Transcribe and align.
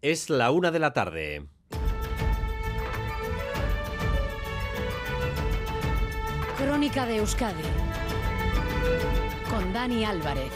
Es 0.00 0.30
la 0.30 0.52
una 0.52 0.70
de 0.70 0.78
la 0.78 0.92
tarde. 0.92 1.48
Crónica 6.56 7.04
de 7.04 7.16
Euskadi 7.16 7.64
con 9.50 9.72
Dani 9.72 10.04
Álvarez. 10.04 10.52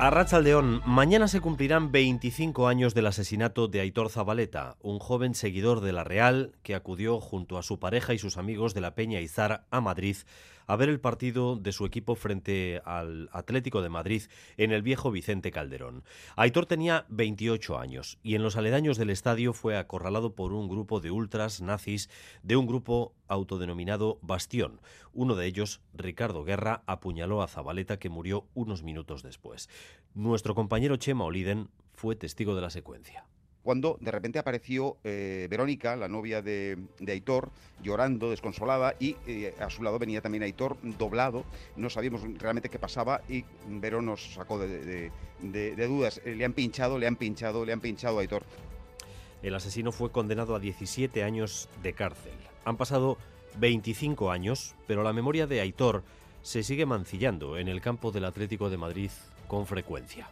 A 0.00 0.10
Rachaldeón, 0.10 0.82
mañana 0.84 1.28
se 1.28 1.40
cumplirán 1.40 1.92
25 1.92 2.66
años 2.66 2.92
del 2.92 3.06
asesinato 3.06 3.68
de 3.68 3.78
Aitor 3.78 4.10
Zabaleta, 4.10 4.74
un 4.80 4.98
joven 4.98 5.36
seguidor 5.36 5.80
de 5.80 5.92
la 5.92 6.02
Real 6.02 6.56
que 6.64 6.74
acudió 6.74 7.20
junto 7.20 7.56
a 7.56 7.62
su 7.62 7.78
pareja 7.78 8.14
y 8.14 8.18
sus 8.18 8.36
amigos 8.36 8.74
de 8.74 8.80
la 8.80 8.96
Peña 8.96 9.20
Izar 9.20 9.64
a 9.70 9.80
Madrid 9.80 10.16
a 10.72 10.76
ver 10.76 10.88
el 10.88 11.00
partido 11.00 11.56
de 11.56 11.70
su 11.70 11.84
equipo 11.84 12.14
frente 12.14 12.80
al 12.86 13.28
Atlético 13.32 13.82
de 13.82 13.90
Madrid 13.90 14.22
en 14.56 14.72
el 14.72 14.80
viejo 14.80 15.10
Vicente 15.10 15.50
Calderón. 15.50 16.02
Aitor 16.34 16.64
tenía 16.64 17.04
28 17.10 17.78
años 17.78 18.18
y 18.22 18.36
en 18.36 18.42
los 18.42 18.56
aledaños 18.56 18.96
del 18.96 19.10
estadio 19.10 19.52
fue 19.52 19.76
acorralado 19.76 20.34
por 20.34 20.54
un 20.54 20.70
grupo 20.70 21.00
de 21.00 21.10
ultras 21.10 21.60
nazis 21.60 22.08
de 22.42 22.56
un 22.56 22.66
grupo 22.66 23.12
autodenominado 23.28 24.18
Bastión. 24.22 24.80
Uno 25.12 25.34
de 25.34 25.44
ellos, 25.44 25.82
Ricardo 25.92 26.42
Guerra, 26.42 26.84
apuñaló 26.86 27.42
a 27.42 27.48
Zabaleta 27.48 27.98
que 27.98 28.08
murió 28.08 28.46
unos 28.54 28.82
minutos 28.82 29.22
después. 29.22 29.68
Nuestro 30.14 30.54
compañero 30.54 30.96
Chema 30.96 31.24
Oliden 31.24 31.68
fue 31.92 32.16
testigo 32.16 32.54
de 32.54 32.62
la 32.62 32.70
secuencia 32.70 33.26
cuando 33.62 33.96
de 34.00 34.10
repente 34.10 34.38
apareció 34.38 34.96
eh, 35.04 35.46
Verónica, 35.50 35.96
la 35.96 36.08
novia 36.08 36.42
de, 36.42 36.78
Aitor, 37.06 37.50
llorando, 37.82 38.30
desconsolada, 38.30 38.94
y 38.98 39.16
eh, 39.26 39.54
a 39.60 39.70
su 39.70 39.82
lado 39.82 39.98
venía 39.98 40.20
también 40.20 40.42
Aitor 40.42 40.76
doblado. 40.82 41.44
No 41.76 41.90
sabíamos 41.90 42.22
realmente 42.38 42.68
qué 42.68 42.78
pasaba 42.78 43.22
y 43.28 43.44
Verón 43.68 44.06
nos 44.06 44.34
sacó 44.34 44.58
de, 44.58 45.10
dudas. 45.40 46.20
Eh, 46.24 46.34
le 46.34 46.44
han 46.44 46.52
pinchado, 46.52 46.98
le 46.98 47.06
han 47.06 47.16
pinchado, 47.16 47.64
le 47.64 47.72
han 47.72 47.80
pinchado 47.80 48.18
a 48.18 48.20
Aitor. 48.22 48.42
El 49.42 49.54
asesino 49.54 49.92
fue 49.92 50.10
condenado 50.10 50.54
a 50.54 50.60
17 50.60 51.22
años 51.24 51.68
de 51.82 51.92
cárcel. 51.92 52.34
Han 52.64 52.76
pasado 52.76 53.18
25 53.58 54.30
años, 54.30 54.74
pero 54.86 55.02
la 55.02 55.12
memoria 55.12 55.46
de 55.46 55.60
Aitor 55.60 56.04
se 56.42 56.62
sigue 56.62 56.86
mancillando 56.86 57.58
en 57.58 57.68
el 57.68 57.80
campo 57.80 58.10
del 58.10 58.24
Atlético 58.24 58.70
de 58.70 58.76
Madrid 58.76 59.10
con 59.46 59.66
frecuencia. 59.66 60.28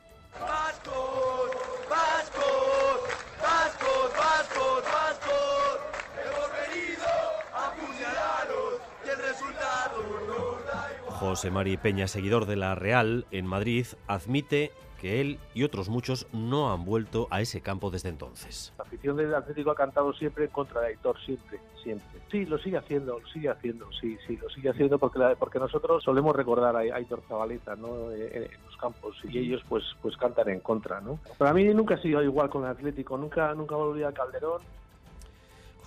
José 11.20 11.50
Mari 11.50 11.76
Peña, 11.76 12.08
seguidor 12.08 12.46
de 12.46 12.56
la 12.56 12.74
Real 12.74 13.26
en 13.30 13.44
Madrid, 13.44 13.86
admite 14.06 14.72
que 14.98 15.20
él 15.20 15.38
y 15.52 15.64
otros 15.64 15.90
muchos 15.90 16.26
no 16.32 16.72
han 16.72 16.86
vuelto 16.86 17.28
a 17.30 17.42
ese 17.42 17.60
campo 17.60 17.90
desde 17.90 18.08
entonces. 18.08 18.72
La 18.78 18.84
afición 18.84 19.18
del 19.18 19.34
Atlético 19.34 19.70
ha 19.70 19.74
cantado 19.74 20.14
siempre 20.14 20.46
en 20.46 20.50
contra 20.50 20.80
de 20.80 20.86
Aitor, 20.86 21.20
siempre, 21.20 21.60
siempre. 21.82 22.20
Sí, 22.30 22.46
lo 22.46 22.56
sigue 22.56 22.78
haciendo, 22.78 23.20
lo 23.20 23.28
sigue 23.28 23.50
haciendo, 23.50 23.92
sí, 24.00 24.16
sí, 24.26 24.38
lo 24.38 24.48
sigue 24.48 24.70
haciendo 24.70 24.98
porque, 24.98 25.20
porque 25.38 25.58
nosotros 25.58 26.02
solemos 26.02 26.34
recordar 26.34 26.74
a 26.74 26.78
Aitor 26.78 27.20
Zabaleta 27.28 27.76
¿no? 27.76 28.10
en, 28.12 28.48
los 28.64 28.76
campos 28.78 29.14
y 29.24 29.41
ellos 29.41 29.62
pues, 29.68 29.84
pues 30.00 30.16
cantan 30.16 30.48
en 30.48 30.60
contra. 30.60 31.02
¿no? 31.02 31.18
Para 31.36 31.52
mí 31.52 31.64
nunca 31.74 31.96
ha 31.96 32.00
sido 32.00 32.22
igual 32.22 32.48
con 32.48 32.64
el 32.64 32.70
Atlético, 32.70 33.18
nunca, 33.18 33.52
nunca 33.52 33.76
volví 33.76 34.04
a 34.04 34.12
Calderón, 34.12 34.62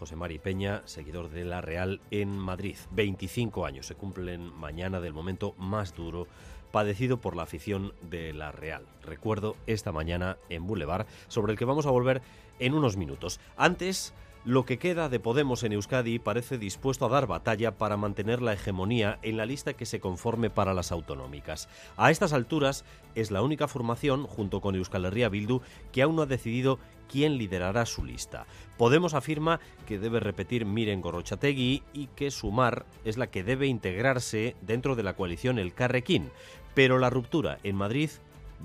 José 0.03 0.17
Mari 0.17 0.37
Peña, 0.37 0.81
seguidor 0.83 1.29
de 1.29 1.45
la 1.45 1.61
Real 1.61 2.01
en 2.11 2.37
Madrid. 2.37 2.75
25 2.91 3.65
años 3.65 3.85
se 3.85 3.95
cumplen 3.95 4.53
mañana 4.53 4.99
del 4.99 5.13
momento 5.13 5.55
más 5.57 5.95
duro 5.95 6.27
padecido 6.73 7.21
por 7.21 7.37
la 7.37 7.43
afición 7.43 7.93
de 8.01 8.33
la 8.33 8.51
Real. 8.51 8.85
Recuerdo 9.01 9.55
esta 9.65 9.93
mañana 9.93 10.37
en 10.49 10.67
Boulevard, 10.67 11.07
sobre 11.29 11.53
el 11.53 11.57
que 11.57 11.63
vamos 11.63 11.85
a 11.85 11.91
volver 11.91 12.21
en 12.59 12.73
unos 12.73 12.97
minutos. 12.97 13.39
Antes, 13.55 14.13
lo 14.45 14.66
que 14.66 14.77
queda 14.77 15.08
de 15.08 15.22
Podemos 15.22 15.63
en 15.63 15.72
Euskadi 15.72 16.19
parece 16.19 16.58
dispuesto 16.58 17.05
a 17.05 17.09
dar 17.09 17.27
batalla 17.27 17.77
para 17.77 17.95
mantener 17.95 18.41
la 18.41 18.53
hegemonía 18.53 19.17
en 19.22 19.38
la 19.38 19.45
lista 19.45 19.73
que 19.73 19.85
se 19.85 20.01
conforme 20.01 20.50
para 20.50 20.73
las 20.73 20.91
autonómicas. 20.91 21.69
A 21.95 22.12
estas 22.12 22.34
alturas 22.34 22.84
es 23.16 23.31
la 23.31 23.41
única 23.41 23.69
formación, 23.69 24.25
junto 24.25 24.59
con 24.59 24.75
Euskal 24.75 25.06
Herria 25.06 25.29
Bildu, 25.29 25.62
que 25.94 26.01
aún 26.01 26.17
no 26.17 26.23
ha 26.23 26.25
decidido 26.25 26.78
quién 27.09 27.38
liderará 27.38 27.85
su 27.85 28.03
lista. 28.03 28.45
Podemos 28.78 29.13
afirma 29.13 29.62
que 29.85 29.97
debe 29.97 30.19
repetir 30.19 30.66
Miren 30.66 31.00
Gorrochategui 31.00 31.84
y 31.94 32.07
que 32.07 32.29
Sumar 32.29 32.85
es 33.06 33.17
la 33.17 33.28
que 33.28 33.44
debe 33.44 33.67
integrarse 33.67 34.57
dentro 34.62 34.96
de 34.96 35.03
la 35.03 35.16
coalición 35.16 35.57
El 35.57 35.73
Carrequín. 35.73 36.31
Pero 36.73 36.97
la 36.97 37.09
ruptura 37.09 37.59
en 37.63 37.75
Madrid 37.75 38.09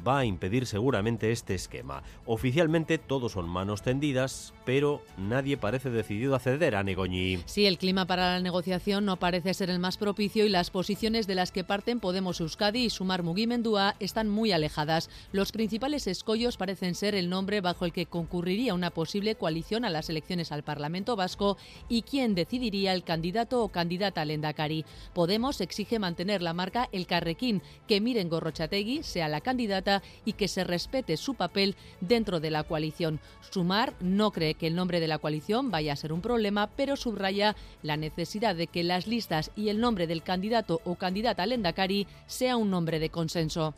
va 0.06 0.18
a 0.18 0.24
impedir 0.24 0.66
seguramente 0.66 1.32
este 1.32 1.54
esquema. 1.54 2.02
Oficialmente 2.26 2.98
todos 2.98 3.32
son 3.32 3.48
manos 3.48 3.82
tendidas, 3.82 4.54
pero 4.64 5.02
nadie 5.16 5.56
parece 5.56 5.90
decidido 5.90 6.34
a 6.34 6.38
ceder 6.38 6.76
a 6.76 6.82
Negoñi. 6.82 7.38
Sí, 7.46 7.66
el 7.66 7.78
clima 7.78 8.06
para 8.06 8.34
la 8.34 8.40
negociación 8.40 9.04
no 9.04 9.18
parece 9.18 9.54
ser 9.54 9.70
el 9.70 9.78
más 9.78 9.96
propicio 9.96 10.44
y 10.44 10.48
las 10.48 10.70
posiciones 10.70 11.26
de 11.26 11.34
las 11.34 11.52
que 11.52 11.64
parten 11.64 12.00
Podemos 12.00 12.40
Euskadi 12.40 12.84
y 12.84 12.90
Sumar 12.90 13.22
Mugimendúa 13.22 13.96
están 14.00 14.28
muy 14.28 14.52
alejadas. 14.52 15.10
Los 15.32 15.52
principales 15.52 16.06
escollos 16.06 16.56
parecen 16.56 16.94
ser 16.94 17.14
el 17.14 17.28
nombre 17.28 17.60
bajo 17.60 17.84
el 17.84 17.92
que 17.92 18.06
concurriría 18.06 18.74
una 18.74 18.90
posible 18.90 19.34
coalición 19.34 19.84
a 19.84 19.90
las 19.90 20.10
elecciones 20.10 20.52
al 20.52 20.62
Parlamento 20.62 21.16
Vasco 21.16 21.56
y 21.88 22.02
quién 22.02 22.34
decidiría 22.34 22.92
el 22.92 23.04
candidato 23.04 23.62
o 23.62 23.68
candidata 23.68 24.22
al 24.22 24.30
Endacari. 24.30 24.84
Podemos 25.14 25.60
exige 25.60 25.98
mantener 25.98 26.42
la 26.42 26.52
marca 26.52 26.88
El 26.92 27.06
Carrequín, 27.06 27.62
que 27.86 28.00
Miren 28.00 28.28
Gorrochategui 28.28 29.02
sea 29.02 29.28
la 29.28 29.40
candidata 29.40 29.87
y 30.24 30.34
que 30.34 30.48
se 30.48 30.64
respete 30.64 31.16
su 31.16 31.34
papel 31.34 31.76
dentro 32.00 32.40
de 32.40 32.50
la 32.50 32.64
coalición. 32.64 33.20
Sumar 33.50 33.94
no 34.00 34.30
cree 34.30 34.54
que 34.54 34.66
el 34.66 34.76
nombre 34.76 35.00
de 35.00 35.08
la 35.08 35.18
coalición 35.18 35.70
vaya 35.70 35.92
a 35.92 35.96
ser 35.96 36.12
un 36.12 36.20
problema, 36.20 36.68
pero 36.76 36.96
subraya 36.96 37.56
la 37.82 37.96
necesidad 37.96 38.54
de 38.54 38.66
que 38.66 38.82
las 38.82 39.06
listas 39.06 39.50
y 39.56 39.68
el 39.68 39.80
nombre 39.80 40.06
del 40.06 40.22
candidato 40.22 40.80
o 40.84 40.96
candidata 40.96 41.42
al 41.42 41.52
Endacari 41.52 42.06
sea 42.26 42.56
un 42.56 42.70
nombre 42.70 42.98
de 42.98 43.10
consenso. 43.10 43.74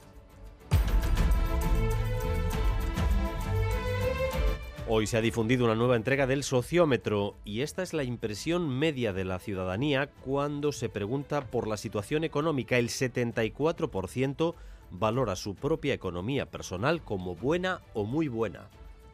Hoy 4.92 5.06
se 5.06 5.16
ha 5.16 5.20
difundido 5.20 5.66
una 5.66 5.76
nueva 5.76 5.94
entrega 5.94 6.26
del 6.26 6.42
sociómetro 6.42 7.36
y 7.44 7.60
esta 7.60 7.84
es 7.84 7.94
la 7.94 8.02
impresión 8.02 8.68
media 8.68 9.12
de 9.12 9.24
la 9.24 9.38
ciudadanía 9.38 10.10
cuando 10.24 10.72
se 10.72 10.88
pregunta 10.88 11.42
por 11.42 11.68
la 11.68 11.76
situación 11.76 12.24
económica. 12.24 12.76
El 12.76 12.88
74% 12.88 14.54
valora 14.90 15.36
su 15.36 15.54
propia 15.54 15.94
economía 15.94 16.46
personal 16.46 17.02
como 17.02 17.34
buena 17.34 17.80
o 17.94 18.04
muy 18.04 18.28
buena. 18.28 18.68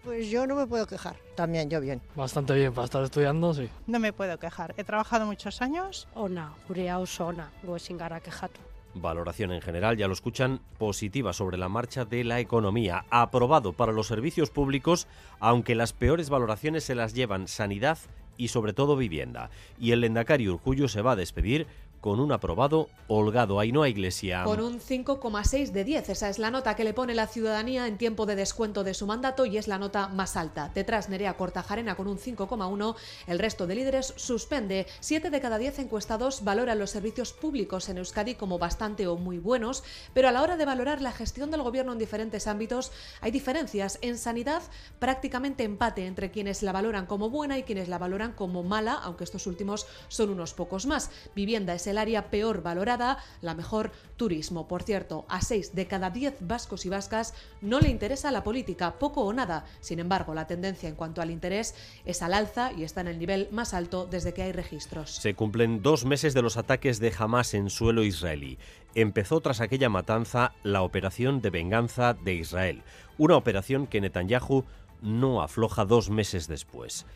Pues 0.05 0.31
yo 0.31 0.47
no 0.47 0.55
me 0.55 0.67
puedo 0.69 0.87
quejar, 0.87 1.17
también 1.35 1.69
yo 1.69 1.81
bien. 1.81 2.01
Bastante 2.15 2.55
bien, 2.55 2.73
para 2.73 2.85
estar 2.85 3.03
estudiando, 3.03 3.53
sí. 3.55 3.69
No 3.89 3.99
me 3.99 4.13
puedo 4.13 4.39
quejar, 4.39 4.73
he 4.77 4.85
trabajado 4.85 5.27
muchos 5.27 5.61
años. 5.61 6.07
Ona, 6.15 6.55
gure 6.69 6.93
ona, 6.95 7.51
sin 7.79 7.99
gara 7.99 8.21
quejatu. 8.21 8.61
Valoración 8.95 9.53
en 9.53 9.61
general, 9.61 9.97
ya 9.97 10.07
lo 10.07 10.15
escuchan, 10.15 10.61
positiva 10.79 11.33
sobre 11.33 11.59
la 11.59 11.69
marcha 11.69 12.05
de 12.05 12.25
la 12.25 12.41
economía. 12.41 13.05
Aprobado 13.11 13.73
para 13.73 13.93
los 13.93 14.07
servicios 14.07 14.51
públicos, 14.51 15.09
aunque 15.41 15.75
las 15.75 15.93
peores 15.93 16.31
valoraciones 16.31 16.85
se 16.85 16.95
las 16.95 17.13
llevan 17.13 17.49
sanidad 17.49 17.99
y 18.39 18.49
sobre 18.49 18.73
todo 18.73 18.97
vivienda. 18.97 19.51
Y 19.79 19.93
el 19.93 20.01
Lendakari 20.01 20.49
Urcullo 20.49 20.89
se 20.89 21.03
va 21.03 21.13
a 21.13 21.17
despedir 21.17 21.67
con 22.01 22.21
un 22.21 22.33
aprobado 22.33 22.89
holgado. 23.09 23.61
Ainhoa 23.61 23.89
Iglesia. 23.89 24.45
Con 24.45 24.61
un 24.61 24.81
5,6 24.81 25.71
de 25.71 25.85
10. 25.85 26.09
Esa 26.11 26.29
es 26.29 26.39
la 26.39 26.51
nota 26.51 26.77
que 26.77 26.85
le 26.85 26.95
pone 26.95 27.15
la 27.15 27.27
ciudadanía 27.27 27.87
en 27.87 27.99
tiempo 27.99 28.27
de 28.27 28.37
descuento 28.37 28.85
de 28.85 28.95
su 28.95 29.07
mandato 29.07 29.47
y 29.47 29.59
es 29.59 29.69
la 29.69 29.79
nota 29.79 30.09
más 30.09 30.37
alta. 30.37 30.71
Detrás 30.75 31.09
Nerea 31.09 31.37
Cortajarena 31.37 31.97
con 31.97 32.09
un 32.09 32.19
5,1. 32.19 32.97
El 33.27 33.39
resto 33.39 33.67
de 33.67 33.75
líderes 33.75 34.15
suspende. 34.17 34.87
7 35.01 35.31
de 35.31 35.41
cada 35.41 35.59
10 35.59 35.79
encuestados 35.81 36.45
valoran 36.45 36.79
los 36.79 36.91
servicios 36.91 37.33
públicos 37.33 37.89
en 37.89 37.99
Euskadi 37.99 38.35
como 38.35 38.59
bastante 38.59 39.07
o 39.07 39.17
muy 39.17 39.39
buenos, 39.39 39.85
pero 40.15 40.29
a 40.29 40.33
la 40.33 40.43
hora 40.43 40.57
de 40.57 40.65
valorar 40.65 41.01
la 41.01 41.13
gestión 41.13 41.51
del 41.51 41.63
gobierno 41.63 41.93
en 41.93 41.99
diferentes 41.99 42.47
ámbitos 42.47 42.93
hay 43.21 43.31
diferencias. 43.31 43.99
En 44.03 44.19
sanidad, 44.19 44.63
prácticamente 44.99 45.65
empate 45.65 46.07
entre 46.07 46.31
quienes 46.31 46.63
la 46.63 46.73
valoran 46.73 47.07
como 47.07 47.31
buena 47.31 47.59
y 47.59 47.63
quienes 47.63 47.89
la 47.89 47.99
valoran 47.99 48.33
como 48.33 48.63
mala, 48.63 48.95
aunque 48.95 49.25
estos 49.25 49.47
últimos 49.47 49.87
son 50.09 50.31
unos 50.31 50.55
pocos 50.55 50.87
más. 50.87 51.11
Vivienda 51.35 51.75
es 51.75 51.86
el 51.87 51.99
área 51.99 52.31
peor 52.31 52.63
valorada, 52.63 53.19
la 53.41 53.55
mejor 53.55 53.93
turismo. 54.17 54.69
Por 54.69 54.83
cierto, 54.83 55.27
a 55.29 55.41
6 55.41 55.75
de 55.75 55.87
cada 55.87 56.11
10 56.11 56.39
vascos 56.41 56.87
y 56.87 56.89
vascas 56.89 57.35
no 57.61 57.81
le 57.81 57.89
interesa 57.89 58.31
la 58.31 58.45
política, 58.45 58.99
poco 58.99 59.23
o 59.23 59.33
nada. 59.33 59.65
Sin 59.81 59.99
embargo, 59.99 60.35
la 60.35 60.47
tendencia 60.47 60.89
en 60.89 60.95
cuanto 60.95 61.23
al 61.23 61.31
interés 61.31 61.75
es 62.05 62.23
al 62.23 62.35
alza 62.35 62.73
y 62.73 62.85
está 62.85 63.01
en 63.01 63.09
el 63.09 63.19
nivel 63.19 63.49
más 63.51 63.75
alto 63.75 64.07
desde 64.07 64.35
que 64.35 64.43
hay 64.43 64.53
registros. 64.53 65.17
Se 65.17 65.35
cumplen 65.35 65.83
dos 65.83 66.05
meses 66.05 66.35
de 66.35 66.43
los 66.43 66.57
ataques 66.57 66.99
de 66.99 67.13
Hamas 67.17 67.55
en 67.55 67.71
suelo 67.71 68.05
israelí. 68.05 68.59
Empezó 68.95 69.41
tras 69.41 69.61
aquella 69.61 69.89
matanza 69.89 70.53
la 70.63 70.83
operación 70.83 71.41
de 71.43 71.51
venganza 71.51 72.15
de 72.15 72.35
Israel, 72.35 72.83
una 73.19 73.37
operación 73.37 73.87
que 73.87 74.01
Netanyahu 74.01 74.65
no 75.03 75.43
afloja 75.43 75.85
dos 75.85 76.11
meses 76.11 76.49
después. 76.49 77.07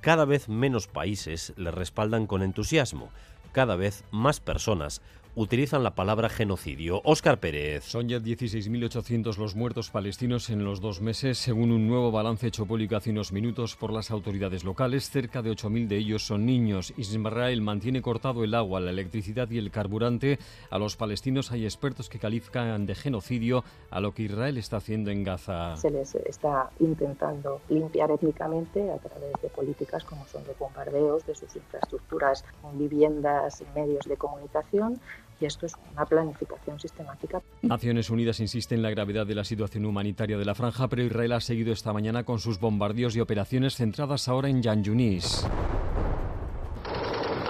Cada 0.00 0.24
vez 0.24 0.48
menos 0.48 0.86
países 0.86 1.52
le 1.56 1.70
respaldan 1.70 2.26
con 2.26 2.42
entusiasmo 2.42 3.10
cada 3.52 3.76
vez 3.76 4.04
más 4.10 4.40
personas 4.40 5.00
utilizan 5.36 5.84
la 5.84 5.94
palabra 5.94 6.30
genocidio. 6.30 7.02
Óscar 7.04 7.38
Pérez. 7.38 7.84
Son 7.84 8.08
ya 8.08 8.16
16.800 8.16 9.36
los 9.36 9.54
muertos 9.54 9.90
palestinos 9.90 10.48
en 10.48 10.64
los 10.64 10.80
dos 10.80 11.02
meses, 11.02 11.36
según 11.36 11.72
un 11.72 11.86
nuevo 11.86 12.10
balance 12.10 12.46
hecho 12.46 12.64
público 12.64 12.96
hace 12.96 13.10
unos 13.10 13.32
minutos 13.32 13.76
por 13.76 13.92
las 13.92 14.10
autoridades 14.10 14.64
locales. 14.64 15.10
Cerca 15.10 15.42
de 15.42 15.50
8.000 15.50 15.88
de 15.88 15.96
ellos 15.98 16.26
son 16.26 16.46
niños. 16.46 16.94
Israel 16.96 17.60
mantiene 17.60 18.00
cortado 18.00 18.44
el 18.44 18.54
agua, 18.54 18.80
la 18.80 18.90
electricidad 18.90 19.50
y 19.50 19.58
el 19.58 19.70
carburante. 19.70 20.38
A 20.70 20.78
los 20.78 20.96
palestinos 20.96 21.52
hay 21.52 21.64
expertos 21.64 22.08
que 22.08 22.18
califican 22.18 22.86
de 22.86 22.94
genocidio 22.94 23.62
a 23.90 24.00
lo 24.00 24.14
que 24.14 24.22
Israel 24.22 24.56
está 24.56 24.78
haciendo 24.78 25.10
en 25.10 25.22
Gaza. 25.22 25.76
Se 25.76 25.90
les 25.90 26.14
está 26.14 26.70
intentando 26.80 27.60
limpiar 27.68 28.10
étnicamente 28.10 28.90
a 28.90 28.96
través 28.96 29.32
de 29.42 29.50
políticas 29.50 30.02
como 30.02 30.26
son 30.28 30.46
los 30.46 30.58
bombardeos 30.58 31.26
de 31.26 31.34
sus 31.34 31.54
infraestructuras, 31.56 32.42
viviendas, 32.72 33.62
medios 33.74 34.06
de 34.06 34.16
comunicación 34.16 34.98
y 35.40 35.44
esto 35.46 35.66
es 35.66 35.74
una 35.92 36.04
planificación 36.04 36.78
sistemática. 36.78 37.42
Naciones 37.62 38.10
Unidas 38.10 38.40
insiste 38.40 38.74
en 38.74 38.82
la 38.82 38.90
gravedad 38.90 39.26
de 39.26 39.34
la 39.34 39.44
situación 39.44 39.84
humanitaria 39.84 40.38
de 40.38 40.44
la 40.44 40.54
franja, 40.54 40.88
pero 40.88 41.02
Israel 41.02 41.32
ha 41.32 41.40
seguido 41.40 41.72
esta 41.72 41.92
mañana 41.92 42.24
con 42.24 42.38
sus 42.38 42.58
bombardeos 42.58 43.16
y 43.16 43.20
operaciones 43.20 43.76
centradas 43.76 44.28
ahora 44.28 44.48
en 44.48 44.62
Yan 44.62 44.84
Yunis. 44.84 45.46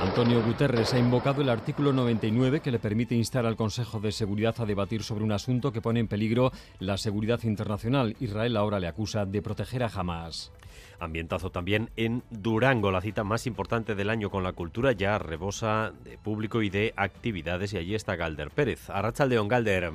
Antonio 0.00 0.42
Guterres 0.42 0.94
ha 0.94 0.98
invocado 0.98 1.42
el 1.42 1.48
artículo 1.48 1.92
99 1.92 2.60
que 2.60 2.70
le 2.70 2.78
permite 2.78 3.14
instar 3.14 3.44
al 3.44 3.56
Consejo 3.56 3.98
de 3.98 4.12
Seguridad 4.12 4.54
a 4.58 4.64
debatir 4.64 5.02
sobre 5.02 5.24
un 5.24 5.32
asunto 5.32 5.72
que 5.72 5.82
pone 5.82 6.00
en 6.00 6.06
peligro 6.06 6.52
la 6.78 6.96
seguridad 6.96 7.42
internacional. 7.42 8.14
Israel 8.20 8.56
ahora 8.56 8.78
le 8.78 8.88
acusa 8.88 9.26
de 9.26 9.42
proteger 9.42 9.82
a 9.82 9.88
Hamas. 9.88 10.52
Ambientazo 10.98 11.50
también 11.50 11.90
en 11.96 12.22
Durango, 12.30 12.90
la 12.90 13.00
cita 13.00 13.24
más 13.24 13.46
importante 13.46 13.94
del 13.94 14.10
año 14.10 14.30
con 14.30 14.42
la 14.42 14.52
cultura, 14.52 14.92
ya 14.92 15.18
rebosa 15.18 15.92
de 16.04 16.18
público 16.18 16.62
y 16.62 16.70
de 16.70 16.94
actividades. 16.96 17.72
Y 17.72 17.78
allí 17.78 17.94
está 17.94 18.16
Galder 18.16 18.50
Pérez. 18.50 18.90
Arrachaldeón, 18.90 19.48
Galder. 19.48 19.92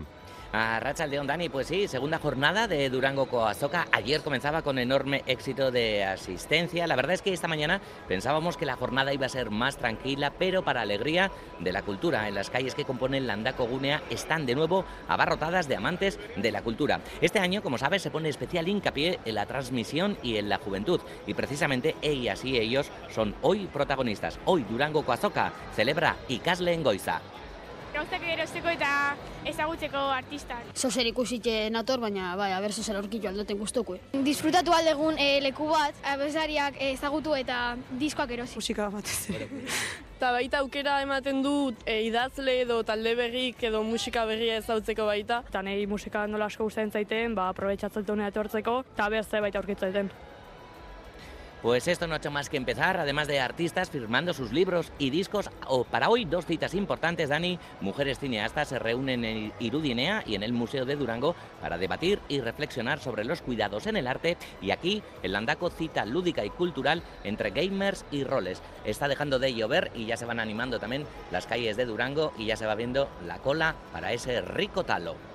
A 0.54 0.82
Racha 0.82 1.08
León 1.08 1.28
Dani, 1.28 1.48
pues 1.48 1.68
sí, 1.68 1.88
segunda 1.88 2.20
jornada 2.20 2.68
de 2.68 2.90
Durango 2.90 3.28
Coazoca. 3.28 3.88
Ayer 3.94 4.20
comenzaba 4.20 4.62
con 4.64 4.80
enorme 4.80 5.24
éxito 5.26 5.72
de 5.72 6.04
asistencia. 6.04 6.88
La 6.88 6.98
verdad 6.98 7.14
es 7.14 7.22
que 7.22 7.32
esta 7.32 7.48
mañana 7.48 7.80
pensábamos 8.10 8.58
que 8.58 8.66
la 8.66 8.76
jornada 8.76 9.14
iba 9.14 9.28
a 9.28 9.30
ser 9.30 9.50
más 9.50 9.78
tranquila, 9.78 10.34
pero 10.38 10.62
para 10.62 10.82
alegría 10.82 11.32
de 11.60 11.72
la 11.72 11.84
cultura, 11.84 12.28
en 12.28 12.36
las 12.36 12.50
calles 12.50 12.76
que 12.76 12.84
componen 12.84 13.28
Landaco 13.28 13.66
Gunea 13.66 14.04
están 14.10 14.46
de 14.46 14.56
nuevo 14.56 14.84
abarrotadas 15.08 15.70
de 15.70 15.78
amantes 15.78 16.20
de 16.36 16.52
la 16.52 16.62
cultura. 16.62 17.00
Este 17.22 17.40
año, 17.40 17.62
como 17.62 17.78
sabes, 17.78 18.02
se 18.02 18.12
pone 18.12 18.28
especial 18.28 18.68
hincapié 18.68 19.20
en 19.24 19.36
la 19.36 19.46
transmisión 19.46 20.18
y 20.22 20.36
en 20.36 20.50
la 20.50 20.58
juventud. 20.58 21.00
Y 21.28 21.34
precisamente 21.34 21.96
ellas 22.02 22.44
y 22.44 22.58
ellos 22.58 22.92
son 23.10 23.36
hoy 23.42 23.68
protagonistas. 23.72 24.38
Hoy 24.44 24.64
Durango 24.64 25.06
Coazoca 25.06 25.54
celebra 25.78 26.18
Ikasle 26.28 26.74
en 26.74 26.84
Goiza. 26.84 27.22
Gauzak 27.94 28.24
erosteko 28.34 28.72
eta 28.72 28.92
ezagutzeko 29.52 30.02
artistak. 30.16 30.72
Zozer 30.76 31.08
ikusite 31.10 31.56
nator, 31.74 32.00
baina 32.04 32.36
bai, 32.40 32.52
aber 32.56 32.72
zozer 32.72 32.98
aurkitu 33.00 33.28
aldoten 33.30 33.60
guztoko. 33.60 33.98
Disfrutatu 34.26 34.74
aldegun 34.76 35.20
e, 35.20 35.40
leku 35.44 35.68
bat, 35.72 35.98
abesariak 36.14 36.80
ezagutu 36.92 37.36
eta 37.38 37.76
diskoak 38.00 38.32
erosi. 38.38 38.60
Musika 38.62 38.90
bat 38.94 39.12
Eta 39.12 40.32
baita 40.38 40.62
aukera 40.64 41.00
ematen 41.04 41.42
du 41.44 41.74
e, 41.86 42.02
idazle 42.08 42.62
edo 42.66 42.82
talde 42.88 43.16
berrik 43.16 43.64
edo 43.72 43.84
musika 43.84 44.26
berria 44.26 44.60
ezautzeko 44.62 45.06
baita. 45.10 45.44
Eta 45.50 45.64
nahi 45.66 45.88
musika 45.88 46.28
nola 46.28 46.52
asko 46.52 46.70
gustatzen 46.70 46.92
zaiten, 46.92 47.36
ba, 47.36 47.50
aprobetsatzen 47.50 48.08
honea 48.10 48.32
etortzeko, 48.32 48.84
eta 48.96 49.10
beste 49.10 49.42
baita 49.42 49.60
aurkitzaiten. 49.60 50.12
Pues 51.62 51.88
esto 51.88 52.08
no 52.08 52.16
ha 52.16 52.18
hecho 52.18 52.32
más 52.32 52.50
que 52.50 52.58
empezar, 52.58 52.98
además 52.98 53.28
de 53.28 53.40
artistas 53.40 53.92
firmando 53.92 54.34
sus 54.34 54.52
libros 54.52 54.92
y 54.98 55.12
discos. 55.12 55.52
O 55.68 55.84
para 55.84 56.10
hoy, 56.10 56.26
dos 56.26 56.48
citas 56.48 56.74
importantes, 56.74 57.30
Dani. 57.30 57.60
Mujeres 57.82 58.18
cineastas 58.18 58.70
se 58.70 58.80
reúnen 58.80 59.24
en 59.24 59.54
Irudinea 59.60 60.24
y 60.26 60.34
en 60.34 60.42
el 60.42 60.54
Museo 60.54 60.86
de 60.86 60.96
Durango 60.96 61.36
para 61.62 61.78
debatir 61.78 62.20
y 62.30 62.42
reflexionar 62.42 63.00
sobre 63.00 63.26
los 63.26 63.44
cuidados 63.44 63.86
en 63.86 63.96
el 63.96 64.08
arte. 64.08 64.38
Y 64.60 64.72
aquí, 64.72 65.04
el 65.22 65.34
Landaco 65.34 65.70
cita 65.70 66.04
lúdica 66.04 66.44
y 66.44 66.50
cultural 66.50 67.04
entre 67.24 67.52
gamers 67.52 68.06
y 68.10 68.24
roles. 68.24 68.60
Está 68.84 69.08
dejando 69.08 69.38
de 69.38 69.54
llover 69.54 69.92
y 69.94 70.08
ya 70.08 70.18
se 70.18 70.26
van 70.26 70.40
animando 70.40 70.80
también 70.80 71.06
las 71.30 71.46
calles 71.46 71.78
de 71.78 71.86
Durango 71.86 72.34
y 72.40 72.48
ya 72.48 72.58
se 72.58 72.66
va 72.66 72.74
viendo 72.74 73.08
la 73.28 73.38
cola 73.38 73.76
para 73.94 74.14
ese 74.14 74.42
rico 74.42 74.84
talo. 74.84 75.31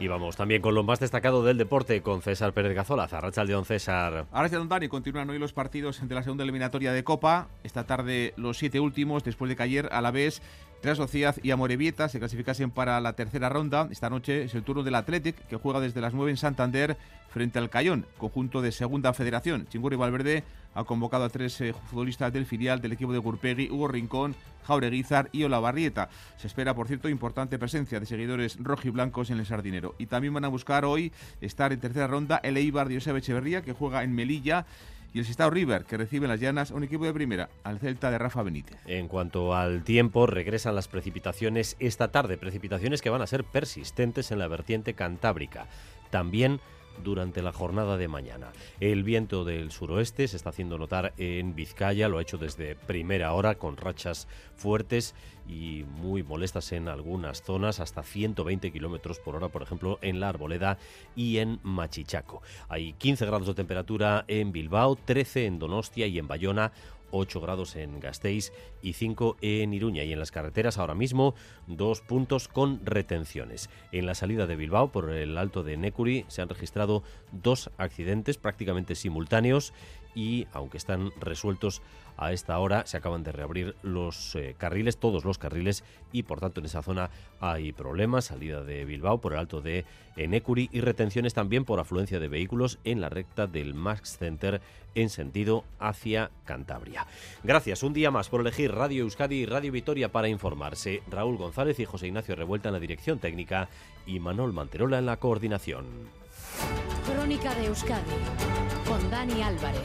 Y 0.00 0.08
vamos 0.08 0.34
también 0.34 0.62
con 0.62 0.74
lo 0.74 0.82
más 0.82 0.98
destacado 0.98 1.44
del 1.44 1.58
deporte 1.58 2.00
con 2.00 2.22
César 2.22 2.54
Pérez 2.54 2.74
Gazola. 2.74 3.06
León 3.44 3.66
César. 3.66 4.26
Ahora 4.32 4.48
de 4.48 4.66
Dani, 4.66 4.88
continúan 4.88 5.28
hoy 5.28 5.38
los 5.38 5.52
partidos 5.52 6.00
de 6.08 6.14
la 6.14 6.22
segunda 6.22 6.42
eliminatoria 6.42 6.94
de 6.94 7.04
Copa. 7.04 7.48
Esta 7.64 7.84
tarde 7.84 8.32
los 8.38 8.56
siete 8.56 8.80
últimos, 8.80 9.24
después 9.24 9.50
de 9.50 9.56
que 9.56 9.62
ayer 9.62 9.90
a 9.92 10.00
la 10.00 10.10
vez 10.10 10.40
Real 10.82 10.96
Sociedad 10.96 11.36
y 11.42 11.50
Amorebieta 11.50 12.08
se 12.08 12.18
clasificasen 12.18 12.70
para 12.70 13.00
la 13.00 13.12
tercera 13.12 13.50
ronda. 13.50 13.88
Esta 13.90 14.08
noche 14.08 14.44
es 14.44 14.54
el 14.54 14.62
turno 14.62 14.82
del 14.82 14.94
Athletic, 14.94 15.36
que 15.46 15.56
juega 15.56 15.78
desde 15.78 16.00
las 16.00 16.14
9 16.14 16.30
en 16.30 16.36
Santander 16.38 16.96
frente 17.28 17.58
al 17.58 17.68
Cayón, 17.68 18.06
conjunto 18.16 18.62
de 18.62 18.72
Segunda 18.72 19.12
Federación. 19.12 19.66
Chingurri 19.68 19.96
Valverde 19.96 20.42
ha 20.74 20.84
convocado 20.84 21.24
a 21.24 21.28
tres 21.28 21.60
eh, 21.60 21.74
futbolistas 21.90 22.32
del 22.32 22.46
filial 22.46 22.80
del 22.80 22.92
equipo 22.92 23.12
de 23.12 23.18
Gurpegui, 23.18 23.70
Hugo 23.70 23.88
Rincón, 23.88 24.34
Jaureguizar 24.64 25.28
y 25.32 25.44
Olavarrieta. 25.44 26.08
Se 26.38 26.46
espera, 26.46 26.74
por 26.74 26.88
cierto, 26.88 27.08
importante 27.08 27.58
presencia 27.58 28.00
de 28.00 28.06
seguidores 28.06 28.56
rojiblancos 28.58 29.30
en 29.30 29.38
el 29.38 29.46
Sardinero. 29.46 29.94
Y 29.98 30.06
también 30.06 30.32
van 30.32 30.46
a 30.46 30.48
buscar 30.48 30.86
hoy 30.86 31.12
estar 31.42 31.72
en 31.72 31.80
tercera 31.80 32.06
ronda 32.06 32.40
el 32.42 32.56
Eibar 32.56 32.88
de 32.88 32.94
José 32.94 33.16
Echeverría, 33.16 33.62
que 33.62 33.74
juega 33.74 34.02
en 34.02 34.14
Melilla 34.14 34.64
y 35.12 35.18
el 35.18 35.24
Sestao 35.24 35.50
River, 35.50 35.84
que 35.84 35.96
recibe 35.96 36.26
en 36.26 36.30
las 36.30 36.40
llanas 36.40 36.70
un 36.70 36.84
equipo 36.84 37.04
de 37.04 37.12
primera, 37.12 37.48
al 37.64 37.78
Celta 37.78 38.10
de 38.10 38.18
Rafa 38.18 38.42
Benítez. 38.42 38.78
En 38.86 39.08
cuanto 39.08 39.54
al 39.54 39.82
tiempo, 39.82 40.26
regresan 40.26 40.74
las 40.74 40.88
precipitaciones 40.88 41.76
esta 41.78 42.12
tarde, 42.12 42.36
precipitaciones 42.36 43.02
que 43.02 43.10
van 43.10 43.22
a 43.22 43.26
ser 43.26 43.44
persistentes 43.44 44.30
en 44.30 44.38
la 44.38 44.48
vertiente 44.48 44.94
cantábrica. 44.94 45.66
También 46.10 46.60
durante 47.02 47.42
la 47.42 47.52
jornada 47.52 47.96
de 47.96 48.08
mañana. 48.08 48.52
El 48.80 49.04
viento 49.04 49.44
del 49.44 49.70
suroeste 49.70 50.28
se 50.28 50.36
está 50.36 50.50
haciendo 50.50 50.78
notar 50.78 51.12
en 51.16 51.54
Vizcaya, 51.54 52.08
lo 52.08 52.18
ha 52.18 52.22
hecho 52.22 52.38
desde 52.38 52.74
primera 52.74 53.32
hora 53.32 53.56
con 53.56 53.76
rachas 53.76 54.28
fuertes 54.56 55.14
y 55.48 55.84
muy 55.88 56.22
molestas 56.22 56.72
en 56.72 56.88
algunas 56.88 57.42
zonas, 57.42 57.80
hasta 57.80 58.02
120 58.02 58.70
kilómetros 58.70 59.18
por 59.18 59.36
hora, 59.36 59.48
por 59.48 59.62
ejemplo, 59.62 59.98
en 60.02 60.20
la 60.20 60.28
Arboleda 60.28 60.78
y 61.16 61.38
en 61.38 61.58
Machichaco. 61.62 62.42
Hay 62.68 62.92
15 62.94 63.26
grados 63.26 63.46
de 63.48 63.54
temperatura 63.54 64.24
en 64.28 64.52
Bilbao, 64.52 64.96
13 64.96 65.46
en 65.46 65.58
Donostia 65.58 66.06
y 66.06 66.18
en 66.18 66.28
Bayona, 66.28 66.72
8 67.10 67.40
grados 67.40 67.76
en 67.76 68.00
Gasteiz 68.00 68.52
y 68.82 68.94
5 68.94 69.36
en 69.40 69.72
Iruña. 69.72 70.04
Y 70.04 70.12
en 70.12 70.18
las 70.18 70.30
carreteras 70.30 70.78
ahora 70.78 70.94
mismo 70.94 71.34
dos 71.66 72.00
puntos 72.00 72.48
con 72.48 72.84
retenciones. 72.84 73.70
En 73.92 74.06
la 74.06 74.14
salida 74.14 74.46
de 74.46 74.56
Bilbao 74.56 74.92
por 74.92 75.10
el 75.10 75.38
alto 75.38 75.62
de 75.62 75.76
Necuri 75.76 76.24
se 76.28 76.42
han 76.42 76.48
registrado 76.48 77.02
dos 77.32 77.70
accidentes 77.78 78.38
prácticamente 78.38 78.94
simultáneos 78.94 79.72
y 80.14 80.46
aunque 80.52 80.78
están 80.78 81.12
resueltos 81.20 81.82
a 82.16 82.32
esta 82.32 82.58
hora, 82.58 82.86
se 82.86 82.98
acaban 82.98 83.22
de 83.22 83.32
reabrir 83.32 83.76
los 83.82 84.34
eh, 84.36 84.54
carriles, 84.58 84.98
todos 84.98 85.24
los 85.24 85.38
carriles, 85.38 85.84
y 86.12 86.24
por 86.24 86.40
tanto 86.40 86.60
en 86.60 86.66
esa 86.66 86.82
zona 86.82 87.10
hay 87.40 87.72
problemas, 87.72 88.26
salida 88.26 88.62
de 88.62 88.84
Bilbao 88.84 89.20
por 89.20 89.32
el 89.32 89.38
alto 89.38 89.62
de 89.62 89.86
Enecuri 90.16 90.68
y 90.70 90.82
retenciones 90.82 91.32
también 91.32 91.64
por 91.64 91.80
afluencia 91.80 92.20
de 92.20 92.28
vehículos 92.28 92.78
en 92.84 93.00
la 93.00 93.08
recta 93.08 93.46
del 93.46 93.74
Max 93.74 94.18
Center 94.18 94.60
en 94.94 95.08
sentido 95.08 95.64
hacia 95.78 96.30
Cantabria. 96.44 97.06
Gracias 97.42 97.82
un 97.82 97.94
día 97.94 98.10
más 98.10 98.28
por 98.28 98.40
elegir 98.42 98.72
Radio 98.72 99.04
Euskadi 99.04 99.36
y 99.36 99.46
Radio 99.46 99.72
Vitoria 99.72 100.12
para 100.12 100.28
informarse. 100.28 101.02
Raúl 101.10 101.38
González 101.38 101.78
y 101.78 101.84
José 101.84 102.08
Ignacio 102.08 102.36
Revuelta 102.36 102.68
en 102.68 102.74
la 102.74 102.80
dirección 102.80 103.18
técnica 103.18 103.68
y 104.06 104.20
Manol 104.20 104.52
Manterola 104.52 104.98
en 104.98 105.06
la 105.06 105.16
coordinación. 105.16 105.86
Crónica 107.06 107.54
de 107.54 107.66
Euskadi 107.66 108.10
con 108.86 109.10
Dani 109.10 109.42
Álvarez. 109.42 109.80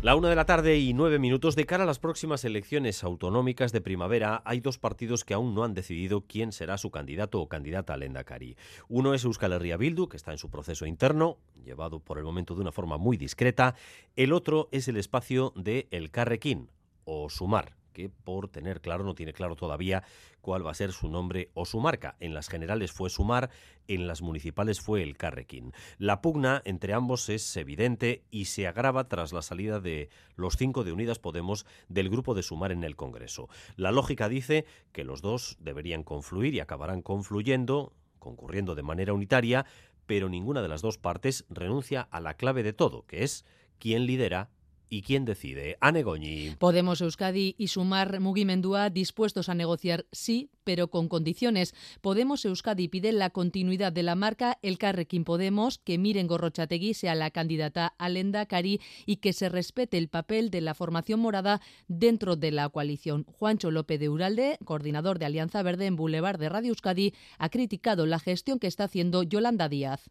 La 0.00 0.14
una 0.14 0.28
de 0.28 0.36
la 0.36 0.44
tarde 0.44 0.78
y 0.78 0.94
nueve 0.94 1.18
minutos 1.18 1.56
de 1.56 1.66
cara 1.66 1.82
a 1.82 1.86
las 1.86 1.98
próximas 1.98 2.44
elecciones 2.44 3.02
autonómicas 3.02 3.72
de 3.72 3.80
primavera 3.80 4.42
hay 4.44 4.60
dos 4.60 4.78
partidos 4.78 5.24
que 5.24 5.34
aún 5.34 5.56
no 5.56 5.64
han 5.64 5.74
decidido 5.74 6.20
quién 6.20 6.52
será 6.52 6.78
su 6.78 6.92
candidato 6.92 7.40
o 7.40 7.48
candidata 7.48 7.94
al 7.94 8.04
Endacari. 8.04 8.56
Uno 8.88 9.12
es 9.12 9.24
Euskal 9.24 9.54
Herria 9.54 9.76
Bildu, 9.76 10.08
que 10.08 10.16
está 10.16 10.30
en 10.30 10.38
su 10.38 10.50
proceso 10.50 10.86
interno, 10.86 11.38
llevado 11.64 11.98
por 11.98 12.18
el 12.18 12.24
momento 12.24 12.54
de 12.54 12.60
una 12.60 12.70
forma 12.70 12.96
muy 12.96 13.16
discreta. 13.16 13.74
El 14.14 14.32
otro 14.32 14.68
es 14.70 14.86
el 14.86 14.98
espacio 14.98 15.52
de 15.56 15.88
El 15.90 16.12
Carrequín 16.12 16.70
o 17.04 17.28
Sumar, 17.28 17.77
que 17.98 18.08
por 18.08 18.46
tener 18.46 18.80
claro 18.80 19.02
no 19.02 19.16
tiene 19.16 19.32
claro 19.32 19.56
todavía 19.56 20.04
cuál 20.40 20.64
va 20.64 20.70
a 20.70 20.74
ser 20.74 20.92
su 20.92 21.08
nombre 21.08 21.50
o 21.54 21.64
su 21.64 21.80
marca. 21.80 22.14
En 22.20 22.32
las 22.32 22.48
generales 22.48 22.92
fue 22.92 23.10
Sumar, 23.10 23.50
en 23.88 24.06
las 24.06 24.22
municipales 24.22 24.80
fue 24.80 25.02
el 25.02 25.16
Carrequín. 25.16 25.72
La 25.98 26.20
pugna 26.20 26.62
entre 26.64 26.94
ambos 26.94 27.28
es 27.28 27.56
evidente 27.56 28.22
y 28.30 28.44
se 28.44 28.68
agrava 28.68 29.08
tras 29.08 29.32
la 29.32 29.42
salida 29.42 29.80
de 29.80 30.10
los 30.36 30.56
cinco 30.56 30.84
de 30.84 30.92
Unidas 30.92 31.18
Podemos 31.18 31.66
del 31.88 32.08
grupo 32.08 32.34
de 32.34 32.44
Sumar 32.44 32.70
en 32.70 32.84
el 32.84 32.94
Congreso. 32.94 33.48
La 33.74 33.90
lógica 33.90 34.28
dice 34.28 34.64
que 34.92 35.02
los 35.02 35.20
dos 35.20 35.56
deberían 35.58 36.04
confluir 36.04 36.54
y 36.54 36.60
acabarán 36.60 37.02
confluyendo, 37.02 37.94
concurriendo 38.20 38.76
de 38.76 38.84
manera 38.84 39.12
unitaria, 39.12 39.66
pero 40.06 40.28
ninguna 40.28 40.62
de 40.62 40.68
las 40.68 40.82
dos 40.82 40.98
partes 40.98 41.46
renuncia 41.50 42.02
a 42.12 42.20
la 42.20 42.34
clave 42.34 42.62
de 42.62 42.72
todo, 42.72 43.06
que 43.06 43.24
es 43.24 43.44
quién 43.80 44.06
lidera 44.06 44.50
¿Y 44.90 45.02
quién 45.02 45.24
decide? 45.24 45.76
Anne 45.80 46.02
Goñi. 46.02 46.56
Podemos 46.58 47.00
Euskadi 47.00 47.54
y 47.58 47.68
Sumar 47.68 48.20
Mugimendua 48.20 48.88
dispuestos 48.88 49.48
a 49.48 49.54
negociar 49.54 50.06
sí, 50.12 50.50
pero 50.64 50.88
con 50.88 51.08
condiciones. 51.08 51.74
Podemos 52.00 52.44
Euskadi 52.44 52.88
pide 52.88 53.12
la 53.12 53.30
continuidad 53.30 53.92
de 53.92 54.02
la 54.02 54.14
marca 54.14 54.58
El 54.62 54.78
Carrequín 54.78 55.24
Podemos, 55.24 55.78
que 55.78 55.98
Miren 55.98 56.26
Gorrochategui 56.26 56.94
sea 56.94 57.14
la 57.14 57.30
candidata 57.30 57.94
a 57.98 58.46
Cari 58.46 58.80
y 59.04 59.16
que 59.16 59.32
se 59.32 59.48
respete 59.48 59.98
el 59.98 60.08
papel 60.08 60.50
de 60.50 60.62
la 60.62 60.74
formación 60.74 61.20
morada 61.20 61.60
dentro 61.88 62.36
de 62.36 62.50
la 62.50 62.68
coalición. 62.70 63.24
Juancho 63.24 63.70
López 63.70 64.00
de 64.00 64.08
Uralde, 64.08 64.58
coordinador 64.64 65.18
de 65.18 65.26
Alianza 65.26 65.62
Verde 65.62 65.86
en 65.86 65.96
Boulevard 65.96 66.38
de 66.38 66.48
Radio 66.48 66.70
Euskadi, 66.70 67.14
ha 67.38 67.50
criticado 67.50 68.06
la 68.06 68.18
gestión 68.18 68.58
que 68.58 68.66
está 68.66 68.84
haciendo 68.84 69.22
Yolanda 69.22 69.68
Díaz. 69.68 70.10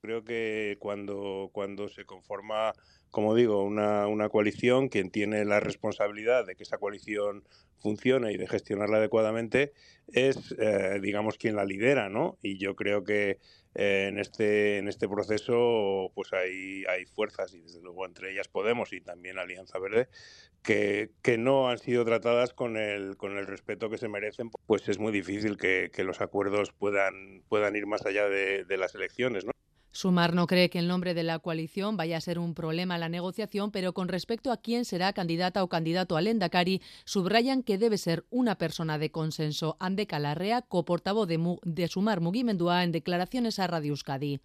Creo 0.00 0.22
que 0.22 0.76
cuando, 0.78 1.50
cuando 1.52 1.88
se 1.88 2.04
conforma 2.04 2.72
como 3.16 3.34
digo, 3.34 3.62
una, 3.62 4.06
una, 4.08 4.28
coalición, 4.28 4.90
quien 4.90 5.10
tiene 5.10 5.46
la 5.46 5.58
responsabilidad 5.58 6.44
de 6.44 6.54
que 6.54 6.64
esa 6.64 6.76
coalición 6.76 7.44
funcione 7.78 8.30
y 8.30 8.36
de 8.36 8.46
gestionarla 8.46 8.98
adecuadamente 8.98 9.72
es, 10.08 10.54
eh, 10.58 10.98
digamos, 11.00 11.38
quien 11.38 11.56
la 11.56 11.64
lidera, 11.64 12.10
¿no? 12.10 12.36
Y 12.42 12.58
yo 12.58 12.76
creo 12.76 13.04
que 13.04 13.38
eh, 13.74 14.08
en, 14.10 14.18
este, 14.18 14.76
en 14.76 14.86
este 14.86 15.08
proceso 15.08 16.12
pues 16.14 16.34
hay, 16.34 16.84
hay 16.90 17.06
fuerzas, 17.06 17.54
y 17.54 17.60
desde 17.60 17.80
luego 17.80 18.04
entre 18.04 18.32
ellas 18.32 18.48
Podemos 18.48 18.92
y 18.92 19.00
también 19.00 19.38
Alianza 19.38 19.78
Verde, 19.78 20.08
que, 20.62 21.08
que 21.22 21.38
no 21.38 21.70
han 21.70 21.78
sido 21.78 22.04
tratadas 22.04 22.52
con 22.52 22.76
el, 22.76 23.16
con 23.16 23.38
el 23.38 23.46
respeto 23.46 23.88
que 23.88 23.96
se 23.96 24.08
merecen, 24.08 24.50
pues 24.66 24.90
es 24.90 24.98
muy 24.98 25.10
difícil 25.10 25.56
que, 25.56 25.90
que 25.90 26.04
los 26.04 26.20
acuerdos 26.20 26.72
puedan, 26.72 27.42
puedan 27.48 27.76
ir 27.76 27.86
más 27.86 28.04
allá 28.04 28.28
de, 28.28 28.64
de 28.64 28.76
las 28.76 28.94
elecciones, 28.94 29.46
¿no? 29.46 29.52
Sumar 29.96 30.34
no 30.34 30.46
cree 30.46 30.68
que 30.68 30.78
el 30.78 30.88
nombre 30.88 31.14
de 31.14 31.22
la 31.22 31.38
coalición 31.38 31.96
vaya 31.96 32.18
a 32.18 32.20
ser 32.20 32.38
un 32.38 32.52
problema 32.52 32.96
en 32.96 33.00
la 33.00 33.08
negociación, 33.08 33.70
pero 33.70 33.94
con 33.94 34.08
respecto 34.08 34.52
a 34.52 34.58
quién 34.58 34.84
será 34.84 35.14
candidata 35.14 35.64
o 35.64 35.70
candidato 35.70 36.18
al 36.18 36.26
Endacari, 36.26 36.82
subrayan 37.06 37.62
que 37.62 37.78
debe 37.78 37.96
ser 37.96 38.26
una 38.28 38.56
persona 38.56 38.98
de 38.98 39.10
consenso. 39.10 39.78
Ande 39.80 40.06
Calarrea, 40.06 40.60
coportavoz 40.60 41.26
de, 41.26 41.38
de 41.62 41.88
Sumar 41.88 42.20
Mugimendua, 42.20 42.84
en 42.84 42.92
declaraciones 42.92 43.58
a 43.58 43.68
Radio 43.68 43.92
Euskadi. 43.92 44.38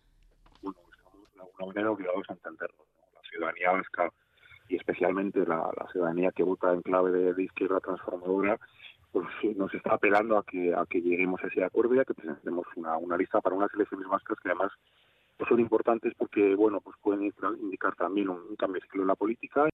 Bueno, 0.61 0.79
estamos 0.89 1.33
de 1.35 1.41
alguna 1.41 1.65
manera 1.65 1.91
obligados 1.91 2.29
a 2.29 2.33
entenderlo. 2.33 2.85
La 3.13 3.21
ciudadanía 3.29 3.71
vasca 3.71 4.13
y 4.69 4.77
especialmente 4.77 5.45
la, 5.45 5.69
ciudadanía 5.91 6.31
que 6.31 6.43
vota 6.43 6.71
en 6.71 6.81
clave 6.81 7.11
de, 7.11 7.33
de 7.33 7.43
izquierda 7.43 7.81
transformadora 7.81 8.57
pues 9.11 9.27
nos 9.57 9.73
está 9.73 9.95
apelando 9.95 10.37
a 10.37 10.43
que 10.45 10.73
a 10.73 10.85
que 10.85 11.01
lleguemos 11.01 11.43
a 11.43 11.47
ese 11.47 11.61
acuerdo 11.65 11.95
y 11.95 11.99
a 11.99 12.05
que 12.05 12.13
presentemos 12.13 12.65
una, 12.77 12.95
una 12.95 13.17
lista 13.17 13.41
para 13.41 13.57
unas 13.57 13.73
elecciones 13.73 14.07
vascas 14.07 14.37
que 14.41 14.47
además 14.47 14.71
pues 15.41 15.49
son 15.49 15.59
importantes 15.59 16.13
porque 16.15 16.53
bueno 16.53 16.81
pues 16.81 16.95
pueden 17.01 17.33
indicar 17.59 17.95
también 17.95 18.29
un, 18.29 18.41
un 18.47 18.55
cambio 18.55 18.79
de 18.79 18.85
ciclo 18.85 19.01
en 19.01 19.07
la 19.07 19.15
política 19.15 19.67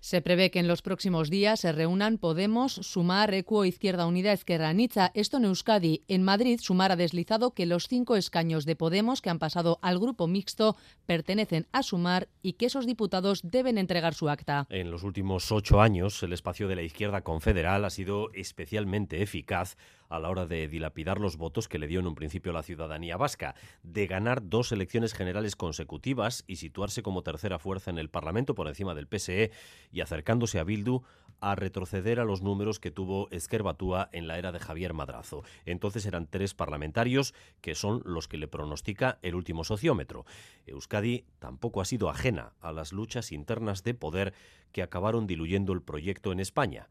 se 0.00 0.22
prevé 0.22 0.50
que 0.50 0.60
en 0.60 0.68
los 0.68 0.80
próximos 0.80 1.28
días 1.28 1.60
se 1.60 1.72
reúnan 1.72 2.18
Podemos, 2.18 2.72
Sumar, 2.72 3.34
Ecuo, 3.34 3.64
Izquierda 3.64 4.06
Unida, 4.06 4.32
Izquierda 4.32 4.68
Anitza. 4.68 5.10
Esto 5.14 5.38
en 5.38 5.44
Euskadi. 5.44 6.02
En 6.06 6.22
Madrid, 6.22 6.60
Sumar 6.62 6.92
ha 6.92 6.96
deslizado 6.96 7.52
que 7.52 7.66
los 7.66 7.88
cinco 7.88 8.14
escaños 8.14 8.64
de 8.64 8.76
Podemos 8.76 9.20
que 9.20 9.30
han 9.30 9.38
pasado 9.38 9.78
al 9.82 9.98
grupo 9.98 10.26
mixto 10.26 10.76
pertenecen 11.04 11.66
a 11.72 11.82
Sumar 11.82 12.28
y 12.42 12.54
que 12.54 12.66
esos 12.66 12.86
diputados 12.86 13.40
deben 13.42 13.76
entregar 13.76 14.14
su 14.14 14.28
acta. 14.28 14.66
En 14.70 14.90
los 14.90 15.02
últimos 15.02 15.50
ocho 15.50 15.80
años, 15.80 16.22
el 16.22 16.32
espacio 16.32 16.68
de 16.68 16.76
la 16.76 16.82
izquierda 16.82 17.22
confederal 17.22 17.84
ha 17.84 17.90
sido 17.90 18.30
especialmente 18.34 19.20
eficaz 19.20 19.76
a 20.08 20.18
la 20.18 20.30
hora 20.30 20.46
de 20.46 20.68
dilapidar 20.68 21.20
los 21.20 21.36
votos 21.36 21.68
que 21.68 21.78
le 21.78 21.86
dio 21.86 22.00
en 22.00 22.06
un 22.06 22.14
principio 22.14 22.52
la 22.52 22.62
ciudadanía 22.62 23.16
vasca, 23.16 23.54
de 23.82 24.06
ganar 24.06 24.48
dos 24.48 24.72
elecciones 24.72 25.14
generales 25.14 25.56
consecutivas 25.56 26.44
y 26.46 26.56
situarse 26.56 27.02
como 27.02 27.22
tercera 27.22 27.58
fuerza 27.58 27.90
en 27.90 27.98
el 27.98 28.10
Parlamento 28.10 28.54
por 28.54 28.68
encima 28.68 28.94
del 28.94 29.06
PSE 29.06 29.50
y 29.92 30.00
acercándose 30.00 30.58
a 30.58 30.64
Bildu 30.64 31.02
a 31.40 31.54
retroceder 31.54 32.20
a 32.20 32.24
los 32.24 32.42
números 32.42 32.80
que 32.80 32.90
tuvo 32.90 33.28
Esquerbatúa 33.30 34.08
en 34.12 34.26
la 34.26 34.38
era 34.38 34.52
de 34.52 34.58
Javier 34.58 34.92
Madrazo. 34.92 35.44
Entonces 35.66 36.04
eran 36.06 36.26
tres 36.26 36.54
parlamentarios 36.54 37.34
que 37.60 37.74
son 37.74 38.02
los 38.04 38.28
que 38.28 38.38
le 38.38 38.48
pronostica 38.48 39.18
el 39.22 39.34
último 39.34 39.64
sociómetro. 39.64 40.24
Euskadi 40.66 41.24
tampoco 41.38 41.80
ha 41.80 41.84
sido 41.84 42.10
ajena 42.10 42.54
a 42.60 42.72
las 42.72 42.92
luchas 42.92 43.32
internas 43.32 43.84
de 43.84 43.94
poder 43.94 44.34
que 44.72 44.82
acabaron 44.82 45.26
diluyendo 45.26 45.72
el 45.72 45.82
proyecto 45.82 46.32
en 46.32 46.40
España 46.40 46.88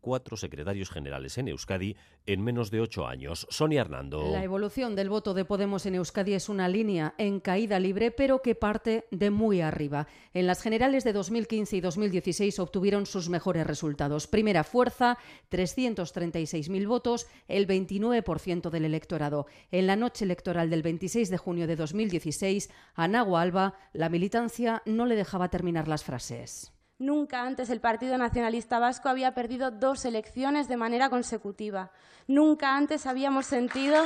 cuatro 0.00 0.36
secretarios 0.36 0.90
generales 0.90 1.38
en 1.38 1.48
Euskadi 1.48 1.96
en 2.26 2.42
menos 2.42 2.70
de 2.70 2.80
ocho 2.80 3.06
años. 3.06 3.46
Sonia 3.50 3.82
Hernando. 3.82 4.30
La 4.32 4.44
evolución 4.44 4.96
del 4.96 5.10
voto 5.10 5.34
de 5.34 5.44
Podemos 5.44 5.86
en 5.86 5.94
Euskadi 5.94 6.34
es 6.34 6.48
una 6.48 6.68
línea 6.68 7.14
en 7.18 7.40
caída 7.40 7.78
libre, 7.78 8.10
pero 8.10 8.42
que 8.42 8.54
parte 8.54 9.06
de 9.10 9.30
muy 9.30 9.60
arriba. 9.60 10.06
En 10.34 10.46
las 10.46 10.62
generales 10.62 11.04
de 11.04 11.12
2015 11.12 11.76
y 11.76 11.80
2016 11.80 12.58
obtuvieron 12.58 13.06
sus 13.06 13.28
mejores 13.28 13.66
resultados. 13.66 14.26
Primera 14.26 14.64
fuerza, 14.64 15.18
336.000 15.50 16.86
votos, 16.86 17.26
el 17.48 17.66
29% 17.66 18.70
del 18.70 18.84
electorado. 18.84 19.46
En 19.70 19.86
la 19.86 19.96
noche 19.96 20.24
electoral 20.24 20.70
del 20.70 20.82
26 20.82 21.30
de 21.30 21.38
junio 21.38 21.66
de 21.66 21.76
2016, 21.76 22.70
a 22.94 23.08
Nagua 23.08 23.42
Alba, 23.42 23.74
la 23.92 24.08
militancia 24.08 24.82
no 24.86 25.06
le 25.06 25.16
dejaba 25.16 25.48
terminar 25.48 25.88
las 25.88 26.04
frases. 26.04 26.72
Nunca 27.00 27.44
antes 27.44 27.70
el 27.70 27.80
Partido 27.80 28.18
Nacionalista 28.18 28.78
Vasco 28.78 29.08
había 29.08 29.32
perdido 29.32 29.70
dos 29.70 30.04
elecciones 30.04 30.68
de 30.68 30.76
manera 30.76 31.08
consecutiva. 31.08 31.92
Nunca 32.28 32.76
antes 32.76 33.06
habíamos 33.06 33.46
sentido 33.46 34.04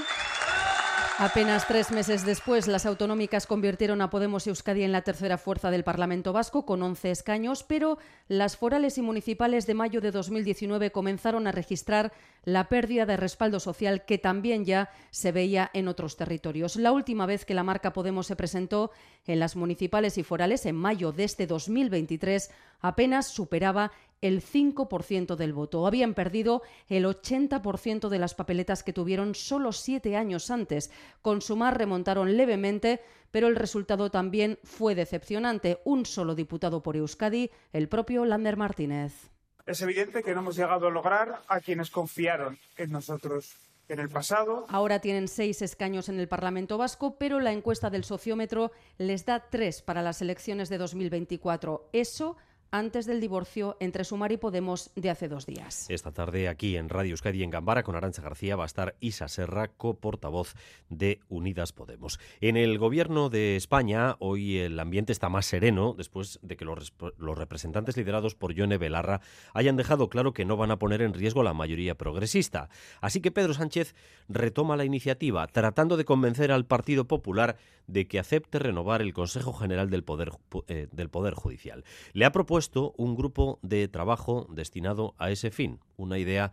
Apenas 1.18 1.68
tres 1.68 1.92
meses 1.92 2.26
después, 2.26 2.66
las 2.66 2.86
autonómicas 2.86 3.46
convirtieron 3.46 4.02
a 4.02 4.10
Podemos 4.10 4.48
Euskadi 4.48 4.82
en 4.82 4.90
la 4.90 5.02
tercera 5.02 5.38
fuerza 5.38 5.70
del 5.70 5.84
Parlamento 5.84 6.32
Vasco 6.32 6.66
con 6.66 6.82
11 6.82 7.12
escaños, 7.12 7.62
pero 7.62 7.98
las 8.26 8.56
forales 8.56 8.98
y 8.98 9.02
municipales 9.02 9.64
de 9.66 9.74
mayo 9.74 10.00
de 10.00 10.10
2019 10.10 10.90
comenzaron 10.90 11.46
a 11.46 11.52
registrar 11.52 12.12
la 12.44 12.68
pérdida 12.68 13.06
de 13.06 13.16
respaldo 13.16 13.60
social 13.60 14.04
que 14.04 14.18
también 14.18 14.64
ya 14.64 14.90
se 15.10 15.32
veía 15.32 15.70
en 15.74 15.88
otros 15.88 16.16
territorios. 16.16 16.76
La 16.76 16.92
última 16.92 17.26
vez 17.26 17.44
que 17.44 17.54
la 17.54 17.62
marca 17.62 17.92
Podemos 17.92 18.26
se 18.26 18.36
presentó 18.36 18.90
en 19.26 19.40
las 19.40 19.56
municipales 19.56 20.18
y 20.18 20.22
forales, 20.22 20.66
en 20.66 20.76
mayo 20.76 21.12
de 21.12 21.24
este 21.24 21.46
2023, 21.46 22.50
apenas 22.80 23.28
superaba 23.28 23.92
el 24.20 24.42
5% 24.42 25.36
del 25.36 25.52
voto. 25.52 25.86
Habían 25.86 26.14
perdido 26.14 26.62
el 26.88 27.04
80% 27.04 28.08
de 28.08 28.18
las 28.18 28.34
papeletas 28.34 28.82
que 28.82 28.92
tuvieron 28.92 29.34
solo 29.34 29.72
siete 29.72 30.16
años 30.16 30.50
antes. 30.50 30.90
Con 31.20 31.42
Sumar 31.42 31.76
remontaron 31.76 32.36
levemente, 32.36 33.00
pero 33.30 33.48
el 33.48 33.56
resultado 33.56 34.10
también 34.10 34.58
fue 34.62 34.94
decepcionante. 34.94 35.80
Un 35.84 36.06
solo 36.06 36.34
diputado 36.34 36.82
por 36.82 36.96
Euskadi, 36.96 37.50
el 37.72 37.88
propio 37.88 38.24
Lander 38.24 38.56
Martínez. 38.56 39.33
Es 39.66 39.80
evidente 39.80 40.23
que 40.23 40.35
no 40.35 40.40
hemos 40.40 40.56
llegado 40.56 40.88
a 40.88 40.90
lograr 40.90 41.40
a 41.49 41.61
quienes 41.61 41.90
confiaron 41.90 42.59
en 42.76 42.90
nosotros 42.90 43.56
en 43.88 43.99
el 43.99 44.11
pasado. 44.11 44.66
Ahora 44.68 45.00
tienen 45.00 45.26
seis 45.26 45.62
escaños 45.62 46.11
en 46.11 46.21
el 46.21 46.28
Parlamento 46.28 46.76
Vasco, 46.76 47.16
pero 47.18 47.40
la 47.40 47.52
encuesta 47.52 47.88
del 47.88 48.04
sociómetro 48.04 48.73
les 48.99 49.25
da 49.25 49.49
tres 49.49 49.80
para 49.80 50.02
las 50.02 50.21
elecciones 50.21 50.68
de 50.68 50.78
2024. 50.78 51.88
Eso 51.92 52.37
antes 52.75 53.07
del 53.07 53.21
divorcio 53.21 53.76
entre 53.78 54.02
Sumar 54.02 54.33
y 54.33 54.37
Podemos 54.37 54.90
de 54.97 55.09
hace 55.09 55.28
dos 55.28 55.47
días. 55.47 55.87
Esta 55.88 56.11
tarde 56.11 56.49
aquí 56.49 56.76
en 56.76 56.88
Radio 56.88 57.12
Euskadi 57.12 57.45
en 57.45 57.50
Gambara 57.50 57.85
con 57.85 57.95
Arancha 57.95 58.21
García 58.21 58.57
va 58.57 58.64
a 58.64 58.66
estar 58.66 58.97
Isa 58.99 59.28
Serra, 59.28 59.69
coportavoz 59.69 60.54
de 60.88 61.21
Unidas 61.28 61.73
Podemos. 61.73 62.19
En 62.40 62.57
el 62.57 62.76
gobierno 62.78 63.31
de 63.31 63.54
España 63.54 64.16
hoy 64.19 64.59
el 64.59 64.81
ambiente 64.81 65.12
está 65.12 65.28
más 65.28 65.47
sereno 65.47 65.95
después 65.97 66.40
de 66.43 66.57
que 66.57 66.64
los, 66.64 66.93
los 67.16 67.38
representantes 67.38 67.97
liderados 67.97 68.35
por 68.35 68.52
Yone 68.52 68.76
Belarra 68.76 69.21
hayan 69.52 69.76
dejado 69.76 70.09
claro 70.09 70.33
que 70.33 70.45
no 70.45 70.57
van 70.57 70.73
a 70.73 70.78
poner 70.81 71.00
en 71.00 71.14
riesgo 71.14 71.45
la 71.45 71.54
mayoría 71.54 71.95
progresista. 71.95 72.71
Así 73.00 73.21
que 73.21 73.31
Pedro 73.31 73.54
Sánchez 73.54 73.95
retoma 74.28 74.76
la 74.76 74.85
iniciativa 74.85 75.47
tratando 75.47 75.97
de 75.97 76.04
convencer 76.04 76.50
al 76.50 76.66
Partido 76.66 77.07
Popular 77.07 77.57
de 77.87 78.09
que 78.09 78.19
acepte 78.19 78.59
renovar 78.59 79.00
el 79.00 79.12
Consejo 79.12 79.52
General 79.52 79.90
del 79.90 80.02
Poder, 80.02 80.33
eh, 80.66 80.88
del 80.90 81.11
Poder 81.11 81.35
Judicial. 81.35 81.85
Le 82.14 82.25
ha 82.25 82.33
propuesto 82.33 82.63
un 82.97 83.16
grupo 83.16 83.59
de 83.62 83.88
trabajo 83.88 84.47
destinado 84.50 85.14
a 85.18 85.30
ese 85.30 85.50
fin, 85.50 85.80
una 85.97 86.18
idea 86.18 86.52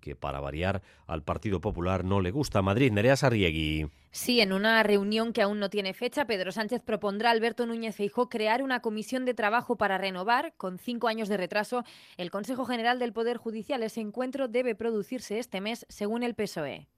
que 0.00 0.16
para 0.16 0.40
variar 0.40 0.82
al 1.06 1.22
Partido 1.22 1.60
Popular 1.60 2.04
no 2.04 2.20
le 2.20 2.30
gusta. 2.30 2.62
Madrid, 2.62 2.92
Nerea 2.92 3.16
Sarriegui. 3.16 3.90
Sí, 4.10 4.40
en 4.40 4.52
una 4.52 4.82
reunión 4.82 5.32
que 5.32 5.42
aún 5.42 5.58
no 5.58 5.70
tiene 5.70 5.92
fecha, 5.92 6.26
Pedro 6.26 6.50
Sánchez 6.52 6.82
propondrá 6.82 7.28
a 7.28 7.32
Alberto 7.32 7.66
Núñez 7.66 7.96
Feijóo 7.96 8.28
crear 8.28 8.62
una 8.62 8.80
comisión 8.80 9.24
de 9.24 9.34
trabajo 9.34 9.76
para 9.76 9.98
renovar, 9.98 10.54
con 10.56 10.78
cinco 10.78 11.08
años 11.08 11.28
de 11.28 11.36
retraso, 11.36 11.84
el 12.16 12.30
Consejo 12.30 12.64
General 12.64 12.98
del 12.98 13.12
Poder 13.12 13.36
Judicial. 13.36 13.82
Ese 13.82 14.00
encuentro 14.00 14.48
debe 14.48 14.74
producirse 14.74 15.38
este 15.38 15.60
mes, 15.60 15.84
según 15.88 16.22
el 16.22 16.34
PSOE. 16.34 16.88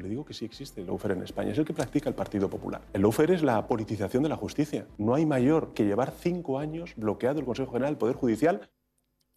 Le 0.00 0.08
digo 0.08 0.24
que 0.24 0.34
sí 0.34 0.44
existe 0.44 0.80
el 0.80 0.86
lawfare 0.86 1.14
en 1.14 1.22
España, 1.22 1.52
es 1.52 1.58
el 1.58 1.64
que 1.64 1.72
practica 1.72 2.08
el 2.08 2.14
Partido 2.14 2.48
Popular. 2.48 2.80
El 2.92 3.02
lawfare 3.02 3.34
es 3.34 3.42
la 3.42 3.66
politización 3.66 4.22
de 4.22 4.28
la 4.28 4.36
justicia. 4.36 4.86
No 4.96 5.14
hay 5.14 5.26
mayor 5.26 5.72
que 5.74 5.84
llevar 5.84 6.12
cinco 6.12 6.58
años 6.58 6.94
bloqueado 6.96 7.40
el 7.40 7.46
Consejo 7.46 7.72
General 7.72 7.92
del 7.92 7.98
Poder 7.98 8.16
Judicial 8.16 8.68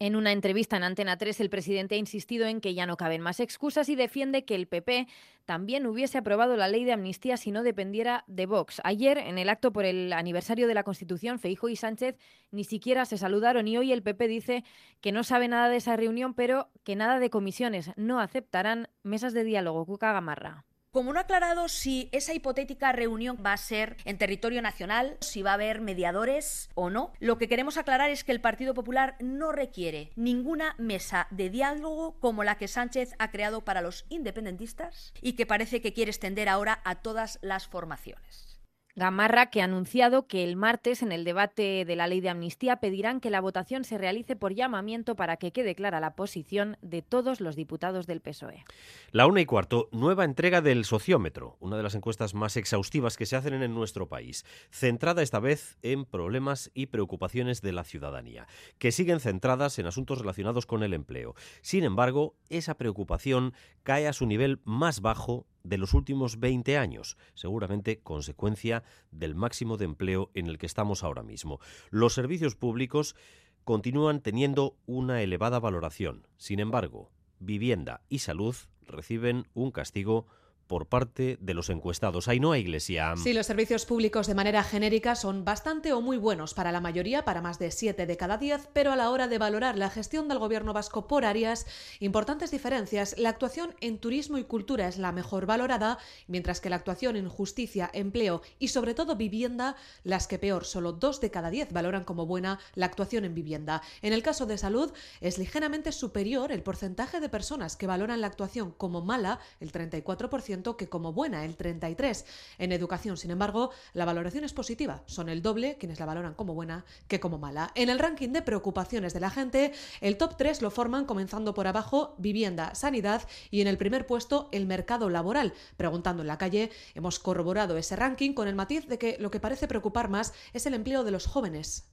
En 0.02 0.16
una 0.16 0.32
entrevista 0.32 0.76
en 0.76 0.82
Antena 0.82 1.16
3, 1.16 1.38
el 1.42 1.48
presidente 1.48 1.94
ha 1.94 1.98
insistido 1.98 2.46
en 2.46 2.60
que 2.60 2.74
ya 2.74 2.86
no 2.86 2.96
caben 2.96 3.20
más 3.20 3.38
excusas 3.38 3.88
y 3.88 3.94
defiende 3.94 4.44
que 4.44 4.56
el 4.56 4.66
PP 4.66 5.06
también 5.44 5.86
hubiese 5.86 6.18
aprobado 6.18 6.56
la 6.56 6.66
ley 6.66 6.82
de 6.82 6.90
amnistía 6.90 7.36
si 7.36 7.52
no 7.52 7.62
dependiera 7.62 8.24
de 8.26 8.46
Vox. 8.46 8.80
Ayer, 8.82 9.16
en 9.16 9.38
el 9.38 9.48
acto 9.48 9.72
por 9.72 9.84
el 9.84 10.12
aniversario 10.12 10.66
de 10.66 10.74
la 10.74 10.82
Constitución, 10.82 11.38
Feijo 11.38 11.68
y 11.68 11.76
Sánchez 11.76 12.16
ni 12.50 12.64
siquiera 12.64 13.04
se 13.04 13.16
saludaron 13.16 13.68
y 13.68 13.78
hoy 13.78 13.92
el 13.92 14.02
PP 14.02 14.26
dice 14.26 14.64
que 15.00 15.12
no 15.12 15.22
sabe 15.22 15.46
nada 15.46 15.68
de 15.68 15.76
esa 15.76 15.94
reunión, 15.94 16.34
pero 16.34 16.68
que 16.82 16.96
nada 16.96 17.20
de 17.20 17.30
comisiones. 17.30 17.92
No 17.94 18.18
aceptarán 18.18 18.88
mesas 19.04 19.34
de 19.34 19.44
diálogo. 19.44 19.86
Cuca 19.86 20.12
Gamarra. 20.12 20.64
Como 20.92 21.14
no 21.14 21.18
ha 21.18 21.22
aclarado 21.22 21.70
si 21.70 22.10
esa 22.12 22.34
hipotética 22.34 22.92
reunión 22.92 23.38
va 23.44 23.54
a 23.54 23.56
ser 23.56 23.96
en 24.04 24.18
territorio 24.18 24.60
nacional, 24.60 25.16
si 25.22 25.40
va 25.40 25.52
a 25.52 25.54
haber 25.54 25.80
mediadores 25.80 26.68
o 26.74 26.90
no, 26.90 27.14
lo 27.18 27.38
que 27.38 27.48
queremos 27.48 27.78
aclarar 27.78 28.10
es 28.10 28.24
que 28.24 28.32
el 28.32 28.42
Partido 28.42 28.74
Popular 28.74 29.16
no 29.18 29.52
requiere 29.52 30.12
ninguna 30.16 30.74
mesa 30.76 31.28
de 31.30 31.48
diálogo 31.48 32.20
como 32.20 32.44
la 32.44 32.58
que 32.58 32.68
Sánchez 32.68 33.14
ha 33.18 33.30
creado 33.30 33.64
para 33.64 33.80
los 33.80 34.04
independentistas 34.10 35.14
y 35.22 35.32
que 35.32 35.46
parece 35.46 35.80
que 35.80 35.94
quiere 35.94 36.10
extender 36.10 36.50
ahora 36.50 36.82
a 36.84 36.96
todas 36.96 37.38
las 37.40 37.66
formaciones. 37.66 38.51
Gamarra, 38.94 39.46
que 39.46 39.62
ha 39.62 39.64
anunciado 39.64 40.26
que 40.26 40.44
el 40.44 40.54
martes, 40.54 41.02
en 41.02 41.12
el 41.12 41.24
debate 41.24 41.86
de 41.86 41.96
la 41.96 42.06
ley 42.06 42.20
de 42.20 42.28
amnistía, 42.28 42.76
pedirán 42.76 43.20
que 43.20 43.30
la 43.30 43.40
votación 43.40 43.84
se 43.84 43.96
realice 43.96 44.36
por 44.36 44.52
llamamiento 44.52 45.16
para 45.16 45.38
que 45.38 45.50
quede 45.50 45.74
clara 45.74 45.98
la 45.98 46.14
posición 46.14 46.76
de 46.82 47.00
todos 47.00 47.40
los 47.40 47.56
diputados 47.56 48.06
del 48.06 48.20
PSOE. 48.20 48.64
La 49.10 49.26
una 49.26 49.40
y 49.40 49.46
cuarto, 49.46 49.88
nueva 49.92 50.26
entrega 50.26 50.60
del 50.60 50.84
sociómetro, 50.84 51.56
una 51.58 51.78
de 51.78 51.82
las 51.82 51.94
encuestas 51.94 52.34
más 52.34 52.58
exhaustivas 52.58 53.16
que 53.16 53.24
se 53.24 53.34
hacen 53.34 53.54
en 53.54 53.74
nuestro 53.74 54.08
país, 54.08 54.44
centrada 54.70 55.22
esta 55.22 55.40
vez 55.40 55.78
en 55.80 56.04
problemas 56.04 56.70
y 56.74 56.86
preocupaciones 56.86 57.62
de 57.62 57.72
la 57.72 57.84
ciudadanía, 57.84 58.46
que 58.76 58.92
siguen 58.92 59.20
centradas 59.20 59.78
en 59.78 59.86
asuntos 59.86 60.18
relacionados 60.18 60.66
con 60.66 60.82
el 60.82 60.92
empleo. 60.92 61.34
Sin 61.62 61.84
embargo, 61.84 62.34
esa 62.50 62.74
preocupación 62.74 63.54
cae 63.84 64.06
a 64.06 64.12
su 64.12 64.26
nivel 64.26 64.60
más 64.64 65.00
bajo 65.00 65.46
de 65.64 65.78
los 65.78 65.94
últimos 65.94 66.40
20 66.40 66.78
años, 66.78 67.16
seguramente 67.34 68.00
consecuencia 68.00 68.82
del 69.10 69.34
máximo 69.34 69.76
de 69.76 69.84
empleo 69.84 70.30
en 70.34 70.46
el 70.46 70.58
que 70.58 70.66
estamos 70.66 71.02
ahora 71.04 71.22
mismo. 71.22 71.60
Los 71.90 72.14
servicios 72.14 72.56
públicos 72.56 73.16
continúan 73.64 74.20
teniendo 74.20 74.76
una 74.86 75.22
elevada 75.22 75.60
valoración. 75.60 76.26
Sin 76.36 76.60
embargo, 76.60 77.10
vivienda 77.38 78.02
y 78.08 78.20
salud 78.20 78.56
reciben 78.86 79.46
un 79.54 79.70
castigo 79.70 80.26
por 80.66 80.86
parte 80.86 81.38
de 81.40 81.54
los 81.54 81.70
encuestados. 81.70 82.28
hay 82.28 82.42
Iglesia. 82.42 83.14
Sí, 83.16 83.32
los 83.32 83.46
servicios 83.46 83.86
públicos 83.86 84.26
de 84.26 84.34
manera 84.34 84.64
genérica 84.64 85.14
son 85.14 85.44
bastante 85.44 85.92
o 85.92 86.00
muy 86.00 86.18
buenos 86.18 86.54
para 86.54 86.72
la 86.72 86.80
mayoría, 86.80 87.24
para 87.24 87.40
más 87.40 87.58
de 87.58 87.70
7 87.70 88.04
de 88.04 88.16
cada 88.16 88.36
10, 88.36 88.68
pero 88.72 88.90
a 88.90 88.96
la 88.96 89.10
hora 89.10 89.28
de 89.28 89.38
valorar 89.38 89.78
la 89.78 89.90
gestión 89.90 90.28
del 90.28 90.38
gobierno 90.38 90.72
vasco 90.72 91.06
por 91.06 91.24
áreas, 91.24 91.66
importantes 92.00 92.50
diferencias. 92.50 93.14
La 93.16 93.28
actuación 93.28 93.74
en 93.80 93.98
turismo 93.98 94.38
y 94.38 94.44
cultura 94.44 94.88
es 94.88 94.98
la 94.98 95.12
mejor 95.12 95.46
valorada, 95.46 95.98
mientras 96.26 96.60
que 96.60 96.68
la 96.68 96.76
actuación 96.76 97.16
en 97.16 97.28
justicia, 97.28 97.90
empleo 97.92 98.42
y 98.58 98.68
sobre 98.68 98.94
todo 98.94 99.16
vivienda, 99.16 99.76
las 100.02 100.26
que 100.26 100.38
peor, 100.38 100.64
solo 100.64 100.92
2 100.92 101.20
de 101.20 101.30
cada 101.30 101.50
10 101.50 101.72
valoran 101.72 102.04
como 102.04 102.26
buena 102.26 102.58
la 102.74 102.86
actuación 102.86 103.24
en 103.24 103.34
vivienda. 103.34 103.82
En 104.02 104.12
el 104.12 104.22
caso 104.22 104.46
de 104.46 104.58
salud, 104.58 104.92
es 105.20 105.38
ligeramente 105.38 105.92
superior 105.92 106.50
el 106.50 106.62
porcentaje 106.62 107.20
de 107.20 107.28
personas 107.28 107.76
que 107.76 107.86
valoran 107.86 108.20
la 108.20 108.26
actuación 108.26 108.72
como 108.72 109.00
mala, 109.00 109.38
el 109.60 109.70
34%, 109.70 110.51
que 110.52 110.88
como 110.88 111.14
buena, 111.14 111.46
el 111.46 111.56
33. 111.56 112.26
En 112.58 112.72
educación, 112.72 113.16
sin 113.16 113.30
embargo, 113.30 113.70
la 113.94 114.04
valoración 114.04 114.44
es 114.44 114.52
positiva. 114.52 115.02
Son 115.06 115.30
el 115.30 115.40
doble 115.40 115.78
quienes 115.78 115.98
la 115.98 116.04
valoran 116.06 116.34
como 116.34 116.52
buena 116.52 116.84
que 117.08 117.20
como 117.20 117.38
mala. 117.38 117.72
En 117.74 117.88
el 117.88 117.98
ranking 117.98 118.30
de 118.30 118.42
preocupaciones 118.42 119.14
de 119.14 119.20
la 119.20 119.30
gente, 119.30 119.72
el 120.02 120.18
top 120.18 120.36
3 120.36 120.60
lo 120.60 120.70
forman 120.70 121.06
comenzando 121.06 121.54
por 121.54 121.66
abajo 121.66 122.14
vivienda, 122.18 122.74
sanidad 122.74 123.22
y 123.50 123.62
en 123.62 123.66
el 123.66 123.78
primer 123.78 124.06
puesto 124.06 124.50
el 124.52 124.66
mercado 124.66 125.08
laboral. 125.08 125.54
Preguntando 125.78 126.22
en 126.22 126.28
la 126.28 126.38
calle, 126.38 126.70
hemos 126.94 127.18
corroborado 127.18 127.78
ese 127.78 127.96
ranking 127.96 128.34
con 128.34 128.46
el 128.46 128.54
matiz 128.54 128.86
de 128.86 128.98
que 128.98 129.16
lo 129.18 129.30
que 129.30 129.40
parece 129.40 129.68
preocupar 129.68 130.10
más 130.10 130.34
es 130.52 130.66
el 130.66 130.74
empleo 130.74 131.02
de 131.02 131.12
los 131.12 131.26
jóvenes 131.26 131.91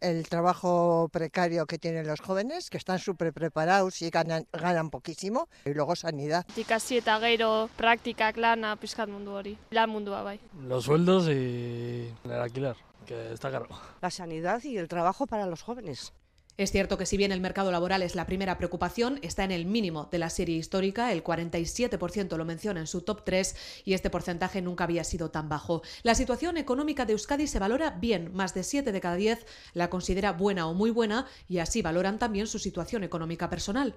el 0.00 0.28
trabajo 0.28 1.08
precario 1.12 1.66
que 1.66 1.78
tienen 1.78 2.06
los 2.06 2.20
jóvenes, 2.20 2.70
que 2.70 2.78
están 2.78 2.98
súper 2.98 3.32
preparados 3.32 4.02
y 4.02 4.10
ganan, 4.10 4.46
ganan 4.52 4.90
poquísimo, 4.90 5.48
y 5.64 5.74
luego 5.74 5.96
sanidad. 5.96 6.46
Ikasi 6.56 6.98
eta 6.98 7.18
gero 7.20 7.68
praktikak 7.76 8.36
lana 8.36 8.76
pizkat 8.76 9.08
mundu 9.08 9.32
hori, 9.32 9.56
lan 9.70 9.90
mundua 9.90 10.22
bai. 10.22 10.40
Los 10.66 10.84
sueldos 10.84 11.28
y 11.28 12.12
el 12.24 12.32
alquiler, 12.32 12.76
que 13.06 13.32
está 13.32 13.50
caro. 13.50 13.68
La 14.00 14.10
sanidad 14.10 14.62
y 14.64 14.76
el 14.76 14.88
trabajo 14.88 15.26
para 15.26 15.46
los 15.46 15.62
jóvenes. 15.62 16.12
Es 16.60 16.72
cierto 16.72 16.98
que 16.98 17.06
si 17.06 17.16
bien 17.16 17.32
el 17.32 17.40
mercado 17.40 17.72
laboral 17.72 18.02
es 18.02 18.14
la 18.14 18.26
primera 18.26 18.58
preocupación, 18.58 19.18
está 19.22 19.44
en 19.44 19.50
el 19.50 19.64
mínimo 19.64 20.10
de 20.12 20.18
la 20.18 20.28
serie 20.28 20.58
histórica, 20.58 21.10
el 21.10 21.24
47% 21.24 22.36
lo 22.36 22.44
menciona 22.44 22.80
en 22.80 22.86
su 22.86 23.00
top 23.00 23.24
3 23.24 23.82
y 23.86 23.94
este 23.94 24.10
porcentaje 24.10 24.60
nunca 24.60 24.84
había 24.84 25.02
sido 25.02 25.30
tan 25.30 25.48
bajo. 25.48 25.80
La 26.02 26.14
situación 26.14 26.58
económica 26.58 27.06
de 27.06 27.12
Euskadi 27.12 27.46
se 27.46 27.58
valora 27.58 27.92
bien, 27.92 28.34
más 28.34 28.52
de 28.52 28.62
7 28.62 28.92
de 28.92 29.00
cada 29.00 29.14
10 29.14 29.46
la 29.72 29.88
considera 29.88 30.32
buena 30.32 30.66
o 30.66 30.74
muy 30.74 30.90
buena 30.90 31.26
y 31.48 31.60
así 31.60 31.80
valoran 31.80 32.18
también 32.18 32.46
su 32.46 32.58
situación 32.58 33.04
económica 33.04 33.48
personal. 33.48 33.94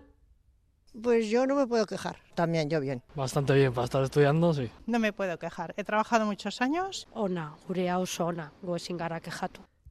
Pues 1.02 1.28
yo 1.28 1.45
no 1.45 1.56
me 1.56 1.67
puedo 1.67 1.86
quejar, 1.86 2.19
también 2.34 2.69
yo 2.69 2.80
bien. 2.80 3.04
Bastante 3.13 3.54
bien, 3.56 3.73
para 3.73 3.84
estar 3.84 4.04
estudiando, 4.06 4.54
sí. 4.54 4.69
No 4.86 4.99
me 4.99 5.12
puedo 5.12 5.38
quejar, 5.38 5.73
he 5.76 5.84
trabajado 5.84 6.26
muchos 6.26 6.62
años. 6.62 7.10
Ona, 7.12 7.58
gure 7.67 7.89
hau 7.89 8.06
ona, 8.19 8.54
goezin 8.62 8.95
gara. 8.95 9.21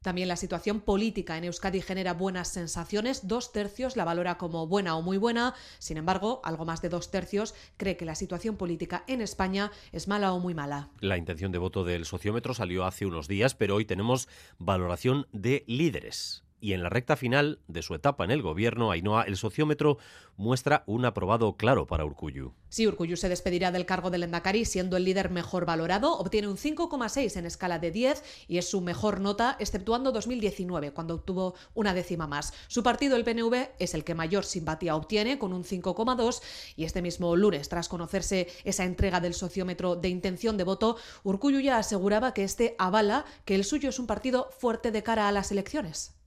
También 0.03 0.27
la 0.27 0.35
situación 0.35 0.81
política 0.81 1.37
en 1.37 1.45
Euskadi 1.45 1.81
genera 1.81 2.13
buenas 2.13 2.49
sensaciones. 2.49 3.27
Dos 3.27 3.51
tercios 3.51 3.95
la 3.95 4.05
valora 4.05 4.37
como 4.37 4.67
buena 4.67 4.95
o 4.95 5.01
muy 5.01 5.17
buena. 5.17 5.55
Sin 5.79 5.97
embargo, 5.97 6.41
algo 6.43 6.65
más 6.65 6.81
de 6.81 6.89
dos 6.89 7.09
tercios 7.09 7.55
cree 7.77 7.97
que 7.97 8.05
la 8.05 8.13
situación 8.13 8.57
política 8.57 9.05
en 9.07 9.21
España 9.21 9.71
es 9.91 10.07
mala 10.07 10.33
o 10.33 10.39
muy 10.39 10.53
mala. 10.53 10.89
La 10.99 11.17
intención 11.17 11.51
de 11.51 11.57
voto 11.57 11.85
del 11.85 12.05
sociómetro 12.05 12.53
salió 12.53 12.85
hace 12.85 13.05
unos 13.05 13.27
días, 13.27 13.55
pero 13.55 13.75
hoy 13.75 13.85
tenemos 13.85 14.27
valoración 14.59 15.25
de 15.31 15.63
líderes 15.67 16.43
y 16.63 16.71
en 16.71 16.81
la 16.81 16.87
recta 16.87 17.17
final 17.17 17.59
de 17.67 17.81
su 17.81 17.93
etapa 17.93 18.23
en 18.23 18.31
el 18.31 18.41
gobierno, 18.41 18.89
Ainhoa, 18.89 19.23
el 19.23 19.35
sociómetro 19.35 19.97
muestra 20.37 20.85
un 20.87 21.03
aprobado 21.03 21.57
claro 21.57 21.87
para 21.87 22.05
Urcuyu. 22.05 22.53
Sí, 22.69 22.87
Urcuyu 22.87 23.17
se 23.17 23.27
despedirá 23.27 23.69
del 23.69 23.85
cargo 23.85 24.09
del 24.09 24.23
Endacari 24.23 24.63
siendo 24.63 24.95
el 24.95 25.03
líder 25.03 25.29
mejor 25.29 25.65
valorado, 25.65 26.17
obtiene 26.17 26.47
un 26.47 26.55
5,6 26.55 27.35
en 27.35 27.45
escala 27.45 27.79
de 27.79 27.91
10 27.91 28.23
y 28.47 28.59
es 28.59 28.69
su 28.69 28.79
mejor 28.79 29.19
nota, 29.19 29.57
exceptuando 29.59 30.13
2019, 30.13 30.91
cuando 30.93 31.15
obtuvo 31.15 31.53
una 31.73 31.93
décima 31.93 32.27
más. 32.27 32.53
Su 32.69 32.81
partido, 32.81 33.17
el 33.17 33.25
PNV, 33.25 33.71
es 33.79 33.93
el 33.93 34.05
que 34.05 34.15
mayor 34.15 34.45
simpatía 34.45 34.95
obtiene, 34.95 35.37
con 35.37 35.51
un 35.51 35.65
5,2 35.65 36.41
y 36.77 36.85
este 36.85 37.01
mismo 37.01 37.35
lunes, 37.35 37.67
tras 37.67 37.89
conocerse 37.89 38.47
esa 38.63 38.85
entrega 38.85 39.19
del 39.19 39.33
sociómetro 39.33 39.97
de 39.97 40.07
intención 40.07 40.55
de 40.55 40.63
voto, 40.63 40.95
Urcuyu 41.25 41.59
ya 41.59 41.77
aseguraba 41.77 42.33
que 42.33 42.45
este 42.45 42.77
avala 42.79 43.25
que 43.43 43.55
el 43.55 43.65
suyo 43.65 43.89
es 43.89 43.99
un 43.99 44.07
partido 44.07 44.49
fuerte 44.57 44.91
de 44.91 45.03
cara 45.03 45.27
a 45.27 45.33
las 45.33 45.51
elecciones 45.51 46.22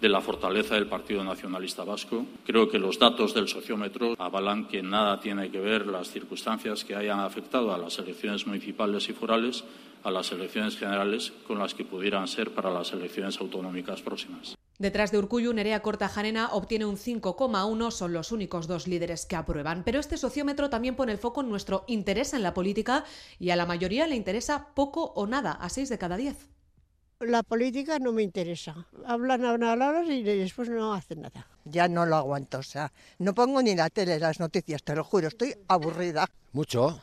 de 0.00 0.08
la 0.08 0.20
fortaleza 0.20 0.74
del 0.74 0.86
Partido 0.86 1.22
Nacionalista 1.22 1.84
Vasco. 1.84 2.24
Creo 2.46 2.70
que 2.70 2.78
los 2.78 2.98
datos 2.98 3.34
del 3.34 3.48
sociómetro 3.48 4.14
avalan 4.18 4.66
que 4.66 4.82
nada 4.82 5.20
tiene 5.20 5.50
que 5.50 5.60
ver 5.60 5.86
las 5.86 6.10
circunstancias 6.10 6.84
que 6.84 6.96
hayan 6.96 7.20
afectado 7.20 7.74
a 7.74 7.78
las 7.78 7.98
elecciones 7.98 8.46
municipales 8.46 9.08
y 9.08 9.12
forales 9.12 9.64
a 10.02 10.10
las 10.10 10.32
elecciones 10.32 10.78
generales 10.78 11.32
con 11.46 11.58
las 11.58 11.74
que 11.74 11.84
pudieran 11.84 12.26
ser 12.26 12.54
para 12.54 12.70
las 12.70 12.92
elecciones 12.92 13.38
autonómicas 13.38 14.00
próximas. 14.00 14.54
Detrás 14.78 15.12
de 15.12 15.18
Urcuyu, 15.18 15.52
Nerea 15.52 15.82
Cortajarena 15.82 16.48
obtiene 16.52 16.86
un 16.86 16.96
5,1, 16.96 17.90
son 17.90 18.14
los 18.14 18.32
únicos 18.32 18.66
dos 18.66 18.88
líderes 18.88 19.26
que 19.26 19.36
aprueban. 19.36 19.82
Pero 19.84 20.00
este 20.00 20.16
sociómetro 20.16 20.70
también 20.70 20.96
pone 20.96 21.12
el 21.12 21.18
foco 21.18 21.42
en 21.42 21.50
nuestro 21.50 21.84
interés 21.86 22.32
en 22.32 22.42
la 22.42 22.54
política 22.54 23.04
y 23.38 23.50
a 23.50 23.56
la 23.56 23.66
mayoría 23.66 24.06
le 24.06 24.16
interesa 24.16 24.68
poco 24.74 25.12
o 25.14 25.26
nada, 25.26 25.52
a 25.52 25.68
6 25.68 25.90
de 25.90 25.98
cada 25.98 26.16
10 26.16 26.48
la 27.20 27.42
política 27.42 27.98
no 27.98 28.12
me 28.12 28.22
interesa. 28.22 28.86
Hablan, 29.06 29.44
hablan, 29.44 29.82
hablan 29.82 30.10
y 30.10 30.22
después 30.22 30.68
no 30.68 30.94
hacen 30.94 31.22
nada. 31.22 31.46
Ya 31.64 31.88
no 31.88 32.06
lo 32.06 32.16
aguanto, 32.16 32.58
o 32.58 32.62
sea, 32.62 32.92
no 33.18 33.34
pongo 33.34 33.62
ni 33.62 33.74
la 33.74 33.90
tele, 33.90 34.18
las 34.18 34.40
noticias, 34.40 34.82
te 34.82 34.94
lo 34.94 35.04
juro, 35.04 35.28
estoy 35.28 35.54
aburrida. 35.68 36.28
Mucho, 36.52 37.00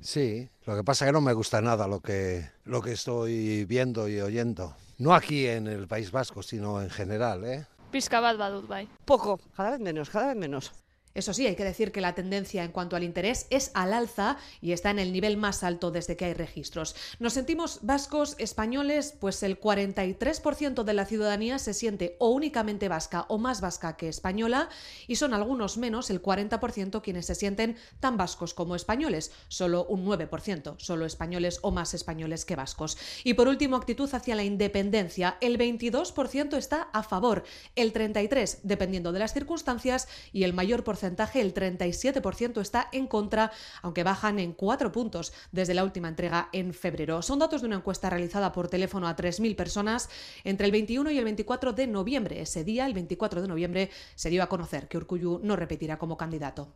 sí. 0.00 0.48
Lo 0.66 0.76
que 0.76 0.84
pasa 0.84 1.04
es 1.04 1.08
que 1.08 1.12
no 1.12 1.20
me 1.20 1.32
gusta 1.32 1.62
nada 1.62 1.86
lo 1.86 2.00
que, 2.00 2.50
lo 2.64 2.82
que 2.82 2.92
estoy 2.92 3.64
viendo 3.64 4.08
y 4.08 4.20
oyendo. 4.20 4.76
No 4.98 5.14
aquí 5.14 5.46
en 5.46 5.68
el 5.68 5.86
País 5.86 6.10
Vasco, 6.10 6.42
sino 6.42 6.82
en 6.82 6.90
general, 6.90 7.44
¿eh? 7.44 7.66
Pizka 7.90 8.20
bat 8.20 8.36
badut 8.36 8.68
bai. 8.68 8.88
Poco, 9.04 9.40
cada 9.56 9.70
vez 9.70 9.80
menos, 9.80 10.10
cada 10.10 10.28
vez 10.28 10.36
menos. 10.36 10.72
Eso 11.18 11.34
sí, 11.34 11.48
hay 11.48 11.56
que 11.56 11.64
decir 11.64 11.90
que 11.90 12.00
la 12.00 12.14
tendencia 12.14 12.62
en 12.62 12.70
cuanto 12.70 12.94
al 12.94 13.02
interés 13.02 13.48
es 13.50 13.72
al 13.74 13.92
alza 13.92 14.36
y 14.60 14.70
está 14.70 14.90
en 14.90 15.00
el 15.00 15.12
nivel 15.12 15.36
más 15.36 15.64
alto 15.64 15.90
desde 15.90 16.16
que 16.16 16.26
hay 16.26 16.32
registros. 16.32 16.94
Nos 17.18 17.32
sentimos 17.32 17.80
vascos, 17.82 18.36
españoles, 18.38 19.16
pues 19.18 19.42
el 19.42 19.60
43% 19.60 20.84
de 20.84 20.94
la 20.94 21.06
ciudadanía 21.06 21.58
se 21.58 21.74
siente 21.74 22.14
o 22.20 22.30
únicamente 22.30 22.88
vasca 22.88 23.26
o 23.28 23.36
más 23.36 23.60
vasca 23.60 23.96
que 23.96 24.08
española 24.08 24.68
y 25.08 25.16
son 25.16 25.34
algunos 25.34 25.76
menos, 25.76 26.08
el 26.10 26.22
40%, 26.22 27.02
quienes 27.02 27.26
se 27.26 27.34
sienten 27.34 27.76
tan 27.98 28.16
vascos 28.16 28.54
como 28.54 28.76
españoles, 28.76 29.32
solo 29.48 29.86
un 29.86 30.06
9%, 30.06 30.76
solo 30.78 31.04
españoles 31.04 31.58
o 31.62 31.72
más 31.72 31.94
españoles 31.94 32.44
que 32.44 32.54
vascos. 32.54 32.96
Y 33.24 33.34
por 33.34 33.48
último, 33.48 33.74
actitud 33.74 34.08
hacia 34.14 34.36
la 34.36 34.44
independencia, 34.44 35.36
el 35.40 35.58
22% 35.58 36.56
está 36.56 36.82
a 36.92 37.02
favor, 37.02 37.42
el 37.74 37.92
33% 37.92 38.60
dependiendo 38.62 39.10
de 39.10 39.18
las 39.18 39.34
circunstancias 39.34 40.06
y 40.32 40.44
el 40.44 40.52
mayor 40.52 40.84
porcentaje, 40.84 41.07
el 41.34 41.54
37%, 41.54 42.60
está 42.60 42.88
en 42.92 43.06
contra, 43.06 43.50
aunque 43.82 44.04
bajan 44.04 44.38
en 44.38 44.52
cuatro 44.52 44.92
puntos 44.92 45.32
desde 45.52 45.74
la 45.74 45.84
última 45.84 46.08
entrega 46.08 46.48
en 46.52 46.74
febrero. 46.74 47.22
Son 47.22 47.38
datos 47.38 47.60
de 47.60 47.66
una 47.66 47.76
encuesta 47.76 48.10
realizada 48.10 48.52
por 48.52 48.68
teléfono 48.68 49.08
a 49.08 49.16
3.000 49.16 49.56
personas 49.56 50.08
entre 50.44 50.66
el 50.66 50.72
21 50.72 51.10
y 51.10 51.18
el 51.18 51.24
24 51.24 51.72
de 51.72 51.86
noviembre. 51.86 52.40
Ese 52.40 52.64
día, 52.64 52.86
el 52.86 52.94
24 52.94 53.42
de 53.42 53.48
noviembre, 53.48 53.90
se 54.14 54.30
dio 54.30 54.42
a 54.42 54.48
conocer 54.48 54.88
que 54.88 54.96
Urcuyu 54.96 55.40
no 55.42 55.56
repetirá 55.56 55.98
como 55.98 56.16
candidato. 56.16 56.72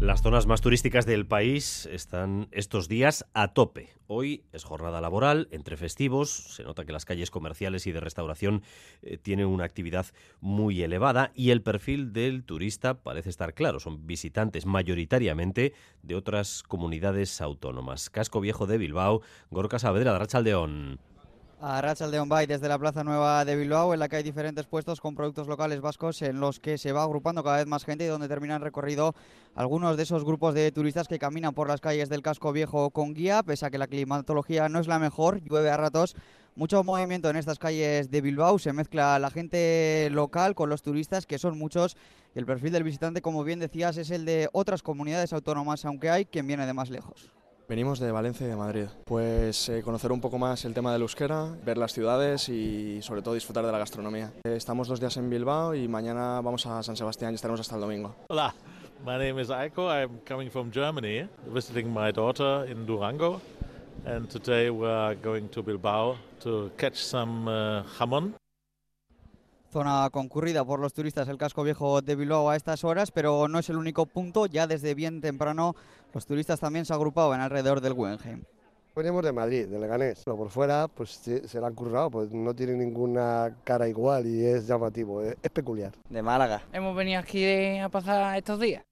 Las 0.00 0.22
zonas 0.22 0.46
más 0.46 0.60
turísticas 0.60 1.06
del 1.06 1.26
país 1.26 1.86
están 1.86 2.46
estos 2.52 2.88
días 2.88 3.26
a 3.34 3.48
tope. 3.48 3.90
Hoy 4.06 4.44
es 4.52 4.62
jornada 4.62 5.00
laboral, 5.00 5.48
entre 5.50 5.76
festivos. 5.76 6.30
Se 6.54 6.62
nota 6.62 6.84
que 6.84 6.92
las 6.92 7.04
calles 7.04 7.32
comerciales 7.32 7.84
y 7.88 7.90
de 7.90 7.98
restauración 7.98 8.62
eh, 9.02 9.18
tienen 9.18 9.46
una 9.46 9.64
actividad 9.64 10.06
muy 10.40 10.84
elevada 10.84 11.32
y 11.34 11.50
el 11.50 11.62
perfil 11.62 12.12
del 12.12 12.44
turista 12.44 13.02
parece 13.02 13.28
estar 13.28 13.54
claro. 13.54 13.80
Son 13.80 14.06
visitantes 14.06 14.66
mayoritariamente 14.66 15.74
de 16.04 16.14
otras 16.14 16.62
comunidades 16.62 17.40
autónomas. 17.40 18.08
Casco 18.08 18.40
Viejo 18.40 18.68
de 18.68 18.78
Bilbao, 18.78 19.22
Gorka 19.50 19.80
Saavedra 19.80 20.12
de 20.12 20.18
Rachaldeón 20.20 21.00
a 21.60 21.80
Rachaldeón 21.80 22.28
Bay 22.28 22.46
desde 22.46 22.68
la 22.68 22.78
Plaza 22.78 23.02
Nueva 23.02 23.44
de 23.44 23.56
Bilbao, 23.56 23.92
en 23.92 23.98
la 23.98 24.08
que 24.08 24.16
hay 24.16 24.22
diferentes 24.22 24.66
puestos 24.66 25.00
con 25.00 25.16
productos 25.16 25.48
locales 25.48 25.80
vascos 25.80 26.22
en 26.22 26.38
los 26.38 26.60
que 26.60 26.78
se 26.78 26.92
va 26.92 27.02
agrupando 27.02 27.42
cada 27.42 27.56
vez 27.56 27.66
más 27.66 27.84
gente 27.84 28.04
y 28.04 28.06
donde 28.06 28.28
terminan 28.28 28.62
recorrido 28.62 29.14
algunos 29.54 29.96
de 29.96 30.04
esos 30.04 30.24
grupos 30.24 30.54
de 30.54 30.70
turistas 30.70 31.08
que 31.08 31.18
caminan 31.18 31.54
por 31.54 31.66
las 31.68 31.80
calles 31.80 32.08
del 32.08 32.22
casco 32.22 32.52
viejo 32.52 32.90
con 32.90 33.12
guía, 33.12 33.42
pese 33.42 33.66
a 33.66 33.70
que 33.70 33.78
la 33.78 33.88
climatología 33.88 34.68
no 34.68 34.78
es 34.78 34.86
la 34.86 35.00
mejor, 35.00 35.42
llueve 35.42 35.70
a 35.70 35.76
ratos. 35.76 36.14
Mucho 36.54 36.84
movimiento 36.84 37.28
en 37.30 37.36
estas 37.36 37.58
calles 37.58 38.10
de 38.10 38.20
Bilbao, 38.20 38.58
se 38.58 38.72
mezcla 38.72 39.18
la 39.18 39.30
gente 39.30 40.08
local 40.12 40.54
con 40.54 40.68
los 40.68 40.82
turistas, 40.82 41.26
que 41.26 41.38
son 41.38 41.58
muchos, 41.58 41.96
el 42.34 42.46
perfil 42.46 42.72
del 42.72 42.84
visitante, 42.84 43.22
como 43.22 43.42
bien 43.42 43.58
decías, 43.58 43.96
es 43.96 44.10
el 44.10 44.24
de 44.24 44.48
otras 44.52 44.82
comunidades 44.82 45.32
autónomas, 45.32 45.84
aunque 45.84 46.10
hay 46.10 46.24
quien 46.24 46.46
viene 46.46 46.66
de 46.66 46.72
más 46.72 46.90
lejos. 46.90 47.32
Venimos 47.68 47.98
de 47.98 48.10
Valencia 48.10 48.46
y 48.46 48.48
de 48.48 48.56
Madrid. 48.56 48.86
Pues 49.04 49.68
eh, 49.68 49.82
conocer 49.82 50.10
un 50.10 50.22
poco 50.22 50.38
más 50.38 50.64
el 50.64 50.72
tema 50.72 50.90
del 50.90 51.02
euskera, 51.02 51.54
ver 51.66 51.76
las 51.76 51.92
ciudades 51.92 52.48
y 52.48 53.02
sobre 53.02 53.20
todo 53.20 53.34
disfrutar 53.34 53.66
de 53.66 53.70
la 53.70 53.76
gastronomía. 53.76 54.32
Eh, 54.44 54.56
estamos 54.56 54.88
dos 54.88 55.00
días 55.00 55.18
en 55.18 55.28
Bilbao 55.28 55.74
y 55.74 55.86
mañana 55.86 56.40
vamos 56.40 56.64
a 56.64 56.82
San 56.82 56.96
Sebastián 56.96 57.32
y 57.32 57.34
estaremos 57.34 57.60
hasta 57.60 57.74
el 57.74 57.82
domingo. 57.82 58.16
Hola, 58.30 58.54
my 59.04 59.18
name 59.18 59.38
is 59.42 59.50
Aiko. 59.50 59.90
I'm 59.90 60.20
coming 60.26 60.50
from 60.50 60.70
Germany, 60.72 61.28
visiting 61.52 61.92
my 61.92 62.10
daughter 62.10 62.66
in 62.70 62.86
Durango. 62.86 63.42
And 64.06 64.30
today 64.30 64.70
we 64.70 64.86
are 64.88 65.14
going 65.16 65.50
to 65.50 65.62
Bilbao 65.62 66.16
to 66.44 66.70
catch 66.78 66.96
some 66.96 67.48
uh, 67.48 67.82
jamón. 67.98 68.32
Zona 69.70 70.08
concurrida 70.10 70.64
por 70.64 70.80
los 70.80 70.94
turistas 70.94 71.28
el 71.28 71.36
casco 71.36 71.62
viejo 71.62 72.00
de 72.00 72.16
Bilbao 72.16 72.48
a 72.48 72.56
estas 72.56 72.84
horas, 72.84 73.10
pero 73.10 73.48
no 73.48 73.58
es 73.58 73.68
el 73.68 73.76
único 73.76 74.06
punto. 74.06 74.46
Ya 74.46 74.66
desde 74.66 74.94
bien 74.94 75.20
temprano 75.20 75.76
los 76.14 76.24
turistas 76.24 76.60
también 76.60 76.86
se 76.86 76.94
agrupaban 76.94 77.40
alrededor 77.40 77.80
del 77.82 77.92
Guggenheim. 77.92 78.44
Venimos 78.96 79.22
de 79.22 79.32
Madrid, 79.32 79.66
de 79.66 79.78
Leganés. 79.78 80.22
Pero 80.24 80.36
por 80.36 80.50
fuera, 80.50 80.88
pues 80.88 81.10
se 81.10 81.60
la 81.60 81.68
han 81.68 81.74
currado, 81.74 82.10
pues 82.10 82.32
no 82.32 82.54
tiene 82.54 82.72
ninguna 82.72 83.54
cara 83.62 83.88
igual 83.88 84.26
y 84.26 84.44
es 84.44 84.66
llamativo, 84.66 85.22
es, 85.22 85.36
peculiar. 85.52 85.92
De 86.08 86.22
Málaga. 86.22 86.62
Hemos 86.72 86.96
venido 86.96 87.20
aquí 87.20 87.78
a 87.78 87.88
pasar 87.90 88.36
estos 88.36 88.58
días. 88.58 88.82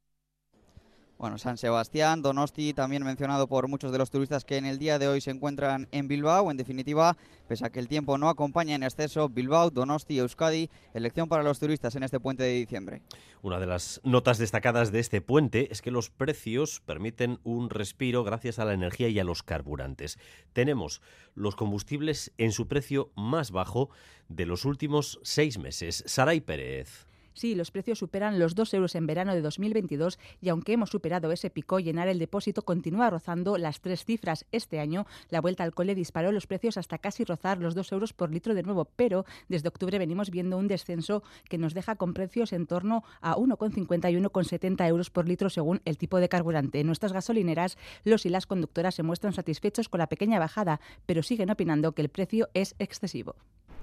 Bueno, 1.18 1.38
San 1.38 1.57
Sebastián, 1.57 2.20
Donosti, 2.20 2.74
también 2.74 3.02
mencionado 3.02 3.46
por 3.46 3.68
muchos 3.68 3.90
de 3.90 3.96
los 3.96 4.11
turistas 4.11 4.44
que 4.44 4.59
en 4.59 4.66
el 4.66 4.79
día 4.79 4.98
de 4.98 5.09
hoy 5.09 5.22
se 5.22 5.31
encuentran 5.31 5.88
en 5.90 6.09
Bilbao. 6.09 6.50
En 6.50 6.59
definitiva, 6.59 7.16
pese 7.48 7.64
a 7.64 7.70
que 7.70 7.81
el 7.81 7.88
tiempo 7.88 8.18
no 8.18 8.29
acompaña 8.29 8.74
en 8.74 8.83
exceso, 8.83 9.31
Bilbao, 9.31 9.70
Donosti, 9.70 10.18
Euskadi, 10.18 10.68
elección 10.92 11.26
para 11.31 11.42
los 11.42 11.59
turistas 11.59 11.96
en 11.96 12.02
este 12.02 12.20
puente 12.20 12.42
de 12.42 12.52
diciembre. 12.52 13.00
Una 13.40 13.59
de 13.59 13.64
las 13.64 13.98
notas 14.05 14.37
destacadas 14.37 14.92
de 14.92 15.00
este 15.00 15.22
puente 15.22 15.72
es 15.72 15.81
que 15.81 15.90
los 15.90 16.11
precios 16.11 16.83
permiten 16.85 17.38
un 17.44 17.70
respiro 17.70 18.22
gracias 18.22 18.59
a 18.59 18.66
la 18.66 18.74
energía 18.74 19.09
y 19.09 19.18
a 19.18 19.24
los 19.24 19.42
carburantes. 19.42 20.18
Tenemos 20.52 21.00
los 21.35 21.57
combustibles 21.57 22.35
en 22.37 22.52
su 22.52 22.68
precio 22.68 23.11
más 23.16 23.52
bajo 23.52 23.88
de 24.29 24.44
los 24.44 24.66
últimos 24.66 25.18
seis 25.22 25.57
meses. 25.57 26.05
Saray 26.07 26.42
Pérez. 26.42 27.07
Sí, 27.37 27.55
los 27.55 27.70
precios 27.70 27.99
superan 27.99 28.38
los 28.38 28.55
2 28.55 28.72
euros 28.72 28.94
en 28.94 29.07
verano 29.07 29.35
de 29.35 29.42
2022 29.42 30.18
y 30.40 30.49
aunque 30.49 30.72
hemos 30.72 30.88
superado 30.88 31.31
ese 31.33 31.51
pico, 31.51 31.79
llenar 31.79 32.09
el 32.09 32.18
depósito 32.18 32.62
continúa 32.62 33.11
rozando 33.11 33.59
las 33.59 33.83
tres 33.83 34.07
cifras. 34.07 34.46
Este 34.53 34.81
año, 34.81 35.07
la 35.29 35.42
vuelta 35.42 35.62
al 35.62 35.75
cole 35.75 35.94
disparó 35.94 36.33
los 36.33 36.46
precios 36.46 36.79
hasta 36.79 36.96
casi 36.96 37.25
rozar 37.25 37.59
los 37.59 37.75
2 37.75 37.92
euros 37.92 38.14
por 38.14 38.31
litro 38.31 38.55
de 38.55 38.62
nuevo, 38.62 38.87
pero 38.87 39.27
desde 39.51 39.68
octubre 39.68 39.99
venimos 39.99 40.31
viendo 40.31 40.57
un 40.57 40.66
descenso 40.66 41.22
que 41.51 41.59
nos 41.59 41.75
deja 41.75 41.96
con 41.96 42.14
precios 42.14 42.55
en 42.55 42.66
torno 42.66 43.05
a 43.20 43.37
1,50 43.37 44.11
y 44.11 44.16
1,70 44.16 44.88
euros 44.88 45.11
por 45.11 45.29
litro 45.29 45.51
según 45.51 45.83
el 45.85 45.99
tipo 45.99 46.20
de 46.20 46.31
carburante. 46.31 46.81
En 46.81 46.87
nuestras 46.87 47.12
gasolineras, 47.12 47.77
los 48.03 48.25
y 48.25 48.31
las 48.31 48.46
conductoras 48.46 48.94
se 48.94 49.03
muestran 49.03 49.35
satisfechos 49.35 49.90
con 49.90 49.99
la 49.99 50.09
pequeña 50.09 50.38
bajada, 50.38 50.81
pero 51.05 51.22
siguen 51.22 51.51
opinando 51.51 51.92
que 51.92 52.01
el 52.01 52.09
precio 52.09 52.49
es 52.55 52.75
excesivo. 52.79 53.37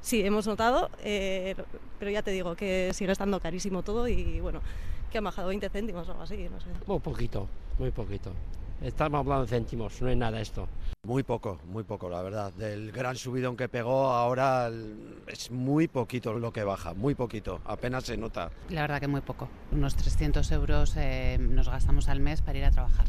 Sí, 0.03 0.21
hemos 0.21 0.45
notado, 0.45 0.89
eh, 1.01 1.55
pero 1.97 2.11
ya 2.11 2.21
te 2.21 2.31
digo 2.31 2.57
que 2.57 2.91
sigue 2.93 3.13
estando 3.13 3.39
carísimo 3.39 3.83
todo 3.83 4.09
y 4.09 4.41
bueno, 4.41 4.59
que 5.09 5.17
han 5.17 5.23
bajado 5.23 5.47
20 5.47 5.69
céntimos 5.69 6.09
o 6.09 6.11
algo 6.11 6.23
así, 6.23 6.49
no 6.51 6.59
sé. 6.59 6.67
Muy 6.85 6.99
poquito, 6.99 7.47
muy 7.79 7.89
poquito. 7.89 8.33
Estamos 8.81 9.19
hablando 9.19 9.45
de 9.45 9.49
céntimos, 9.49 10.01
no 10.01 10.09
es 10.09 10.17
nada 10.17 10.41
esto. 10.41 10.67
Muy 11.07 11.23
poco, 11.23 11.57
muy 11.71 11.85
poco, 11.85 12.09
la 12.09 12.21
verdad. 12.21 12.51
Del 12.51 12.91
gran 12.91 13.15
subidón 13.15 13.55
que 13.55 13.69
pegó, 13.69 14.07
ahora 14.09 14.69
es 15.27 15.49
muy 15.51 15.87
poquito 15.87 16.33
lo 16.33 16.51
que 16.51 16.65
baja, 16.65 16.93
muy 16.93 17.15
poquito, 17.15 17.61
apenas 17.63 18.03
se 18.03 18.17
nota. 18.17 18.51
La 18.69 18.81
verdad 18.81 18.99
que 18.99 19.07
muy 19.07 19.21
poco. 19.21 19.47
Unos 19.71 19.95
300 19.95 20.51
euros 20.51 20.95
eh, 20.97 21.37
nos 21.39 21.69
gastamos 21.69 22.09
al 22.09 22.19
mes 22.19 22.41
para 22.41 22.57
ir 22.57 22.65
a 22.65 22.71
trabajar. 22.71 23.07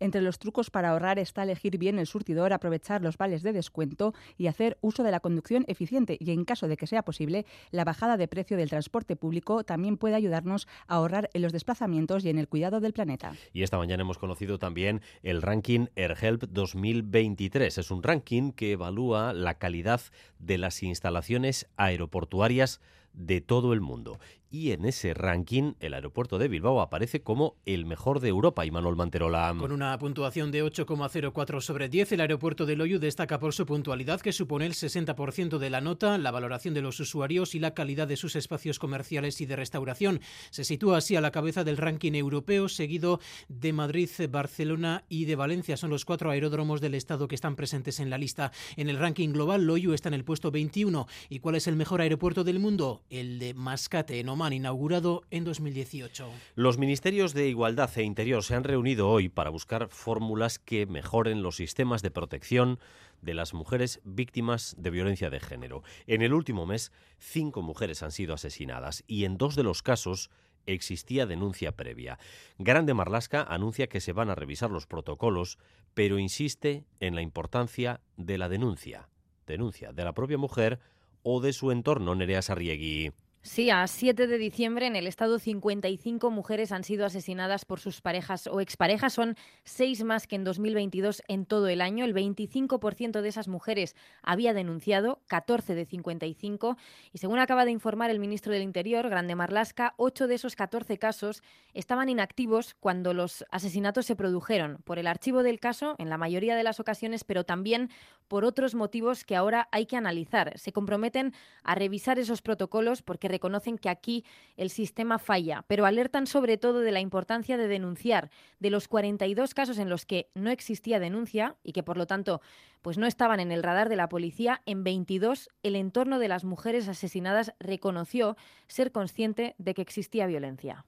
Entre 0.00 0.22
los 0.22 0.38
trucos 0.38 0.70
para 0.70 0.90
ahorrar 0.90 1.18
está 1.18 1.42
elegir 1.42 1.78
bien 1.78 1.98
el 1.98 2.06
surtidor, 2.06 2.52
aprovechar 2.52 3.02
los 3.02 3.18
vales 3.18 3.42
de 3.42 3.52
descuento 3.52 4.14
y 4.38 4.46
hacer 4.46 4.78
uso 4.80 5.02
de 5.02 5.10
la 5.10 5.20
conducción 5.20 5.64
eficiente. 5.68 6.16
Y 6.18 6.30
en 6.30 6.44
caso 6.44 6.68
de 6.68 6.76
que 6.76 6.86
sea 6.86 7.02
posible, 7.02 7.44
la 7.70 7.84
bajada 7.84 8.16
de 8.16 8.26
precio 8.26 8.56
del 8.56 8.70
transporte 8.70 9.14
público 9.14 9.62
también 9.62 9.98
puede 9.98 10.14
ayudarnos 10.14 10.66
a 10.88 10.96
ahorrar 10.96 11.28
en 11.34 11.42
los 11.42 11.52
desplazamientos 11.52 12.24
y 12.24 12.30
en 12.30 12.38
el 12.38 12.48
cuidado 12.48 12.80
del 12.80 12.94
planeta. 12.94 13.34
Y 13.52 13.62
esta 13.62 13.76
mañana 13.76 14.00
hemos 14.00 14.18
conocido 14.18 14.58
también 14.58 15.02
el 15.22 15.42
ranking 15.42 15.86
AirHelp 15.96 16.44
2023. 16.44 17.76
Es 17.76 17.90
un 17.90 18.02
ranking 18.02 18.52
que 18.52 18.72
evalúa 18.72 19.34
la 19.34 19.58
calidad 19.58 20.00
de 20.38 20.56
las 20.56 20.82
instalaciones 20.82 21.68
aeroportuarias 21.76 22.80
de 23.12 23.40
todo 23.40 23.72
el 23.72 23.80
mundo 23.80 24.18
y 24.50 24.72
en 24.72 24.84
ese 24.84 25.14
ranking 25.14 25.74
el 25.80 25.94
aeropuerto 25.94 26.38
de 26.38 26.48
Bilbao 26.48 26.80
aparece 26.80 27.22
como 27.22 27.56
el 27.66 27.86
mejor 27.86 28.20
de 28.20 28.28
Europa 28.28 28.66
y 28.66 28.70
Manuel 28.70 28.96
Manterola. 28.96 29.54
Con 29.56 29.70
una 29.70 29.96
puntuación 29.98 30.50
de 30.50 30.64
8,04 30.64 31.60
sobre 31.60 31.88
10, 31.88 32.12
el 32.12 32.20
aeropuerto 32.20 32.66
de 32.66 32.74
Loyu 32.74 32.98
destaca 32.98 33.38
por 33.38 33.54
su 33.54 33.64
puntualidad 33.64 34.20
que 34.20 34.32
supone 34.32 34.66
el 34.66 34.72
60% 34.72 35.58
de 35.58 35.70
la 35.70 35.80
nota, 35.80 36.18
la 36.18 36.32
valoración 36.32 36.74
de 36.74 36.82
los 36.82 36.98
usuarios 36.98 37.54
y 37.54 37.60
la 37.60 37.74
calidad 37.74 38.08
de 38.08 38.16
sus 38.16 38.34
espacios 38.34 38.78
comerciales 38.78 39.40
y 39.40 39.46
de 39.46 39.56
restauración. 39.56 40.20
Se 40.50 40.64
sitúa 40.64 40.98
así 40.98 41.14
a 41.14 41.20
la 41.20 41.30
cabeza 41.30 41.62
del 41.62 41.76
ranking 41.76 42.12
europeo, 42.12 42.68
seguido 42.68 43.20
de 43.48 43.72
Madrid, 43.72 44.10
Barcelona 44.28 45.04
y 45.08 45.26
de 45.26 45.36
Valencia. 45.36 45.76
Son 45.76 45.90
los 45.90 46.04
cuatro 46.04 46.30
aeródromos 46.30 46.80
del 46.80 46.94
estado 46.94 47.28
que 47.28 47.36
están 47.36 47.54
presentes 47.54 48.00
en 48.00 48.10
la 48.10 48.18
lista. 48.18 48.50
En 48.76 48.88
el 48.88 48.98
ranking 48.98 49.28
global, 49.30 49.64
Loyu 49.64 49.92
está 49.92 50.08
en 50.08 50.14
el 50.14 50.24
puesto 50.24 50.50
21. 50.50 51.06
¿Y 51.28 51.38
cuál 51.38 51.54
es 51.54 51.68
el 51.68 51.76
mejor 51.76 52.00
aeropuerto 52.00 52.42
del 52.42 52.58
mundo? 52.58 53.02
El 53.10 53.40
de 53.40 53.54
Mascate, 53.54 54.20
en 54.20 54.28
inaugurado 54.52 55.24
en 55.30 55.44
2018. 55.44 56.30
Los 56.54 56.78
ministerios 56.78 57.34
de 57.34 57.48
Igualdad 57.48 57.90
e 57.96 58.04
Interior 58.04 58.44
se 58.44 58.54
han 58.54 58.62
reunido 58.62 59.08
hoy 59.08 59.28
para 59.28 59.50
buscar 59.50 59.88
fórmulas 59.88 60.60
que 60.60 60.86
mejoren 60.86 61.42
los 61.42 61.56
sistemas 61.56 62.02
de 62.02 62.12
protección 62.12 62.78
de 63.20 63.34
las 63.34 63.52
mujeres 63.52 64.00
víctimas 64.04 64.76
de 64.78 64.90
violencia 64.90 65.28
de 65.28 65.40
género. 65.40 65.82
En 66.06 66.22
el 66.22 66.32
último 66.32 66.66
mes, 66.66 66.92
cinco 67.18 67.62
mujeres 67.62 68.04
han 68.04 68.12
sido 68.12 68.32
asesinadas 68.32 69.02
y 69.08 69.24
en 69.24 69.36
dos 69.36 69.56
de 69.56 69.64
los 69.64 69.82
casos 69.82 70.30
existía 70.66 71.26
denuncia 71.26 71.72
previa. 71.72 72.18
Grande 72.58 72.94
Marlasca 72.94 73.42
anuncia 73.42 73.88
que 73.88 74.00
se 74.00 74.12
van 74.12 74.30
a 74.30 74.36
revisar 74.36 74.70
los 74.70 74.86
protocolos, 74.86 75.58
pero 75.94 76.18
insiste 76.20 76.84
en 77.00 77.16
la 77.16 77.22
importancia 77.22 78.00
de 78.16 78.38
la 78.38 78.48
denuncia. 78.48 79.08
Denuncia 79.46 79.92
de 79.92 80.04
la 80.04 80.12
propia 80.12 80.38
mujer 80.38 80.78
o 81.22 81.40
de 81.40 81.52
su 81.52 81.70
entorno, 81.70 82.14
Nerea 82.14 82.42
Sarriegui. 82.42 83.12
Sí, 83.42 83.70
a 83.70 83.86
7 83.86 84.26
de 84.26 84.36
diciembre 84.36 84.86
en 84.86 84.96
el 84.96 85.06
estado 85.06 85.38
55 85.38 86.30
mujeres 86.30 86.72
han 86.72 86.84
sido 86.84 87.06
asesinadas 87.06 87.64
por 87.64 87.80
sus 87.80 88.02
parejas 88.02 88.46
o 88.46 88.60
exparejas. 88.60 89.14
Son 89.14 89.34
seis 89.64 90.04
más 90.04 90.26
que 90.26 90.36
en 90.36 90.44
2022 90.44 91.22
en 91.26 91.46
todo 91.46 91.68
el 91.68 91.80
año. 91.80 92.04
El 92.04 92.14
25% 92.14 93.22
de 93.22 93.28
esas 93.30 93.48
mujeres 93.48 93.96
había 94.22 94.52
denunciado, 94.52 95.22
14 95.28 95.74
de 95.74 95.86
55. 95.86 96.76
Y 97.14 97.18
según 97.18 97.38
acaba 97.38 97.64
de 97.64 97.70
informar 97.70 98.10
el 98.10 98.18
ministro 98.18 98.52
del 98.52 98.62
Interior, 98.62 99.08
Grande 99.08 99.34
Marlasca, 99.34 99.94
8 99.96 100.26
de 100.26 100.34
esos 100.34 100.54
14 100.54 100.98
casos 100.98 101.42
estaban 101.72 102.10
inactivos 102.10 102.74
cuando 102.78 103.14
los 103.14 103.46
asesinatos 103.50 104.04
se 104.04 104.16
produjeron, 104.16 104.82
por 104.84 104.98
el 104.98 105.06
archivo 105.06 105.42
del 105.42 105.60
caso 105.60 105.94
en 105.96 106.10
la 106.10 106.18
mayoría 106.18 106.56
de 106.56 106.62
las 106.62 106.78
ocasiones, 106.78 107.24
pero 107.24 107.44
también 107.44 107.88
por 108.28 108.44
otros 108.44 108.74
motivos 108.74 109.24
que 109.24 109.34
ahora 109.34 109.68
hay 109.72 109.86
que 109.86 109.96
analizar. 109.96 110.58
Se 110.58 110.72
comprometen 110.72 111.32
a 111.64 111.74
revisar 111.74 112.18
esos 112.18 112.42
protocolos 112.42 113.00
porque 113.00 113.29
reconocen 113.30 113.78
que 113.78 113.88
aquí 113.88 114.24
el 114.56 114.70
sistema 114.70 115.18
falla, 115.18 115.64
pero 115.66 115.86
alertan 115.86 116.26
sobre 116.26 116.58
todo 116.58 116.80
de 116.80 116.92
la 116.92 117.00
importancia 117.00 117.56
de 117.56 117.68
denunciar. 117.68 118.30
De 118.58 118.70
los 118.70 118.88
42 118.88 119.54
casos 119.54 119.78
en 119.78 119.88
los 119.88 120.04
que 120.04 120.30
no 120.34 120.50
existía 120.50 121.00
denuncia 121.00 121.56
y 121.62 121.72
que 121.72 121.82
por 121.82 121.96
lo 121.96 122.06
tanto 122.06 122.40
pues 122.82 122.98
no 122.98 123.06
estaban 123.06 123.40
en 123.40 123.52
el 123.52 123.62
radar 123.62 123.88
de 123.88 123.96
la 123.96 124.08
policía, 124.08 124.62
en 124.66 124.84
22 124.84 125.48
el 125.62 125.76
entorno 125.76 126.18
de 126.18 126.28
las 126.28 126.44
mujeres 126.44 126.88
asesinadas 126.88 127.52
reconoció 127.58 128.36
ser 128.68 128.92
consciente 128.92 129.54
de 129.58 129.74
que 129.74 129.82
existía 129.82 130.26
violencia. 130.26 130.86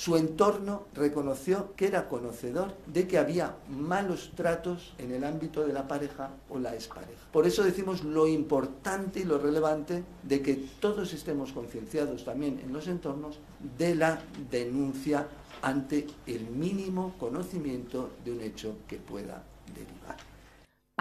Su 0.00 0.16
entorno 0.16 0.86
reconoció 0.94 1.74
que 1.76 1.86
era 1.86 2.08
conocedor 2.08 2.74
de 2.86 3.06
que 3.06 3.18
había 3.18 3.56
malos 3.68 4.32
tratos 4.34 4.94
en 4.96 5.12
el 5.12 5.24
ámbito 5.24 5.66
de 5.66 5.74
la 5.74 5.88
pareja 5.88 6.30
o 6.48 6.58
la 6.58 6.74
expareja. 6.74 7.20
Por 7.30 7.46
eso 7.46 7.62
decimos 7.62 8.02
lo 8.02 8.26
importante 8.26 9.20
y 9.20 9.24
lo 9.24 9.38
relevante 9.38 10.02
de 10.22 10.40
que 10.40 10.54
todos 10.80 11.12
estemos 11.12 11.52
concienciados 11.52 12.24
también 12.24 12.60
en 12.60 12.72
los 12.72 12.86
entornos 12.86 13.40
de 13.76 13.94
la 13.94 14.22
denuncia 14.50 15.28
ante 15.60 16.06
el 16.26 16.46
mínimo 16.46 17.14
conocimiento 17.18 18.10
de 18.24 18.32
un 18.32 18.40
hecho 18.40 18.76
que 18.88 18.96
pueda 18.96 19.44
derivar. 19.74 20.29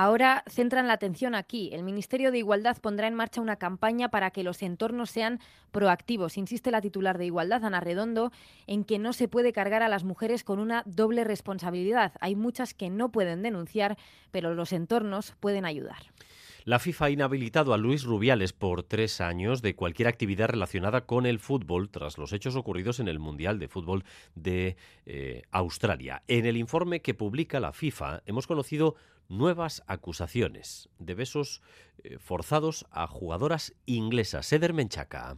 Ahora 0.02 0.46
centran 0.48 0.88
la 0.88 0.94
atención 0.94 1.36
aquí. 1.36 1.72
El 1.74 1.84
Ministerio 1.84 2.32
de 2.32 2.38
Igualdad 2.38 2.78
pondrá 2.78 3.08
en 3.08 3.16
marcha 3.16 3.42
una 3.42 3.58
campaña 3.58 4.08
para 4.08 4.32
que 4.32 4.46
los 4.46 4.64
entornos 4.64 5.10
sean 5.10 5.42
proactivos. 5.74 6.38
Insiste 6.38 6.72
la 6.72 6.80
titular 6.80 7.18
de 7.18 7.26
Igualdad, 7.26 7.66
Ana 7.66 7.82
Redondo, 7.82 8.32
en 8.66 8.86
que 8.86 8.98
no 8.98 9.12
se 9.12 9.28
puede 9.28 9.52
cargar 9.52 9.84
a 9.84 9.90
las 9.90 10.06
mujeres 10.06 10.46
con 10.46 10.60
una 10.60 10.84
doble 10.86 11.26
responsabilidad. 11.26 12.14
Hay 12.22 12.38
muchas 12.38 12.74
que 12.74 12.90
no 12.90 13.12
pueden 13.12 13.42
denunciar, 13.42 13.98
pero 14.32 14.56
los 14.56 14.72
entornos 14.72 15.36
pueden 15.42 15.66
ayudar. 15.66 16.02
La 16.64 16.80
FIFA 16.80 17.06
ha 17.06 17.10
inhabilitado 17.10 17.74
a 17.74 17.78
Luis 17.78 18.04
Rubiales 18.04 18.54
por 18.54 18.84
tres 18.84 19.20
años 19.20 19.62
de 19.62 19.76
cualquier 19.76 20.08
actividad 20.08 20.50
relacionada 20.50 21.06
con 21.06 21.26
el 21.26 21.40
fútbol 21.40 21.90
tras 21.90 22.18
los 22.18 22.32
hechos 22.32 22.56
ocurridos 22.56 23.02
en 23.02 23.10
el 23.10 23.20
Mundial 23.20 23.60
de 23.60 23.68
Fútbol 23.68 24.06
de 24.36 24.78
eh, 25.06 25.44
Australia. 25.52 26.24
En 26.28 26.46
el 26.46 26.56
informe 26.56 27.02
que 27.02 27.14
publica 27.14 27.60
la 27.60 27.74
FIFA 27.74 28.22
hemos 28.26 28.46
conocido 28.48 28.96
nuevas 29.30 29.84
acusaciones 29.88 30.90
de 30.98 31.14
besos 31.14 31.62
eh, 32.04 32.18
forzados 32.20 32.86
a 32.92 33.08
jugadoras 33.08 33.74
inglesas. 33.86 34.48
Seder 34.48 34.74
Menchaca. 34.74 35.38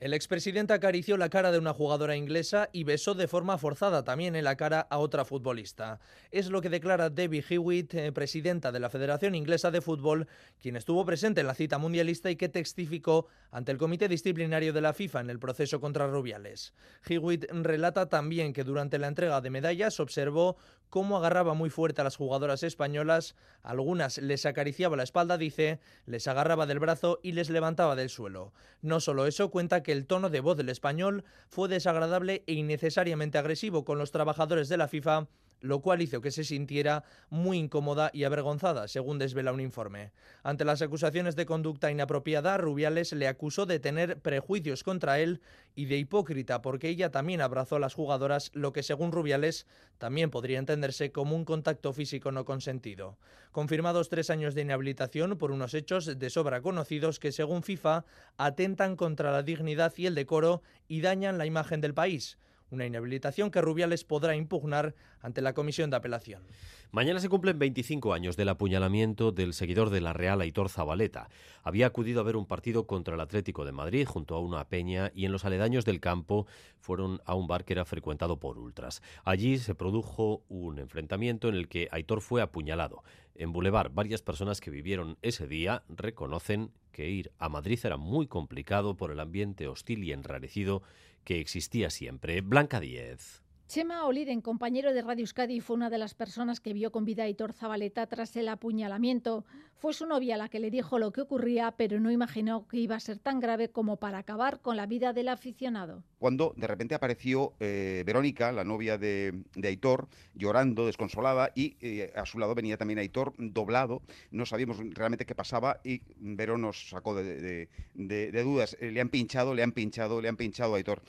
El 0.00 0.12
expresidente 0.12 0.72
acarició 0.72 1.16
la 1.16 1.28
cara 1.28 1.52
de 1.52 1.58
una 1.58 1.72
jugadora 1.72 2.16
inglesa 2.16 2.68
y 2.72 2.82
besó 2.82 3.14
de 3.14 3.28
forma 3.28 3.58
forzada 3.58 4.02
también 4.02 4.34
en 4.34 4.42
la 4.42 4.56
cara 4.56 4.80
a 4.90 4.98
otra 4.98 5.24
futbolista. 5.24 6.00
Es 6.32 6.50
lo 6.50 6.60
que 6.60 6.68
declara 6.68 7.10
Debbie 7.10 7.44
Hewitt, 7.48 7.94
eh, 7.94 8.10
presidenta 8.10 8.72
de 8.72 8.80
la 8.80 8.90
Federación 8.90 9.36
Inglesa 9.36 9.70
de 9.70 9.80
Fútbol, 9.80 10.26
quien 10.60 10.74
estuvo 10.74 11.06
presente 11.06 11.42
en 11.42 11.46
la 11.46 11.54
cita 11.54 11.78
mundialista 11.78 12.28
y 12.28 12.36
que 12.36 12.48
testificó 12.48 13.28
ante 13.52 13.70
el 13.70 13.78
Comité 13.78 14.08
Disciplinario 14.08 14.72
de 14.72 14.80
la 14.80 14.94
FIFA 14.94 15.20
en 15.20 15.30
el 15.30 15.38
proceso 15.38 15.80
contra 15.80 16.08
Rubiales. 16.08 16.74
Hewitt 17.08 17.44
relata 17.52 18.08
también 18.08 18.52
que 18.52 18.64
durante 18.64 18.98
la 18.98 19.06
entrega 19.06 19.40
de 19.40 19.50
medallas 19.50 20.00
observó 20.00 20.56
cómo 20.90 21.16
agarraba 21.16 21.54
muy 21.54 21.70
fuerte 21.70 22.00
a 22.00 22.04
las 22.04 22.16
jugadoras 22.16 22.62
españolas, 22.62 23.34
algunas 23.62 24.18
les 24.18 24.46
acariciaba 24.46 24.96
la 24.96 25.02
espalda, 25.02 25.38
dice, 25.38 25.80
les 26.06 26.28
agarraba 26.28 26.66
del 26.66 26.78
brazo 26.78 27.18
y 27.22 27.32
les 27.32 27.50
levantaba 27.50 27.96
del 27.96 28.10
suelo. 28.10 28.52
No 28.80 29.00
solo 29.00 29.26
eso, 29.26 29.50
cuenta 29.50 29.82
que 29.84 29.92
el 29.92 30.06
tono 30.06 30.30
de 30.30 30.40
voz 30.40 30.56
del 30.56 30.68
español 30.68 31.22
fue 31.48 31.68
desagradable 31.68 32.42
e 32.48 32.54
innecesariamente 32.54 33.38
agresivo 33.38 33.84
con 33.84 33.98
los 33.98 34.10
trabajadores 34.10 34.68
de 34.68 34.76
la 34.76 34.88
FIFA 34.88 35.28
lo 35.64 35.80
cual 35.80 36.02
hizo 36.02 36.20
que 36.20 36.30
se 36.30 36.44
sintiera 36.44 37.04
muy 37.30 37.58
incómoda 37.58 38.10
y 38.12 38.24
avergonzada, 38.24 38.86
según 38.86 39.18
desvela 39.18 39.50
un 39.50 39.60
informe. 39.60 40.12
Ante 40.42 40.66
las 40.66 40.82
acusaciones 40.82 41.36
de 41.36 41.46
conducta 41.46 41.90
inapropiada, 41.90 42.58
Rubiales 42.58 43.14
le 43.14 43.28
acusó 43.28 43.64
de 43.64 43.80
tener 43.80 44.20
prejuicios 44.20 44.84
contra 44.84 45.20
él 45.20 45.40
y 45.74 45.86
de 45.86 45.96
hipócrita 45.96 46.60
porque 46.60 46.90
ella 46.90 47.10
también 47.10 47.40
abrazó 47.40 47.76
a 47.76 47.80
las 47.80 47.94
jugadoras, 47.94 48.50
lo 48.52 48.74
que 48.74 48.82
según 48.82 49.10
Rubiales 49.10 49.66
también 49.96 50.30
podría 50.30 50.58
entenderse 50.58 51.12
como 51.12 51.34
un 51.34 51.46
contacto 51.46 51.94
físico 51.94 52.30
no 52.30 52.44
consentido. 52.44 53.16
Confirmados 53.50 54.10
tres 54.10 54.28
años 54.28 54.54
de 54.54 54.62
inhabilitación 54.62 55.38
por 55.38 55.50
unos 55.50 55.72
hechos 55.72 56.18
de 56.18 56.28
sobra 56.28 56.60
conocidos 56.60 57.18
que 57.18 57.32
según 57.32 57.62
FIFA 57.62 58.04
atentan 58.36 58.96
contra 58.96 59.32
la 59.32 59.42
dignidad 59.42 59.94
y 59.96 60.04
el 60.04 60.14
decoro 60.14 60.62
y 60.88 61.00
dañan 61.00 61.38
la 61.38 61.46
imagen 61.46 61.80
del 61.80 61.94
país 61.94 62.36
una 62.74 62.86
inhabilitación 62.86 63.50
que 63.50 63.62
Rubiales 63.62 64.04
podrá 64.04 64.36
impugnar 64.36 64.94
ante 65.20 65.40
la 65.40 65.54
Comisión 65.54 65.88
de 65.90 65.96
Apelación. 65.96 66.42
Mañana 66.90 67.18
se 67.18 67.28
cumplen 67.28 67.58
25 67.58 68.12
años 68.12 68.36
del 68.36 68.50
apuñalamiento 68.50 69.32
del 69.32 69.54
seguidor 69.54 69.90
de 69.90 70.00
la 70.00 70.12
Real 70.12 70.40
Aitor 70.40 70.68
Zabaleta. 70.68 71.28
Había 71.62 71.86
acudido 71.86 72.20
a 72.20 72.24
ver 72.24 72.36
un 72.36 72.46
partido 72.46 72.86
contra 72.86 73.14
el 73.14 73.20
Atlético 73.20 73.64
de 73.64 73.72
Madrid 73.72 74.06
junto 74.06 74.36
a 74.36 74.40
una 74.40 74.68
peña 74.68 75.10
y 75.14 75.24
en 75.24 75.32
los 75.32 75.44
aledaños 75.44 75.84
del 75.84 76.00
campo 76.00 76.46
fueron 76.78 77.20
a 77.24 77.34
un 77.34 77.46
bar 77.46 77.64
que 77.64 77.72
era 77.72 77.84
frecuentado 77.84 78.38
por 78.38 78.58
ultras. 78.58 79.02
Allí 79.24 79.58
se 79.58 79.74
produjo 79.74 80.44
un 80.48 80.78
enfrentamiento 80.78 81.48
en 81.48 81.54
el 81.54 81.68
que 81.68 81.88
Aitor 81.90 82.20
fue 82.20 82.42
apuñalado. 82.42 83.02
En 83.34 83.52
Boulevard, 83.52 83.90
varias 83.92 84.22
personas 84.22 84.60
que 84.60 84.70
vivieron 84.70 85.16
ese 85.22 85.48
día 85.48 85.82
reconocen 85.88 86.70
que 86.92 87.10
ir 87.10 87.32
a 87.38 87.48
Madrid 87.48 87.80
era 87.82 87.96
muy 87.96 88.28
complicado 88.28 88.96
por 88.96 89.10
el 89.10 89.18
ambiente 89.18 89.66
hostil 89.66 90.04
y 90.04 90.12
enrarecido 90.12 90.82
que 91.24 91.40
existía 91.40 91.90
siempre. 91.90 92.40
Blanca 92.40 92.80
Díez. 92.80 93.43
Chema 93.66 94.04
Oliden, 94.04 94.42
compañero 94.42 94.92
de 94.92 95.00
Radio 95.00 95.22
Euskadi, 95.22 95.60
fue 95.60 95.74
una 95.74 95.88
de 95.88 95.96
las 95.96 96.14
personas 96.14 96.60
que 96.60 96.74
vio 96.74 96.92
con 96.92 97.06
vida 97.06 97.24
a 97.24 97.28
Hitor 97.28 97.54
Zabaleta 97.54 98.06
tras 98.06 98.36
el 98.36 98.48
apuñalamiento. 98.48 99.46
Fue 99.74 99.94
su 99.94 100.06
novia 100.06 100.36
la 100.36 100.50
que 100.50 100.60
le 100.60 100.70
dijo 100.70 100.98
lo 100.98 101.12
que 101.12 101.22
ocurría, 101.22 101.72
pero 101.76 101.98
no 101.98 102.10
imaginó 102.10 102.68
que 102.68 102.76
iba 102.76 102.94
a 102.94 103.00
ser 103.00 103.18
tan 103.18 103.40
grave 103.40 103.70
como 103.70 103.96
para 103.96 104.18
acabar 104.18 104.60
con 104.60 104.76
la 104.76 104.84
vida 104.86 105.14
del 105.14 105.28
aficionado. 105.28 106.04
Cuando 106.18 106.52
de 106.56 106.66
repente 106.66 106.94
apareció 106.94 107.54
eh, 107.58 108.02
Verónica, 108.06 108.52
la 108.52 108.64
novia 108.64 108.98
de, 108.98 109.44
Aitor, 109.62 110.08
llorando, 110.34 110.84
desconsolada, 110.84 111.50
y 111.54 111.76
eh, 111.80 112.12
a 112.14 112.26
su 112.26 112.38
lado 112.38 112.54
venía 112.54 112.76
también 112.76 112.98
Aitor 112.98 113.32
doblado. 113.38 114.02
No 114.30 114.44
sabíamos 114.44 114.76
realmente 114.90 115.24
qué 115.24 115.34
pasaba 115.34 115.80
y 115.82 116.02
Verón 116.18 116.60
nos 116.60 116.90
sacó 116.90 117.14
de, 117.14 117.68
de 117.94 118.42
dudas. 118.42 118.76
Eh, 118.78 118.90
le 118.90 119.00
han 119.00 119.08
pinchado, 119.08 119.54
le 119.54 119.62
han 119.62 119.72
pinchado, 119.72 120.20
le 120.20 120.28
han 120.28 120.36
pinchado 120.36 120.74
a 120.74 120.76
Aitor. 120.76 121.02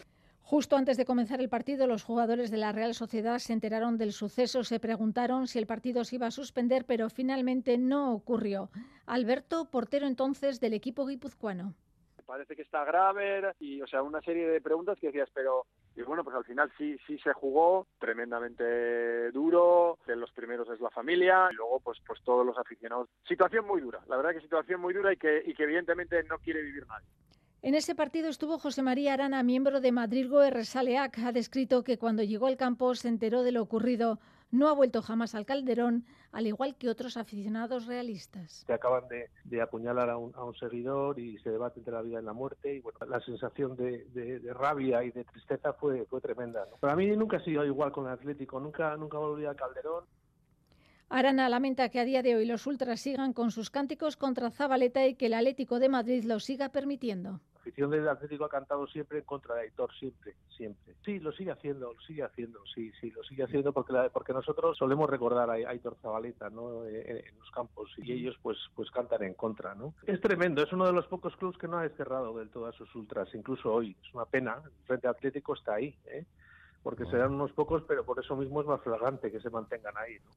Justo 0.47 0.75
antes 0.75 0.95
de 0.95 1.05
comenzar 1.05 1.41
el 1.41 1.49
partido, 1.49 1.87
los 1.87 2.03
jugadores 2.03 2.51
de 2.51 2.57
la 2.57 2.71
Real 2.71 2.93
Sociedad 2.93 3.39
se 3.39 3.51
enteraron 3.51 3.97
del 3.97 4.13
suceso, 4.13 4.63
se 4.63 4.79
preguntaron 4.79 5.47
si 5.47 5.57
el 5.57 5.65
partido 5.65 6.03
se 6.03 6.17
iba 6.17 6.27
a 6.27 6.31
suspender, 6.31 6.85
pero 6.85 7.09
finalmente 7.09 7.79
no 7.79 8.13
ocurrió. 8.13 8.69
Alberto, 9.07 9.71
portero 9.71 10.05
entonces 10.05 10.59
del 10.59 10.75
equipo 10.75 11.07
guipuzcoano. 11.07 11.73
Parece 12.27 12.55
que 12.55 12.61
está 12.61 12.85
grave 12.85 13.53
y, 13.59 13.81
o 13.81 13.87
sea, 13.87 14.03
una 14.03 14.21
serie 14.21 14.47
de 14.47 14.61
preguntas 14.61 14.99
que 14.99 15.07
decías, 15.07 15.29
pero 15.33 15.65
y 15.95 16.03
bueno, 16.03 16.23
pues 16.23 16.35
al 16.35 16.45
final 16.45 16.71
sí, 16.77 16.95
sí 17.07 17.17
se 17.19 17.33
jugó 17.33 17.87
tremendamente 17.97 19.31
duro, 19.31 19.97
de 20.05 20.15
los 20.15 20.31
primeros 20.31 20.69
es 20.69 20.79
la 20.79 20.91
familia, 20.91 21.49
y 21.51 21.55
luego 21.55 21.79
pues, 21.79 21.97
pues 22.05 22.21
todos 22.23 22.45
los 22.45 22.57
aficionados. 22.59 23.09
Situación 23.27 23.65
muy 23.65 23.81
dura, 23.81 23.99
la 24.07 24.17
verdad 24.17 24.33
que 24.33 24.41
situación 24.41 24.79
muy 24.79 24.93
dura 24.93 25.11
y 25.11 25.17
que, 25.17 25.41
y 25.43 25.55
que 25.55 25.63
evidentemente 25.63 26.21
no 26.25 26.37
quiere 26.37 26.61
vivir 26.61 26.85
nadie. 26.85 27.07
En 27.65 27.73
ese 27.73 27.95
partido 27.95 28.29
estuvo 28.29 28.59
José 28.59 28.83
María 28.83 29.15
Arana, 29.15 29.41
miembro 29.41 29.81
de 29.81 29.91
Madrid 29.91 30.29
Goer 30.29 30.53
Resaleac. 30.53 31.17
Ha 31.17 31.31
descrito 31.31 31.83
que 31.83 31.97
cuando 31.97 32.21
llegó 32.21 32.45
al 32.45 32.57
campo 32.57 32.93
se 32.93 33.07
enteró 33.07 33.41
de 33.41 33.51
lo 33.51 33.63
ocurrido. 33.63 34.19
No 34.51 34.69
ha 34.69 34.73
vuelto 34.73 35.01
jamás 35.01 35.33
al 35.33 35.47
Calderón, 35.47 36.05
al 36.31 36.45
igual 36.45 36.75
que 36.75 36.89
otros 36.89 37.17
aficionados 37.17 37.87
realistas. 37.87 38.65
Se 38.67 38.73
acaban 38.73 39.05
de, 39.07 39.61
apuñalar 39.61 40.11
a 40.11 40.17
un, 40.17 40.55
seguidor 40.59 41.17
y 41.17 41.39
se 41.39 41.49
debate 41.49 41.79
entre 41.79 41.95
la 41.95 42.03
vida 42.03 42.21
y 42.21 42.23
la 42.23 42.33
muerte. 42.33 42.75
Y 42.75 42.81
bueno, 42.81 42.99
la 43.07 43.19
sensación 43.21 43.75
de, 43.75 44.39
rabia 44.53 45.03
y 45.03 45.09
de 45.09 45.23
tristeza 45.23 45.73
fue, 45.73 46.05
fue 46.05 46.21
tremenda. 46.21 46.67
Para 46.79 46.95
mí 46.95 47.07
nunca 47.17 47.37
ha 47.37 47.43
sido 47.43 47.65
igual 47.65 47.91
con 47.91 48.05
el 48.05 48.11
Atlético, 48.11 48.59
nunca, 48.59 48.95
nunca 48.95 49.17
volví 49.17 49.43
al 49.43 49.55
Calderón. 49.55 50.03
Arana 51.09 51.49
lamenta 51.49 51.89
que 51.89 51.99
a 51.99 52.05
día 52.05 52.21
de 52.21 52.35
hoy 52.35 52.45
los 52.45 52.67
ultras 52.67 53.01
sigan 53.01 53.33
con 53.33 53.49
sus 53.49 53.71
cánticos 53.71 54.17
contra 54.17 54.51
Zabaleta 54.51 55.07
y 55.07 55.15
que 55.15 55.27
el 55.27 55.33
Atlético 55.33 55.79
de 55.79 55.89
Madrid 55.89 56.23
lo 56.25 56.39
siga 56.39 56.69
permitiendo 56.69 57.41
afición 57.65 57.89
del 57.89 58.07
Atlético 58.07 58.45
ha 58.45 58.49
cantado 58.49 58.85
siempre 58.85 59.17
en 59.17 59.25
contra 59.25 59.55
de 59.55 59.61
Aitor, 59.61 59.91
siempre, 59.97 60.35
siempre. 60.55 60.93
Sí, 61.03 61.19
lo 61.19 61.31
sigue 61.31 61.51
haciendo, 61.51 61.93
lo 61.93 62.01
sigue 62.01 62.21
haciendo, 62.21 62.59
sí, 62.75 62.91
sí, 63.01 63.09
lo 63.09 63.23
sigue 63.23 63.43
haciendo 63.43 63.73
porque, 63.73 63.93
porque 64.13 64.33
nosotros 64.33 64.77
solemos 64.77 65.09
recordar 65.09 65.49
a 65.49 65.53
Aitor 65.53 65.97
Zabaleta, 65.99 66.51
¿no? 66.51 66.85
En, 66.85 67.23
los 67.39 67.49
campos 67.49 67.91
y 67.97 68.11
ellos 68.11 68.37
pues, 68.43 68.57
pues 68.75 68.91
cantan 68.91 69.23
en 69.23 69.33
contra, 69.33 69.73
¿no? 69.73 69.95
Es 70.05 70.21
tremendo, 70.21 70.61
es 70.61 70.71
uno 70.71 70.85
de 70.85 70.93
los 70.93 71.07
pocos 71.07 71.35
clubes 71.37 71.57
que 71.57 71.67
no 71.67 71.79
ha 71.79 71.83
desterrado 71.83 72.37
del 72.37 72.49
todo 72.49 72.67
a 72.67 72.73
sus 72.73 72.93
ultras, 72.93 73.33
incluso 73.33 73.73
hoy. 73.73 73.97
Es 74.05 74.13
una 74.13 74.25
pena, 74.25 74.61
el 74.63 74.85
Frente 74.85 75.07
Atlético 75.07 75.55
está 75.55 75.73
ahí, 75.73 75.97
¿eh? 76.05 76.23
porque 76.83 77.05
serán 77.05 77.33
unos 77.33 77.51
pocos, 77.53 77.81
pero 77.87 78.05
por 78.05 78.19
eso 78.19 78.35
mismo 78.35 78.61
es 78.61 78.67
más 78.67 78.79
flagrante 78.81 79.31
que 79.31 79.39
se 79.39 79.49
mantengan 79.49 79.97
ahí. 79.97 80.17
¿no? 80.23 80.31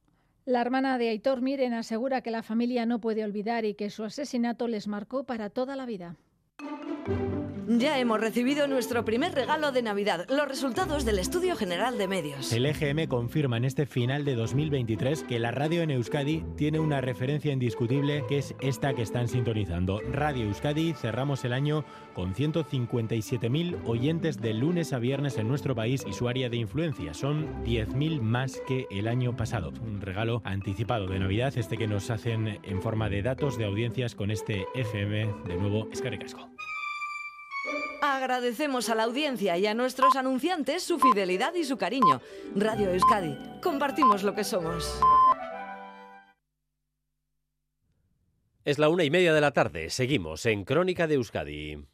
La 0.45 0.61
hermana 0.61 0.97
de 0.97 1.09
Aitor 1.09 1.41
Miren 1.41 1.75
asegura 1.75 2.21
que 2.21 2.31
la 2.31 2.41
familia 2.41 2.87
no 2.87 2.99
puede 2.99 3.23
olvidar 3.23 3.65
y 3.65 3.75
que 3.75 3.91
su 3.91 4.03
asesinato 4.03 4.67
les 4.67 4.87
marcó 4.87 5.25
para 5.25 5.51
toda 5.51 5.75
la 5.75 5.85
vida. 5.85 6.15
Ya 7.77 7.99
hemos 7.99 8.19
recibido 8.19 8.67
nuestro 8.67 9.05
primer 9.05 9.35
regalo 9.35 9.71
de 9.71 9.83
Navidad, 9.83 10.25
los 10.27 10.47
resultados 10.47 11.05
del 11.05 11.19
Estudio 11.19 11.55
General 11.55 11.99
de 11.99 12.07
Medios. 12.07 12.51
El 12.51 12.65
EGM 12.65 13.07
confirma 13.07 13.57
en 13.57 13.63
este 13.63 13.85
final 13.85 14.25
de 14.25 14.33
2023 14.33 15.23
que 15.23 15.37
la 15.37 15.51
radio 15.51 15.83
en 15.83 15.91
Euskadi 15.91 16.43
tiene 16.57 16.79
una 16.79 16.99
referencia 16.99 17.53
indiscutible 17.53 18.23
que 18.27 18.39
es 18.39 18.55
esta 18.59 18.95
que 18.95 19.03
están 19.03 19.27
sintonizando. 19.27 20.01
Radio 20.11 20.45
Euskadi 20.45 20.93
cerramos 20.93 21.45
el 21.45 21.53
año 21.53 21.85
con 22.15 22.33
157.000 22.33 23.81
oyentes 23.85 24.41
de 24.41 24.55
lunes 24.55 24.91
a 24.91 24.97
viernes 24.97 25.37
en 25.37 25.47
nuestro 25.47 25.75
país 25.75 26.03
y 26.09 26.13
su 26.13 26.27
área 26.27 26.49
de 26.49 26.57
influencia. 26.57 27.13
Son 27.13 27.63
10.000 27.63 28.19
más 28.19 28.59
que 28.67 28.87
el 28.89 29.07
año 29.07 29.37
pasado. 29.37 29.71
Un 29.85 30.01
regalo 30.01 30.41
anticipado 30.43 31.05
de 31.05 31.19
Navidad, 31.19 31.53
este 31.55 31.77
que 31.77 31.87
nos 31.87 32.09
hacen 32.09 32.59
en 32.63 32.81
forma 32.81 33.09
de 33.09 33.21
datos 33.21 33.59
de 33.59 33.65
audiencias 33.65 34.15
con 34.15 34.31
este 34.31 34.65
FM. 34.73 35.29
De 35.45 35.55
nuevo, 35.55 35.87
Escaricasco. 35.91 36.49
Agradecemos 38.01 38.89
a 38.89 38.95
la 38.95 39.03
audiencia 39.03 39.57
y 39.57 39.67
a 39.67 39.73
nuestros 39.73 40.15
anunciantes 40.15 40.83
su 40.83 40.99
fidelidad 40.99 41.53
y 41.55 41.65
su 41.65 41.77
cariño. 41.77 42.21
Radio 42.55 42.91
Euskadi, 42.91 43.37
compartimos 43.61 44.23
lo 44.23 44.33
que 44.33 44.45
somos. 44.45 44.99
Es 48.63 48.77
la 48.77 48.87
una 48.87 49.03
y 49.03 49.09
media 49.09 49.33
de 49.33 49.41
la 49.41 49.51
tarde. 49.51 49.89
Seguimos 49.89 50.45
en 50.45 50.63
Crónica 50.63 51.07
de 51.07 51.15
Euskadi. 51.15 51.85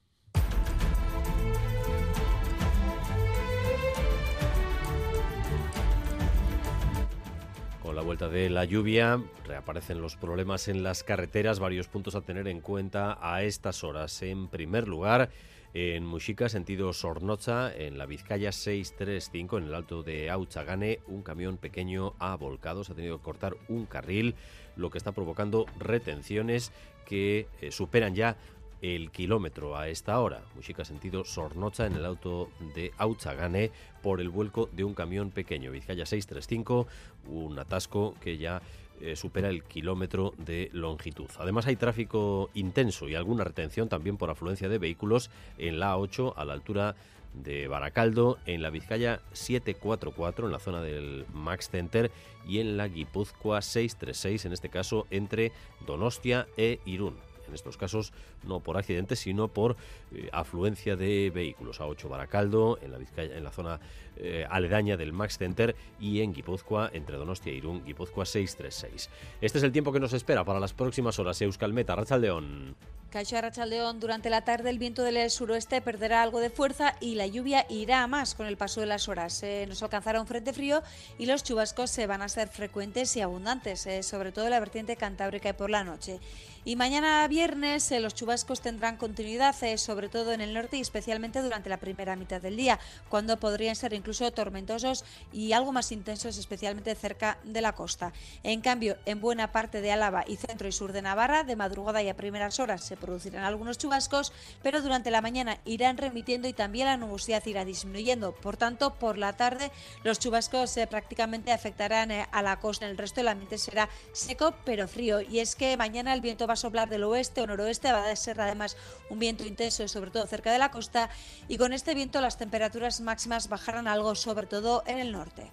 Con 7.82 7.96
la 7.96 8.02
vuelta 8.02 8.30
de 8.30 8.50
la 8.50 8.66
lluvia 8.66 9.22
reaparecen 9.46 10.02
los 10.02 10.18
problemas 10.18 10.68
en 10.68 10.84
las 10.84 11.04
carreteras, 11.04 11.60
varios 11.60 11.88
puntos 11.88 12.16
a 12.16 12.22
tener 12.22 12.48
en 12.48 12.62
cuenta 12.62 13.18
a 13.22 13.44
estas 13.44 13.84
horas. 13.84 14.22
En 14.22 14.48
primer 14.50 14.88
lugar, 14.88 15.30
en 15.76 16.06
Muxica, 16.06 16.48
sentido 16.48 16.94
Sornocha, 16.94 17.70
en 17.76 17.98
la 17.98 18.06
Vizcaya 18.06 18.54
635, 18.54 19.58
en 19.58 19.66
el 19.66 19.76
alto 19.76 20.04
de 20.04 20.30
Auchagane, 20.30 21.02
un 21.08 21.22
camión 21.22 21.58
pequeño 21.58 22.14
ha 22.18 22.34
volcado, 22.38 22.86
se 22.86 22.94
ha 22.94 22.96
tenido 22.96 23.18
que 23.18 23.26
cortar 23.26 23.58
un 23.68 23.86
carril, 23.86 24.36
lo 24.78 24.90
que 24.90 24.98
está 24.98 25.12
provocando 25.12 25.66
retenciones 25.78 26.72
que 27.06 27.50
eh, 27.60 27.74
superan 27.74 28.16
ya 28.16 28.38
el 28.82 29.12
kilómetro 29.12 29.76
a 29.76 29.90
esta 29.90 30.18
hora. 30.22 30.46
Muxica 30.56 30.86
sentido 30.86 31.26
Sornocha 31.26 31.86
en 31.86 31.96
el 31.96 32.06
auto 32.06 32.50
de 32.74 32.94
Auchagane 32.98 33.72
por 34.02 34.22
el 34.22 34.30
vuelco 34.30 34.70
de 34.72 34.86
un 34.86 34.94
camión 34.94 35.30
pequeño. 35.30 35.72
Vizcaya 35.72 36.06
635, 36.06 36.88
un 37.28 37.60
atasco 37.60 38.16
que 38.22 38.38
ya 38.38 38.62
eh, 39.02 39.16
supera 39.16 39.50
el 39.50 39.64
kilómetro 39.64 40.34
de 40.38 40.70
longitud. 40.74 41.28
Además 41.38 41.68
hay 41.68 41.76
tráfico 41.76 42.50
intenso 42.54 43.08
y 43.08 43.16
alguna 43.16 43.44
retención 43.44 43.90
también 43.90 44.18
por 44.18 44.30
afluencia 44.30 44.70
de 44.70 44.78
vehículos 44.78 45.30
en 45.58 45.80
la 45.80 45.96
A8 45.96 46.34
a 46.36 46.46
la 46.46 46.54
altura 46.54 46.96
de 47.34 47.68
Baracaldo, 47.68 48.38
en 48.46 48.62
la 48.62 48.70
Vizcaya 48.70 49.20
744 49.34 50.46
en 50.46 50.52
la 50.52 50.60
zona 50.60 50.82
del 50.82 51.26
Max 51.34 51.70
Center 51.70 52.12
y 52.48 52.60
en 52.60 52.78
la 52.78 52.88
Guipúzcoa 52.88 53.62
636, 53.62 54.46
en 54.46 54.54
este 54.54 54.70
caso 54.70 55.08
entre 55.10 55.52
Donostia 55.86 56.48
e 56.56 56.80
Irún 56.86 57.16
en 57.48 57.54
estos 57.54 57.78
casos 57.78 58.14
no 58.44 58.60
por 58.60 58.78
accidentes, 58.78 59.20
sino 59.20 59.48
por 59.48 59.76
eh, 60.14 60.30
afluencia 60.32 60.96
de 60.96 61.32
vehículos. 61.34 61.80
A 61.80 61.88
8 61.88 62.10
Baracaldo, 62.10 62.80
en 62.82 62.92
la, 62.92 62.98
Vizcaya, 62.98 63.38
en 63.38 63.44
la 63.44 63.52
zona 63.52 63.80
eh, 64.18 64.46
aledaña 64.50 64.98
del 64.98 65.14
Max 65.14 65.38
Center 65.38 65.76
y 66.00 66.22
en 66.22 66.34
Guipúzcoa, 66.34 66.90
entre 66.94 67.18
Donostia 67.18 67.52
e 67.52 67.56
Irún, 67.56 67.84
Guipúzcoa 67.86 68.26
636. 68.26 69.10
Este 69.42 69.58
es 69.58 69.64
el 69.64 69.72
tiempo 69.72 69.92
que 69.92 70.00
nos 70.00 70.14
espera 70.14 70.44
para 70.44 70.60
las 70.60 70.74
próximas 70.74 71.20
horas. 71.20 71.42
Euskalmeta, 71.42 71.96
Rachaldeón. 71.96 72.76
Caixo 73.16 73.40
Rachaldeón, 73.40 74.02
durante 74.02 74.30
la 74.30 74.44
tarde 74.44 74.70
el 74.70 74.78
viento 74.78 75.02
del 75.02 75.30
suroeste 75.32 75.80
perderá 75.80 76.22
algo 76.22 76.42
de 76.42 76.50
fuerza 76.50 76.96
y 77.00 77.16
la 77.16 77.28
lluvia 77.28 77.66
irá 77.70 78.04
a 78.04 78.08
más 78.08 78.36
con 78.36 78.46
el 78.46 78.58
paso 78.58 78.82
de 78.82 78.88
las 78.88 79.08
horas. 79.08 79.42
Eh, 79.44 79.66
nos 79.70 79.82
alcanzará 79.84 80.20
un 80.20 80.28
frente 80.28 80.52
frío 80.52 80.84
y 81.18 81.26
los 81.26 81.42
chubascos 81.42 81.90
se 81.92 82.08
van 82.08 82.22
a 82.22 82.28
ser 82.28 82.50
frecuentes 82.50 83.16
y 83.16 83.22
abundantes, 83.22 83.88
sobre 84.06 84.34
todo 84.34 84.46
en 84.46 84.52
la 84.52 84.60
vertiente 84.60 84.98
cantábrica 84.98 85.48
y 85.48 85.54
por 85.54 85.70
la 85.70 85.86
noche. 85.86 86.20
Y 86.68 86.78
mañana 86.78 87.28
viernes 87.28 87.92
eh, 87.92 88.00
los 88.00 88.16
chubascos 88.16 88.60
tendrán 88.60 88.98
continuidad, 88.98 89.56
eh, 89.64 89.78
sobre 89.78 90.10
todo 90.10 90.34
en 90.34 90.42
el 90.42 90.52
norte 90.52 90.78
y 90.78 90.82
especialmente 90.82 91.44
durante 91.44 91.70
la 91.70 91.78
primera 91.78 92.16
mitad 92.16 92.42
del 92.42 92.58
día, 92.58 92.80
cuando 93.08 93.38
podrían 93.38 93.76
ser 93.76 93.94
incluso 94.06 94.32
tormentosos 94.32 95.04
y 95.34 95.54
algo 95.54 95.72
más 95.72 95.92
intensos, 95.92 96.38
especialmente 96.38 96.94
cerca 96.94 97.40
de 97.44 97.60
la 97.62 97.74
costa. 97.74 98.14
En 98.44 98.62
cambio, 98.62 98.98
en 99.06 99.20
buena 99.20 99.52
parte 99.52 99.82
de 99.82 99.92
Álava 99.92 100.24
y 100.28 100.36
centro 100.36 100.68
y 100.68 100.72
sur 100.72 100.94
de 100.94 101.02
Navarra, 101.02 101.44
de 101.44 101.56
madrugada 101.56 102.04
y 102.04 102.10
a 102.10 102.16
primeras 102.16 102.60
horas 102.60 102.84
se 102.84 102.98
producirán 102.98 103.44
algunos 103.44 103.80
chubascos, 103.80 104.32
pero 104.62 104.84
durante 104.84 105.10
la 105.10 105.22
mañana 105.22 105.58
irán 105.66 105.98
remitiendo 105.98 106.48
y 106.48 106.54
también 106.54 106.86
la 106.86 106.98
nubosidad 106.98 107.44
irá 107.48 107.66
disminuyendo. 107.66 108.34
Por 108.34 108.58
tanto, 108.58 108.94
por 108.94 109.18
la 109.18 109.34
tarde 109.34 109.72
los 110.04 110.20
chubascos 110.20 110.78
eh, 110.78 110.86
prácticamente 110.86 111.52
afectarán 111.52 112.12
a 112.32 112.42
la 112.44 112.60
costa. 112.60 112.86
El 112.86 113.00
resto 113.00 113.22
del 113.22 113.30
ambiente 113.30 113.58
será 113.58 113.90
seco 114.14 114.54
pero 114.66 114.88
frío. 114.88 115.20
Y 115.20 115.40
es 115.40 115.56
que 115.56 115.78
mañana 115.78 116.14
el 116.14 116.22
viento 116.22 116.46
va 116.46 116.54
a 116.54 116.58
soplar 116.58 116.90
del 116.90 117.06
oeste 117.06 117.42
o 117.42 117.48
noroeste, 117.48 117.92
va 117.92 118.08
a 118.08 118.16
ser 118.16 118.40
además 118.40 118.78
un 119.10 119.18
viento 119.18 119.44
intenso, 119.46 119.88
sobre 119.88 120.12
todo 120.12 120.28
cerca 120.28 120.52
de 120.52 120.60
la 120.60 120.70
costa, 120.70 121.10
y 121.48 121.58
con 121.58 121.74
este 121.74 121.96
viento 121.96 122.22
las 122.22 122.38
temperaturas 122.38 123.02
máximas 123.02 123.50
bajarán 123.50 123.88
algo, 123.96 124.16
sobre 124.16 124.46
todo 124.46 124.84
en 124.86 125.00
el 125.00 125.12
norte. 125.12 125.52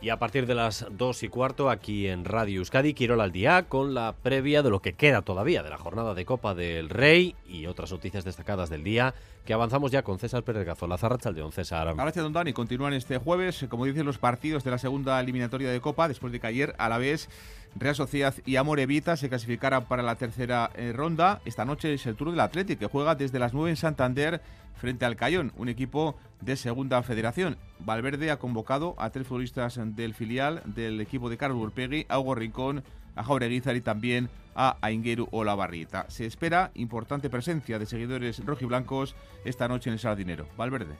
Y 0.00 0.10
a 0.10 0.18
partir 0.18 0.46
de 0.46 0.54
las 0.54 0.86
2 0.90 1.24
y 1.24 1.28
cuarto, 1.28 1.70
aquí 1.70 2.06
en 2.06 2.24
Radio 2.24 2.60
Euskadi, 2.60 2.94
quiero 2.94 3.20
al 3.20 3.32
día 3.32 3.68
con 3.68 3.94
la 3.94 4.14
previa 4.22 4.62
de 4.62 4.70
lo 4.70 4.80
que 4.80 4.92
queda 4.92 5.22
todavía 5.22 5.64
de 5.64 5.70
la 5.70 5.78
jornada 5.78 6.14
de 6.14 6.24
Copa 6.24 6.54
del 6.54 6.88
Rey 6.88 7.34
y 7.48 7.66
otras 7.66 7.90
noticias 7.90 8.24
destacadas 8.24 8.70
del 8.70 8.84
día, 8.84 9.14
que 9.48 9.54
avanzamos 9.54 9.90
ya 9.90 10.02
con 10.02 10.18
César 10.18 10.42
Pérez 10.42 10.66
Gazola. 10.66 10.98
Don 10.98 11.52
César. 11.52 11.94
Gracias, 11.94 12.22
don 12.22 12.34
Dani. 12.34 12.52
Continúan 12.52 12.92
este 12.92 13.16
jueves, 13.16 13.64
como 13.70 13.86
dicen 13.86 14.04
los 14.04 14.18
partidos 14.18 14.62
de 14.62 14.70
la 14.70 14.76
segunda 14.76 15.18
eliminatoria 15.18 15.70
de 15.70 15.80
Copa, 15.80 16.06
después 16.06 16.34
de 16.34 16.38
que 16.38 16.48
ayer, 16.48 16.74
a 16.76 16.90
la 16.90 16.98
vez, 16.98 17.30
Real 17.74 17.94
Sociedad 17.94 18.34
y 18.44 18.56
Amor 18.56 18.78
Evita 18.78 19.16
se 19.16 19.30
clasificaran 19.30 19.86
para 19.86 20.02
la 20.02 20.16
tercera 20.16 20.68
eh, 20.74 20.92
ronda. 20.94 21.40
Esta 21.46 21.64
noche 21.64 21.94
es 21.94 22.04
el 22.04 22.14
Tour 22.14 22.32
del 22.32 22.40
Atlético, 22.40 22.80
que 22.80 22.86
juega 22.88 23.14
desde 23.14 23.38
las 23.38 23.54
9 23.54 23.70
en 23.70 23.76
Santander 23.76 24.42
frente 24.74 25.06
al 25.06 25.16
Cayón, 25.16 25.54
un 25.56 25.70
equipo 25.70 26.14
de 26.42 26.54
segunda 26.56 27.02
federación. 27.02 27.56
Valverde 27.78 28.30
ha 28.30 28.38
convocado 28.38 28.96
a 28.98 29.08
tres 29.08 29.26
futbolistas 29.26 29.80
del 29.96 30.12
filial 30.12 30.60
del 30.66 31.00
equipo 31.00 31.30
de 31.30 31.38
Carlos 31.38 31.58
Urpegui, 31.62 32.04
a 32.10 32.18
Hugo 32.18 32.34
Rincón, 32.34 32.84
a 33.18 33.24
Jaureguizar 33.24 33.76
y 33.76 33.80
también 33.80 34.30
a 34.54 34.76
Aingeru 34.80 35.28
Olavarrieta. 35.30 36.06
Se 36.08 36.26
espera 36.26 36.70
importante 36.74 37.30
presencia 37.30 37.78
de 37.78 37.86
seguidores 37.86 38.44
rojiblancos 38.44 39.14
esta 39.44 39.68
noche 39.68 39.90
en 39.90 39.94
el 39.94 40.00
Sardinero. 40.00 40.46
Valverde. 40.56 40.96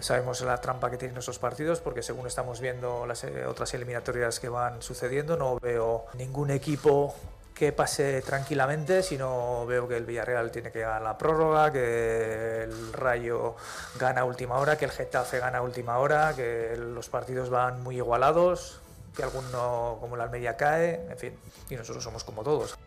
Sabemos 0.00 0.40
la 0.40 0.58
trampa 0.58 0.90
que 0.90 0.96
tienen 0.96 1.18
esos 1.18 1.38
partidos 1.38 1.80
porque 1.80 2.02
según 2.02 2.26
estamos 2.26 2.60
viendo 2.60 3.06
las 3.06 3.24
eh, 3.24 3.44
otras 3.46 3.74
eliminatorias 3.74 4.40
que 4.40 4.48
van 4.48 4.80
sucediendo, 4.80 5.36
no 5.36 5.58
veo 5.60 6.06
ningún 6.14 6.50
equipo 6.50 7.14
que 7.54 7.72
pase 7.72 8.22
tranquilamente, 8.22 9.02
sino 9.02 9.66
veo 9.66 9.86
que 9.86 9.96
el 9.96 10.06
Villarreal 10.06 10.50
tiene 10.50 10.72
que 10.72 10.80
ganar 10.80 11.02
la 11.02 11.18
prórroga, 11.18 11.70
que 11.70 12.64
el 12.64 12.92
Rayo 12.92 13.54
gana 14.00 14.24
última 14.24 14.56
hora, 14.56 14.76
que 14.76 14.86
el 14.86 14.90
Getafe 14.90 15.38
gana 15.38 15.62
última 15.62 15.98
hora, 15.98 16.34
que 16.34 16.74
los 16.76 17.08
partidos 17.08 17.50
van 17.50 17.82
muy 17.82 17.96
igualados, 17.96 18.80
que 19.14 19.22
alguno 19.22 19.98
como 20.00 20.16
la 20.16 20.24
Almería 20.24 20.56
cae, 20.56 21.06
en 21.10 21.18
fin, 21.18 21.38
y 21.70 21.76
nosotros 21.76 22.02
somos 22.02 22.24
como 22.24 22.42
todos. 22.42 22.78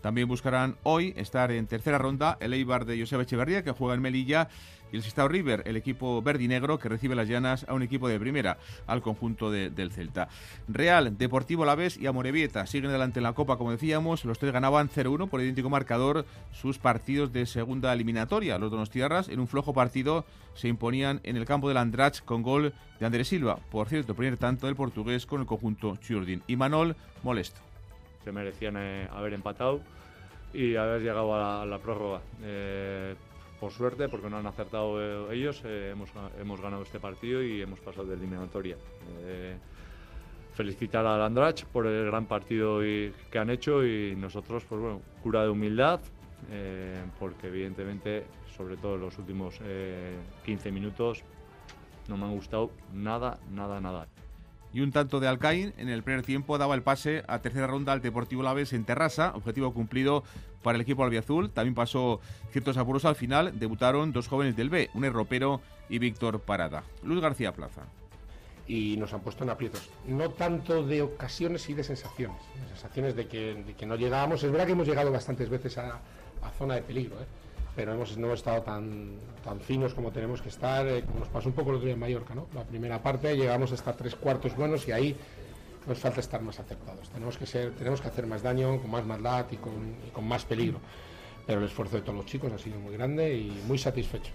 También 0.00 0.28
buscarán 0.28 0.76
hoy 0.82 1.12
estar 1.16 1.50
en 1.50 1.66
tercera 1.66 1.98
ronda 1.98 2.36
el 2.40 2.52
Eibar 2.52 2.84
de 2.84 2.98
Joseba 2.98 3.22
Echeverría, 3.22 3.62
que 3.62 3.72
juega 3.72 3.94
en 3.94 4.02
Melilla, 4.02 4.48
y 4.92 4.96
el 4.96 5.02
Sestao 5.02 5.28
River, 5.28 5.62
el 5.66 5.76
equipo 5.76 6.22
verdinegro 6.22 6.78
que 6.78 6.88
recibe 6.88 7.14
las 7.14 7.28
llanas 7.28 7.66
a 7.68 7.74
un 7.74 7.82
equipo 7.82 8.08
de 8.08 8.18
primera, 8.18 8.58
al 8.86 9.02
conjunto 9.02 9.50
del 9.50 9.92
Celta. 9.92 10.28
Real, 10.66 11.16
Deportivo 11.18 11.64
Laves 11.64 11.96
y 11.96 12.06
Amorebieta 12.06 12.66
siguen 12.66 12.90
adelante 12.90 13.20
en 13.20 13.24
la 13.24 13.32
Copa, 13.32 13.58
como 13.58 13.70
decíamos. 13.70 14.24
Los 14.24 14.38
tres 14.38 14.52
ganaban 14.52 14.88
0-1 14.88 15.28
por 15.28 15.40
idéntico 15.40 15.70
marcador 15.70 16.24
sus 16.52 16.78
partidos 16.78 17.32
de 17.32 17.46
segunda 17.46 17.92
eliminatoria. 17.92 18.58
Los 18.58 18.70
Donostiarras, 18.70 19.28
en 19.28 19.40
un 19.40 19.48
flojo 19.48 19.72
partido, 19.72 20.24
se 20.54 20.68
imponían 20.68 21.20
en 21.22 21.36
el 21.36 21.44
campo 21.44 21.68
del 21.68 21.76
Andrach 21.76 22.24
con 22.24 22.42
gol 22.42 22.72
de 22.98 23.06
Andrés 23.06 23.28
Silva. 23.28 23.58
Por 23.70 23.88
cierto, 23.88 24.14
primer 24.14 24.38
tanto 24.38 24.66
del 24.66 24.76
portugués 24.76 25.26
con 25.26 25.40
el 25.40 25.46
conjunto 25.46 25.96
Churdin. 25.96 26.42
Y 26.46 26.56
Manol, 26.56 26.96
molesto 27.22 27.67
merecían 28.32 28.76
eh, 28.76 29.08
haber 29.12 29.34
empatado 29.34 29.80
y 30.52 30.76
haber 30.76 31.02
llegado 31.02 31.34
a 31.34 31.66
la, 31.66 31.78
prórroga. 31.78 32.20
Eh, 32.42 33.14
por 33.60 33.72
suerte, 33.72 34.08
porque 34.08 34.30
no 34.30 34.38
han 34.38 34.46
acertado 34.46 35.00
eh, 35.00 35.34
ellos, 35.34 35.62
eh, 35.64 35.90
hemos, 35.92 36.10
hemos 36.40 36.60
ganado 36.60 36.82
este 36.82 37.00
partido 37.00 37.42
y 37.42 37.60
hemos 37.60 37.80
pasado 37.80 38.06
de 38.06 38.14
eliminatoria. 38.14 38.76
Eh, 39.24 39.56
felicitar 40.54 41.06
a 41.06 41.18
Landrach 41.18 41.64
por 41.66 41.86
el 41.86 42.06
gran 42.06 42.26
partido 42.26 42.80
que 42.80 43.38
han 43.38 43.50
hecho 43.50 43.84
y 43.84 44.16
nosotros, 44.16 44.64
pues 44.68 44.80
bueno, 44.80 45.02
cura 45.22 45.42
de 45.44 45.50
humildad, 45.50 46.00
porque 47.20 47.46
evidentemente, 47.46 48.24
sobre 48.56 48.76
todo 48.76 48.96
en 48.96 49.02
los 49.02 49.16
últimos 49.18 49.60
15 50.44 50.72
minutos, 50.72 51.22
no 52.08 52.16
me 52.16 52.24
han 52.24 52.34
gustado 52.34 52.72
nada, 52.92 53.38
nada, 53.52 53.80
nada 53.80 54.08
y 54.72 54.80
un 54.80 54.92
tanto 54.92 55.20
de 55.20 55.28
Alcaín 55.28 55.72
en 55.78 55.88
el 55.88 56.02
primer 56.02 56.24
tiempo 56.24 56.58
daba 56.58 56.74
el 56.74 56.82
pase 56.82 57.22
a 57.26 57.40
tercera 57.40 57.66
ronda 57.66 57.92
al 57.92 58.02
Deportivo 58.02 58.42
Laves 58.42 58.72
en 58.72 58.84
Terrassa, 58.84 59.32
objetivo 59.34 59.72
cumplido 59.72 60.24
para 60.62 60.76
el 60.76 60.82
equipo 60.82 61.04
albiazul. 61.04 61.50
También 61.50 61.74
pasó 61.74 62.20
ciertos 62.50 62.76
apuros 62.76 63.04
al 63.04 63.16
final, 63.16 63.58
debutaron 63.58 64.12
dos 64.12 64.28
jóvenes 64.28 64.56
del 64.56 64.70
B, 64.70 64.90
un 64.94 65.04
Ropero 65.10 65.60
y 65.88 65.98
Víctor 65.98 66.40
Parada. 66.40 66.82
Luis 67.02 67.20
García 67.20 67.52
Plaza. 67.52 67.82
Y 68.66 68.98
nos 68.98 69.14
han 69.14 69.20
puesto 69.20 69.44
en 69.44 69.50
aprietos, 69.50 69.88
no 70.06 70.28
tanto 70.28 70.84
de 70.84 71.00
ocasiones 71.00 71.66
y 71.70 71.74
de 71.74 71.82
sensaciones, 71.82 72.36
sensaciones 72.68 73.16
de 73.16 73.26
que, 73.26 73.86
no 73.86 73.96
llegábamos. 73.96 74.44
Es 74.44 74.50
verdad 74.50 74.66
que 74.66 74.72
hemos 74.72 74.86
llegado 74.86 75.10
bastantes 75.10 75.48
veces 75.48 75.78
a, 75.78 76.00
a 76.42 76.50
zona 76.58 76.74
de 76.74 76.82
peligro, 76.82 77.16
¿eh? 77.16 77.26
Pero 77.78 77.94
hemos, 77.94 78.18
no 78.18 78.26
hemos 78.26 78.40
estado 78.40 78.60
tan, 78.62 79.12
tan 79.44 79.60
finos 79.60 79.94
como 79.94 80.10
tenemos 80.10 80.42
que 80.42 80.48
estar, 80.48 80.84
eh, 80.88 81.04
como 81.06 81.20
nos 81.20 81.28
pasó 81.28 81.48
un 81.48 81.54
poco 81.54 81.70
el 81.70 81.76
otro 81.76 81.86
día 81.86 81.94
en 81.94 82.00
Mallorca, 82.00 82.34
¿no? 82.34 82.48
La 82.52 82.64
primera 82.64 83.00
parte 83.00 83.36
llegamos 83.36 83.70
hasta 83.70 83.92
tres 83.92 84.16
cuartos 84.16 84.56
buenos 84.56 84.88
y 84.88 84.90
ahí 84.90 85.16
nos 85.86 85.96
falta 85.96 86.18
estar 86.18 86.42
más 86.42 86.58
acertados. 86.58 87.08
Tenemos 87.10 87.38
que, 87.38 87.46
ser, 87.46 87.76
tenemos 87.76 88.00
que 88.00 88.08
hacer 88.08 88.26
más 88.26 88.42
daño, 88.42 88.80
con 88.80 88.90
más 88.90 89.06
maldad 89.06 89.46
y 89.52 89.58
con, 89.58 89.94
y 90.04 90.10
con 90.10 90.26
más 90.26 90.44
peligro. 90.44 90.80
Pero 91.46 91.60
el 91.60 91.66
esfuerzo 91.66 91.94
de 91.94 92.02
todos 92.02 92.16
los 92.16 92.26
chicos 92.26 92.50
ha 92.52 92.58
sido 92.58 92.80
muy 92.80 92.94
grande 92.94 93.32
y 93.32 93.62
muy 93.68 93.78
satisfecho 93.78 94.32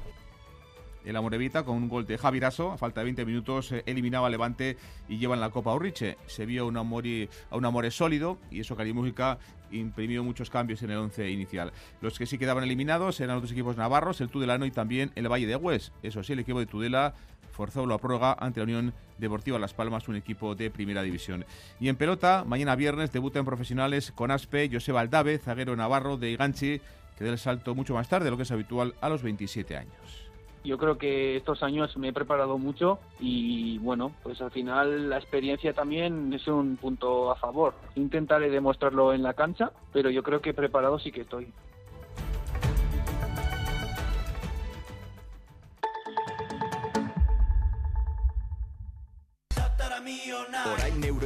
el 1.06 1.16
Amorevita 1.16 1.64
con 1.64 1.76
un 1.76 1.90
gol 1.90 2.06
de 2.06 2.18
Javi 2.18 2.40
Raso, 2.40 2.72
a 2.72 2.78
falta 2.78 3.02
de 3.02 3.06
20 3.06 3.26
minutos 3.26 3.72
eh, 3.72 3.84
eliminaba 3.86 4.28
a 4.28 4.30
Levante 4.30 4.78
y 5.08 5.18
lleva 5.18 5.36
en 5.36 5.42
la 5.42 5.50
Copa 5.50 5.74
Urriche. 5.74 6.18
Se 6.28 6.46
vio 6.46 6.66
un 6.68 6.78
Amore, 6.78 7.30
a 7.50 7.58
un 7.58 7.66
Amore 7.66 7.92
sólido 7.92 8.38
y 8.52 8.62
eso 8.62 8.76
Música 8.94 9.40
imprimió 9.74 10.24
muchos 10.24 10.50
cambios 10.50 10.82
en 10.84 10.92
el 10.92 10.98
once 10.98 11.30
inicial. 11.30 11.74
Los 12.02 12.18
que 12.18 12.26
sí 12.26 12.38
quedaban 12.38 12.64
eliminados 12.64 13.20
eran 13.20 13.38
otros 13.38 13.52
equipos 13.52 13.78
navarros, 13.78 14.22
el 14.22 14.30
Tudelano 14.30 14.66
y 14.66 14.72
también 14.72 15.12
el 15.16 15.32
Valle 15.32 15.48
de 15.48 15.56
Hues. 15.56 15.92
Eso 16.04 16.24
sí, 16.24 16.34
el 16.34 16.40
equipo 16.40 16.60
de 16.60 16.66
Tudela 16.66 17.14
forzó 17.52 17.86
la 17.86 17.98
prórroga 17.98 18.36
ante 18.40 18.60
la 18.60 18.66
Unión 18.66 18.94
Deportiva 19.18 19.60
Las 19.60 19.74
Palmas, 19.74 20.08
un 20.08 20.16
equipo 20.16 20.56
de 20.56 20.72
primera 20.72 21.04
división. 21.04 21.46
Y 21.80 21.90
en 21.90 21.96
pelota, 21.96 22.44
mañana 22.46 22.76
viernes 22.76 23.12
debuta 23.12 23.40
en 23.40 23.46
profesionales 23.46 24.12
con 24.12 24.32
Aspe, 24.32 24.70
José 24.72 24.92
Aldave, 24.92 25.38
zaguero 25.38 25.76
navarro 25.76 26.18
de 26.18 26.32
Iganchi, 26.32 26.82
que 27.18 27.24
da 27.24 27.32
el 27.32 27.38
salto 27.38 27.76
mucho 27.76 27.94
más 27.94 28.10
tarde 28.10 28.26
de 28.26 28.32
lo 28.32 28.38
que 28.38 28.44
es 28.44 28.52
habitual 28.52 28.96
a 29.02 29.10
los 29.10 29.22
27 29.22 29.78
años. 29.78 30.33
Yo 30.64 30.78
creo 30.78 30.98
que 30.98 31.36
estos 31.36 31.62
años 31.62 31.96
me 31.98 32.10
he 32.10 32.14
preparado 32.14 32.58
mucho 32.58 33.00
y 33.20 33.78
bueno, 33.80 34.14
pues 34.24 34.42
al 34.42 34.52
final 34.52 35.10
la 35.10 35.18
experiencia 35.18 35.74
también 35.74 36.32
es 36.34 36.48
un 36.48 36.78
punto 36.78 37.32
a 37.32 37.36
favor. 37.36 37.74
Intentaré 37.96 38.50
demostrarlo 38.50 39.14
en 39.14 39.24
la 39.24 39.34
cancha, 39.34 39.72
pero 39.92 40.10
yo 40.10 40.24
creo 40.24 40.42
que 40.42 40.54
preparado 40.54 41.00
sí 41.00 41.12
que 41.12 41.22
estoy. 41.22 41.54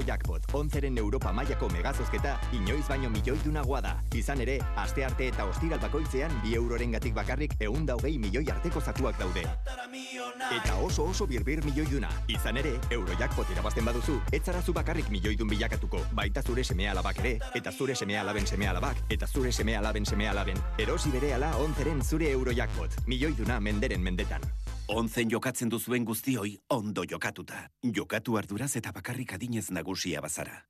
Eurojackpot, 0.07 0.43
onzeren 0.53 0.97
Europa 0.97 1.33
mailako 1.33 1.67
megazozketa, 1.69 2.37
inoiz 2.55 2.85
baino 2.87 3.09
milioi 3.09 3.39
duna 3.43 3.61
guada. 3.61 3.97
Izan 4.15 4.39
ere, 4.39 4.53
aste 4.79 5.03
arte 5.03 5.25
eta 5.27 5.43
ostiral 5.45 5.81
bakoitzean, 5.83 6.31
bi 6.43 6.53
euroren 6.55 6.93
gatik 6.95 7.13
bakarrik 7.13 7.57
egun 7.59 7.83
daugei 7.85 8.13
milioi 8.17 8.45
arteko 8.53 8.79
zatuak 8.79 9.19
daude. 9.19 9.43
Eta 10.55 10.77
oso 10.79 11.09
oso 11.11 11.27
birbir 11.27 11.59
milioi 11.65 11.89
duna. 11.91 12.07
Izan 12.31 12.61
ere, 12.61 12.77
Eurojackpot 12.89 13.51
irabazten 13.51 13.83
baduzu, 13.85 14.21
etzarazu 14.31 14.71
bakarrik 14.73 15.11
milioi 15.11 15.35
dun 15.35 15.51
bilakatuko, 15.51 15.99
baita 16.15 16.41
zure 16.41 16.63
semea 16.63 16.95
alabak 16.95 17.19
ere, 17.25 17.35
eta 17.59 17.71
zure 17.71 17.95
semea 17.95 18.23
alaben 18.23 18.47
semea 18.47 18.71
alabak, 18.71 19.03
eta 19.09 19.27
zure 19.27 19.51
semea 19.51 19.83
alaben 19.83 20.05
semea 20.05 20.31
alaben. 20.31 20.63
Erosi 20.77 21.11
bere 21.11 21.33
ala 21.35 21.51
onzeren 21.57 22.01
zure 22.01 22.31
Eurojackpot, 22.31 23.01
milioi 23.07 23.35
duna 23.35 23.59
menderen 23.59 24.01
mendetan. 24.01 24.47
Onzen 24.87 25.27
jokatzen 25.27 25.67
duzuen 25.69 26.05
guztioi 26.07 26.53
ondo 26.71 27.03
jokatuta. 27.03 27.65
Jokatu 27.95 28.37
arduraz 28.39 28.71
eta 28.79 28.93
bakarrik 28.95 29.33
adinez 29.35 29.69
nagusia 29.69 30.21
bazara. 30.21 30.63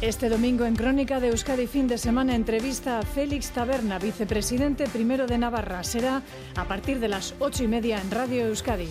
Este 0.00 0.28
domingo 0.28 0.64
en 0.64 0.76
Crónica 0.76 1.18
de 1.18 1.28
Euskadi 1.28 1.66
fin 1.66 1.88
de 1.88 1.98
semana 1.98 2.36
entrevista 2.36 3.00
a 3.00 3.02
Félix 3.02 3.50
Taberna, 3.50 3.98
vicepresidente 3.98 4.86
primero 4.86 5.26
de 5.26 5.38
Navarra. 5.38 5.82
Será 5.82 6.22
a 6.54 6.64
partir 6.68 7.00
de 7.00 7.08
las 7.08 7.34
ocho 7.40 7.64
y 7.64 7.66
media 7.66 8.00
en 8.00 8.12
Radio 8.12 8.46
Euskadi. 8.46 8.88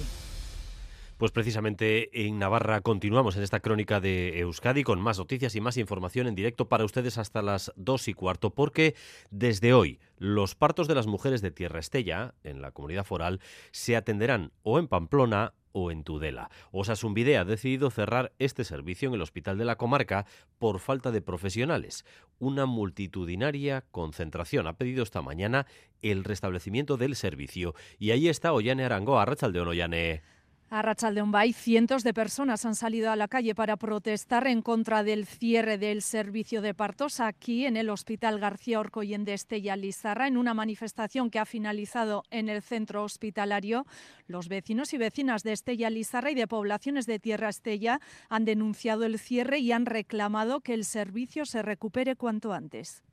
Pues 1.18 1.32
precisamente 1.32 2.28
en 2.28 2.38
Navarra 2.38 2.82
continuamos 2.82 3.36
en 3.38 3.42
esta 3.42 3.60
crónica 3.60 4.00
de 4.00 4.38
Euskadi 4.38 4.84
con 4.84 5.02
más 5.02 5.18
noticias 5.18 5.56
y 5.56 5.62
más 5.62 5.76
información 5.78 6.28
en 6.28 6.36
directo 6.36 6.70
para 6.70 6.86
ustedes 6.86 7.18
hasta 7.18 7.42
las 7.42 7.74
dos 7.76 8.08
y 8.08 8.14
cuarto, 8.14 8.52
porque 8.52 8.94
desde 9.32 9.74
hoy 9.74 10.00
los 10.20 10.54
partos 10.54 10.88
de 10.88 10.94
las 10.94 11.08
mujeres 11.08 11.42
de 11.42 11.50
Tierra 11.50 11.80
Estella, 11.80 12.36
en 12.44 12.62
la 12.62 12.70
comunidad 12.70 13.04
foral, 13.04 13.40
se 13.72 13.96
atenderán 13.96 14.52
o 14.62 14.78
en 14.78 14.88
Pamplona 14.88 15.56
o 15.72 15.90
en 15.90 16.04
Tudela. 16.04 16.52
Osasunvide 16.72 17.38
ha 17.38 17.46
decidido 17.46 17.90
cerrar 17.90 18.34
este 18.38 18.64
servicio 18.64 19.10
en 19.10 19.16
el 19.16 19.24
hospital 19.24 19.58
de 19.58 19.66
la 19.66 19.76
comarca 19.76 20.28
por 20.60 20.78
falta 20.78 21.10
de 21.10 21.24
profesionales. 21.24 22.06
Una 22.38 22.68
multitudinaria 22.68 23.86
concentración 23.90 24.68
ha 24.68 24.78
pedido 24.78 25.02
esta 25.02 25.24
mañana 25.24 25.66
el 26.04 26.24
restablecimiento 26.24 26.96
del 26.96 27.16
servicio. 27.16 27.74
Y 27.98 28.12
ahí 28.12 28.28
está 28.28 28.54
Ollane 28.54 28.86
Arango, 28.86 29.20
Arrachaldeón 29.20 29.70
Ollane. 29.70 30.37
A 30.70 30.82
Rachaldeombay, 30.82 31.54
cientos 31.54 32.04
de 32.04 32.14
personas 32.14 32.66
han 32.66 32.76
salido 32.76 33.10
a 33.10 33.16
la 33.16 33.30
calle 33.30 33.56
para 33.56 33.78
protestar 33.78 34.48
en 34.48 34.62
contra 34.62 35.02
del 35.02 35.26
cierre 35.26 35.78
del 35.78 36.02
servicio 36.02 36.62
de 36.62 36.74
partos 36.74 37.22
aquí 37.22 37.66
en 37.66 37.78
el 37.78 37.90
Hospital 37.90 38.38
García 38.38 38.82
Orcoyen 38.82 39.24
de 39.24 39.34
Estella 39.34 39.78
Lizarra, 39.78 40.28
en 40.28 40.36
una 40.36 40.54
manifestación 40.54 41.30
que 41.30 41.40
ha 41.40 41.46
finalizado 41.46 42.24
en 42.32 42.50
el 42.50 42.62
centro 42.62 43.06
hospitalario. 43.06 43.86
Los 44.28 44.50
vecinos 44.50 44.94
y 44.94 44.98
vecinas 44.98 45.44
de 45.44 45.54
Estella 45.54 45.90
Lizarra 45.90 46.32
y 46.32 46.36
de 46.36 46.48
poblaciones 46.48 47.06
de 47.06 47.20
Tierra 47.20 47.48
Estella 47.48 48.02
han 48.28 48.44
denunciado 48.44 49.06
el 49.06 49.20
cierre 49.20 49.60
y 49.60 49.72
han 49.72 49.86
reclamado 49.86 50.60
que 50.60 50.74
el 50.74 50.84
servicio 50.84 51.46
se 51.46 51.62
recupere 51.62 52.18
cuanto 52.18 52.52
antes. 52.52 53.06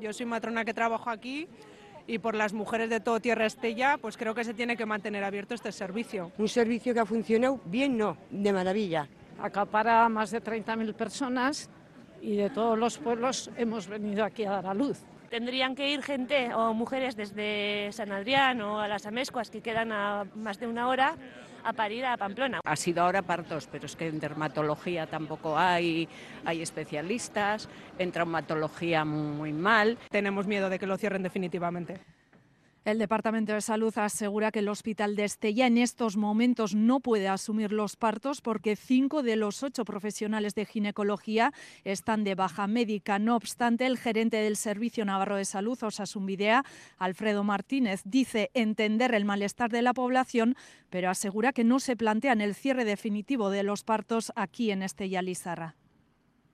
Yo 0.00 0.14
soy 0.14 0.24
matrona 0.24 0.64
que 0.64 0.72
trabajo 0.72 1.10
aquí 1.10 1.46
y 2.10 2.18
por 2.18 2.34
las 2.34 2.52
mujeres 2.52 2.90
de 2.90 2.98
todo 2.98 3.20
Tierra 3.20 3.46
Estella, 3.46 3.96
pues 3.96 4.16
creo 4.16 4.34
que 4.34 4.42
se 4.42 4.52
tiene 4.52 4.76
que 4.76 4.84
mantener 4.84 5.22
abierto 5.22 5.54
este 5.54 5.70
servicio. 5.70 6.32
Un 6.38 6.48
servicio 6.48 6.92
que 6.92 6.98
ha 6.98 7.06
funcionado 7.06 7.60
bien, 7.66 7.96
no, 7.96 8.16
de 8.30 8.52
maravilla. 8.52 9.06
Acapara 9.40 10.04
a 10.04 10.08
más 10.08 10.32
de 10.32 10.42
30.000 10.42 10.92
personas 10.94 11.70
y 12.20 12.34
de 12.34 12.50
todos 12.50 12.76
los 12.76 12.98
pueblos 12.98 13.48
hemos 13.56 13.86
venido 13.86 14.24
aquí 14.24 14.44
a 14.44 14.50
dar 14.50 14.66
a 14.66 14.74
luz. 14.74 15.04
Tendrían 15.28 15.76
que 15.76 15.88
ir 15.88 16.02
gente 16.02 16.52
o 16.52 16.74
mujeres 16.74 17.14
desde 17.14 17.92
San 17.92 18.10
Adrián 18.10 18.60
o 18.60 18.80
a 18.80 18.88
las 18.88 19.06
Amescuas, 19.06 19.48
que 19.48 19.60
quedan 19.60 19.92
a 19.92 20.24
más 20.34 20.58
de 20.58 20.66
una 20.66 20.88
hora, 20.88 21.14
a 21.64 21.72
parir 21.72 22.04
a 22.06 22.16
Pamplona. 22.16 22.60
Ha 22.64 22.76
sido 22.76 23.02
ahora 23.02 23.22
partos, 23.22 23.68
pero 23.70 23.86
es 23.86 23.96
que 23.96 24.08
en 24.08 24.20
dermatología 24.20 25.06
tampoco 25.06 25.56
hay, 25.56 26.08
hay 26.44 26.62
especialistas, 26.62 27.68
en 27.98 28.12
traumatología 28.12 29.04
muy 29.04 29.52
mal. 29.52 29.98
Tenemos 30.10 30.46
miedo 30.46 30.68
de 30.68 30.78
que 30.78 30.86
lo 30.86 30.96
cierren 30.96 31.22
definitivamente. 31.22 32.00
El 32.82 32.98
Departamento 32.98 33.52
de 33.52 33.60
Salud 33.60 33.92
asegura 33.98 34.50
que 34.50 34.60
el 34.60 34.68
Hospital 34.68 35.14
de 35.14 35.24
Estella 35.24 35.66
en 35.66 35.76
estos 35.76 36.16
momentos 36.16 36.74
no 36.74 37.00
puede 37.00 37.28
asumir 37.28 37.72
los 37.72 37.96
partos 37.96 38.40
porque 38.40 38.74
cinco 38.74 39.22
de 39.22 39.36
los 39.36 39.62
ocho 39.62 39.84
profesionales 39.84 40.54
de 40.54 40.64
ginecología 40.64 41.52
están 41.84 42.24
de 42.24 42.34
baja 42.34 42.66
médica. 42.66 43.18
No 43.18 43.36
obstante, 43.36 43.84
el 43.84 43.98
gerente 43.98 44.38
del 44.38 44.56
Servicio 44.56 45.04
Navarro 45.04 45.36
de 45.36 45.44
Salud, 45.44 45.78
Osasunvidea, 45.82 46.64
Alfredo 46.96 47.44
Martínez, 47.44 48.00
dice 48.06 48.50
entender 48.54 49.14
el 49.14 49.26
malestar 49.26 49.70
de 49.70 49.82
la 49.82 49.92
población, 49.92 50.56
pero 50.88 51.10
asegura 51.10 51.52
que 51.52 51.64
no 51.64 51.80
se 51.80 51.96
plantean 51.96 52.40
el 52.40 52.54
cierre 52.54 52.86
definitivo 52.86 53.50
de 53.50 53.62
los 53.62 53.84
partos 53.84 54.32
aquí 54.36 54.70
en 54.70 54.82
Estella 54.82 55.20
Lizarra. 55.20 55.76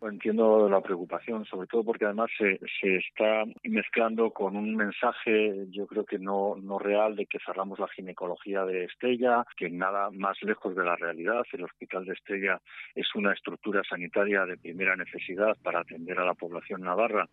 Entiendo 0.03 0.69
la 0.69 0.83
preocupación, 0.83 1.47
sobre 1.47 1.67
todo 1.69 1.83
porque 1.83 2.05
además 2.05 2.31
se, 2.37 2.61
se 2.81 2.97
está 2.97 3.45
mezclando 3.65 4.31
con 4.31 4.55
un 4.55 4.77
mensaje, 4.77 5.67
yo 5.71 5.87
creo 5.87 6.05
que 6.05 6.19
no, 6.19 6.55
no 6.57 6.79
real, 6.79 7.17
de 7.17 7.27
que 7.27 7.39
cerramos 7.45 7.79
la 7.79 7.89
ginecología 7.89 8.65
de 8.65 8.85
Estella, 8.85 9.45
que 9.57 9.71
nada 9.71 10.11
más 10.11 10.37
lejos 10.43 10.77
de 10.77 10.85
la 10.85 10.97
realidad. 10.97 11.43
El 11.53 11.65
Hospital 11.65 12.05
de 12.05 12.13
Estella 12.13 12.61
es 12.95 13.07
una 13.15 13.33
estructura 13.33 13.83
sanitaria 13.89 14.45
de 14.45 14.59
primera 14.59 14.97
necesidad 14.97 15.57
para 15.63 15.81
atender 15.81 16.19
a 16.19 16.27
la 16.27 16.35
población 16.35 16.83
navarra 16.83 17.27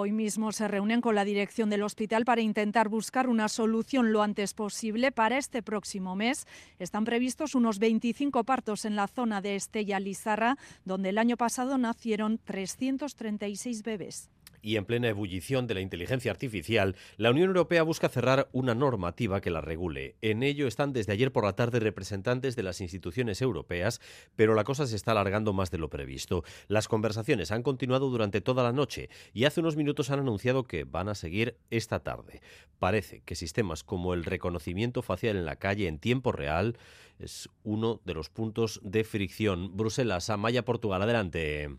Hoy 0.00 0.12
mismo 0.12 0.52
se 0.52 0.68
reúnen 0.68 1.00
con 1.00 1.16
la 1.16 1.24
dirección 1.24 1.70
del 1.70 1.82
hospital 1.82 2.24
para 2.24 2.40
intentar 2.40 2.88
buscar 2.88 3.28
una 3.28 3.48
solución 3.48 4.12
lo 4.12 4.22
antes 4.22 4.54
posible. 4.54 5.10
Para 5.10 5.38
este 5.38 5.60
próximo 5.60 6.14
mes 6.14 6.46
están 6.78 7.02
previstos 7.02 7.56
unos 7.56 7.80
25 7.80 8.44
partos 8.44 8.84
en 8.84 8.94
la 8.94 9.08
zona 9.08 9.40
de 9.40 9.56
Estella 9.56 9.98
Lizarra, 9.98 10.56
donde 10.84 11.08
el 11.08 11.18
año 11.18 11.36
pasado 11.36 11.78
nacieron 11.78 12.38
336 12.44 13.82
bebés. 13.82 14.30
Y 14.68 14.76
en 14.76 14.84
plena 14.84 15.08
ebullición 15.08 15.66
de 15.66 15.72
la 15.72 15.80
inteligencia 15.80 16.30
artificial, 16.30 16.94
la 17.16 17.30
Unión 17.30 17.48
Europea 17.48 17.82
busca 17.82 18.10
cerrar 18.10 18.50
una 18.52 18.74
normativa 18.74 19.40
que 19.40 19.48
la 19.48 19.62
regule. 19.62 20.16
En 20.20 20.42
ello 20.42 20.66
están 20.66 20.92
desde 20.92 21.14
ayer 21.14 21.32
por 21.32 21.46
la 21.46 21.54
tarde 21.54 21.80
representantes 21.80 22.54
de 22.54 22.62
las 22.62 22.82
instituciones 22.82 23.40
europeas, 23.40 24.02
pero 24.36 24.54
la 24.54 24.64
cosa 24.64 24.86
se 24.86 24.94
está 24.94 25.12
alargando 25.12 25.54
más 25.54 25.70
de 25.70 25.78
lo 25.78 25.88
previsto. 25.88 26.44
Las 26.66 26.86
conversaciones 26.86 27.50
han 27.50 27.62
continuado 27.62 28.10
durante 28.10 28.42
toda 28.42 28.62
la 28.62 28.74
noche 28.74 29.08
y 29.32 29.46
hace 29.46 29.60
unos 29.60 29.76
minutos 29.76 30.10
han 30.10 30.20
anunciado 30.20 30.64
que 30.64 30.84
van 30.84 31.08
a 31.08 31.14
seguir 31.14 31.56
esta 31.70 32.00
tarde. 32.00 32.42
Parece 32.78 33.22
que 33.24 33.36
sistemas 33.36 33.84
como 33.84 34.12
el 34.12 34.26
reconocimiento 34.26 35.00
facial 35.00 35.38
en 35.38 35.46
la 35.46 35.56
calle 35.56 35.88
en 35.88 35.98
tiempo 35.98 36.30
real 36.30 36.76
es 37.18 37.48
uno 37.64 38.02
de 38.04 38.12
los 38.12 38.28
puntos 38.28 38.80
de 38.84 39.02
fricción. 39.04 39.78
Bruselas, 39.78 40.28
Amaya, 40.28 40.66
Portugal, 40.66 41.00
adelante. 41.00 41.70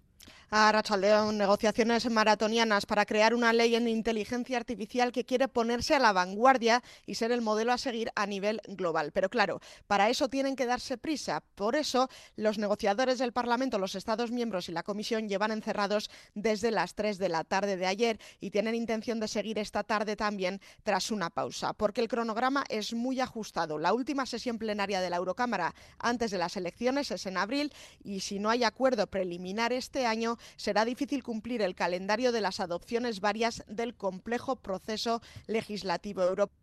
A 0.51 0.71
Rachaldeón, 0.71 1.37
negociaciones 1.37 2.09
maratonianas 2.09 2.87
para 2.87 3.05
crear 3.05 3.35
una 3.35 3.53
ley 3.53 3.75
en 3.75 3.87
inteligencia 3.87 4.57
artificial 4.57 5.11
que 5.11 5.23
quiere 5.23 5.47
ponerse 5.47 5.93
a 5.93 5.99
la 5.99 6.11
vanguardia 6.11 6.81
y 7.05 7.13
ser 7.13 7.31
el 7.31 7.43
modelo 7.43 7.71
a 7.71 7.77
seguir 7.77 8.11
a 8.15 8.25
nivel 8.25 8.59
global. 8.67 9.11
Pero 9.11 9.29
claro, 9.29 9.61
para 9.85 10.09
eso 10.09 10.27
tienen 10.27 10.55
que 10.55 10.65
darse 10.65 10.97
prisa. 10.97 11.43
Por 11.53 11.75
eso, 11.75 12.09
los 12.35 12.57
negociadores 12.57 13.19
del 13.19 13.31
Parlamento, 13.31 13.77
los 13.77 13.93
Estados 13.93 14.31
miembros 14.31 14.69
y 14.69 14.71
la 14.71 14.81
Comisión 14.81 15.29
llevan 15.29 15.51
encerrados 15.51 16.09
desde 16.33 16.71
las 16.71 16.95
3 16.95 17.19
de 17.19 17.29
la 17.29 17.43
tarde 17.43 17.77
de 17.77 17.85
ayer 17.85 18.19
y 18.39 18.49
tienen 18.49 18.73
intención 18.73 19.19
de 19.19 19.27
seguir 19.27 19.59
esta 19.59 19.83
tarde 19.83 20.15
también 20.15 20.61
tras 20.81 21.11
una 21.11 21.29
pausa, 21.29 21.73
porque 21.73 22.01
el 22.01 22.07
cronograma 22.07 22.63
es 22.69 22.95
muy 22.95 23.19
ajustado. 23.19 23.77
La 23.77 23.93
última 23.93 24.25
sesión 24.25 24.57
plenaria 24.57 24.99
de 24.99 25.11
la 25.11 25.17
Eurocámara 25.17 25.75
antes 25.99 26.31
de 26.31 26.39
las 26.39 26.57
elecciones 26.57 27.11
es 27.11 27.27
en 27.27 27.37
abril 27.37 27.71
y 28.03 28.21
si 28.21 28.39
no 28.39 28.49
hay 28.49 28.63
acuerdo 28.63 29.05
preliminar 29.05 29.73
este 29.73 30.07
año, 30.07 30.38
será 30.57 30.85
difícil 30.85 31.23
cumplir 31.23 31.61
el 31.61 31.75
calendario 31.75 32.31
de 32.31 32.41
las 32.41 32.59
adopciones 32.59 33.19
varias 33.19 33.63
del 33.67 33.95
complejo 33.95 34.55
proceso 34.55 35.21
legislativo 35.47 36.23
europeo. 36.23 36.57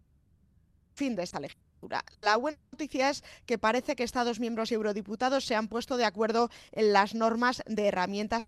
Fin 0.94 1.14
de 1.14 1.24
esta 1.24 1.40
legislatura. 1.40 2.04
La 2.22 2.36
buena 2.36 2.58
noticia 2.72 3.10
es 3.10 3.22
que 3.44 3.58
parece 3.58 3.96
que 3.96 4.02
Estados 4.02 4.40
miembros 4.40 4.70
y 4.70 4.74
eurodiputados 4.74 5.44
se 5.44 5.54
han 5.54 5.68
puesto 5.68 5.96
de 5.96 6.04
acuerdo 6.04 6.50
en 6.72 6.92
las 6.92 7.14
normas 7.14 7.62
de 7.66 7.88
herramientas 7.88 8.46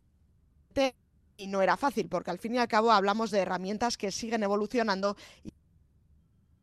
y 1.36 1.46
no 1.46 1.62
era 1.62 1.76
fácil, 1.76 2.08
porque 2.08 2.30
al 2.30 2.38
fin 2.38 2.54
y 2.54 2.58
al 2.58 2.68
cabo 2.68 2.90
hablamos 2.90 3.30
de 3.30 3.40
herramientas 3.40 3.96
que 3.96 4.10
siguen 4.10 4.42
evolucionando 4.42 5.16
y 5.44 5.52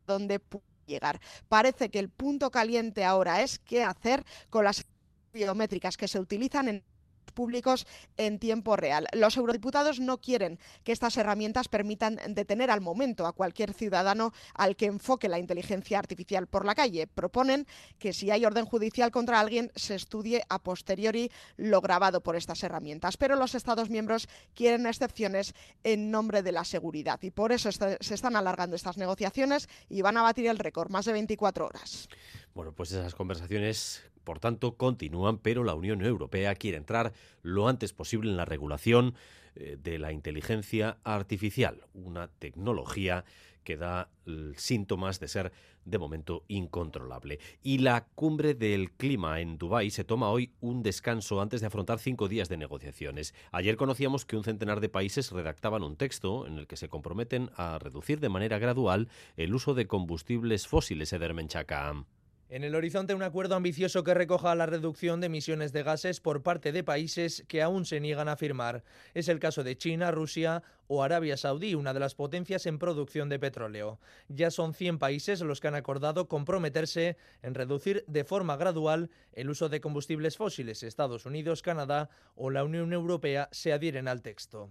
donde 0.05 0.41
llegar. 0.85 1.19
Parece 1.47 1.89
que 1.89 1.99
el 1.99 2.09
punto 2.09 2.51
caliente 2.51 3.03
ahora 3.03 3.41
es 3.41 3.59
qué 3.59 3.83
hacer 3.83 4.23
con 4.49 4.65
las 4.65 4.85
biométricas 5.33 5.97
que 5.97 6.07
se 6.07 6.19
utilizan 6.19 6.67
en 6.67 6.83
públicos 7.31 7.87
en 8.17 8.39
tiempo 8.39 8.75
real. 8.75 9.07
Los 9.13 9.37
eurodiputados 9.37 9.99
no 9.99 10.19
quieren 10.19 10.59
que 10.83 10.91
estas 10.91 11.17
herramientas 11.17 11.67
permitan 11.67 12.19
detener 12.29 12.71
al 12.71 12.81
momento 12.81 13.25
a 13.25 13.33
cualquier 13.33 13.73
ciudadano 13.73 14.33
al 14.53 14.75
que 14.75 14.85
enfoque 14.85 15.29
la 15.29 15.39
inteligencia 15.39 15.99
artificial 15.99 16.47
por 16.47 16.65
la 16.65 16.75
calle. 16.75 17.07
Proponen 17.07 17.67
que 17.99 18.13
si 18.13 18.31
hay 18.31 18.45
orden 18.45 18.65
judicial 18.65 19.11
contra 19.11 19.39
alguien 19.39 19.71
se 19.75 19.95
estudie 19.95 20.43
a 20.49 20.59
posteriori 20.59 21.31
lo 21.57 21.81
grabado 21.81 22.21
por 22.21 22.35
estas 22.35 22.63
herramientas. 22.63 23.17
Pero 23.17 23.35
los 23.35 23.55
Estados 23.55 23.89
miembros 23.89 24.27
quieren 24.53 24.85
excepciones 24.85 25.53
en 25.83 26.11
nombre 26.11 26.43
de 26.43 26.51
la 26.51 26.63
seguridad 26.63 27.19
y 27.21 27.31
por 27.31 27.51
eso 27.51 27.71
se 27.71 28.13
están 28.13 28.35
alargando 28.35 28.75
estas 28.75 28.97
negociaciones 28.97 29.67
y 29.89 30.01
van 30.01 30.17
a 30.17 30.21
batir 30.21 30.47
el 30.47 30.59
récord, 30.59 30.89
más 30.89 31.05
de 31.05 31.13
24 31.13 31.65
horas. 31.65 32.09
Bueno, 32.53 32.71
pues 32.71 32.91
esas 32.91 33.15
conversaciones 33.15 34.03
por 34.25 34.39
tanto, 34.39 34.75
continúan, 34.75 35.37
pero 35.37 35.63
la 35.63 35.75
Unión 35.75 36.03
Europea 36.03 36.55
quiere 36.55 36.77
entrar 36.77 37.13
lo 37.41 37.69
antes 37.69 37.93
posible 37.93 38.29
en 38.29 38.37
la 38.37 38.43
regulación 38.43 39.15
eh, 39.55 39.77
de 39.81 39.97
la 39.99 40.11
inteligencia 40.11 40.97
artificial, 41.05 41.85
una 41.93 42.27
tecnología 42.27 43.23
que 43.63 43.77
da 43.77 44.09
síntomas 44.55 45.19
de 45.19 45.27
ser 45.27 45.51
de 45.83 45.97
momento 45.97 46.43
incontrolable. 46.47 47.39
Y 47.61 47.79
la 47.79 48.05
cumbre 48.15 48.53
del 48.53 48.91
clima 48.91 49.39
en 49.41 49.57
Dubái 49.57 49.91
se 49.91 50.03
toma 50.03 50.29
hoy 50.29 50.53
un 50.61 50.83
descanso 50.83 51.41
antes 51.41 51.61
de 51.61 51.67
afrontar 51.67 51.99
cinco 51.99 52.27
días 52.27 52.47
de 52.47 52.57
negociaciones. 52.57 53.33
Ayer 53.51 53.75
conocíamos 53.75 54.25
que 54.25 54.37
un 54.37 54.43
centenar 54.43 54.79
de 54.79 54.89
países 54.89 55.31
redactaban 55.31 55.83
un 55.83 55.95
texto 55.97 56.47
en 56.47 56.57
el 56.57 56.67
que 56.67 56.77
se 56.77 56.89
comprometen 56.89 57.51
a 57.55 57.79
reducir 57.79 58.19
de 58.19 58.29
manera 58.29 58.59
gradual 58.59 59.09
el 59.35 59.53
uso 59.53 59.73
de 59.73 59.87
combustibles 59.87 60.67
fósiles, 60.67 61.11
Edermenchaca. 61.11 62.05
En 62.47 62.63
el 62.63 62.75
horizonte 62.75 63.15
un 63.15 63.23
acuerdo 63.23 63.55
ambicioso 63.55 64.03
que 64.03 64.13
recoja 64.13 64.53
la 64.53 64.67
reducción 64.67 65.19
de 65.19 65.25
emisiones 65.25 65.73
de 65.73 65.81
gases 65.81 66.21
por 66.21 66.43
parte 66.43 66.71
de 66.71 66.83
países 66.83 67.43
que 67.47 67.63
aún 67.63 67.85
se 67.85 67.99
niegan 67.99 68.27
a 68.27 68.37
firmar. 68.37 68.83
Es 69.15 69.29
el 69.29 69.39
caso 69.39 69.63
de 69.63 69.75
China, 69.75 70.11
Rusia 70.11 70.61
o 70.87 71.01
Arabia 71.01 71.37
Saudí, 71.37 71.73
una 71.73 71.91
de 71.91 71.99
las 71.99 72.13
potencias 72.13 72.67
en 72.67 72.77
producción 72.77 73.29
de 73.29 73.39
petróleo. 73.39 73.99
Ya 74.27 74.51
son 74.51 74.75
100 74.75 74.99
países 74.99 75.41
los 75.41 75.59
que 75.59 75.69
han 75.69 75.75
acordado 75.75 76.27
comprometerse 76.27 77.17
en 77.41 77.55
reducir 77.55 78.05
de 78.07 78.23
forma 78.23 78.57
gradual 78.57 79.09
el 79.33 79.49
uso 79.49 79.67
de 79.67 79.81
combustibles 79.81 80.37
fósiles. 80.37 80.83
Estados 80.83 81.25
Unidos, 81.25 81.63
Canadá 81.63 82.09
o 82.35 82.51
la 82.51 82.63
Unión 82.63 82.93
Europea 82.93 83.49
se 83.51 83.73
adhieren 83.73 84.07
al 84.07 84.21
texto. 84.21 84.69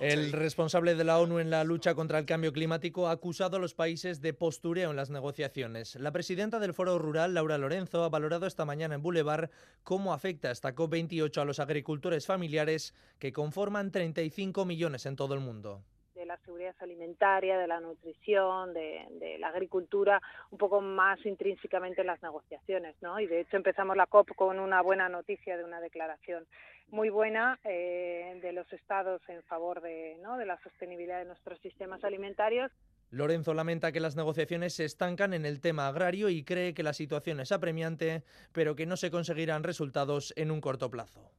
El 0.00 0.32
responsable 0.32 0.94
de 0.94 1.04
la 1.04 1.18
ONU 1.18 1.38
en 1.38 1.50
la 1.50 1.64
lucha 1.64 1.94
contra 1.94 2.18
el 2.18 2.26
cambio 2.26 2.52
climático 2.52 3.08
ha 3.08 3.12
acusado 3.12 3.56
a 3.56 3.60
los 3.60 3.74
países 3.74 4.20
de 4.20 4.34
postureo 4.34 4.90
en 4.90 4.96
las 4.96 5.10
negociaciones. 5.10 5.96
La 5.96 6.12
presidenta 6.12 6.58
del 6.58 6.74
Foro 6.74 6.98
Rural, 6.98 7.34
Laura 7.34 7.58
Lorenzo, 7.58 8.04
ha 8.04 8.08
valorado 8.08 8.46
esta 8.46 8.64
mañana 8.64 8.94
en 8.94 9.02
Boulevard 9.02 9.50
cómo 9.82 10.12
afecta 10.12 10.50
esta 10.50 10.74
COP28 10.74 11.40
a 11.40 11.44
los 11.44 11.60
agricultores 11.60 12.26
familiares 12.26 12.94
que 13.18 13.32
conforman 13.32 13.90
35 13.90 14.64
millones 14.64 15.06
en 15.06 15.16
todo 15.16 15.34
el 15.34 15.40
mundo 15.40 15.82
de 16.22 16.26
la 16.26 16.36
seguridad 16.38 16.76
alimentaria, 16.78 17.58
de 17.58 17.66
la 17.66 17.80
nutrición, 17.80 18.72
de, 18.72 19.36
la 19.40 19.48
agricultura, 19.48 20.22
un 20.52 20.58
poco 20.58 20.80
más 20.80 21.18
intrínsecamente 21.26 22.02
en 22.02 22.06
las 22.06 22.22
negociaciones, 22.22 22.94
¿no? 23.00 23.18
Y 23.18 23.26
de 23.26 23.40
hecho 23.40 23.56
empezamos 23.56 23.96
la 23.96 24.06
COP 24.06 24.30
con 24.36 24.60
una 24.60 24.82
buena 24.82 25.08
noticia 25.08 25.56
de 25.56 25.64
una 25.64 25.80
declaración 25.80 26.46
muy 26.92 27.08
buena 27.08 27.58
eh, 27.64 28.38
de 28.40 28.52
los 28.52 28.70
estados 28.72 29.20
en 29.28 29.42
favor 29.44 29.80
de, 29.80 30.16
¿no? 30.22 30.36
de 30.36 30.46
la 30.46 30.60
sostenibilidad 30.62 31.18
de 31.18 31.24
nuestros 31.24 31.58
sistemas 31.60 32.04
alimentarios. 32.04 32.70
Lorenzo 33.10 33.52
lamenta 33.54 33.92
que 33.92 34.00
las 34.00 34.16
negociaciones 34.16 34.74
se 34.74 34.84
estancan 34.84 35.34
en 35.34 35.44
el 35.44 35.60
tema 35.60 35.88
agrario 35.88 36.28
y 36.28 36.44
cree 36.44 36.74
que 36.74 36.82
la 36.82 36.92
situación 36.92 37.40
es 37.40 37.52
apremiante, 37.52 38.22
pero 38.52 38.76
que 38.76 38.86
no 38.86 38.96
se 38.96 39.10
conseguirán 39.10 39.64
resultados 39.64 40.32
en 40.36 40.50
un 40.50 40.60
corto 40.60 40.90
plazo. 40.90 41.30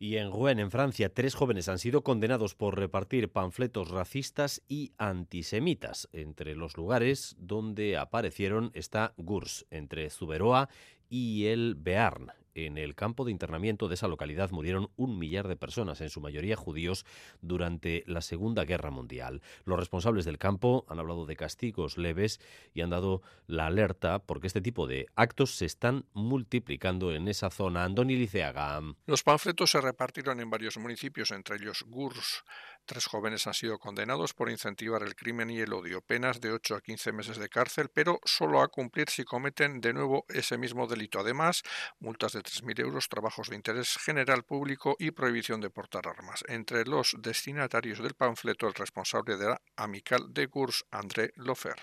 Y 0.00 0.16
en 0.16 0.30
Rouen, 0.30 0.60
en 0.60 0.70
Francia, 0.70 1.12
tres 1.12 1.34
jóvenes 1.34 1.68
han 1.68 1.78
sido 1.78 2.02
condenados 2.04 2.54
por 2.54 2.78
repartir 2.78 3.32
panfletos 3.32 3.90
racistas 3.90 4.62
y 4.68 4.92
antisemitas. 4.96 6.08
Entre 6.12 6.54
los 6.54 6.76
lugares 6.76 7.34
donde 7.38 7.96
aparecieron 7.96 8.70
está 8.74 9.12
Gurs, 9.16 9.66
entre 9.70 10.08
Zuberoa 10.10 10.68
y 11.08 11.46
el 11.46 11.74
Bearn. 11.76 12.30
En 12.66 12.76
el 12.76 12.96
campo 12.96 13.24
de 13.24 13.30
internamiento 13.30 13.86
de 13.86 13.94
esa 13.94 14.08
localidad 14.08 14.50
murieron 14.50 14.90
un 14.96 15.16
millar 15.16 15.46
de 15.46 15.54
personas, 15.54 16.00
en 16.00 16.10
su 16.10 16.20
mayoría 16.20 16.56
judíos, 16.56 17.06
durante 17.40 18.02
la 18.08 18.20
Segunda 18.20 18.64
Guerra 18.64 18.90
Mundial. 18.90 19.42
Los 19.64 19.78
responsables 19.78 20.24
del 20.24 20.38
campo 20.38 20.84
han 20.88 20.98
hablado 20.98 21.24
de 21.24 21.36
castigos 21.36 21.98
leves 21.98 22.40
y 22.74 22.80
han 22.80 22.90
dado 22.90 23.22
la 23.46 23.66
alerta 23.66 24.18
porque 24.18 24.48
este 24.48 24.60
tipo 24.60 24.88
de 24.88 25.06
actos 25.14 25.54
se 25.54 25.66
están 25.66 26.04
multiplicando 26.14 27.14
en 27.14 27.28
esa 27.28 27.48
zona. 27.48 27.84
Andoni 27.84 28.16
Liceaga. 28.16 28.80
Los 29.06 29.22
panfletos 29.22 29.70
se 29.70 29.80
repartieron 29.80 30.40
en 30.40 30.50
varios 30.50 30.78
municipios, 30.78 31.30
entre 31.30 31.56
ellos 31.56 31.84
Gurs. 31.86 32.42
Tres 32.88 33.04
jóvenes 33.04 33.46
han 33.46 33.52
sido 33.52 33.78
condenados 33.78 34.32
por 34.32 34.48
incentivar 34.48 35.02
el 35.02 35.14
crimen 35.14 35.50
y 35.50 35.60
el 35.60 35.74
odio, 35.74 36.00
penas 36.00 36.40
de 36.40 36.52
8 36.52 36.76
a 36.76 36.80
15 36.80 37.12
meses 37.12 37.36
de 37.36 37.50
cárcel, 37.50 37.90
pero 37.92 38.18
solo 38.24 38.62
a 38.62 38.68
cumplir 38.68 39.10
si 39.10 39.24
cometen 39.24 39.82
de 39.82 39.92
nuevo 39.92 40.24
ese 40.30 40.56
mismo 40.56 40.86
delito. 40.86 41.20
Además, 41.20 41.62
multas 42.00 42.32
de 42.32 42.40
3.000 42.40 42.80
euros, 42.80 43.10
trabajos 43.10 43.50
de 43.50 43.56
interés 43.56 43.98
general 43.98 44.42
público 44.42 44.96
y 44.98 45.10
prohibición 45.10 45.60
de 45.60 45.68
portar 45.68 46.08
armas. 46.08 46.42
Entre 46.48 46.86
los 46.86 47.14
destinatarios 47.18 47.98
del 47.98 48.14
panfleto, 48.14 48.66
el 48.66 48.72
responsable 48.72 49.36
de 49.36 49.48
la 49.48 49.60
Amical 49.76 50.32
de 50.32 50.46
Gurs, 50.46 50.86
André 50.90 51.32
Lofer. 51.36 51.76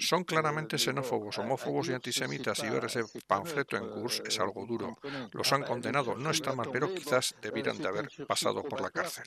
Son 0.00 0.24
claramente 0.24 0.78
xenófobos, 0.78 1.38
homófobos 1.38 1.88
y 1.88 1.92
antisemitas 1.94 2.62
y 2.62 2.70
ver 2.70 2.84
ese 2.84 3.02
panfleto 3.26 3.76
en 3.76 3.88
Gurs 3.90 4.22
es 4.24 4.38
algo 4.38 4.64
duro. 4.66 4.96
Los 5.32 5.52
han 5.52 5.64
condenado, 5.64 6.14
no 6.14 6.30
está 6.30 6.54
mal, 6.54 6.68
pero 6.72 6.94
quizás 6.94 7.34
debieran 7.42 7.78
de 7.78 7.88
haber 7.88 8.08
pasado 8.28 8.62
por 8.62 8.80
la 8.80 8.90
cárcel. 8.90 9.26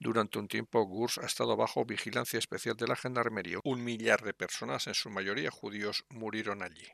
Durante 0.00 0.40
un 0.40 0.48
tiempo 0.48 0.84
Gurs 0.84 1.18
ha 1.18 1.26
estado 1.26 1.56
bajo 1.56 1.84
vigilancia 1.84 2.40
especial 2.40 2.76
de 2.76 2.88
la 2.88 2.96
Gendarmería. 2.96 3.60
Un 3.62 3.84
millar 3.84 4.22
de 4.22 4.34
personas, 4.34 4.88
en 4.88 4.94
su 4.94 5.10
mayoría 5.10 5.50
judíos, 5.52 6.04
murieron 6.10 6.62
allí. 6.62 6.88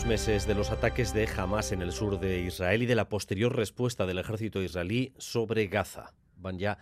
Dos 0.00 0.08
meses 0.08 0.46
de 0.46 0.54
los 0.54 0.70
ataques 0.70 1.12
de 1.12 1.28
Hamas 1.36 1.72
en 1.72 1.82
el 1.82 1.92
sur 1.92 2.18
de 2.18 2.40
Israel 2.40 2.82
y 2.82 2.86
de 2.86 2.94
la 2.94 3.10
posterior 3.10 3.54
respuesta 3.54 4.06
del 4.06 4.18
ejército 4.18 4.62
israelí 4.62 5.12
sobre 5.18 5.66
Gaza. 5.66 6.14
Van 6.36 6.58
ya 6.58 6.78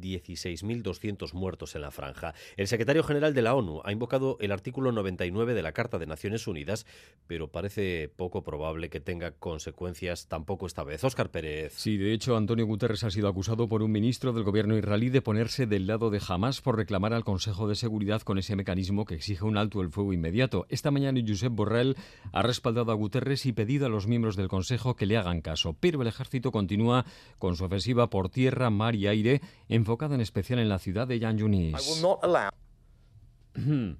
16.200 0.00 1.32
muertos 1.34 1.74
en 1.74 1.82
la 1.82 1.90
franja. 1.90 2.34
El 2.56 2.66
secretario 2.66 3.02
general 3.02 3.34
de 3.34 3.42
la 3.42 3.54
ONU 3.54 3.80
ha 3.84 3.92
invocado 3.92 4.36
el 4.40 4.52
artículo 4.52 4.92
99 4.92 5.54
de 5.54 5.62
la 5.62 5.72
Carta 5.72 5.98
de 5.98 6.06
Naciones 6.06 6.46
Unidas, 6.46 6.86
pero 7.26 7.48
parece 7.48 8.08
poco 8.14 8.42
probable 8.42 8.90
que 8.90 9.00
tenga 9.00 9.32
consecuencias 9.32 10.28
tampoco 10.28 10.66
esta 10.66 10.84
vez. 10.84 11.02
Óscar 11.04 11.30
Pérez. 11.30 11.72
Sí, 11.76 11.96
de 11.96 12.12
hecho, 12.12 12.36
Antonio 12.36 12.66
Guterres 12.66 13.04
ha 13.04 13.10
sido 13.10 13.28
acusado 13.28 13.68
por 13.68 13.82
un 13.82 13.92
ministro 13.92 14.32
del 14.32 14.44
gobierno 14.44 14.76
israelí 14.76 15.10
de 15.10 15.22
ponerse 15.22 15.66
del 15.66 15.86
lado 15.86 16.10
de 16.10 16.20
Hamas 16.26 16.60
por 16.60 16.76
reclamar 16.76 17.12
al 17.12 17.24
Consejo 17.24 17.68
de 17.68 17.74
Seguridad 17.74 18.22
con 18.22 18.38
ese 18.38 18.56
mecanismo 18.56 19.04
que 19.04 19.14
exige 19.14 19.44
un 19.44 19.56
alto 19.56 19.80
el 19.80 19.90
fuego 19.90 20.12
inmediato. 20.12 20.66
Esta 20.68 20.90
mañana 20.90 21.20
Josep 21.26 21.52
Borrell 21.52 21.96
ha 22.32 22.42
respaldado 22.42 22.92
a 22.92 22.94
Guterres 22.94 23.46
y 23.46 23.52
pedido 23.52 23.86
a 23.86 23.88
los 23.88 24.06
miembros 24.06 24.36
del 24.36 24.48
Consejo 24.48 24.96
que 24.96 25.06
le 25.06 25.16
hagan 25.16 25.40
caso, 25.40 25.76
pero 25.78 26.02
el 26.02 26.08
ejército 26.08 26.52
continúa 26.52 27.04
con 27.38 27.56
su 27.56 27.64
ofensiva 27.64 28.10
por 28.10 28.28
tierra, 28.28 28.70
mar 28.70 28.94
y 28.94 29.06
aire 29.06 29.40
en 29.68 29.84
enfocada 29.86 30.16
en 30.16 30.20
especial 30.20 30.58
en 30.58 30.68
la 30.68 30.80
ciudad 30.80 31.06
de 31.06 31.20
Yan 31.20 31.38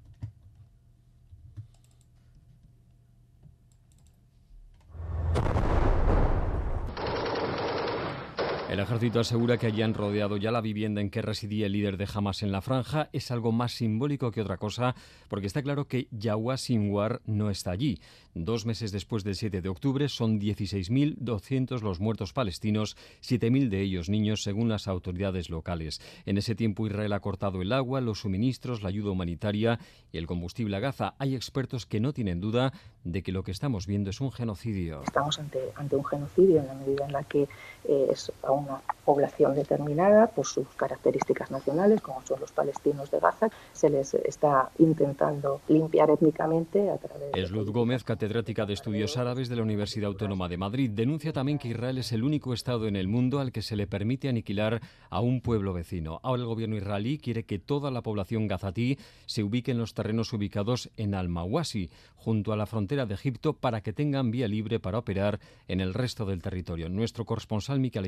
El 8.69 8.81
ejército 8.81 9.21
asegura 9.21 9.57
que 9.57 9.67
han 9.81 9.93
rodeado 9.93 10.35
ya 10.35 10.51
la 10.51 10.59
vivienda 10.59 10.99
en 10.99 11.09
que 11.09 11.21
residía 11.21 11.67
el 11.67 11.71
líder 11.71 11.95
de 11.95 12.05
Hamas 12.13 12.43
en 12.43 12.51
la 12.51 12.61
franja. 12.61 13.07
Es 13.13 13.31
algo 13.31 13.53
más 13.53 13.71
simbólico 13.71 14.29
que 14.29 14.41
otra 14.41 14.57
cosa, 14.57 14.93
porque 15.29 15.47
está 15.47 15.61
claro 15.61 15.85
que 15.85 16.09
Yahweh 16.11 16.57
Sinwar 16.57 17.21
no 17.25 17.49
está 17.49 17.71
allí. 17.71 18.01
Dos 18.35 18.65
meses 18.65 18.91
después 18.91 19.23
del 19.23 19.35
7 19.35 19.61
de 19.61 19.69
octubre 19.69 20.09
son 20.09 20.39
16.200 20.39 21.81
los 21.81 22.01
muertos 22.01 22.33
palestinos, 22.33 22.97
7.000 23.21 23.69
de 23.69 23.81
ellos 23.81 24.09
niños, 24.09 24.43
según 24.43 24.67
las 24.67 24.89
autoridades 24.89 25.49
locales. 25.49 26.01
En 26.25 26.37
ese 26.37 26.53
tiempo 26.53 26.85
Israel 26.85 27.13
ha 27.13 27.21
cortado 27.21 27.61
el 27.61 27.71
agua, 27.71 28.01
los 28.01 28.19
suministros, 28.19 28.83
la 28.83 28.89
ayuda 28.89 29.11
humanitaria 29.11 29.79
y 30.11 30.17
el 30.17 30.27
combustible 30.27 30.75
a 30.75 30.81
Gaza. 30.81 31.15
Hay 31.19 31.35
expertos 31.35 31.85
que 31.85 32.01
no 32.01 32.11
tienen 32.11 32.41
duda 32.41 32.73
de 33.05 33.23
que 33.23 33.31
lo 33.31 33.43
que 33.43 33.51
estamos 33.51 33.87
viendo 33.87 34.09
es 34.09 34.19
un 34.19 34.31
genocidio. 34.31 35.03
Estamos 35.03 35.39
ante, 35.39 35.59
ante 35.75 35.95
un 35.95 36.03
genocidio 36.03 36.59
en 36.59 36.67
la 36.67 36.73
medida 36.73 37.05
en 37.05 37.13
la 37.13 37.23
que 37.23 37.43
eh, 37.85 38.07
es 38.11 38.31
una 38.57 38.81
población 39.05 39.55
determinada 39.55 40.27
por 40.27 40.45
sus 40.45 40.67
características 40.75 41.51
nacionales, 41.51 42.01
como 42.01 42.21
son 42.23 42.39
los 42.39 42.51
palestinos 42.51 43.09
de 43.11 43.19
Gaza, 43.19 43.49
se 43.73 43.89
les 43.89 44.13
está 44.13 44.69
intentando 44.79 45.61
limpiar 45.67 46.09
étnicamente 46.09 46.89
a 46.89 46.97
través 46.97 47.17
es 47.33 47.51
Luz 47.51 47.69
Gómez, 47.69 48.03
catedrática 48.03 48.65
de 48.65 48.73
Estudios 48.73 49.17
Árabes 49.17 49.49
de 49.49 49.55
la 49.55 49.61
Universidad 49.61 50.07
Autónoma 50.07 50.47
de 50.47 50.57
Madrid, 50.57 50.89
denuncia 50.89 51.33
también 51.33 51.57
que 51.57 51.67
Israel 51.67 51.97
es 51.97 52.11
el 52.11 52.23
único 52.23 52.53
Estado 52.53 52.87
en 52.87 52.95
el 52.95 53.07
mundo 53.07 53.39
al 53.39 53.51
que 53.51 53.61
se 53.61 53.75
le 53.75 53.87
permite 53.87 54.29
aniquilar 54.29 54.81
a 55.09 55.21
un 55.21 55.41
pueblo 55.41 55.73
vecino. 55.73 56.19
Ahora 56.23 56.41
el 56.41 56.47
gobierno 56.47 56.75
israelí 56.75 57.17
quiere 57.17 57.43
que 57.43 57.59
toda 57.59 57.91
la 57.91 58.01
población 58.01 58.47
gazatí 58.47 58.97
se 59.25 59.43
ubique 59.43 59.71
en 59.71 59.77
los 59.77 59.93
terrenos 59.93 60.33
ubicados 60.33 60.89
en 60.97 61.15
Al-Mawasi, 61.15 61.89
junto 62.15 62.53
a 62.53 62.57
la 62.57 62.65
frontera 62.65 63.05
de 63.05 63.13
Egipto, 63.13 63.53
para 63.53 63.81
que 63.81 63.93
tengan 63.93 64.31
vía 64.31 64.47
libre 64.47 64.79
para 64.79 64.97
operar 64.97 65.39
en 65.67 65.79
el 65.79 65.93
resto 65.93 66.25
del 66.25 66.41
territorio. 66.41 66.89
Nuestro 66.89 67.25
corresponsal 67.25 67.79
Miquel 67.79 68.07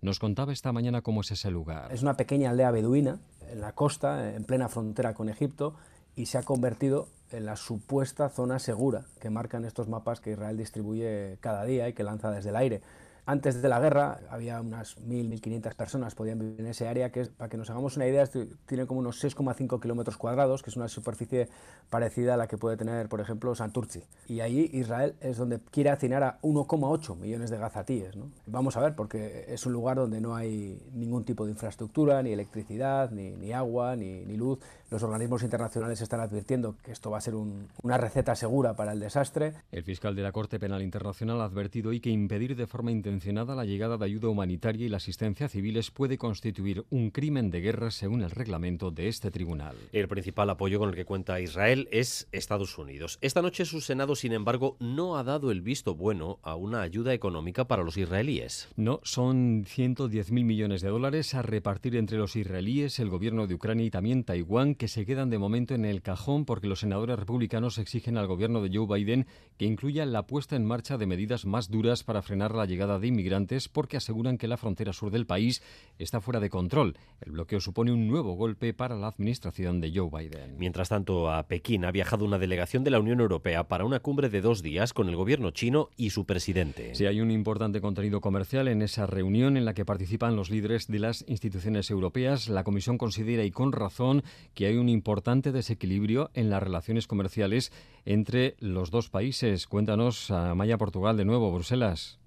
Nos 0.00 0.18
contaba 0.18 0.52
esta 0.52 0.72
mañana 0.72 1.02
cómo 1.02 1.20
es 1.20 1.30
ese 1.30 1.50
lugar. 1.50 1.92
Es 1.92 2.02
una 2.02 2.16
pequeña 2.16 2.50
aldea 2.50 2.70
beduina 2.70 3.18
en 3.50 3.60
la 3.60 3.72
costa, 3.72 4.34
en 4.34 4.44
plena 4.44 4.68
frontera 4.68 5.14
con 5.14 5.28
Egipto, 5.28 5.74
y 6.16 6.26
se 6.26 6.38
ha 6.38 6.42
convertido 6.42 7.08
en 7.30 7.46
la 7.46 7.56
supuesta 7.56 8.28
zona 8.28 8.58
segura 8.58 9.06
que 9.20 9.30
marcan 9.30 9.64
estos 9.64 9.88
mapas 9.88 10.20
que 10.20 10.32
Israel 10.32 10.56
distribuye 10.56 11.38
cada 11.40 11.64
día 11.64 11.88
y 11.88 11.94
que 11.94 12.04
lanza 12.04 12.30
desde 12.30 12.50
el 12.50 12.56
aire. 12.56 12.82
Antes 13.24 13.62
de 13.62 13.68
la 13.68 13.78
guerra 13.78 14.18
había 14.30 14.60
unas 14.60 14.98
1.000, 14.98 15.40
1.500 15.40 15.74
personas 15.76 16.14
podían 16.16 16.40
vivir 16.40 16.60
en 16.60 16.66
ese 16.66 16.88
área, 16.88 17.12
que 17.12 17.26
para 17.26 17.48
que 17.48 17.56
nos 17.56 17.70
hagamos 17.70 17.96
una 17.96 18.06
idea, 18.06 18.26
tiene 18.66 18.86
como 18.86 18.98
unos 18.98 19.22
6,5 19.22 19.80
kilómetros 19.80 20.16
cuadrados, 20.16 20.62
que 20.62 20.70
es 20.70 20.76
una 20.76 20.88
superficie 20.88 21.48
parecida 21.88 22.34
a 22.34 22.36
la 22.36 22.48
que 22.48 22.58
puede 22.58 22.76
tener, 22.76 23.08
por 23.08 23.20
ejemplo, 23.20 23.54
Santurci. 23.54 24.02
Y 24.26 24.40
ahí 24.40 24.68
Israel 24.72 25.14
es 25.20 25.36
donde 25.36 25.60
quiere 25.70 25.90
hacinar 25.90 26.24
a 26.24 26.40
1,8 26.42 27.16
millones 27.16 27.50
de 27.50 27.58
gazatíes. 27.58 28.16
¿no? 28.16 28.30
Vamos 28.46 28.76
a 28.76 28.80
ver, 28.80 28.96
porque 28.96 29.44
es 29.46 29.66
un 29.66 29.72
lugar 29.72 29.98
donde 29.98 30.20
no 30.20 30.34
hay 30.34 30.82
ningún 30.92 31.24
tipo 31.24 31.44
de 31.44 31.52
infraestructura, 31.52 32.22
ni 32.24 32.32
electricidad, 32.32 33.10
ni, 33.12 33.30
ni 33.30 33.52
agua, 33.52 33.94
ni, 33.94 34.24
ni, 34.24 34.36
luz. 34.36 34.58
Los 34.90 35.02
organismos 35.04 35.44
internacionales 35.44 36.00
están 36.00 36.20
advirtiendo 36.20 36.76
que 36.82 36.90
esto 36.90 37.10
va 37.10 37.18
a 37.18 37.20
ser 37.20 37.36
un, 37.36 37.68
una 37.82 37.98
receta 37.98 38.34
segura 38.34 38.74
para 38.74 38.92
el 38.92 39.00
desastre. 39.00 39.54
El 39.70 39.84
fiscal 39.84 40.16
de 40.16 40.22
la 40.22 40.32
Corte 40.32 40.58
Penal 40.58 40.82
Internacional 40.82 41.40
ha 41.40 41.44
advertido 41.44 41.90
hoy 41.90 42.00
que 42.00 42.10
impedir 42.10 42.56
de 42.56 42.66
forma 42.66 42.90
intencional 43.12 43.42
la 43.56 43.64
llegada 43.64 43.98
de 43.98 44.04
ayuda 44.04 44.28
humanitaria 44.28 44.86
y 44.86 44.88
la 44.88 44.96
asistencia 44.96 45.46
a 45.46 45.48
civiles 45.48 45.90
puede 45.90 46.16
constituir 46.16 46.84
un 46.90 47.10
crimen 47.10 47.50
de 47.50 47.60
guerra 47.60 47.90
según 47.90 48.22
el 48.22 48.30
reglamento 48.30 48.90
de 48.90 49.08
este 49.08 49.30
tribunal. 49.30 49.76
El 49.92 50.08
principal 50.08 50.48
apoyo 50.48 50.78
con 50.78 50.88
el 50.88 50.94
que 50.94 51.04
cuenta 51.04 51.40
Israel 51.40 51.88
es 51.92 52.28
Estados 52.32 52.78
Unidos. 52.78 53.18
Esta 53.20 53.42
noche 53.42 53.64
su 53.64 53.80
Senado, 53.80 54.14
sin 54.14 54.32
embargo, 54.32 54.76
no 54.80 55.18
ha 55.18 55.24
dado 55.24 55.50
el 55.50 55.60
visto 55.60 55.94
bueno 55.94 56.38
a 56.42 56.56
una 56.56 56.82
ayuda 56.82 57.12
económica 57.12 57.66
para 57.66 57.82
los 57.82 57.96
israelíes. 57.96 58.68
No, 58.76 59.00
son 59.02 59.64
110.000 59.64 60.30
millones 60.44 60.80
de 60.80 60.88
dólares 60.88 61.34
a 61.34 61.42
repartir 61.42 61.96
entre 61.96 62.18
los 62.18 62.36
israelíes, 62.36 62.98
el 62.98 63.10
gobierno 63.10 63.46
de 63.46 63.54
Ucrania 63.54 63.86
y 63.86 63.90
también 63.90 64.24
Taiwán, 64.24 64.74
que 64.74 64.88
se 64.88 65.04
quedan 65.04 65.30
de 65.30 65.38
momento 65.38 65.74
en 65.74 65.84
el 65.84 66.00
cajón 66.02 66.44
porque 66.44 66.68
los 66.68 66.80
senadores 66.80 67.18
republicanos 67.18 67.78
exigen 67.78 68.16
al 68.16 68.26
gobierno 68.26 68.62
de 68.62 68.70
Joe 68.72 68.86
Biden 68.86 69.26
que 69.58 69.66
incluya 69.66 70.06
la 70.06 70.26
puesta 70.26 70.56
en 70.56 70.64
marcha 70.64 70.96
de 70.96 71.06
medidas 71.06 71.44
más 71.44 71.68
duras 71.70 72.04
para 72.04 72.22
frenar 72.22 72.54
la 72.54 72.66
llegada 72.66 72.98
de 72.98 73.01
inmigrantes 73.08 73.68
porque 73.68 73.96
aseguran 73.96 74.38
que 74.38 74.48
la 74.48 74.56
frontera 74.56 74.92
sur 74.92 75.10
del 75.10 75.26
país 75.26 75.62
está 75.98 76.20
fuera 76.20 76.40
de 76.40 76.50
control. 76.50 76.96
El 77.20 77.32
bloqueo 77.32 77.60
supone 77.60 77.92
un 77.92 78.08
nuevo 78.08 78.34
golpe 78.34 78.74
para 78.74 78.96
la 78.96 79.08
administración 79.08 79.80
de 79.80 79.92
Joe 79.94 80.10
Biden. 80.10 80.56
Mientras 80.58 80.88
tanto, 80.88 81.30
a 81.30 81.46
Pekín 81.46 81.84
ha 81.84 81.90
viajado 81.90 82.24
una 82.24 82.38
delegación 82.38 82.84
de 82.84 82.90
la 82.90 83.00
Unión 83.00 83.20
Europea 83.20 83.68
para 83.68 83.84
una 83.84 84.00
cumbre 84.00 84.28
de 84.28 84.40
dos 84.40 84.62
días 84.62 84.92
con 84.92 85.08
el 85.08 85.16
gobierno 85.16 85.50
chino 85.50 85.90
y 85.96 86.10
su 86.10 86.24
presidente. 86.24 86.94
Sí, 86.94 87.06
hay 87.06 87.20
un 87.20 87.30
importante 87.30 87.80
contenido 87.80 88.20
comercial 88.20 88.68
en 88.68 88.82
esa 88.82 89.06
reunión 89.06 89.56
en 89.56 89.64
la 89.64 89.74
que 89.74 89.84
participan 89.84 90.36
los 90.36 90.50
líderes 90.50 90.86
de 90.86 90.98
las 90.98 91.24
instituciones 91.28 91.90
europeas. 91.90 92.48
La 92.48 92.64
Comisión 92.64 92.98
considera, 92.98 93.44
y 93.44 93.50
con 93.50 93.72
razón, 93.72 94.22
que 94.54 94.66
hay 94.66 94.76
un 94.76 94.88
importante 94.88 95.52
desequilibrio 95.52 96.30
en 96.34 96.50
las 96.50 96.62
relaciones 96.62 97.06
comerciales 97.06 97.72
entre 98.04 98.56
los 98.58 98.90
dos 98.90 99.08
países. 99.08 99.66
Cuéntanos, 99.66 100.32
Maya 100.54 100.78
Portugal, 100.78 101.16
de 101.16 101.24
nuevo, 101.24 101.52
Bruselas. 101.52 102.21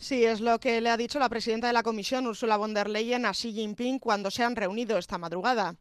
Sí, 0.00 0.24
es 0.24 0.40
lo 0.40 0.58
que 0.58 0.80
le 0.80 0.88
ha 0.88 0.96
dicho 0.96 1.18
la 1.18 1.28
presidenta 1.28 1.66
de 1.66 1.74
la 1.74 1.82
Comisión, 1.82 2.26
Ursula 2.26 2.56
von 2.56 2.72
der 2.72 2.88
Leyen, 2.88 3.26
a 3.26 3.32
Xi 3.32 3.52
Jinping 3.52 3.98
cuando 3.98 4.30
se 4.30 4.42
han 4.42 4.56
reunido 4.56 4.96
esta 4.96 5.18
madrugada. 5.18 5.76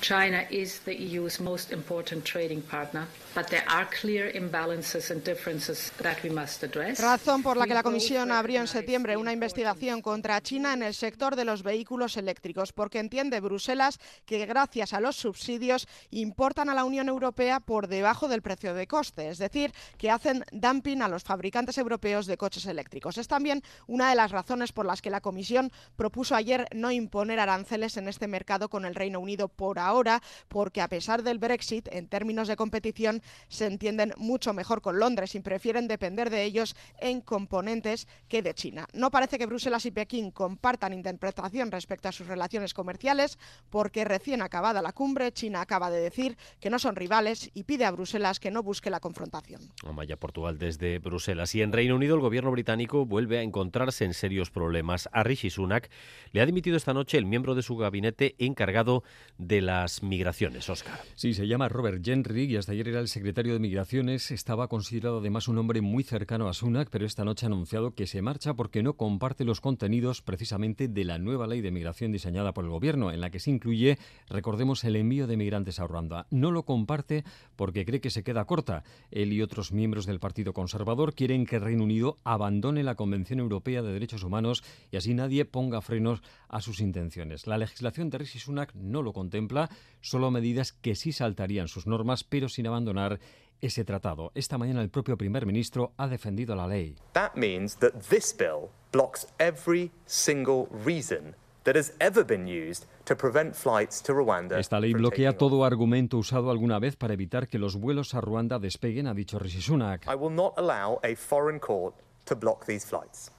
China 0.00 0.46
is 0.50 0.80
the 0.84 0.94
EU's 0.94 1.40
most 1.40 1.72
important 1.72 2.24
trading 2.24 2.62
partner, 2.62 3.06
but 3.34 3.48
there 3.48 3.64
are 3.68 3.86
clear 4.00 4.30
imbalances 4.32 5.10
and 5.10 5.24
differences 5.24 5.92
that 6.00 6.22
we 6.22 6.30
must 6.30 6.62
address. 6.62 7.00
Razón 7.00 7.42
por 7.42 7.56
la 7.56 7.66
que 7.66 7.74
la 7.74 7.82
Comisión 7.82 8.30
abrió 8.30 8.60
en 8.60 8.68
septiembre 8.68 9.16
una 9.16 9.32
investigación 9.32 10.00
contra 10.00 10.40
China 10.40 10.72
en 10.72 10.82
el 10.82 10.94
sector 10.94 11.36
de 11.36 11.44
los 11.44 11.62
vehículos 11.62 12.16
eléctricos, 12.16 12.72
porque 12.72 13.00
entiende 13.00 13.40
Bruselas 13.40 13.98
que 14.24 14.46
gracias 14.46 14.92
a 14.92 15.00
los 15.00 15.16
subsidios 15.16 15.88
importan 16.10 16.70
a 16.70 16.74
la 16.74 16.84
Unión 16.84 17.08
Europea 17.08 17.60
por 17.60 17.88
debajo 17.88 18.28
del 18.28 18.42
precio 18.42 18.74
de 18.74 18.86
coste, 18.86 19.28
es 19.28 19.38
decir, 19.38 19.72
que 19.98 20.10
hacen 20.10 20.44
dumping 20.52 21.02
a 21.02 21.08
los 21.08 21.24
fabricantes 21.24 21.76
europeos 21.76 22.26
de 22.26 22.36
coches 22.36 22.66
eléctricos. 22.66 23.18
Es 23.18 23.28
también 23.28 23.62
una 23.86 24.10
de 24.10 24.16
las 24.16 24.30
razones 24.30 24.72
por 24.72 24.86
las 24.86 25.02
que 25.02 25.10
la 25.10 25.20
Comisión 25.20 25.72
propuso 25.96 26.36
ayer 26.36 26.68
no 26.72 26.90
imponer 26.92 27.40
aranceles 27.40 27.96
en 27.96 28.08
este 28.08 28.28
mercado 28.28 28.68
con 28.68 28.84
el 28.84 28.94
Reino 28.94 29.18
Unido 29.18 29.48
por 29.48 29.78
ahora 29.78 29.87
ahora 29.88 30.22
porque 30.48 30.80
a 30.80 30.88
pesar 30.88 31.22
del 31.22 31.38
Brexit, 31.38 31.88
en 31.90 32.08
términos 32.08 32.48
de 32.48 32.56
competición, 32.56 33.22
se 33.48 33.66
entienden 33.66 34.12
mucho 34.16 34.52
mejor 34.52 34.80
con 34.80 34.98
Londres 34.98 35.34
y 35.34 35.40
prefieren 35.40 35.88
depender 35.88 36.30
de 36.30 36.44
ellos 36.44 36.76
en 37.00 37.20
componentes 37.20 38.06
que 38.28 38.42
de 38.42 38.54
China. 38.54 38.86
No 38.92 39.10
parece 39.10 39.38
que 39.38 39.46
Bruselas 39.46 39.86
y 39.86 39.90
Pekín 39.90 40.30
compartan 40.30 40.92
interpretación 40.92 41.70
respecto 41.70 42.08
a 42.08 42.12
sus 42.12 42.26
relaciones 42.26 42.74
comerciales 42.74 43.38
porque 43.70 44.04
recién 44.04 44.42
acabada 44.42 44.82
la 44.82 44.92
cumbre, 44.92 45.32
China 45.32 45.60
acaba 45.60 45.90
de 45.90 46.00
decir 46.00 46.36
que 46.60 46.70
no 46.70 46.78
son 46.78 46.96
rivales 46.96 47.50
y 47.54 47.64
pide 47.64 47.84
a 47.84 47.90
Bruselas 47.90 48.40
que 48.40 48.50
no 48.50 48.62
busque 48.62 48.90
la 48.90 49.00
confrontación. 49.00 49.60
Vaya 49.94 50.16
Portugal 50.16 50.58
desde 50.58 50.98
Bruselas. 50.98 51.54
Y 51.54 51.62
en 51.62 51.72
Reino 51.72 51.96
Unido 51.96 52.14
el 52.14 52.20
gobierno 52.20 52.50
británico 52.50 53.06
vuelve 53.06 53.38
a 53.38 53.42
encontrarse 53.42 54.04
en 54.04 54.14
serios 54.14 54.50
problemas. 54.50 55.08
A 55.12 55.22
Rishi 55.22 55.50
Sunak 55.50 55.90
le 56.32 56.40
ha 56.40 56.46
dimitido 56.46 56.76
esta 56.76 56.94
noche 56.94 57.18
el 57.18 57.26
miembro 57.26 57.54
de 57.54 57.62
su 57.62 57.76
gabinete 57.76 58.34
encargado 58.38 59.02
de 59.38 59.60
la 59.60 59.77
las 59.82 60.02
migraciones, 60.02 60.68
Oscar. 60.68 60.98
Sí, 61.14 61.34
se 61.34 61.46
llama 61.46 61.68
Robert 61.68 62.04
Jenrick 62.04 62.50
y 62.50 62.56
hasta 62.56 62.72
ayer 62.72 62.88
era 62.88 62.98
el 62.98 63.06
secretario 63.06 63.52
de 63.52 63.60
Migraciones. 63.60 64.32
Estaba 64.32 64.66
considerado 64.66 65.18
además 65.18 65.46
un 65.46 65.56
hombre 65.56 65.80
muy 65.82 66.02
cercano 66.02 66.48
a 66.48 66.52
Sunak, 66.52 66.88
pero 66.90 67.06
esta 67.06 67.24
noche 67.24 67.46
ha 67.46 67.48
anunciado 67.48 67.94
que 67.94 68.08
se 68.08 68.20
marcha 68.20 68.54
porque 68.54 68.82
no 68.82 68.94
comparte 68.94 69.44
los 69.44 69.60
contenidos 69.60 70.20
precisamente 70.20 70.88
de 70.88 71.04
la 71.04 71.18
nueva 71.18 71.46
ley 71.46 71.60
de 71.60 71.70
migración 71.70 72.10
diseñada 72.10 72.52
por 72.52 72.64
el 72.64 72.70
gobierno, 72.70 73.12
en 73.12 73.20
la 73.20 73.30
que 73.30 73.38
se 73.38 73.52
incluye, 73.52 73.98
recordemos, 74.28 74.82
el 74.82 74.96
envío 74.96 75.28
de 75.28 75.36
migrantes 75.36 75.78
a 75.78 75.86
Ruanda. 75.86 76.26
No 76.30 76.50
lo 76.50 76.64
comparte 76.64 77.22
porque 77.54 77.84
cree 77.84 78.00
que 78.00 78.10
se 78.10 78.24
queda 78.24 78.46
corta. 78.46 78.82
Él 79.12 79.32
y 79.32 79.42
otros 79.42 79.70
miembros 79.70 80.06
del 80.06 80.18
Partido 80.18 80.52
Conservador 80.54 81.14
quieren 81.14 81.46
que 81.46 81.60
Reino 81.60 81.84
Unido 81.84 82.16
abandone 82.24 82.82
la 82.82 82.96
Convención 82.96 83.38
Europea 83.38 83.82
de 83.82 83.92
Derechos 83.92 84.24
Humanos 84.24 84.64
y 84.90 84.96
así 84.96 85.14
nadie 85.14 85.44
ponga 85.44 85.80
frenos 85.82 86.20
a 86.48 86.60
sus 86.60 86.80
intenciones. 86.80 87.46
La 87.46 87.58
legislación 87.58 88.10
de 88.10 88.18
Rishi 88.18 88.40
Sunak 88.40 88.74
no 88.74 89.02
lo 89.02 89.12
contempla, 89.12 89.67
solo 90.00 90.30
medidas 90.30 90.72
que 90.72 90.94
sí 90.94 91.12
saltarían 91.12 91.68
sus 91.68 91.86
normas, 91.86 92.24
pero 92.24 92.48
sin 92.48 92.66
abandonar 92.66 93.18
ese 93.60 93.84
tratado. 93.84 94.30
Esta 94.34 94.58
mañana 94.58 94.82
el 94.82 94.90
propio 94.90 95.16
primer 95.16 95.46
ministro 95.46 95.92
ha 95.96 96.08
defendido 96.08 96.54
la 96.54 96.66
ley. 96.66 96.96
That 97.12 97.34
means 97.34 97.76
that 97.76 97.92
this 98.08 98.34
bill 98.36 98.70
blocks 98.92 99.26
every 99.38 99.90
single 100.06 100.68
reason 100.84 101.34
that 101.64 101.76
has 101.76 101.92
ever 102.00 102.24
been 102.24 102.46
used 102.46 102.86
to 103.04 103.16
prevent 103.16 103.54
flights 103.54 104.02
to 104.02 104.14
Rwanda. 104.14 104.58
Esta 104.58 104.80
ley 104.80 104.92
bloquea 104.92 105.36
todo 105.36 105.64
argumento 105.64 106.16
usado 106.16 106.50
alguna 106.50 106.78
vez 106.78 106.96
para 106.96 107.14
evitar 107.14 107.48
que 107.48 107.58
los 107.58 107.76
vuelos 107.76 108.14
a 108.14 108.20
Ruanda 108.20 108.58
despeguen, 108.58 109.06
ha 109.06 109.14
dicho 109.14 109.38
Rishi 109.38 109.60
Sunak. 109.60 110.06
I 110.06 110.14
will 110.14 110.34
not 110.34 110.54
allow 110.56 110.98
a 111.02 111.14
foreign 111.14 111.58
court 111.58 111.94
to 112.24 112.34
block 112.36 112.66
these 112.66 112.86
flights. 112.86 113.30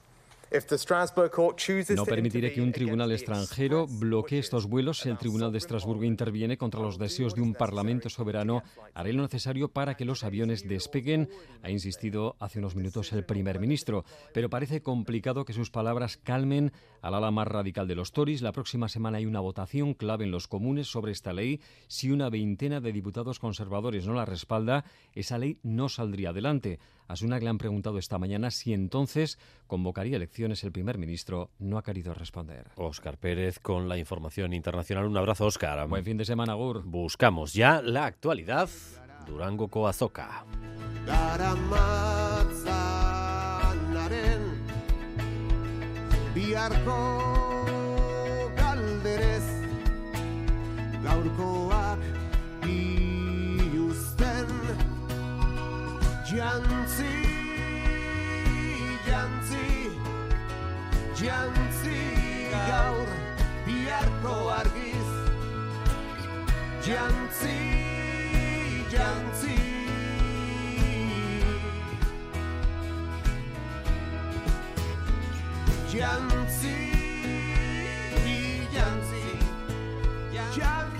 No 1.94 2.04
permitiré 2.04 2.52
que 2.52 2.60
un 2.60 2.72
tribunal 2.72 3.12
extranjero 3.12 3.86
bloquee 3.86 4.40
estos 4.40 4.66
vuelos 4.66 4.98
si 4.98 5.08
el 5.08 5.16
Tribunal 5.16 5.52
de 5.52 5.58
Estrasburgo 5.58 6.02
interviene 6.02 6.58
contra 6.58 6.80
los 6.80 6.98
deseos 6.98 7.36
de 7.36 7.40
un 7.40 7.54
Parlamento 7.54 8.10
soberano. 8.10 8.64
Haré 8.94 9.12
lo 9.12 9.22
necesario 9.22 9.68
para 9.68 9.94
que 9.94 10.04
los 10.04 10.24
aviones 10.24 10.66
despeguen, 10.66 11.28
ha 11.62 11.70
insistido 11.70 12.34
hace 12.40 12.58
unos 12.58 12.74
minutos 12.74 13.12
el 13.12 13.24
primer 13.24 13.60
ministro. 13.60 14.04
Pero 14.34 14.50
parece 14.50 14.82
complicado 14.82 15.44
que 15.44 15.52
sus 15.52 15.70
palabras 15.70 16.16
calmen 16.16 16.72
al 17.00 17.14
ala 17.14 17.30
más 17.30 17.46
radical 17.46 17.86
de 17.86 17.94
los 17.94 18.10
Tories. 18.10 18.42
La 18.42 18.50
próxima 18.50 18.88
semana 18.88 19.18
hay 19.18 19.26
una 19.26 19.38
votación 19.38 19.94
clave 19.94 20.24
en 20.24 20.32
los 20.32 20.48
comunes 20.48 20.88
sobre 20.88 21.12
esta 21.12 21.32
ley. 21.32 21.60
Si 21.86 22.10
una 22.10 22.28
veintena 22.28 22.80
de 22.80 22.92
diputados 22.92 23.38
conservadores 23.38 24.04
no 24.04 24.14
la 24.14 24.24
respalda, 24.24 24.84
esa 25.14 25.38
ley 25.38 25.58
no 25.62 25.88
saldría 25.88 26.30
adelante. 26.30 26.80
A 27.10 27.16
Sunak 27.16 27.42
le 27.42 27.48
han 27.48 27.58
preguntado 27.58 27.98
esta 27.98 28.18
mañana 28.18 28.52
si 28.52 28.72
entonces 28.72 29.36
convocaría 29.66 30.14
elecciones. 30.14 30.62
El 30.62 30.70
primer 30.70 30.96
ministro 30.96 31.50
no 31.58 31.76
ha 31.76 31.82
querido 31.82 32.14
responder. 32.14 32.68
Oscar 32.76 33.18
Pérez 33.18 33.58
con 33.58 33.88
la 33.88 33.98
información 33.98 34.52
internacional. 34.52 35.06
Un 35.06 35.16
abrazo, 35.16 35.46
Oscar. 35.46 35.88
Buen 35.88 36.04
fin 36.04 36.16
de 36.16 36.24
semana, 36.24 36.54
Gur. 36.54 36.84
Buscamos 36.84 37.52
ya 37.52 37.82
la 37.82 38.06
actualidad. 38.06 38.68
Durango 39.26 39.66
Coazoca. 39.66 40.44
Jantzi, 56.36 57.12
jantzi, 59.06 59.66
jantzi 61.20 61.98
gaur 62.52 63.08
biharko 63.66 64.34
argiz. 64.58 65.10
Jantzi, 66.86 67.58
jantzi. 68.92 69.56
Jantzi, 75.92 76.76
jantzi, 78.74 79.24
jantzi. 80.34 80.99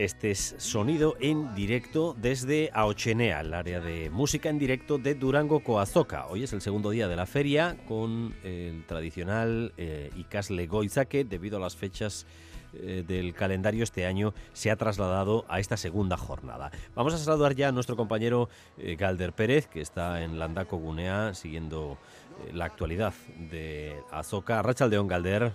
Este 0.00 0.30
es 0.30 0.54
sonido 0.56 1.14
en 1.20 1.54
directo 1.54 2.16
desde 2.18 2.70
Aochenea, 2.72 3.42
el 3.42 3.52
área 3.52 3.80
de 3.80 4.08
música 4.08 4.48
en 4.48 4.58
directo 4.58 4.96
de 4.96 5.14
Durango 5.14 5.60
Coazoca. 5.60 6.26
Hoy 6.28 6.42
es 6.42 6.54
el 6.54 6.62
segundo 6.62 6.88
día 6.88 7.06
de 7.06 7.16
la 7.16 7.26
feria 7.26 7.76
con 7.86 8.34
el 8.42 8.82
tradicional 8.86 9.74
eh, 9.76 10.10
Icasle 10.16 10.66
Goiza 10.68 11.04
que 11.04 11.24
debido 11.24 11.58
a 11.58 11.60
las 11.60 11.76
fechas 11.76 12.24
eh, 12.72 13.04
del 13.06 13.34
calendario 13.34 13.84
este 13.84 14.06
año 14.06 14.32
se 14.54 14.70
ha 14.70 14.76
trasladado 14.76 15.44
a 15.50 15.60
esta 15.60 15.76
segunda 15.76 16.16
jornada. 16.16 16.70
Vamos 16.94 17.12
a 17.12 17.18
saludar 17.18 17.54
ya 17.54 17.68
a 17.68 17.72
nuestro 17.72 17.94
compañero 17.94 18.48
eh, 18.78 18.96
Galder 18.96 19.34
Pérez, 19.34 19.66
que 19.66 19.82
está 19.82 20.22
en 20.22 20.38
Landaco 20.38 20.78
Gunea 20.78 21.34
siguiendo 21.34 21.98
eh, 22.46 22.52
la 22.54 22.64
actualidad 22.64 23.12
de 23.50 24.00
Azoka. 24.10 24.62
Rachaldeón 24.62 25.08
Galder. 25.08 25.52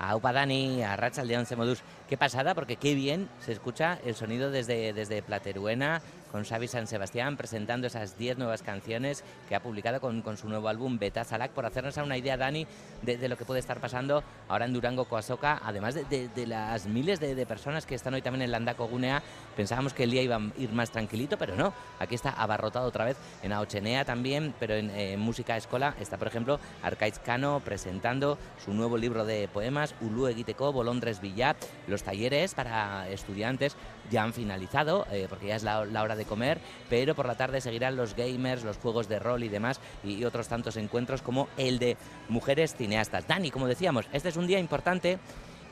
Aupa 0.00 0.32
Dani, 0.32 0.82
a 0.82 0.96
Rachaldeón 0.96 1.46
Semodus. 1.46 1.82
Qué 2.10 2.16
pasada, 2.16 2.56
porque 2.56 2.74
qué 2.74 2.96
bien 2.96 3.28
se 3.38 3.52
escucha 3.52 4.00
el 4.04 4.16
sonido 4.16 4.50
desde, 4.50 4.92
desde 4.92 5.22
Plateruena, 5.22 6.02
con 6.30 6.44
Xavi 6.44 6.68
San 6.68 6.86
Sebastián 6.86 7.36
presentando 7.36 7.86
esas 7.86 8.16
10 8.16 8.38
nuevas 8.38 8.62
canciones 8.62 9.24
que 9.48 9.54
ha 9.54 9.62
publicado 9.62 10.00
con, 10.00 10.22
con 10.22 10.36
su 10.36 10.48
nuevo 10.48 10.68
álbum 10.68 10.98
Beta 10.98 11.24
Salak, 11.24 11.50
por 11.52 11.66
hacernos 11.66 11.96
una 11.96 12.16
idea, 12.16 12.36
Dani, 12.36 12.66
de, 13.02 13.28
lo 13.28 13.36
que 13.36 13.44
puede 13.44 13.60
estar 13.60 13.80
pasando 13.80 14.22
ahora 14.48 14.64
en 14.64 14.72
Durango, 14.72 15.04
Coasoca, 15.06 15.60
además 15.64 15.94
de, 15.94 16.28
de, 16.28 16.46
las 16.46 16.86
miles 16.86 17.20
de, 17.20 17.46
personas 17.46 17.86
que 17.86 17.94
están 17.94 18.14
hoy 18.14 18.22
también 18.22 18.42
en 18.42 18.52
Landaco 18.52 18.86
Gunea. 18.86 19.22
Pensábamos 19.56 19.92
que 19.92 20.04
el 20.04 20.10
día 20.10 20.22
iba 20.22 20.36
a 20.36 20.40
ir 20.58 20.72
más 20.72 20.90
tranquilito, 20.90 21.36
pero 21.36 21.56
no, 21.56 21.72
aquí 21.98 22.14
está 22.14 22.30
abarrotado 22.30 22.86
otra 22.86 23.04
vez 23.04 23.16
en 23.42 23.52
Aochenea 23.52 24.04
también, 24.04 24.54
pero 24.58 24.74
en 24.74 24.90
eh, 24.90 25.16
música 25.16 25.56
escola 25.56 25.94
está, 26.00 26.16
por 26.16 26.28
ejemplo, 26.28 26.60
Arcaiz 26.82 27.18
Cano 27.18 27.60
presentando 27.64 28.38
su 28.64 28.72
nuevo 28.72 28.96
libro 28.96 29.24
de 29.24 29.48
poemas, 29.48 29.94
Ulu 30.00 30.28
Egiteco, 30.28 30.72
Bolondres 30.72 31.20
Villat, 31.20 31.56
los 31.88 31.99
talleres 32.02 32.54
para 32.54 33.08
estudiantes 33.08 33.76
ya 34.10 34.22
han 34.22 34.32
finalizado, 34.32 35.06
eh, 35.10 35.26
porque 35.28 35.48
ya 35.48 35.56
es 35.56 35.62
la, 35.62 35.80
hora 35.80 36.16
de 36.16 36.24
comer, 36.24 36.58
pero 36.88 37.14
por 37.14 37.26
la 37.26 37.36
tarde 37.36 37.60
seguirán 37.60 37.96
los 37.96 38.14
gamers, 38.14 38.64
los 38.64 38.76
juegos 38.76 39.08
de 39.08 39.18
rol 39.18 39.42
y 39.44 39.48
demás, 39.48 39.80
y, 40.04 40.24
otros 40.24 40.48
tantos 40.48 40.76
encuentros 40.76 41.22
como 41.22 41.48
el 41.56 41.78
de 41.78 41.96
mujeres 42.28 42.74
cineastas. 42.74 43.26
Dani, 43.26 43.50
como 43.50 43.66
decíamos, 43.66 44.06
este 44.12 44.28
es 44.28 44.36
un 44.36 44.46
día 44.46 44.58
importante. 44.58 45.18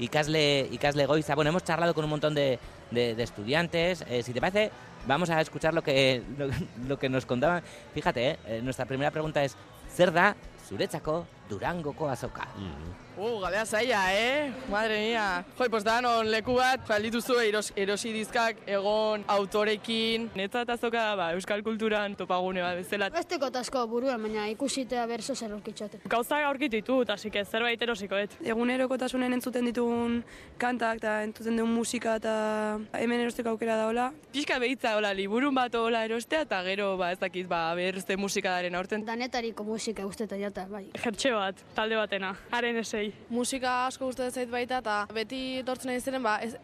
Y 0.00 0.06
Casle, 0.06 0.68
y 0.70 0.78
Casle 0.78 1.06
Goiza, 1.06 1.34
bueno, 1.34 1.50
hemos 1.50 1.64
charlado 1.64 1.92
con 1.92 2.04
un 2.04 2.10
montón 2.10 2.32
de, 2.32 2.60
estudiantes. 2.92 4.04
Eh, 4.08 4.22
si 4.22 4.32
te 4.32 4.40
parece, 4.40 4.70
vamos 5.08 5.28
a 5.28 5.40
escuchar 5.40 5.74
lo 5.74 5.82
que, 5.82 6.22
lo, 6.38 6.48
lo 6.86 6.98
que 7.00 7.08
nos 7.08 7.26
contaban. 7.26 7.64
Fíjate, 7.94 8.38
eh, 8.46 8.60
nuestra 8.62 8.86
primera 8.86 9.10
pregunta 9.10 9.42
es, 9.42 9.56
¿zer 9.92 10.12
da 10.12 10.36
zuretzako 10.68 11.26
Durangoko 11.48 12.08
azoka? 12.08 12.46
Mm. 12.56 12.96
Uh, 13.18 13.40
galea 13.42 13.64
zaila, 13.66 14.00
eh? 14.14 14.52
Madre 14.70 14.96
mia. 15.02 15.44
Joi, 15.58 15.66
pues 15.68 15.82
da, 15.82 15.96
non 16.00 16.28
leku 16.30 16.54
bat, 16.54 16.86
dituzu 17.02 17.40
eros, 17.42 17.72
erosi 17.74 18.12
dizkak, 18.14 18.60
egon, 18.70 19.24
autorekin. 19.26 20.28
Netzat 20.38 20.70
azoka 20.70 21.02
da, 21.02 21.16
ba, 21.18 21.26
euskal 21.34 21.64
kulturan 21.66 22.14
topagune 22.14 22.62
bat 22.62 22.76
bezala. 22.78 23.08
Besteko 23.10 23.50
tasko 23.50 23.82
buruan, 23.90 24.22
baina 24.22 24.46
ikusitea 24.52 25.06
berzo 25.10 25.34
zer 25.34 25.50
aurkitxote. 25.56 25.98
Gauza 26.06 26.38
aurkitu 26.46 26.76
ditut, 26.76 27.10
así 27.10 27.28
que 27.28 27.42
zerbait 27.44 27.82
erosiko 27.82 28.14
et. 28.14 28.36
Egunerokotasunen 28.44 29.34
entzuten 29.34 29.66
ditugun 29.66 30.22
kantak 30.62 31.02
eta 31.02 31.16
entzuten 31.26 31.58
duen 31.58 31.74
musika 31.74 32.14
eta 32.22 32.78
hemen 33.00 33.24
erosteko 33.24 33.56
aukera 33.56 33.80
da 33.80 33.88
hola. 33.90 34.12
Pixka 34.30 34.60
behitza 34.62 34.94
hola, 34.94 35.10
liburun 35.10 35.58
bat 35.58 35.74
hola 35.74 36.04
erostea 36.06 36.44
eta 36.46 36.62
gero, 36.70 36.92
ba, 36.96 37.10
ez 37.16 37.18
dakit, 37.18 37.50
ba, 37.50 37.64
berze 37.74 38.14
musika 38.16 38.54
daren 38.60 38.78
aurten. 38.78 39.02
Danetariko 39.10 39.66
musika 39.66 40.06
usteta 40.06 40.38
jata, 40.38 40.68
bai. 40.70 40.86
Jertxe 40.94 41.34
bat, 41.38 41.62
talde 41.76 41.98
batena, 41.98 42.34
haren 42.50 42.80
esei. 42.82 43.12
Musika 43.30 43.74
asko 43.86 44.10
gustatzen 44.10 44.42
zait 44.42 44.50
baita 44.50 44.80
eta 44.82 44.98
beti 45.14 45.62
tortzen 45.66 45.92
nahi 45.92 46.00
ziren, 46.00 46.22
ba, 46.22 46.38
ez 46.42 46.56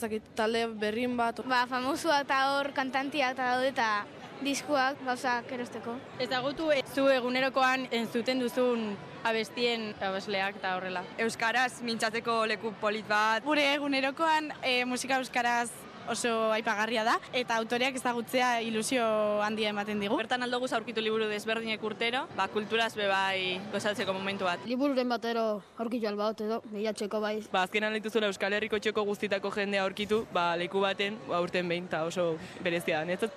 dakit 0.00 0.34
talde 0.36 0.66
berrin 0.80 1.16
bat. 1.16 1.40
Ba, 1.46 1.64
famosua 1.70 2.20
eta 2.26 2.42
hor 2.52 2.72
kantantia 2.76 3.30
eta 3.30 3.54
daude 3.54 3.72
eta 3.72 4.04
diskuak 4.42 4.98
gauzak 5.06 5.50
erosteko. 5.54 5.94
Ezagutu 6.22 6.70
zu 6.94 7.06
egunerokoan 7.08 7.86
entzuten 7.94 8.42
duzun 8.42 8.92
abestien 9.24 9.92
abesleak 10.02 10.58
eta 10.58 10.74
horrela. 10.76 11.04
Euskaraz 11.22 11.80
mintzatzeko 11.86 12.42
leku 12.50 12.74
polit 12.80 13.06
bat. 13.08 13.44
Gure 13.46 13.64
egunerokoan 13.76 14.50
e, 14.62 14.82
musika 14.84 15.20
euskaraz 15.22 15.70
oso 16.08 16.52
aipagarria 16.52 17.04
da 17.04 17.18
eta 17.32 17.56
autoreak 17.56 17.96
ezagutzea 17.98 18.60
ilusio 18.62 19.04
handia 19.42 19.70
ematen 19.70 20.00
digu. 20.00 20.16
Bertan 20.16 20.42
aldo 20.42 20.60
guz 20.62 20.72
aurkitu 20.72 21.04
liburu 21.04 21.28
desberdinek 21.30 21.82
urtero, 21.84 22.26
ba, 22.36 22.48
kulturaz 22.48 22.94
be 22.96 23.08
bai 23.10 23.60
gozatzeko 23.72 24.14
momentu 24.16 24.48
bat. 24.48 24.64
Libururen 24.66 25.08
batero 25.08 25.62
aurkitu 25.78 26.08
alba 26.08 26.32
edo, 26.32 26.62
behiatxeko 26.72 27.20
bai. 27.20 27.36
Ba, 27.52 27.64
azkenan 27.66 27.94
dituzula 27.98 28.30
Euskal 28.32 28.52
Herriko 28.52 28.78
txoko 28.78 29.04
guztitako 29.12 29.52
jendea 29.54 29.84
aurkitu, 29.84 30.24
ba, 30.32 30.52
leku 30.56 30.80
baten 30.80 31.18
ba, 31.28 31.40
urten 31.44 31.68
behin, 31.68 31.88
eta 31.90 32.04
oso 32.08 32.36
berezia 32.62 33.04
da. 33.04 33.30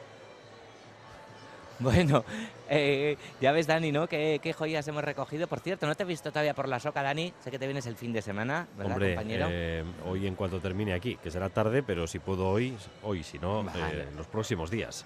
Bueno, 1.79 2.23
eh, 2.69 3.17
ya 3.41 3.51
ves, 3.51 3.67
Dani, 3.67 3.91
¿no? 3.91 4.07
¿Qué, 4.07 4.39
qué 4.41 4.53
joyas 4.53 4.87
hemos 4.87 5.03
recogido. 5.03 5.47
Por 5.47 5.59
cierto, 5.59 5.85
no 5.87 5.95
te 5.95 6.03
he 6.03 6.05
visto 6.05 6.29
todavía 6.31 6.53
por 6.53 6.69
la 6.69 6.79
soca, 6.79 7.03
Dani. 7.03 7.33
Sé 7.43 7.51
que 7.51 7.59
te 7.59 7.65
vienes 7.67 7.85
el 7.85 7.95
fin 7.97 8.13
de 8.13 8.21
semana, 8.21 8.67
¿verdad, 8.77 8.93
Hombre, 8.93 9.15
compañero? 9.15 9.47
eh, 9.51 9.83
hoy 10.05 10.25
en 10.25 10.35
cuanto 10.35 10.59
termine 10.61 10.93
aquí, 10.93 11.17
que 11.21 11.29
será 11.31 11.49
tarde, 11.49 11.83
pero 11.83 12.07
si 12.07 12.19
puedo 12.19 12.47
hoy, 12.47 12.77
hoy, 13.03 13.23
si 13.23 13.39
no, 13.39 13.63
Vale. 13.63 14.03
eh, 14.03 14.07
en 14.09 14.15
los 14.15 14.27
próximos 14.27 14.71
días. 14.71 15.05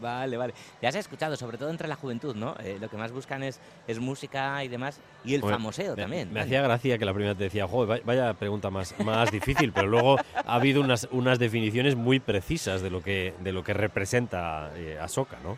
Vale, 0.00 0.36
vale. 0.36 0.52
Ya 0.82 0.90
has 0.90 0.94
escuchado, 0.94 1.36
sobre 1.36 1.56
todo 1.56 1.70
entre 1.70 1.88
la 1.88 1.96
juventud, 1.96 2.36
¿no? 2.36 2.54
Eh, 2.62 2.76
lo 2.78 2.88
que 2.90 2.98
más 2.98 3.12
buscan 3.12 3.42
es, 3.42 3.58
es 3.88 3.98
música 3.98 4.62
y 4.62 4.68
demás. 4.68 5.00
Y 5.24 5.34
el 5.34 5.40
Hombre, 5.40 5.54
famoseo 5.56 5.96
me- 5.96 6.02
también. 6.02 6.30
Me 6.32 6.40
hacía 6.40 6.60
gracia 6.60 6.98
que 6.98 7.04
la 7.06 7.14
primera 7.14 7.34
te 7.34 7.44
decía, 7.44 7.66
"Joder, 7.66 8.02
vaya- 8.04 8.34
pregunta 8.34 8.68
más, 8.70 8.94
más 9.00 9.32
difícil, 9.32 9.72
pero 9.72 9.86
luego 9.88 10.18
ha 10.44 10.54
habido 10.54 10.82
unas, 10.82 11.08
unas 11.12 11.38
definiciones 11.38 11.96
muy 11.96 12.20
precisas 12.20 12.82
de 12.82 12.90
lo 12.90 13.02
que, 13.02 13.32
de 13.40 13.52
lo 13.52 13.64
que 13.64 13.72
representa 13.72 14.70
eh, 14.76 14.98
Ahsoka, 15.00 15.38
¿no? 15.42 15.56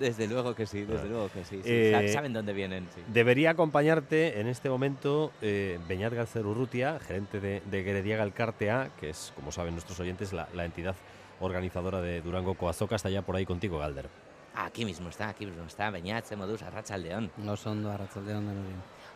Desde 0.00 0.26
luego 0.26 0.54
que 0.54 0.66
sí, 0.66 0.82
desde 0.84 1.08
luego 1.08 1.28
que 1.30 1.44
sí. 1.44 1.56
sí. 1.62 1.68
Eh, 1.70 2.06
Sa- 2.08 2.14
Saben 2.14 2.32
dónde 2.32 2.52
vienen, 2.52 2.88
sí. 2.94 3.02
Debería 3.06 3.50
acompañarte 3.50 4.40
en 4.40 4.48
este 4.48 4.68
momento 4.68 5.30
eh, 5.42 5.78
Beñat 5.86 6.12
García 6.12 6.40
Urrutia, 6.42 6.98
gerente 6.98 7.38
de, 7.38 7.62
de 7.70 7.84
Gerediaga 7.84 8.24
Elkartea, 8.24 8.90
que 8.98 9.10
es, 9.10 9.32
como 9.36 9.52
saben 9.52 9.74
nuestros 9.74 10.00
oyentes, 10.00 10.32
la, 10.32 10.48
la 10.54 10.64
entidad 10.64 10.96
organizadora 11.38 12.00
de 12.00 12.20
Durango 12.22 12.54
Coazoca. 12.54 12.96
Está 12.96 13.10
ya 13.10 13.22
por 13.22 13.36
ahí 13.36 13.46
contigo, 13.46 13.78
Galder. 13.78 14.08
Aquí 14.54 14.84
mismo 14.84 15.08
está, 15.10 15.28
aquí 15.28 15.46
mismo 15.46 15.64
está. 15.64 15.90
Beñat, 15.90 16.24
Semodus, 16.24 16.62
Arracha 16.62 16.96
León. 16.96 17.30
No 17.36 17.56
son 17.56 17.82
dos 17.82 17.92
Arrachaldeón 17.94 18.46
de. 18.46 18.52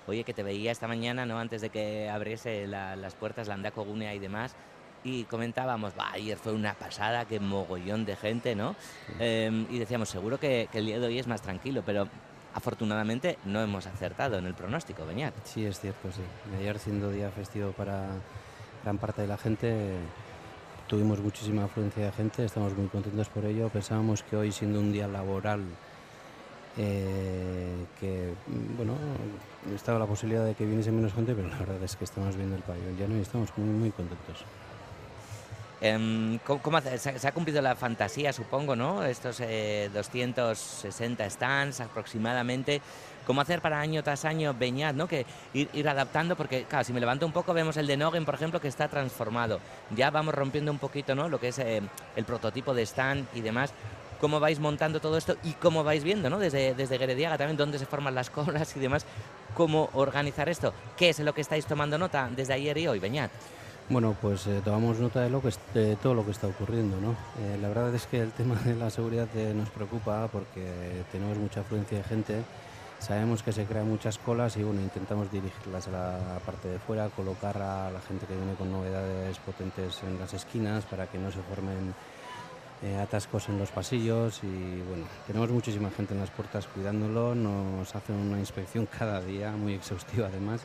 Oye, 0.06 0.22
que 0.22 0.34
te 0.34 0.42
veía 0.42 0.70
esta 0.70 0.86
mañana, 0.86 1.24
¿no? 1.26 1.38
Antes 1.38 1.62
de 1.62 1.70
que 1.70 2.08
abriese 2.10 2.66
la- 2.66 2.94
las 2.94 3.14
puertas, 3.14 3.48
la 3.48 3.54
Andaco 3.54 3.84
Gunea 3.84 4.14
y 4.14 4.18
demás. 4.18 4.54
Y 5.04 5.24
comentábamos, 5.24 5.94
"Bah, 5.94 6.10
ayer 6.12 6.38
fue 6.38 6.52
una 6.52 6.74
pasada, 6.74 7.26
qué 7.26 7.38
mogollón 7.38 8.04
de 8.06 8.16
gente, 8.16 8.56
¿no? 8.56 8.74
Eh, 9.20 9.66
y 9.70 9.78
decíamos, 9.78 10.08
seguro 10.08 10.40
que, 10.40 10.68
que 10.72 10.78
el 10.78 10.86
día 10.86 10.98
de 10.98 11.06
hoy 11.06 11.18
es 11.18 11.26
más 11.26 11.42
tranquilo, 11.42 11.82
pero 11.84 12.08
afortunadamente 12.54 13.36
no 13.44 13.60
hemos 13.60 13.86
acertado 13.86 14.38
en 14.38 14.46
el 14.46 14.54
pronóstico, 14.54 15.04
Beñat. 15.04 15.34
Sí, 15.44 15.66
es 15.66 15.78
cierto, 15.78 16.10
sí. 16.10 16.22
Ayer 16.58 16.78
siendo 16.78 17.10
día 17.10 17.30
festivo 17.30 17.72
para 17.72 18.06
gran 18.82 18.96
parte 18.96 19.22
de 19.22 19.28
la 19.28 19.36
gente, 19.36 19.96
tuvimos 20.86 21.20
muchísima 21.20 21.64
afluencia 21.64 22.06
de 22.06 22.12
gente, 22.12 22.44
estamos 22.44 22.74
muy 22.74 22.86
contentos 22.88 23.28
por 23.28 23.44
ello. 23.44 23.68
Pensábamos 23.68 24.22
que 24.22 24.36
hoy 24.36 24.52
siendo 24.52 24.80
un 24.80 24.92
día 24.92 25.06
laboral, 25.08 25.64
eh, 26.78 27.84
que 28.00 28.32
bueno, 28.76 28.94
estaba 29.74 29.98
la 29.98 30.06
posibilidad 30.06 30.44
de 30.44 30.54
que 30.54 30.64
viniese 30.64 30.92
menos 30.92 31.12
gente, 31.12 31.34
pero 31.34 31.48
la 31.48 31.58
verdad 31.58 31.82
es 31.82 31.94
que 31.96 32.04
estamos 32.04 32.36
viendo 32.36 32.56
el 32.56 32.62
pabellón 32.62 32.96
lleno 32.96 33.16
y 33.16 33.20
estamos 33.20 33.50
muy, 33.58 33.68
muy 33.68 33.90
contentos. 33.90 34.44
Em, 35.80 36.38
¿cómo, 36.38 36.80
se, 36.80 37.28
ha 37.28 37.32
cumplido 37.32 37.60
la 37.60 37.74
fantasía, 37.74 38.32
supongo, 38.32 38.76
¿no? 38.76 39.04
Estos 39.04 39.40
eh, 39.40 39.90
260 39.92 41.28
stands 41.28 41.80
aproximadamente. 41.80 42.80
¿Cómo 43.26 43.40
hacer 43.40 43.60
para 43.60 43.80
año 43.80 44.02
tras 44.02 44.24
año 44.24 44.54
Beñat, 44.54 44.94
¿no? 44.94 45.08
Que 45.08 45.24
ir, 45.54 45.68
ir 45.72 45.88
adaptando, 45.88 46.36
porque 46.36 46.64
claro, 46.64 46.84
si 46.84 46.92
me 46.92 47.00
levanto 47.00 47.24
un 47.26 47.32
poco 47.32 47.54
vemos 47.54 47.76
el 47.76 47.86
de 47.86 47.96
Nogen, 47.96 48.24
por 48.24 48.34
ejemplo, 48.34 48.60
que 48.60 48.68
está 48.68 48.88
transformado. 48.88 49.60
Ya 49.96 50.10
vamos 50.10 50.34
rompiendo 50.34 50.70
un 50.70 50.78
poquito, 50.78 51.14
¿no? 51.14 51.28
Lo 51.28 51.40
que 51.40 51.48
es 51.48 51.58
eh, 51.58 51.82
el 52.16 52.24
prototipo 52.24 52.74
de 52.74 52.82
stand 52.82 53.26
y 53.34 53.40
demás. 53.40 53.72
¿Cómo 54.20 54.40
vais 54.40 54.60
montando 54.60 55.00
todo 55.00 55.18
esto 55.18 55.36
y 55.42 55.52
cómo 55.52 55.84
vais 55.84 56.04
viendo, 56.04 56.30
¿no? 56.30 56.38
Desde, 56.38 56.74
desde 56.74 56.98
Gerediaga 56.98 57.36
también, 57.36 57.56
dónde 57.56 57.78
se 57.78 57.86
forman 57.86 58.14
las 58.14 58.30
colas 58.30 58.76
y 58.76 58.80
demás. 58.80 59.04
¿Cómo 59.54 59.90
organizar 59.92 60.48
esto? 60.48 60.72
¿Qué 60.96 61.10
es 61.10 61.18
lo 61.18 61.34
que 61.34 61.40
estáis 61.40 61.66
tomando 61.66 61.98
nota 61.98 62.30
desde 62.34 62.54
ayer 62.54 62.78
y 62.78 62.88
hoy, 62.88 62.98
Beñat? 63.00 63.30
Bueno, 63.90 64.16
pues 64.20 64.46
eh, 64.46 64.62
tomamos 64.64 64.98
nota 64.98 65.20
de, 65.20 65.28
lo 65.28 65.42
que, 65.42 65.50
de 65.74 65.96
todo 65.96 66.14
lo 66.14 66.24
que 66.24 66.30
está 66.30 66.46
ocurriendo. 66.46 66.98
¿no? 67.00 67.12
Eh, 67.38 67.58
la 67.60 67.68
verdad 67.68 67.94
es 67.94 68.06
que 68.06 68.20
el 68.20 68.32
tema 68.32 68.54
de 68.64 68.74
la 68.74 68.88
seguridad 68.88 69.28
eh, 69.36 69.52
nos 69.54 69.68
preocupa 69.68 70.28
porque 70.28 71.04
tenemos 71.12 71.36
mucha 71.36 71.60
afluencia 71.60 71.98
de 71.98 72.04
gente. 72.04 72.42
Sabemos 72.98 73.42
que 73.42 73.52
se 73.52 73.66
crean 73.66 73.88
muchas 73.88 74.16
colas 74.16 74.56
y 74.56 74.62
bueno, 74.62 74.80
intentamos 74.80 75.30
dirigirlas 75.30 75.88
a 75.88 75.90
la 75.90 76.38
parte 76.46 76.68
de 76.68 76.78
fuera, 76.78 77.10
colocar 77.10 77.60
a 77.60 77.90
la 77.90 78.00
gente 78.00 78.24
que 78.24 78.34
viene 78.34 78.54
con 78.54 78.72
novedades 78.72 79.38
potentes 79.40 80.02
en 80.02 80.18
las 80.18 80.32
esquinas 80.32 80.84
para 80.86 81.06
que 81.06 81.18
no 81.18 81.30
se 81.30 81.42
formen 81.42 81.92
eh, 82.82 82.96
atascos 82.96 83.48
en 83.48 83.58
los 83.58 83.70
pasillos 83.70 84.40
y 84.42 84.82
bueno, 84.88 85.06
tenemos 85.26 85.50
muchísima 85.50 85.90
gente 85.90 86.12
en 86.12 86.20
las 86.20 86.30
puertas 86.30 86.66
cuidándolo, 86.66 87.34
nos 87.34 87.94
hacen 87.94 88.16
una 88.16 88.38
inspección 88.38 88.86
cada 88.98 89.20
día, 89.20 89.52
muy 89.52 89.74
exhaustiva 89.74 90.28
además. 90.28 90.62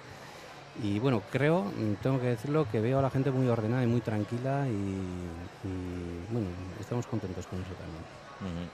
Y 0.82 0.99
bueno, 0.99 1.21
creo, 1.30 1.63
mm, 1.63 1.95
tengo 2.01 2.19
que 2.19 2.27
decirlo, 2.27 2.65
que 2.71 2.80
veo 2.80 2.99
a 2.99 3.01
la 3.01 3.09
gente 3.09 3.32
muy 3.32 3.47
ordenada 3.47 3.84
y 3.84 3.88
muy 3.88 3.99
tranquila 4.01 4.65
y, 4.67 6.32
bueno, 6.32 6.47
estamos 6.80 7.05
contentos 7.05 7.45
con 7.47 7.59
eso 7.59 7.71
también. 7.73 8.69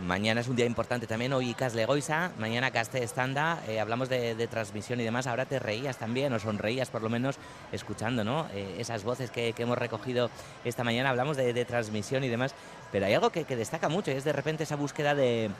Mañana 0.00 0.40
es 0.40 0.48
un 0.48 0.56
día 0.56 0.66
importante 0.66 1.06
también, 1.06 1.32
hoy 1.34 1.50
Icas 1.50 1.74
Legoisa, 1.74 2.32
mañana 2.38 2.72
Caste 2.72 3.04
Estanda, 3.04 3.62
eh, 3.68 3.78
hablamos 3.78 4.08
de, 4.08 4.48
transmisión 4.48 5.00
y 5.00 5.04
demás, 5.04 5.28
ahora 5.28 5.44
te 5.44 5.60
reías 5.60 5.98
también, 5.98 6.32
o 6.32 6.40
sonreías 6.40 6.90
por 6.90 7.02
lo 7.02 7.08
menos, 7.08 7.36
escuchando 7.70 8.24
¿no? 8.24 8.48
Eh, 8.54 8.76
esas 8.78 9.04
voces 9.04 9.30
que, 9.30 9.54
hemos 9.56 9.78
recogido 9.78 10.30
esta 10.64 10.82
mañana, 10.82 11.10
hablamos 11.10 11.36
de, 11.36 11.64
transmisión 11.64 12.24
y 12.24 12.28
demás, 12.28 12.54
pero 12.90 13.06
hay 13.06 13.14
algo 13.14 13.30
que, 13.30 13.44
destaca 13.44 13.88
mucho 13.88 14.10
y 14.10 14.14
es 14.14 14.24
de 14.24 14.32
repente 14.32 14.64
esa 14.64 14.74
búsqueda 14.74 15.14
de, 15.14 15.50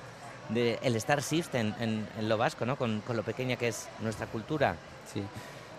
de 0.49 0.81
el 0.83 0.97
Star 0.97 1.23
System 1.23 1.73
en, 1.79 2.29
lo 2.29 2.37
vasco, 2.37 2.67
¿no? 2.67 2.77
con 2.77 3.03
lo 3.09 3.23
pequeña 3.23 3.55
que 3.55 3.69
es 3.69 3.89
nuestra 4.01 4.27
cultura. 4.27 4.77
Sí, 5.15 5.23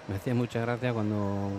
me 0.08 0.16
hacía 0.16 0.34
mucha 0.34 0.62
gracia 0.62 0.94
cuando 0.94 1.52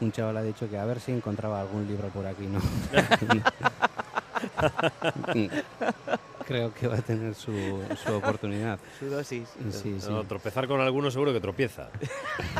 un 0.00 0.12
chaval 0.12 0.36
ha 0.36 0.42
dicho 0.42 0.70
que 0.70 0.78
a 0.78 0.84
ver 0.84 1.00
si 1.00 1.12
encontraba 1.12 1.60
algún 1.60 1.86
libro 1.86 2.08
por 2.08 2.26
aquí, 2.26 2.46
¿no? 2.46 2.60
Creo 6.46 6.74
que 6.74 6.86
va 6.86 6.96
a 6.96 7.02
tener 7.02 7.34
su, 7.34 7.82
su 8.04 8.12
oportunidad. 8.12 8.78
Su 8.98 9.06
dosis. 9.06 9.48
Sí, 9.70 9.96
sí. 9.98 10.10
No, 10.10 10.24
tropezar 10.24 10.68
con 10.68 10.80
alguno 10.80 11.10
seguro 11.10 11.32
que 11.32 11.40
tropieza. 11.40 11.88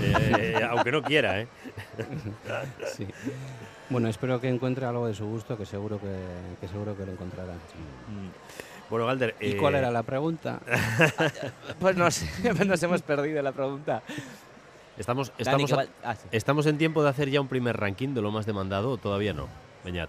Eh, 0.01 0.61
aunque 0.69 0.93
no 0.93 1.03
quiera, 1.03 1.41
¿eh? 1.41 1.49
Sí. 2.95 3.07
Bueno, 3.91 4.09
espero 4.09 4.41
que 4.41 4.49
encuentre 4.49 4.87
algo 4.87 5.07
de 5.07 5.15
su 5.15 5.27
gusto, 5.27 5.57
que 5.57 5.67
seguro 5.67 6.01
que, 6.01 6.15
que 6.61 6.69
seguro 6.69 6.97
que 6.97 7.05
lo 7.05 7.13
encontrará. 7.13 7.53
Bueno, 8.91 9.07
Galder. 9.07 9.35
¿Y 9.41 9.53
eh, 9.53 9.57
cuál 9.57 9.77
era 9.77 9.91
la 9.91 10.03
pregunta? 10.03 10.61
Pues 11.81 11.97
no 11.97 12.11
sé, 12.11 12.29
nos 12.65 12.83
hemos 12.83 13.03
perdido 13.03 13.43
la 13.43 13.53
pregunta. 13.53 14.03
Estamos, 14.99 15.33
estamos, 15.39 15.73
a- 15.73 15.87
ah, 16.05 16.15
sí. 16.15 16.29
¿Estamos 16.31 16.67
en 16.67 16.79
tiempo 16.79 17.03
de 17.03 17.09
hacer 17.09 17.29
ya 17.31 17.41
un 17.41 17.49
primer 17.49 17.77
ranking 17.77 18.15
de 18.15 18.23
lo 18.23 18.31
más 18.31 18.47
demandado 18.47 18.91
o 18.91 18.97
todavía 18.97 19.33
no? 19.33 19.49
Beñat. 19.85 20.09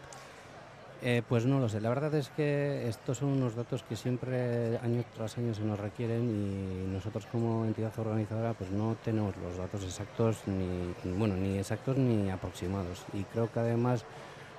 Eh, 1.01 1.21
pues 1.27 1.45
no 1.45 1.59
lo 1.59 1.69
sé. 1.69 1.81
La 1.81 1.89
verdad 1.89 2.13
es 2.15 2.29
que 2.29 2.87
estos 2.87 3.17
son 3.19 3.29
unos 3.29 3.55
datos 3.55 3.83
que 3.83 3.95
siempre 3.95 4.77
año 4.79 5.03
tras 5.15 5.37
año 5.37 5.53
se 5.53 5.61
nos 5.61 5.79
requieren 5.79 6.29
y 6.29 6.87
nosotros 6.93 7.27
como 7.31 7.65
entidad 7.65 7.91
organizadora 7.99 8.53
pues 8.53 8.71
no 8.71 8.95
tenemos 9.03 9.35
los 9.37 9.57
datos 9.57 9.83
exactos 9.83 10.37
ni 10.47 10.93
bueno 11.17 11.35
ni 11.35 11.57
exactos 11.59 11.97
ni 11.97 12.29
aproximados 12.31 13.03
y 13.13 13.23
creo 13.25 13.51
que 13.51 13.59
además 13.59 14.03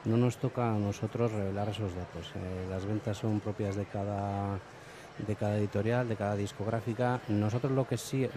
no 0.05 0.17
nos 0.17 0.37
toca 0.37 0.71
a 0.73 0.79
nosotros 0.79 1.33
revelar 1.33 1.69
esos 1.69 1.93
datos. 1.97 2.31
Eh, 2.37 2.67
las 2.71 2.85
ventas 2.85 3.17
son 3.17 3.41
propias 3.41 3.75
de 3.75 3.87
cada 3.87 4.59
de 5.19 5.37
cada 5.37 5.57
editorial, 5.57 6.09
de 6.09 6.17
cada 6.17 6.37
discográfica. 6.37 7.21
Nosotros 7.29 7.73
lo 7.73 7.87
que 7.87 7.97
sí 7.97 8.29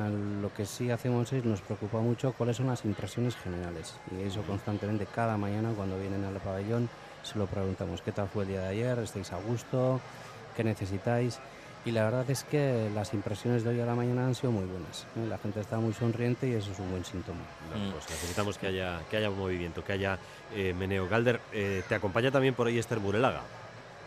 lo 0.42 0.54
que 0.54 0.66
sí 0.66 0.92
hacemos 0.92 1.32
es 1.34 1.44
nos 1.46 1.62
preocupa 1.62 2.00
mucho 2.00 2.34
cuáles 2.34 2.58
son 2.58 2.68
las 2.68 2.86
impresiones 2.86 3.36
generales 3.36 3.96
y 4.12 4.24
eso 4.24 4.42
constantemente 4.44 5.06
cada 5.06 5.38
mañana 5.38 5.72
cuando 5.76 6.00
vienen 6.00 6.24
al 6.24 6.36
pabellón 6.36 6.90
se 7.24 7.38
lo 7.38 7.46
preguntamos 7.48 8.02
qué 8.02 8.12
tal 8.12 8.30
fue 8.30 8.44
el 8.44 8.50
día 8.50 8.62
de 8.62 8.68
ayer, 8.70 9.00
estáis 9.00 9.32
a 9.32 9.38
gusto, 9.38 10.00
qué 10.56 10.64
necesitáis. 10.64 11.40
Y 11.86 11.92
la 11.92 12.04
verdad 12.04 12.30
es 12.30 12.44
que 12.44 12.90
las 12.94 13.14
impresiones 13.14 13.64
de 13.64 13.70
hoy 13.70 13.80
a 13.80 13.86
la 13.86 13.96
mañana 13.96 14.26
han 14.26 14.36
sido 14.36 14.52
muy 14.52 14.66
buenas. 14.66 15.08
¿eh? 15.16 15.26
La 15.28 15.38
gente 15.38 15.62
está 15.62 15.80
muy 15.80 15.94
sonriente 15.94 16.48
y 16.48 16.54
eso 16.54 16.72
es 16.72 16.80
un 16.80 16.92
buen 16.92 17.06
síntoma. 17.06 17.40
Bueno, 17.70 17.92
pues 17.94 18.10
necesitamos 18.10 18.58
que 18.58 18.68
haya, 18.68 19.00
que 19.10 19.18
haya 19.18 19.30
movimiento, 19.30 19.84
que 19.84 19.94
haya 19.94 20.20
eh, 20.54 20.74
meneo. 20.78 21.08
Galder, 21.08 21.40
eh, 21.54 21.82
te 21.88 21.96
acompaña 21.96 22.32
también 22.32 22.54
por 22.54 22.68
ahí 22.68 22.78
Esther 22.78 23.00
Burelaga. 23.00 23.44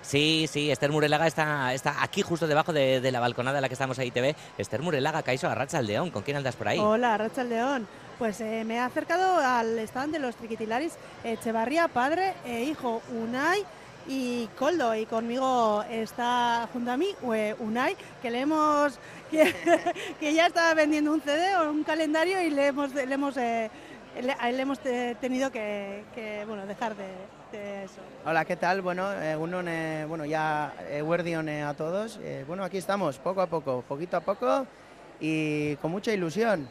Sí, 0.02 0.46
sí, 0.50 0.70
Esther 0.70 0.90
Murelaga 0.90 1.26
está, 1.26 1.72
está 1.72 2.02
aquí 2.02 2.22
justo 2.22 2.46
debajo 2.46 2.72
de, 2.72 3.10
la 3.12 3.20
balconada 3.20 3.58
en 3.58 3.62
la 3.62 3.68
que 3.68 3.74
estamos 3.74 3.98
ahí 3.98 4.10
TV. 4.10 4.34
Esther 4.58 4.82
Murelaga, 4.82 5.22
Caiso 5.22 5.48
Arracha 5.48 5.78
al 5.78 5.86
León, 5.86 6.10
¿con 6.10 6.22
quién 6.22 6.36
andas 6.36 6.56
por 6.56 6.68
ahí? 6.68 6.78
Hola, 6.78 7.16
Racha 7.16 7.44
León. 7.44 7.86
Pues 8.18 8.40
eh, 8.40 8.64
me 8.64 8.74
he 8.74 8.78
acercado 8.78 9.38
al 9.38 9.78
stand 9.80 10.12
de 10.12 10.18
los 10.18 10.36
Triquitilaris 10.36 10.94
Echevarría, 11.24 11.88
padre 11.88 12.34
e 12.44 12.64
hijo, 12.64 13.00
Unai 13.12 13.64
y 14.06 14.46
Coldo. 14.58 14.94
Y 14.94 15.06
conmigo 15.06 15.82
está 15.90 16.68
junto 16.72 16.90
a 16.92 16.96
mí 16.96 17.08
eh, 17.34 17.54
Unai, 17.58 17.96
que 18.20 18.30
le 18.30 18.40
hemos 18.40 18.98
que, 19.30 20.34
ya 20.34 20.46
está 20.46 20.74
vendiendo 20.74 21.12
un 21.12 21.20
CD 21.22 21.56
o 21.56 21.70
un 21.70 21.84
calendario 21.84 22.42
y 22.42 22.50
le 22.50 22.66
hemos, 22.66 22.92
le 22.92 23.14
hemos, 23.14 23.36
eh, 23.36 23.70
le, 24.20 24.60
hemos 24.60 24.78
te- 24.80 25.14
tenido 25.16 25.50
que, 25.50 26.04
que, 26.14 26.44
bueno, 26.46 26.66
dejar 26.66 26.94
de, 26.96 27.06
de 27.52 27.84
eso. 27.84 28.00
Hola, 28.24 28.44
¿qué 28.44 28.56
tal? 28.56 28.82
Bueno, 28.82 29.12
eh, 29.12 29.36
eh, 29.68 30.04
bueno 30.08 30.24
ya 30.24 30.72
eh, 30.88 31.02
a 31.62 31.74
todos. 31.74 32.18
Eh, 32.22 32.44
bueno, 32.48 32.64
aquí 32.64 32.78
estamos, 32.78 33.18
poco 33.18 33.40
a 33.42 33.46
poco, 33.46 33.84
poquito 33.86 34.16
a 34.16 34.20
poco 34.20 34.66
y 35.20 35.76
con 35.76 35.90
mucha 35.90 36.12
ilusión. 36.12 36.68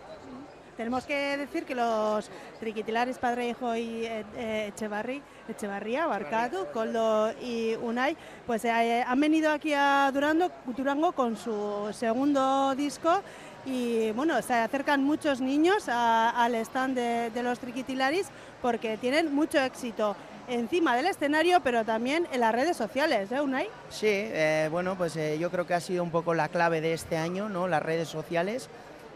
tenemos 0.75 1.05
que 1.05 1.37
decir 1.37 1.63
que 1.65 1.75
los 1.75 2.29
triquitilares 2.59 3.17
Padre 3.19 3.49
Hijo 3.49 3.75
y 3.75 4.05
eh, 4.05 4.67
Echevarri, 4.73 5.21
Echevarría, 5.47 6.07
Barcatu, 6.07 6.65
Coldo 6.73 7.31
y 7.41 7.75
Unai, 7.75 8.17
pues 8.47 8.65
han 8.65 9.19
venido 9.19 9.51
aquí 9.51 9.73
a 9.75 10.09
Durango, 10.11 10.49
Durango 10.75 11.11
con 11.11 11.37
su 11.37 11.89
segundo 11.93 12.73
disco 12.75 13.21
y 13.65 14.11
bueno, 14.13 14.41
se 14.41 14.55
acercan 14.55 15.03
muchos 15.03 15.39
niños 15.39 15.87
a- 15.87 16.31
al 16.31 16.55
stand 16.55 16.95
de, 16.95 17.29
de 17.29 17.43
los 17.43 17.59
triquitilaris 17.59 18.27
porque 18.59 18.97
tienen 18.97 19.33
mucho 19.35 19.59
éxito 19.59 20.15
encima 20.51 20.95
del 20.95 21.07
escenario, 21.07 21.61
pero 21.61 21.85
también 21.85 22.27
en 22.31 22.41
las 22.41 22.53
redes 22.53 22.75
sociales, 22.77 23.31
¿eh, 23.31 23.41
Unai? 23.41 23.67
Sí, 23.89 24.07
eh, 24.09 24.67
bueno, 24.71 24.95
pues 24.97 25.15
eh, 25.15 25.37
yo 25.39 25.49
creo 25.49 25.65
que 25.65 25.73
ha 25.73 25.79
sido 25.79 26.03
un 26.03 26.11
poco 26.11 26.33
la 26.33 26.49
clave 26.49 26.81
de 26.81 26.93
este 26.93 27.17
año, 27.17 27.49
¿no? 27.49 27.67
Las 27.67 27.81
redes 27.81 28.09
sociales. 28.09 28.69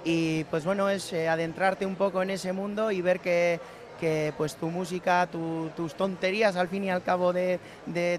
Y 0.03 0.43
pues 0.45 0.63
bueno, 0.65 0.89
es 0.89 1.11
eh, 1.13 1.27
adentrarte 1.27 1.85
un 1.85 1.95
poco 1.95 2.21
en 2.21 2.29
ese 2.29 2.53
mundo 2.53 2.91
y 2.91 3.01
ver 3.01 3.19
que, 3.19 3.59
que, 3.99 4.33
pues 4.37 4.55
tu 4.55 4.69
música, 4.69 5.27
tu- 5.31 5.69
tus 5.75 5.95
tonterías 5.95 6.55
al 6.55 6.67
fin 6.69 6.83
y 6.85 6.89
al 6.89 7.03
cabo 7.03 7.33
de, 7.33 7.59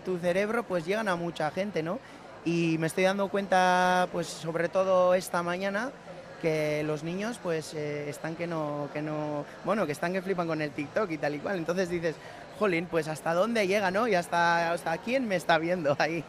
tu 0.05 0.19
cerebro, 0.19 0.64
pues 0.64 0.85
llegan 0.85 1.09
a 1.09 1.17
mucha 1.17 1.51
gente, 1.51 1.83
¿no? 1.83 1.99
Y 2.45 2.77
me 2.79 2.87
estoy 2.87 3.05
dando 3.05 3.29
cuenta, 3.29 4.09
pues 4.12 4.27
sobre 4.27 4.69
todo 4.69 5.14
esta 5.14 5.43
mañana, 5.43 5.91
que 6.43 6.83
los 6.85 7.03
niños 7.03 7.41
pues 7.43 7.73
están 7.75 8.37
que 8.37 8.47
no, 8.47 8.89
que 8.93 9.01
no, 9.01 9.45
bueno, 9.64 9.87
que 9.87 9.93
están 9.93 10.12
que 10.12 10.23
flipan 10.23 10.47
con 10.47 10.61
el 10.61 10.71
TikTok 10.71 11.11
y 11.11 11.19
tal 11.19 11.35
y 11.35 11.39
cual. 11.39 11.57
Entonces 11.59 11.89
dices, 11.89 12.14
jolín, 12.59 12.87
pues 12.87 13.09
hasta 13.09 13.35
dónde 13.35 13.67
llega, 13.67 13.91
¿no? 13.91 14.09
Y 14.09 14.15
hasta, 14.15 14.73
hasta 14.73 14.99
quién 14.99 15.27
me 15.29 15.37
está 15.37 15.59
viendo 15.59 15.97
ahí. 15.99 16.25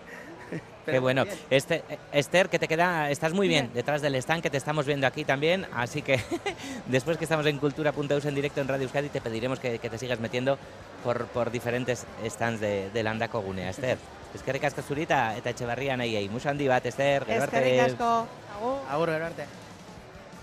Qué 0.86 0.99
bueno. 0.99 1.25
Este, 1.49 1.84
Esther, 2.13 2.47
que 2.49 2.59
te 2.59 2.67
queda, 2.67 3.09
estás 3.09 3.34
muy 3.34 3.47
bien 3.49 3.65
Bien. 3.65 3.73
detrás 3.73 4.01
del 4.01 4.15
stand 4.15 4.41
que 4.41 4.49
te 4.49 4.55
estamos 4.57 4.86
viendo 4.86 5.05
aquí 5.05 5.25
también, 5.25 5.65
así 5.73 6.01
que 6.01 6.19
después 6.86 7.17
que 7.17 7.25
estamos 7.25 7.45
en 7.45 7.57
Cultura.eus 7.57 8.25
en 8.25 8.36
directo 8.36 8.61
en 8.61 8.69
Radio 8.69 8.84
Euskadi 8.84 9.09
te 9.09 9.19
pediremos 9.19 9.59
que, 9.59 9.80
que 9.80 9.89
te 9.89 9.97
sigas 9.97 10.19
metiendo 10.21 10.57
por, 11.03 11.25
por 11.28 11.51
diferentes 11.51 12.05
stands 12.25 12.61
de, 12.61 12.89
de 12.89 13.03
Landako 13.03 13.41
Gunea. 13.41 13.69
Esther, 13.69 13.97
es 14.34 14.41
que 14.43 14.53
ricasco 14.53 14.82
zurita 14.82 15.36
eta 15.36 15.49
etxebarrian 15.49 15.99
nahi 15.99 16.30
mucho 16.30 16.49
handi 16.49 16.67
bat, 16.67 16.86
Esther, 16.86 17.25
gero 17.25 17.43
arte. 17.43 17.57
Eskerrik 17.57 17.91
asko. 17.91 18.28
Agur. 18.88 19.09
Agur. 19.11 19.66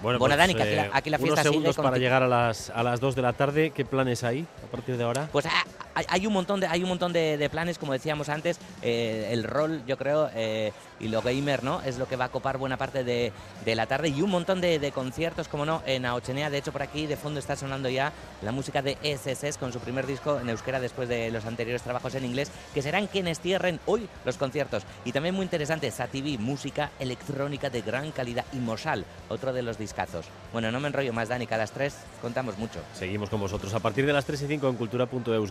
Bueno, 0.05 0.19
Bueno, 0.19 0.35
pues, 0.37 0.39
Dani, 0.39 0.55
que 0.55 0.63
aquí 0.63 0.75
la- 0.77 0.85
eh, 0.87 0.91
aquí 0.93 1.11
la 1.11 1.17
fiesta 1.19 1.33
unos 1.33 1.39
sigue 1.41 1.51
segundos 1.51 1.77
con 1.77 1.85
para 1.87 1.97
llegar 1.97 2.23
a 2.23 2.29
las, 2.29 2.69
a 2.71 2.83
las 2.83 3.01
2 3.01 3.15
de 3.17 3.23
la 3.23 3.33
tarde. 3.33 3.71
¿Qué 3.71 3.87
planes 3.87 4.23
hay 4.23 4.47
a 4.63 4.71
partir 4.71 4.99
de 4.99 5.05
ahora? 5.05 5.29
Pues 5.33 5.47
ah, 5.47 5.65
hay, 5.95 6.27
un 6.27 6.33
montón 6.33 6.61
de 6.61 6.67
hay 6.67 6.83
un 6.83 6.89
montón 6.89 7.13
de, 7.13 7.49
planes, 7.51 7.79
como 7.79 7.93
decíamos 7.93 8.29
antes. 8.29 8.59
eh, 8.83 9.29
el 9.31 9.45
rol, 9.45 9.83
yo 9.87 9.97
creo, 9.97 10.31
eh, 10.35 10.73
y 11.01 11.09
lo 11.09 11.23
gamer, 11.23 11.65
¿no? 11.65 11.83
Es 11.83 11.99
lo 11.99 12.07
que 12.09 12.17
va 12.17 12.27
a 12.27 12.29
copar 12.29 12.59
buena 12.59 12.77
parte 12.77 13.05
de, 13.05 13.33
de 13.65 13.75
la 13.75 13.87
tarde 13.87 14.09
y 14.09 14.23
un 14.23 14.31
montón 14.31 14.61
de, 14.61 14.93
conciertos, 14.95 15.49
como 15.49 15.65
no, 15.65 15.83
en 15.87 16.07
Aochenea. 16.07 16.51
De 16.51 16.59
hecho, 16.59 16.73
por 16.73 16.83
aquí 16.83 17.07
de 17.07 17.17
fondo 17.17 17.41
está 17.41 17.57
sonando 17.57 17.89
ya 17.89 18.13
la 18.43 18.53
música 18.53 18.83
de 18.83 18.97
SSS 19.03 19.59
con 19.59 19.73
su 19.73 19.81
primer 19.81 20.07
disco 20.07 20.39
en 20.39 20.49
euskera 20.49 20.81
después 20.81 21.09
de 21.09 21.31
los 21.31 21.45
anteriores 21.47 21.83
trabajos 21.83 22.15
en 22.15 22.25
inglés, 22.25 22.51
que 22.73 22.83
serán 22.83 23.07
quienes 23.07 23.41
cierren 23.41 23.81
hoy 23.87 24.09
los 24.25 24.37
conciertos. 24.37 24.85
Y 25.05 25.13
también 25.13 25.35
muy 25.35 25.45
interesante, 25.45 25.91
Sativi, 25.91 26.39
música 26.39 26.91
electrónica 26.99 27.71
de 27.71 27.83
gran 27.83 28.11
calidad 28.13 28.45
y 28.53 28.57
Mosal, 28.57 29.05
otro 29.29 29.53
de 29.53 29.63
los 29.63 29.79
discazos. 29.79 30.27
Bueno, 30.53 30.71
no 30.71 30.81
me 30.81 30.89
enrollo 30.89 31.13
más, 31.13 31.29
Dani, 31.29 31.47
que 31.47 31.55
a 31.55 31.59
las 31.59 31.73
3 31.73 31.95
contamos 32.23 32.59
mucho. 32.59 32.81
Seguimos 32.95 33.31
con 33.31 33.41
vosotros 33.41 33.73
a 33.75 33.81
partir 33.81 34.07
de 34.07 34.13
las 34.13 34.25
3 34.25 34.43
y 34.43 34.47
5 34.47 34.69
en 34.69 34.77
cultura.eus. 34.77 35.51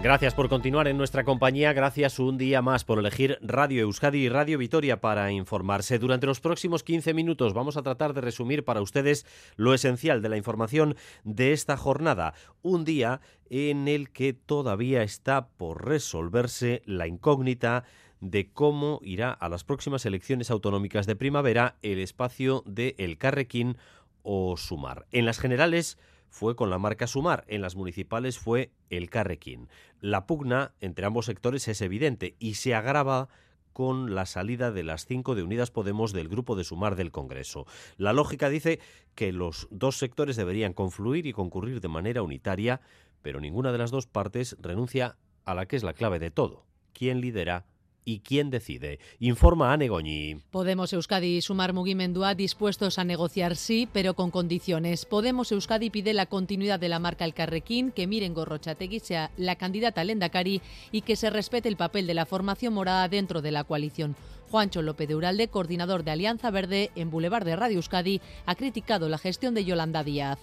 Gracias 0.00 0.32
por 0.32 0.48
continuar 0.48 0.86
en 0.86 0.96
nuestra 0.96 1.24
compañía, 1.24 1.72
gracias 1.72 2.20
un 2.20 2.38
día 2.38 2.62
más 2.62 2.84
por 2.84 3.00
elegir 3.00 3.36
Radio 3.42 3.82
Euskadi 3.82 4.18
y 4.18 4.28
Radio 4.28 4.56
Vitoria 4.56 5.00
para 5.00 5.32
informarse. 5.32 5.98
Durante 5.98 6.28
los 6.28 6.38
próximos 6.38 6.84
15 6.84 7.14
minutos 7.14 7.52
vamos 7.52 7.76
a 7.76 7.82
tratar 7.82 8.14
de 8.14 8.20
resumir 8.20 8.64
para 8.64 8.80
ustedes 8.80 9.26
lo 9.56 9.74
esencial 9.74 10.22
de 10.22 10.28
la 10.28 10.36
información 10.36 10.94
de 11.24 11.52
esta 11.52 11.76
jornada, 11.76 12.34
un 12.62 12.84
día 12.84 13.20
en 13.50 13.88
el 13.88 14.10
que 14.10 14.34
todavía 14.34 15.02
está 15.02 15.48
por 15.48 15.84
resolverse 15.84 16.80
la 16.86 17.08
incógnita 17.08 17.82
de 18.20 18.52
cómo 18.52 19.00
irá 19.02 19.32
a 19.32 19.48
las 19.48 19.64
próximas 19.64 20.06
elecciones 20.06 20.52
autonómicas 20.52 21.06
de 21.06 21.16
primavera 21.16 21.76
el 21.82 21.98
espacio 21.98 22.62
de 22.66 22.94
El 22.98 23.18
Carrequín 23.18 23.76
o 24.22 24.56
Sumar. 24.56 25.06
En 25.10 25.26
las 25.26 25.40
generales 25.40 25.98
fue 26.30 26.56
con 26.56 26.70
la 26.70 26.78
marca 26.78 27.06
Sumar, 27.06 27.44
en 27.48 27.62
las 27.62 27.76
municipales 27.76 28.38
fue 28.38 28.72
el 28.90 29.10
Carrequín. 29.10 29.68
La 30.00 30.26
pugna 30.26 30.74
entre 30.80 31.06
ambos 31.06 31.26
sectores 31.26 31.68
es 31.68 31.80
evidente 31.80 32.36
y 32.38 32.54
se 32.54 32.74
agrava 32.74 33.28
con 33.72 34.14
la 34.14 34.26
salida 34.26 34.72
de 34.72 34.82
las 34.82 35.06
cinco 35.06 35.34
de 35.34 35.42
Unidas 35.42 35.70
Podemos 35.70 36.12
del 36.12 36.28
grupo 36.28 36.56
de 36.56 36.64
Sumar 36.64 36.96
del 36.96 37.12
Congreso. 37.12 37.64
La 37.96 38.12
lógica 38.12 38.48
dice 38.48 38.80
que 39.14 39.32
los 39.32 39.68
dos 39.70 39.98
sectores 39.98 40.34
deberían 40.34 40.72
confluir 40.72 41.26
y 41.26 41.32
concurrir 41.32 41.80
de 41.80 41.86
manera 41.86 42.22
unitaria, 42.22 42.80
pero 43.22 43.40
ninguna 43.40 43.70
de 43.70 43.78
las 43.78 43.90
dos 43.90 44.06
partes 44.06 44.56
renuncia 44.60 45.16
a 45.44 45.54
la 45.54 45.66
que 45.66 45.76
es 45.76 45.84
la 45.84 45.94
clave 45.94 46.18
de 46.18 46.30
todo. 46.30 46.66
¿Quién 46.92 47.20
lidera 47.20 47.66
y 48.08 48.20
quién 48.20 48.48
decide? 48.48 49.00
Informa 49.20 49.70
Ane 49.70 49.88
Goñi. 49.88 50.36
Podemos 50.50 50.94
Euskadi 50.94 51.36
y 51.36 51.42
Sumar 51.42 51.74
Mugimendua 51.74 52.34
dispuestos 52.34 52.98
a 52.98 53.04
negociar 53.04 53.54
sí, 53.54 53.86
pero 53.92 54.14
con 54.14 54.30
condiciones. 54.30 55.04
Podemos 55.04 55.52
Euskadi 55.52 55.90
pide 55.90 56.14
la 56.14 56.24
continuidad 56.24 56.80
de 56.80 56.88
la 56.88 57.00
marca 57.00 57.26
El 57.26 57.34
Carrequín, 57.34 57.92
que 57.92 58.06
Miren 58.06 58.32
Gorrochategui 58.32 59.00
sea 59.00 59.30
la 59.36 59.56
candidata 59.56 60.00
al 60.00 60.08
Endacari 60.08 60.62
y 60.90 61.02
que 61.02 61.16
se 61.16 61.28
respete 61.28 61.68
el 61.68 61.76
papel 61.76 62.06
de 62.06 62.14
la 62.14 62.24
formación 62.24 62.72
morada 62.72 63.08
dentro 63.08 63.42
de 63.42 63.52
la 63.52 63.64
coalición. 63.64 64.16
Juancho 64.50 64.80
López 64.80 65.06
de 65.06 65.14
Uralde, 65.14 65.48
coordinador 65.48 66.02
de 66.02 66.12
Alianza 66.12 66.50
Verde 66.50 66.90
en 66.96 67.10
Boulevard 67.10 67.44
de 67.44 67.56
Radio 67.56 67.76
Euskadi, 67.76 68.22
ha 68.46 68.54
criticado 68.54 69.10
la 69.10 69.18
gestión 69.18 69.52
de 69.52 69.66
Yolanda 69.66 70.02
Díaz. 70.02 70.38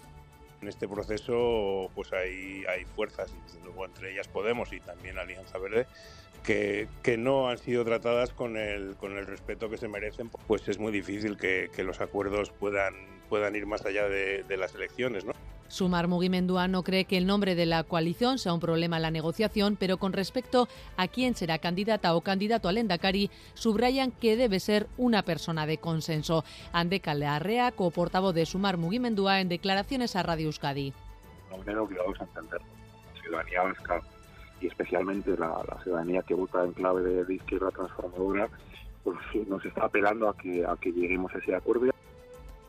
En 0.62 0.70
este 0.70 0.88
proceso 0.88 1.90
pues 1.96 2.14
hay, 2.14 2.64
hay 2.68 2.86
fuerzas, 2.96 3.32
y 3.32 3.44
desde 3.44 3.64
luego 3.66 3.86
entre 3.86 4.14
ellas 4.14 4.28
Podemos 4.28 4.72
y 4.72 4.80
también 4.80 5.18
Alianza 5.18 5.58
Verde, 5.58 5.88
que, 6.46 6.88
que 7.04 7.18
no 7.18 7.50
han 7.50 7.58
sido 7.58 7.84
tratadas 7.84 8.32
con 8.32 8.58
el, 8.58 8.96
con 8.96 9.18
el 9.18 9.26
respeto 9.26 9.70
que 9.70 9.78
se 9.78 9.88
merecen, 9.88 10.30
pues 10.48 10.68
es 10.68 10.80
muy 10.80 10.92
difícil 10.92 11.38
que, 11.38 11.70
que 11.76 11.84
los 11.84 12.02
acuerdos 12.02 12.52
puedan, 12.52 12.94
puedan 13.30 13.56
ir 13.56 13.66
más 13.66 13.86
allá 13.86 14.08
de, 14.08 14.44
de 14.44 14.58
las 14.58 14.76
elecciones. 14.76 15.26
¿no? 15.26 15.34
Sumar 15.68 16.08
Mugimendua 16.08 16.68
no 16.68 16.84
cree 16.84 17.06
que 17.06 17.18
el 17.18 17.26
nombre 17.26 17.56
de 17.56 17.66
la 17.66 17.84
coalición 17.84 18.38
sea 18.38 18.54
un 18.54 18.60
problema 18.60 18.98
en 18.98 19.02
la 19.02 19.12
negociación, 19.12 19.76
pero 19.78 19.98
con 19.98 20.14
respecto 20.14 20.68
a 20.96 21.08
quién 21.08 21.36
será 21.36 21.58
candidata 21.58 22.16
o 22.16 22.22
candidato 22.22 22.70
al 22.70 22.78
Endacari, 22.78 23.32
subrayan 23.56 24.12
que 24.12 24.38
debe 24.38 24.60
ser 24.60 24.88
una 24.98 25.24
persona 25.24 25.66
de 25.66 25.80
consenso. 25.80 26.46
Andeca 26.72 27.16
Learrea, 27.16 27.72
coportavoz 27.72 28.36
de 28.36 28.46
Sumar 28.46 28.78
Mugimendua, 28.78 29.42
en 29.42 29.50
declaraciones 29.50 30.16
a 30.16 30.24
Radio 30.24 30.48
Euskadi. 30.48 30.94
Que 31.66 31.74
vamos 31.74 32.20
a 32.20 32.24
entender, 32.24 32.62
la 32.62 33.22
ciudadanía 33.22 33.62
vasca 33.64 34.02
y 34.66 34.68
especialmente 34.68 35.38
la, 35.38 35.64
la 35.68 35.80
ciudadanía 35.84 36.24
que 36.24 36.34
vota 36.34 36.64
en 36.64 36.74
clave 36.74 37.04
de, 37.04 37.26
de 37.26 37.36
izquierda 37.36 37.70
transformadora, 37.70 38.50
pues 39.04 39.18
nos 39.48 39.64
está 39.64 39.86
apelando 39.86 40.28
a 40.28 40.36
que, 40.36 40.66
a 40.66 40.76
que 40.76 40.92
lleguemos 40.92 41.34
a 41.36 41.38
ese 41.38 41.56
acuerdo. 41.56 41.92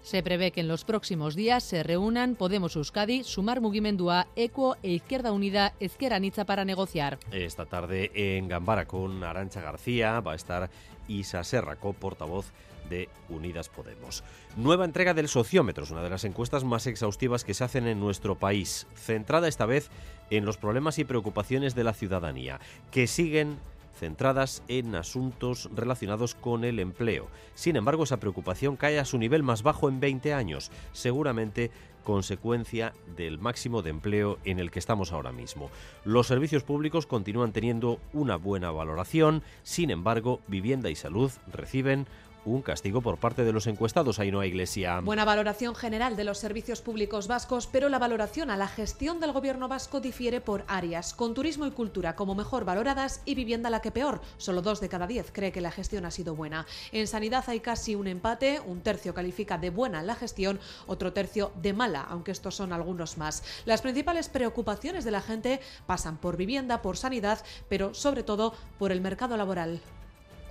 Se 0.02 0.22
prevé 0.22 0.52
que 0.52 0.60
en 0.60 0.68
los 0.68 0.84
próximos 0.84 1.34
días 1.34 1.64
se 1.64 1.82
reúnan 1.82 2.36
Podemos 2.36 2.76
Euskadi, 2.76 3.24
Sumar 3.24 3.60
Mugimendua, 3.60 4.28
Equo 4.36 4.76
e 4.82 4.90
Izquierda 4.92 5.32
Unida 5.32 5.72
Ezker 5.80 6.12
Anitza 6.12 6.44
para 6.44 6.64
negociar. 6.64 7.18
Esta 7.32 7.66
tarde 7.66 8.12
en 8.14 8.46
Gambara 8.46 8.86
con 8.86 9.24
Arancha 9.24 9.60
García 9.60 10.20
va 10.20 10.32
a 10.32 10.36
estar 10.36 10.70
Isa 11.08 11.42
Serraco, 11.42 11.92
portavoz 11.92 12.52
de 12.88 13.08
Unidas 13.28 13.68
Podemos. 13.68 14.22
Nueva 14.56 14.84
entrega 14.84 15.12
del 15.12 15.26
sociómetro, 15.26 15.82
es 15.82 15.90
una 15.90 16.04
de 16.04 16.10
las 16.10 16.24
encuestas 16.24 16.62
más 16.62 16.86
exhaustivas 16.86 17.42
que 17.42 17.54
se 17.54 17.64
hacen 17.64 17.88
en 17.88 17.98
nuestro 17.98 18.36
país, 18.36 18.86
centrada 18.94 19.48
esta 19.48 19.66
vez 19.66 19.90
en 20.30 20.44
los 20.44 20.56
problemas 20.56 20.98
y 20.98 21.04
preocupaciones 21.04 21.74
de 21.74 21.84
la 21.84 21.94
ciudadanía, 21.94 22.60
que 22.90 23.06
siguen 23.06 23.58
centradas 23.96 24.62
en 24.68 24.94
asuntos 24.94 25.70
relacionados 25.74 26.34
con 26.34 26.64
el 26.64 26.78
empleo. 26.78 27.28
Sin 27.54 27.76
embargo, 27.76 28.04
esa 28.04 28.18
preocupación 28.18 28.76
cae 28.76 28.98
a 28.98 29.04
su 29.04 29.18
nivel 29.18 29.42
más 29.42 29.62
bajo 29.62 29.88
en 29.88 30.00
20 30.00 30.34
años, 30.34 30.70
seguramente 30.92 31.70
consecuencia 32.04 32.92
del 33.16 33.38
máximo 33.40 33.82
de 33.82 33.90
empleo 33.90 34.38
en 34.44 34.60
el 34.60 34.70
que 34.70 34.78
estamos 34.78 35.12
ahora 35.12 35.32
mismo. 35.32 35.70
Los 36.04 36.28
servicios 36.28 36.62
públicos 36.62 37.04
continúan 37.04 37.52
teniendo 37.52 37.98
una 38.12 38.36
buena 38.36 38.70
valoración, 38.70 39.42
sin 39.64 39.90
embargo, 39.90 40.40
vivienda 40.46 40.88
y 40.88 40.94
salud 40.94 41.32
reciben 41.52 42.06
un 42.46 42.62
castigo 42.62 43.00
por 43.00 43.18
parte 43.18 43.44
de 43.44 43.52
los 43.52 43.66
encuestados. 43.66 44.18
Ahí 44.18 44.30
no 44.30 44.42
iglesia. 44.44 45.00
Buena 45.00 45.24
valoración 45.24 45.74
general 45.74 46.16
de 46.16 46.24
los 46.24 46.38
servicios 46.38 46.80
públicos 46.80 47.26
vascos, 47.26 47.66
pero 47.66 47.88
la 47.88 47.98
valoración 47.98 48.50
a 48.50 48.56
la 48.56 48.68
gestión 48.68 49.20
del 49.20 49.32
gobierno 49.32 49.68
vasco 49.68 50.00
difiere 50.00 50.40
por 50.40 50.64
áreas, 50.68 51.12
con 51.14 51.34
turismo 51.34 51.66
y 51.66 51.70
cultura 51.70 52.14
como 52.14 52.34
mejor 52.34 52.64
valoradas 52.64 53.20
y 53.24 53.34
vivienda 53.34 53.70
la 53.70 53.80
que 53.80 53.90
peor. 53.90 54.20
Solo 54.38 54.62
dos 54.62 54.80
de 54.80 54.88
cada 54.88 55.06
diez 55.06 55.30
cree 55.32 55.52
que 55.52 55.60
la 55.60 55.70
gestión 55.70 56.04
ha 56.04 56.10
sido 56.10 56.34
buena. 56.34 56.66
En 56.92 57.06
sanidad 57.06 57.44
hay 57.48 57.60
casi 57.60 57.94
un 57.94 58.06
empate, 58.06 58.60
un 58.60 58.80
tercio 58.80 59.14
califica 59.14 59.58
de 59.58 59.70
buena 59.70 60.02
la 60.02 60.14
gestión, 60.14 60.60
otro 60.86 61.12
tercio 61.12 61.52
de 61.60 61.72
mala, 61.72 62.06
aunque 62.08 62.32
estos 62.32 62.54
son 62.54 62.72
algunos 62.72 63.18
más. 63.18 63.42
Las 63.64 63.82
principales 63.82 64.28
preocupaciones 64.28 65.04
de 65.04 65.10
la 65.10 65.20
gente 65.20 65.60
pasan 65.86 66.18
por 66.18 66.36
vivienda, 66.36 66.82
por 66.82 66.96
sanidad, 66.96 67.44
pero 67.68 67.94
sobre 67.94 68.22
todo 68.22 68.54
por 68.78 68.92
el 68.92 69.00
mercado 69.00 69.36
laboral 69.36 69.80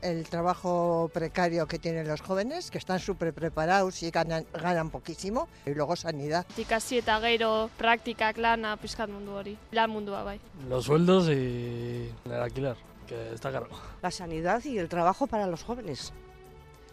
el 0.01 0.27
trabajo 0.27 1.09
precario 1.13 1.67
que 1.67 1.79
tienen 1.79 2.07
los 2.07 2.21
jóvenes, 2.21 2.71
que 2.71 2.77
están 2.77 2.99
súper 2.99 3.33
preparados 3.33 4.01
y 4.03 4.11
ganan, 4.11 4.45
ganan 4.53 4.89
poquísimo, 4.89 5.47
y 5.65 5.73
luego 5.73 5.95
sanidad. 5.95 6.45
Ikasi 6.57 6.99
eta 6.99 7.19
gero 7.21 7.69
praktikak 7.77 8.37
lana 8.37 8.77
pizkat 8.77 9.09
mundu 9.09 9.31
hori, 9.31 9.57
lan 9.71 9.89
mundua 9.89 10.23
bai. 10.23 10.39
Los 10.69 10.85
sueldos 10.85 11.29
y 11.29 12.11
el 12.25 12.33
alquiler, 12.33 12.77
que 13.07 13.33
está 13.33 13.51
caro. 13.51 13.67
La 14.01 14.11
sanidad 14.11 14.63
y 14.63 14.77
el 14.77 14.89
trabajo 14.89 15.27
para 15.27 15.47
los 15.47 15.63
jóvenes. 15.63 16.13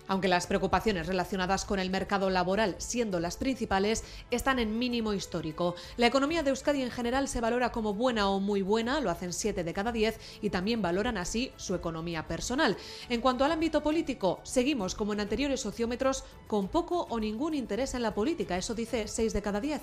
Aunque 0.09 0.29
las 0.29 0.47
preocupaciones 0.47 1.07
relacionadas 1.07 1.65
con 1.65 1.79
el 1.79 1.91
mercado 1.91 2.29
laboral, 2.29 2.75
siendo 2.79 3.21
las 3.21 3.37
principales, 3.37 4.05
están 4.31 4.59
en 4.59 4.79
mínimo 4.79 5.13
histórico. 5.13 5.75
La 5.97 6.07
economía 6.07 6.43
de 6.43 6.51
Euskadi 6.51 6.83
en 6.83 6.91
general 6.91 7.29
se 7.29 7.41
valora 7.41 7.73
como 7.73 7.95
buena 7.95 8.29
o 8.29 8.41
muy 8.41 8.63
buena, 8.63 9.01
lo 9.01 9.11
hacen 9.11 9.33
7 9.33 9.65
de 9.65 9.73
cada 9.73 9.93
10, 9.93 10.19
y 10.43 10.51
también 10.51 10.83
valoran 10.83 11.17
así 11.17 11.53
su 11.57 11.75
economía 11.75 12.27
personal. 12.27 12.77
En 13.09 13.21
cuanto 13.21 13.45
al 13.45 13.53
ámbito 13.53 13.83
político, 13.83 14.41
seguimos 14.43 14.95
como 14.95 15.13
en 15.13 15.21
anteriores 15.21 15.61
sociómetros 15.61 16.25
con 16.47 16.69
poco 16.69 17.07
o 17.09 17.21
ningún 17.21 17.55
interés 17.55 17.95
en 17.95 18.03
la 18.03 18.15
política, 18.15 18.57
eso 18.57 18.75
dice 18.75 19.07
6 19.07 19.33
de 19.33 19.43
cada 19.43 19.61
10. 19.61 19.81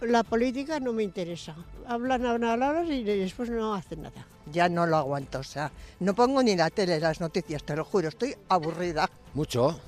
La 0.00 0.22
política 0.22 0.80
no 0.80 0.92
me 0.92 1.02
interesa. 1.02 1.54
Hablan, 1.86 2.24
hablan, 2.24 2.62
hablan 2.62 2.90
y 2.90 3.04
después 3.04 3.50
no 3.50 3.74
hacen 3.74 4.02
nada. 4.02 4.26
Ya 4.50 4.68
no 4.68 4.86
lo 4.86 4.96
aguanto, 4.96 5.40
o 5.40 5.42
sea, 5.42 5.70
no 6.00 6.14
pongo 6.14 6.42
ni 6.42 6.56
la 6.56 6.70
tele, 6.70 6.98
las 6.98 7.20
noticias, 7.20 7.62
te 7.62 7.76
lo 7.76 7.84
juro, 7.84 8.08
estoy 8.08 8.34
aburrida. 8.48 9.08
Mucho, 9.34 9.78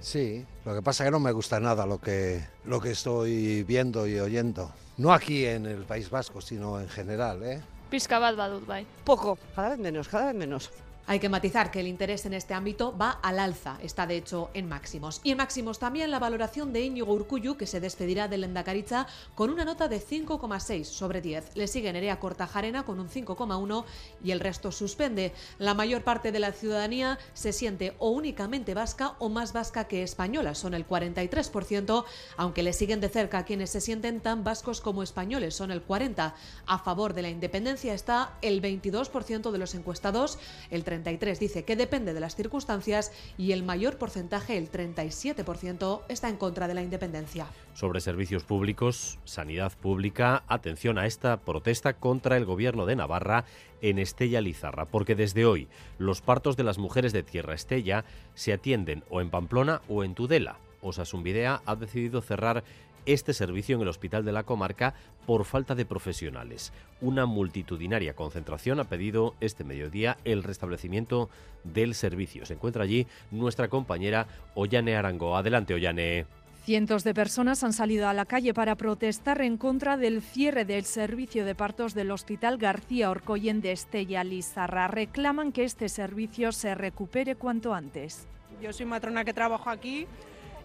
sí. 0.00 0.44
Lo 0.64 0.74
que 0.74 0.82
pasa 0.82 1.04
es 1.04 1.08
que 1.08 1.10
no 1.12 1.20
me 1.20 1.32
gusta 1.32 1.60
nada 1.60 1.86
lo 1.86 2.00
que, 2.00 2.42
lo 2.64 2.80
que 2.80 2.92
estoy 2.92 3.62
viendo 3.62 4.06
y 4.06 4.18
oyendo. 4.18 4.72
No 4.96 5.12
aquí 5.12 5.44
en 5.44 5.66
el 5.66 5.84
País 5.84 6.08
Vasco, 6.08 6.40
sino 6.40 6.80
en 6.80 6.88
general, 6.88 7.42
¿eh? 7.42 7.60
Pizka 7.90 8.18
bat 8.18 8.34
badut 8.34 8.66
bai. 8.66 8.86
Poco, 9.04 9.38
cada 9.54 9.70
vez 9.70 9.78
menos, 9.78 10.08
cada 10.08 10.26
vez 10.26 10.34
menos. 10.34 10.70
Hay 11.08 11.20
que 11.20 11.28
matizar 11.28 11.70
que 11.70 11.78
el 11.78 11.86
interés 11.86 12.26
en 12.26 12.34
este 12.34 12.52
ámbito 12.52 12.96
va 12.96 13.10
al 13.22 13.38
alza, 13.38 13.78
está 13.80 14.08
de 14.08 14.16
hecho 14.16 14.50
en 14.54 14.68
máximos. 14.68 15.20
Y 15.22 15.30
en 15.30 15.36
máximos 15.36 15.78
también 15.78 16.10
la 16.10 16.18
valoración 16.18 16.72
de 16.72 16.80
Íñigo 16.80 17.12
Urcullu, 17.12 17.56
que 17.56 17.68
se 17.68 17.78
despedirá 17.78 18.26
del 18.26 18.42
Endacaritza 18.42 19.06
con 19.36 19.50
una 19.50 19.64
nota 19.64 19.86
de 19.86 20.00
5,6 20.00 20.84
sobre 20.84 21.20
10. 21.20 21.54
Le 21.54 21.68
sigue 21.68 21.92
Nerea 21.92 22.18
Cortajarena 22.18 22.84
con 22.84 22.98
un 22.98 23.08
5,1 23.08 23.84
y 24.24 24.32
el 24.32 24.40
resto 24.40 24.72
suspende. 24.72 25.32
La 25.58 25.74
mayor 25.74 26.02
parte 26.02 26.32
de 26.32 26.40
la 26.40 26.50
ciudadanía 26.50 27.20
se 27.34 27.52
siente 27.52 27.94
o 28.00 28.10
únicamente 28.10 28.74
vasca 28.74 29.14
o 29.20 29.28
más 29.28 29.52
vasca 29.52 29.84
que 29.84 30.02
española, 30.02 30.56
son 30.56 30.74
el 30.74 30.88
43%, 30.88 32.04
aunque 32.36 32.64
le 32.64 32.72
siguen 32.72 33.00
de 33.00 33.10
cerca 33.10 33.44
quienes 33.44 33.70
se 33.70 33.80
sienten 33.80 34.20
tan 34.20 34.42
vascos 34.42 34.80
como 34.80 35.04
españoles, 35.04 35.54
son 35.54 35.70
el 35.70 35.86
40%. 35.86 36.32
A 36.66 36.78
favor 36.78 37.14
de 37.14 37.22
la 37.22 37.28
independencia 37.28 37.94
está 37.94 38.32
el 38.42 38.60
22% 38.60 39.52
de 39.52 39.58
los 39.58 39.74
encuestados, 39.74 40.38
el 40.70 40.82
33 41.02 41.38
dice 41.38 41.64
que 41.64 41.76
depende 41.76 42.14
de 42.14 42.20
las 42.20 42.36
circunstancias 42.36 43.12
y 43.36 43.52
el 43.52 43.62
mayor 43.62 43.98
porcentaje, 43.98 44.56
el 44.56 44.70
37%, 44.70 46.02
está 46.08 46.28
en 46.28 46.36
contra 46.36 46.68
de 46.68 46.74
la 46.74 46.82
independencia. 46.82 47.46
Sobre 47.74 48.00
servicios 48.00 48.44
públicos, 48.44 49.18
sanidad 49.24 49.72
pública, 49.76 50.44
atención 50.48 50.98
a 50.98 51.06
esta 51.06 51.36
protesta 51.38 51.94
contra 51.94 52.36
el 52.38 52.46
gobierno 52.46 52.86
de 52.86 52.96
Navarra 52.96 53.44
en 53.82 53.98
Estella 53.98 54.40
Lizarra, 54.40 54.86
porque 54.86 55.14
desde 55.14 55.44
hoy 55.44 55.68
los 55.98 56.22
partos 56.22 56.56
de 56.56 56.64
las 56.64 56.78
mujeres 56.78 57.12
de 57.12 57.22
Tierra 57.22 57.54
Estella 57.54 58.04
se 58.34 58.54
atienden 58.54 59.04
o 59.10 59.20
en 59.20 59.28
Pamplona 59.28 59.82
o 59.88 60.02
en 60.02 60.14
Tudela. 60.14 60.58
Osasunvidea 60.80 61.62
ha 61.66 61.76
decidido 61.76 62.22
cerrar 62.22 62.64
este 63.06 63.32
servicio 63.32 63.76
en 63.76 63.82
el 63.82 63.88
hospital 63.88 64.24
de 64.24 64.32
la 64.32 64.42
comarca 64.42 64.94
por 65.26 65.44
falta 65.44 65.74
de 65.74 65.86
profesionales. 65.86 66.72
Una 67.00 67.26
multitudinaria 67.26 68.14
concentración 68.14 68.80
ha 68.80 68.84
pedido 68.84 69.34
este 69.40 69.64
mediodía 69.64 70.18
el 70.24 70.42
restablecimiento 70.42 71.30
del 71.64 71.94
servicio. 71.94 72.44
Se 72.46 72.54
encuentra 72.54 72.84
allí 72.84 73.06
nuestra 73.30 73.68
compañera 73.68 74.26
Ollane 74.54 74.96
Arango. 74.96 75.36
Adelante, 75.36 75.74
Ollane. 75.74 76.26
Cientos 76.64 77.04
de 77.04 77.14
personas 77.14 77.62
han 77.62 77.72
salido 77.72 78.08
a 78.08 78.12
la 78.12 78.24
calle 78.24 78.52
para 78.52 78.74
protestar 78.74 79.40
en 79.40 79.56
contra 79.56 79.96
del 79.96 80.20
cierre 80.20 80.64
del 80.64 80.84
servicio 80.84 81.44
de 81.44 81.54
partos 81.54 81.94
del 81.94 82.10
Hospital 82.10 82.58
García 82.58 83.08
Orcoyen 83.08 83.60
de 83.60 83.70
Estella 83.70 84.24
Lizarra. 84.24 84.88
Reclaman 84.88 85.52
que 85.52 85.62
este 85.62 85.88
servicio 85.88 86.50
se 86.50 86.74
recupere 86.74 87.36
cuanto 87.36 87.72
antes. 87.72 88.26
Yo 88.60 88.72
soy 88.72 88.84
matrona 88.84 89.24
que 89.24 89.32
trabajo 89.32 89.70
aquí 89.70 90.08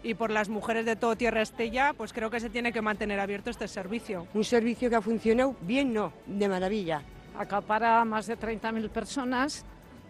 y 0.02 0.14
por 0.14 0.30
las 0.30 0.48
mujeres 0.48 0.84
de 0.84 0.96
todo 0.96 1.16
Tierra 1.16 1.42
Estella, 1.42 1.92
pues 1.96 2.12
creo 2.12 2.30
que 2.30 2.40
se 2.40 2.50
tiene 2.50 2.72
que 2.72 2.82
mantener 2.82 3.20
abierto 3.20 3.50
este 3.50 3.68
servicio. 3.68 4.26
Un 4.34 4.44
servicio 4.44 4.90
que 4.90 4.96
ha 4.96 5.00
funcionado 5.00 5.56
bien, 5.60 5.92
no, 5.92 6.12
de 6.26 6.48
maravilla. 6.48 7.02
Acapara 7.38 8.00
a 8.00 8.04
más 8.04 8.26
de 8.26 8.38
30.000 8.38 8.88
personas 8.90 9.64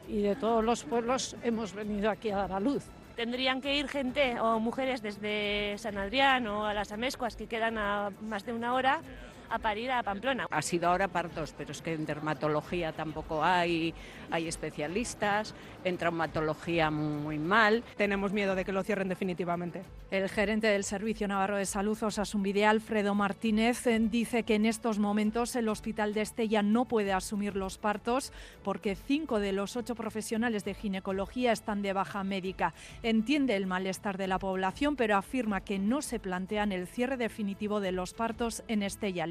y 0.09 0.22
de 0.22 0.34
todos 0.36 0.64
los 0.64 0.84
pueblos 0.84 1.36
hemos 1.43 1.74
venido 1.74 2.11
aquí 2.11 2.30
a 2.30 2.36
dar 2.36 2.53
a 2.53 2.61
luz. 2.61 2.84
Tendrían 3.16 3.61
que 3.61 3.76
ir 3.76 3.88
gente 3.88 4.40
o 4.40 4.59
mujeres 4.59 5.03
desde 5.03 5.76
San 5.76 5.99
Adrián 5.99 6.47
o 6.47 6.64
a 6.64 6.72
las 6.72 6.93
Amescuas, 6.93 7.36
que 7.36 7.47
quedan 7.47 7.76
a 7.76 8.11
más 8.22 8.47
de 8.47 8.55
una 8.55 8.72
hora, 8.72 9.03
a 9.53 9.59
parir 9.59 9.90
a 9.90 10.03
Pamplona. 10.03 10.46
Ha 10.50 10.62
sido 10.62 10.88
ahora 10.88 11.09
partos, 11.09 11.55
pero 11.57 11.72
es 11.72 11.82
que 11.82 11.92
en 11.92 12.07
dermatología 12.07 12.92
tampoco 12.92 13.44
hay, 13.44 13.94
hay 14.30 14.48
especialistas, 14.48 15.55
en 15.84 15.98
traumatología 15.98 16.90
muy 16.90 17.38
mal. 17.38 17.84
Tenemos 17.96 18.32
miedo 18.32 18.55
de 18.55 18.64
que 18.64 18.72
lo 18.72 18.82
cierren 18.82 19.09
definitivamente. 19.09 19.82
El 20.11 20.28
gerente 20.28 20.66
del 20.66 20.84
Servicio 20.84 21.26
Navarro 21.26 21.57
de 21.57 21.64
Salud, 21.64 22.03
Osasunvide, 22.03 22.66
Alfredo 22.66 23.14
Martínez, 23.14 23.86
eh, 23.86 23.98
dice 23.98 24.42
que 24.42 24.55
en 24.55 24.66
estos 24.66 24.98
momentos 24.98 25.57
el 25.57 25.68
Hospital 25.68 26.12
de 26.12 26.20
Estella 26.20 26.62
no 26.62 26.86
puede 26.86 27.12
asumir 27.12 27.57
los 27.57 27.78
partos 27.78 28.32
porque 28.62 28.94
cinco 28.94 29.40
de 29.40 29.53
los 29.53 29.76
ocho 29.76 29.94
profesionales 29.94 30.64
de 30.64 30.74
ginecología 30.74 31.53
están 31.53 31.82
de 31.82 31.92
baja 31.94 32.24
médica. 32.24 32.74
Entiende 33.03 33.57
el 33.57 33.66
malestar 33.66 34.18
de 34.18 34.26
la 34.26 34.38
población, 34.38 34.96
pero 34.96 35.16
afirma 35.16 35.62
que 35.62 35.78
no 35.78 36.03
se 36.03 36.18
plantean 36.18 36.72
el 36.72 36.86
cierre 36.86 37.16
definitivo 37.16 37.80
de 37.80 37.92
los 37.92 38.12
partos 38.12 38.62
en 38.68 38.82
Estella 38.82 39.26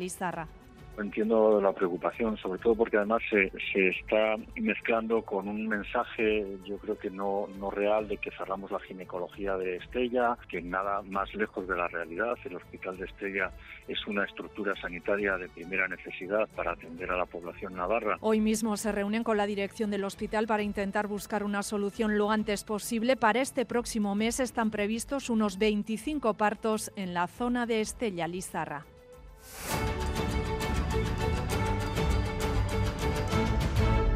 Entiendo 0.97 1.61
la 1.61 1.71
preocupación, 1.71 2.37
sobre 2.37 2.59
todo 2.59 2.75
porque 2.75 2.97
además 2.97 3.21
se, 3.29 3.51
se, 3.71 3.89
está 3.89 4.35
mezclando 4.55 5.21
con 5.21 5.47
un 5.47 5.67
mensaje, 5.67 6.45
yo 6.65 6.77
creo 6.77 6.97
que 6.97 7.09
no, 7.09 7.47
no 7.57 7.71
real, 7.71 8.09
de 8.09 8.17
que 8.17 8.29
cerramos 8.31 8.71
la 8.71 8.79
ginecología 8.79 9.55
de 9.55 9.77
Estella, 9.77 10.37
que 10.49 10.61
nada 10.61 11.01
más 11.03 11.33
lejos 11.33 11.65
de 11.67 11.77
la 11.77 11.87
realidad. 11.87 12.37
El 12.43 12.57
Hospital 12.57 12.97
de 12.97 13.05
Estella 13.05 13.51
es 13.87 14.05
una 14.05 14.25
estructura 14.25 14.75
sanitaria 14.75 15.37
de 15.37 15.47
primera 15.47 15.87
necesidad 15.87 16.47
para 16.55 16.73
atender 16.73 17.09
a 17.09 17.17
la 17.17 17.25
población 17.25 17.73
navarra. 17.75 18.17
Hoy 18.19 18.41
mismo 18.41 18.75
se 18.75 18.91
reúnen 18.91 19.23
con 19.23 19.37
la 19.37 19.47
dirección 19.47 19.91
del 19.91 20.03
hospital 20.03 20.45
para 20.45 20.61
intentar 20.61 21.07
buscar 21.07 21.43
una 21.43 21.63
solución 21.63 22.17
lo 22.17 22.31
antes 22.31 22.65
posible. 22.65 23.15
Para 23.15 23.41
este 23.41 23.65
próximo 23.65 24.13
mes 24.13 24.41
están 24.41 24.71
previstos 24.71 25.29
unos 25.29 25.57
25 25.57 26.33
partos 26.33 26.91
en 26.97 27.13
la 27.13 27.27
zona 27.27 27.65
de 27.65 27.79
Estella 27.79 28.27
Lizarra. 28.27 28.85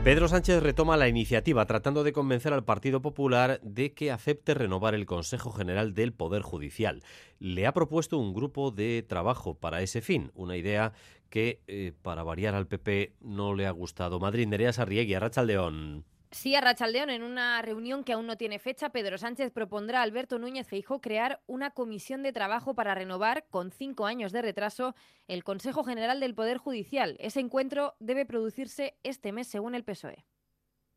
Pedro 0.06 0.28
Sánchez 0.28 0.62
retoma 0.62 0.98
la 0.98 1.08
iniciativa 1.08 1.66
tratando 1.66 2.04
de 2.04 2.14
convencer 2.14 2.54
al 2.54 2.64
Partido 2.64 3.02
Popular 3.02 3.60
de 3.64 3.96
que 3.96 4.12
acepte 4.12 4.54
renovar 4.54 4.94
el 4.94 5.08
Consejo 5.08 5.52
General 5.52 5.96
del 5.96 6.14
Poder 6.14 6.44
Judicial. 6.44 7.02
Le 7.40 7.66
ha 7.66 7.74
propuesto 7.74 8.20
un 8.20 8.32
grupo 8.32 8.70
de 8.70 9.02
trabajo 9.02 9.56
para 9.56 9.82
ese 9.82 10.02
fin, 10.02 10.30
una 10.36 10.58
idea 10.58 10.94
que, 11.32 11.64
eh, 11.66 11.92
para 12.04 12.22
variar 12.22 12.54
al 12.54 12.68
PP, 12.68 13.16
no 13.20 13.56
le 13.56 13.66
ha 13.66 13.72
gustado. 13.72 14.20
Madrid, 14.20 14.46
Nerea 14.48 14.74
Sarriegui, 14.74 15.16
Arrachaldeón. 15.16 16.06
Sí, 16.32 16.56
a 16.56 16.62
Rachaldeón, 16.62 17.10
en 17.10 17.24
una 17.24 17.62
reunión 17.62 18.04
que 18.04 18.14
aún 18.14 18.28
no 18.28 18.38
tiene 18.38 18.60
fecha, 18.60 18.90
Pedro 18.90 19.18
Sánchez 19.18 19.52
propondrá 19.52 20.00
a 20.00 20.04
Alberto 20.04 20.38
Núñez 20.38 20.68
Feijó 20.68 21.00
crear 21.00 21.42
una 21.48 21.72
comisión 21.72 22.24
de 22.24 22.34
trabajo 22.34 22.76
para 22.76 22.94
renovar, 22.94 23.46
con 23.50 23.72
cinco 23.72 24.06
años 24.06 24.32
de 24.32 24.42
retraso, 24.42 24.96
el 25.28 25.44
Consejo 25.44 25.84
General 25.84 26.20
del 26.20 26.36
Poder 26.36 26.58
Judicial. 26.58 27.16
Ese 27.20 27.40
encuentro 27.40 27.96
debe 28.00 28.26
producirse 28.26 28.98
este 29.04 29.32
mes, 29.32 29.48
según 29.48 29.76
el 29.76 29.84
PSOE. 29.84 30.26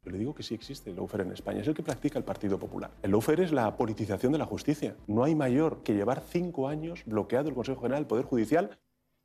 Yo 0.03 0.13
le 0.13 0.19
digo 0.19 0.35
que 0.35 0.43
sí 0.43 0.55
existe 0.55 0.91
el 0.91 0.97
lawfare 0.97 1.25
en 1.25 1.33
España, 1.33 1.61
es 1.61 1.69
el 1.69 1.75
que 1.75 1.83
practica 1.83 2.19
el 2.19 2.25
Partido 2.25 2.59
Popular. 2.59 2.91
El 3.03 3.11
lawfare 3.11 3.45
es 3.45 3.53
la 3.53 3.77
politización 3.77 4.33
de 4.33 4.39
la 4.39 4.47
justicia. 4.47 4.97
No 5.07 5.25
hay 5.25 5.35
mayor 5.35 5.83
que 5.83 5.95
llevar 5.95 6.21
cinco 6.21 6.69
años 6.69 7.03
bloqueado 7.05 7.49
el 7.49 7.55
Consejo 7.55 7.83
General 7.83 8.03
del 8.03 8.09
Poder 8.09 8.25
Judicial 8.25 8.79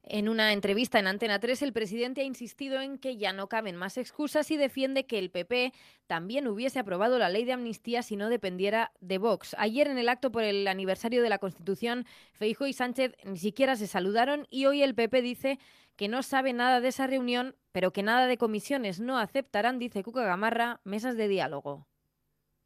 En 0.06 0.28
una 0.28 0.52
entrevista 0.52 1.00
en 1.00 1.08
Antena 1.08 1.40
3, 1.40 1.62
el 1.62 1.72
presidente 1.72 2.22
ha 2.22 2.26
insistido 2.26 2.82
en 2.82 2.98
que 2.98 3.16
ya 3.16 3.32
no 3.32 3.48
caben 3.48 3.78
más 3.78 3.98
excusas 3.98 4.52
y 4.52 4.58
defiende 4.58 5.06
que 5.06 5.18
el 5.18 5.32
PP 5.32 5.72
también 6.08 6.46
hubiese 6.48 6.80
aprobado 6.80 7.18
la 7.18 7.30
ley 7.30 7.46
de 7.46 7.54
amnistía 7.54 8.04
si 8.04 8.18
no 8.18 8.28
dependiera 8.28 8.92
de 9.00 9.18
Vox. 9.18 9.56
Ayer, 9.58 9.88
en 9.88 9.98
el 9.98 10.10
acto 10.10 10.30
por 10.30 10.44
el 10.44 10.68
aniversario 10.68 11.24
de 11.24 11.30
la 11.30 11.38
Constitución, 11.38 12.06
Feijo 12.34 12.68
y 12.68 12.74
Sánchez 12.74 13.16
ni 13.24 13.38
siquiera 13.38 13.78
se 13.78 13.88
saludaron 13.88 14.46
y 14.50 14.66
hoy 14.66 14.84
el 14.84 14.94
PP 14.94 15.22
dice 15.22 15.58
que 15.96 16.10
no 16.10 16.22
sabe 16.22 16.52
nada 16.52 16.82
de 16.82 16.90
esa 16.90 17.08
reunión, 17.08 17.56
pero 17.72 17.94
que 17.94 18.04
nada 18.04 18.28
de 18.28 18.38
comisiones 18.38 19.00
no 19.00 19.18
aceptarán, 19.18 19.80
dice 19.80 20.04
Cuca 20.04 20.26
Gamarra, 20.26 20.82
mesas 20.84 21.16
de 21.16 21.30
diálogo. 21.30 21.88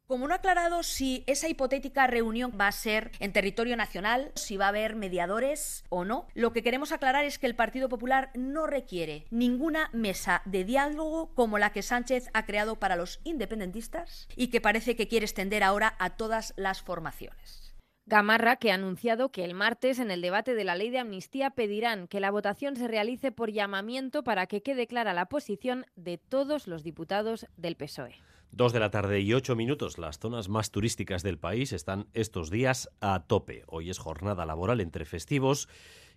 Como 0.08 0.26
no 0.26 0.32
ha 0.32 0.38
aclarado 0.38 0.82
si 0.84 1.22
esa 1.26 1.50
hipotética 1.50 2.06
reunión 2.06 2.56
va 2.58 2.66
a 2.66 2.72
ser 2.72 3.10
en 3.20 3.34
territorio 3.34 3.76
nacional, 3.76 4.32
si 4.36 4.56
va 4.56 4.64
a 4.64 4.68
haber 4.68 4.96
mediadores 4.96 5.84
o 5.90 6.06
no, 6.06 6.28
lo 6.32 6.54
que 6.54 6.62
queremos 6.62 6.92
aclarar 6.92 7.26
es 7.26 7.38
que 7.38 7.46
el 7.46 7.54
Partido 7.54 7.90
Popular 7.90 8.30
no 8.34 8.66
requiere 8.66 9.26
ninguna 9.30 9.90
mesa 9.92 10.40
de 10.46 10.64
diálogo 10.64 11.34
como 11.34 11.58
la 11.58 11.72
que 11.72 11.82
Sánchez 11.82 12.30
ha 12.32 12.46
creado 12.46 12.76
para 12.76 12.96
los 12.96 13.20
independentistas 13.24 14.28
y 14.34 14.48
que 14.48 14.62
parece 14.62 14.96
que 14.96 15.08
quiere 15.08 15.26
extender 15.26 15.62
ahora 15.62 15.94
a 15.98 16.16
todas 16.16 16.54
las 16.56 16.80
formaciones. 16.80 17.74
Gamarra, 18.06 18.56
que 18.56 18.72
ha 18.72 18.76
anunciado 18.76 19.30
que 19.30 19.44
el 19.44 19.52
martes 19.52 19.98
en 19.98 20.10
el 20.10 20.22
debate 20.22 20.54
de 20.54 20.64
la 20.64 20.74
ley 20.74 20.88
de 20.88 21.00
amnistía 21.00 21.50
pedirán 21.50 22.08
que 22.08 22.20
la 22.20 22.30
votación 22.30 22.76
se 22.76 22.88
realice 22.88 23.30
por 23.30 23.52
llamamiento 23.52 24.24
para 24.24 24.46
que 24.46 24.62
quede 24.62 24.86
clara 24.86 25.12
la 25.12 25.26
posición 25.26 25.84
de 25.96 26.16
todos 26.16 26.66
los 26.66 26.82
diputados 26.82 27.46
del 27.58 27.76
PSOE. 27.76 28.14
Dos 28.50 28.72
de 28.72 28.80
la 28.80 28.90
tarde 28.90 29.20
y 29.20 29.34
ocho 29.34 29.54
minutos. 29.54 29.98
Las 29.98 30.18
zonas 30.18 30.48
más 30.48 30.70
turísticas 30.70 31.22
del 31.22 31.38
país 31.38 31.72
están 31.72 32.08
estos 32.14 32.50
días 32.50 32.88
a 33.00 33.24
tope. 33.26 33.62
Hoy 33.66 33.90
es 33.90 33.98
jornada 33.98 34.46
laboral 34.46 34.80
entre 34.80 35.04
festivos 35.04 35.68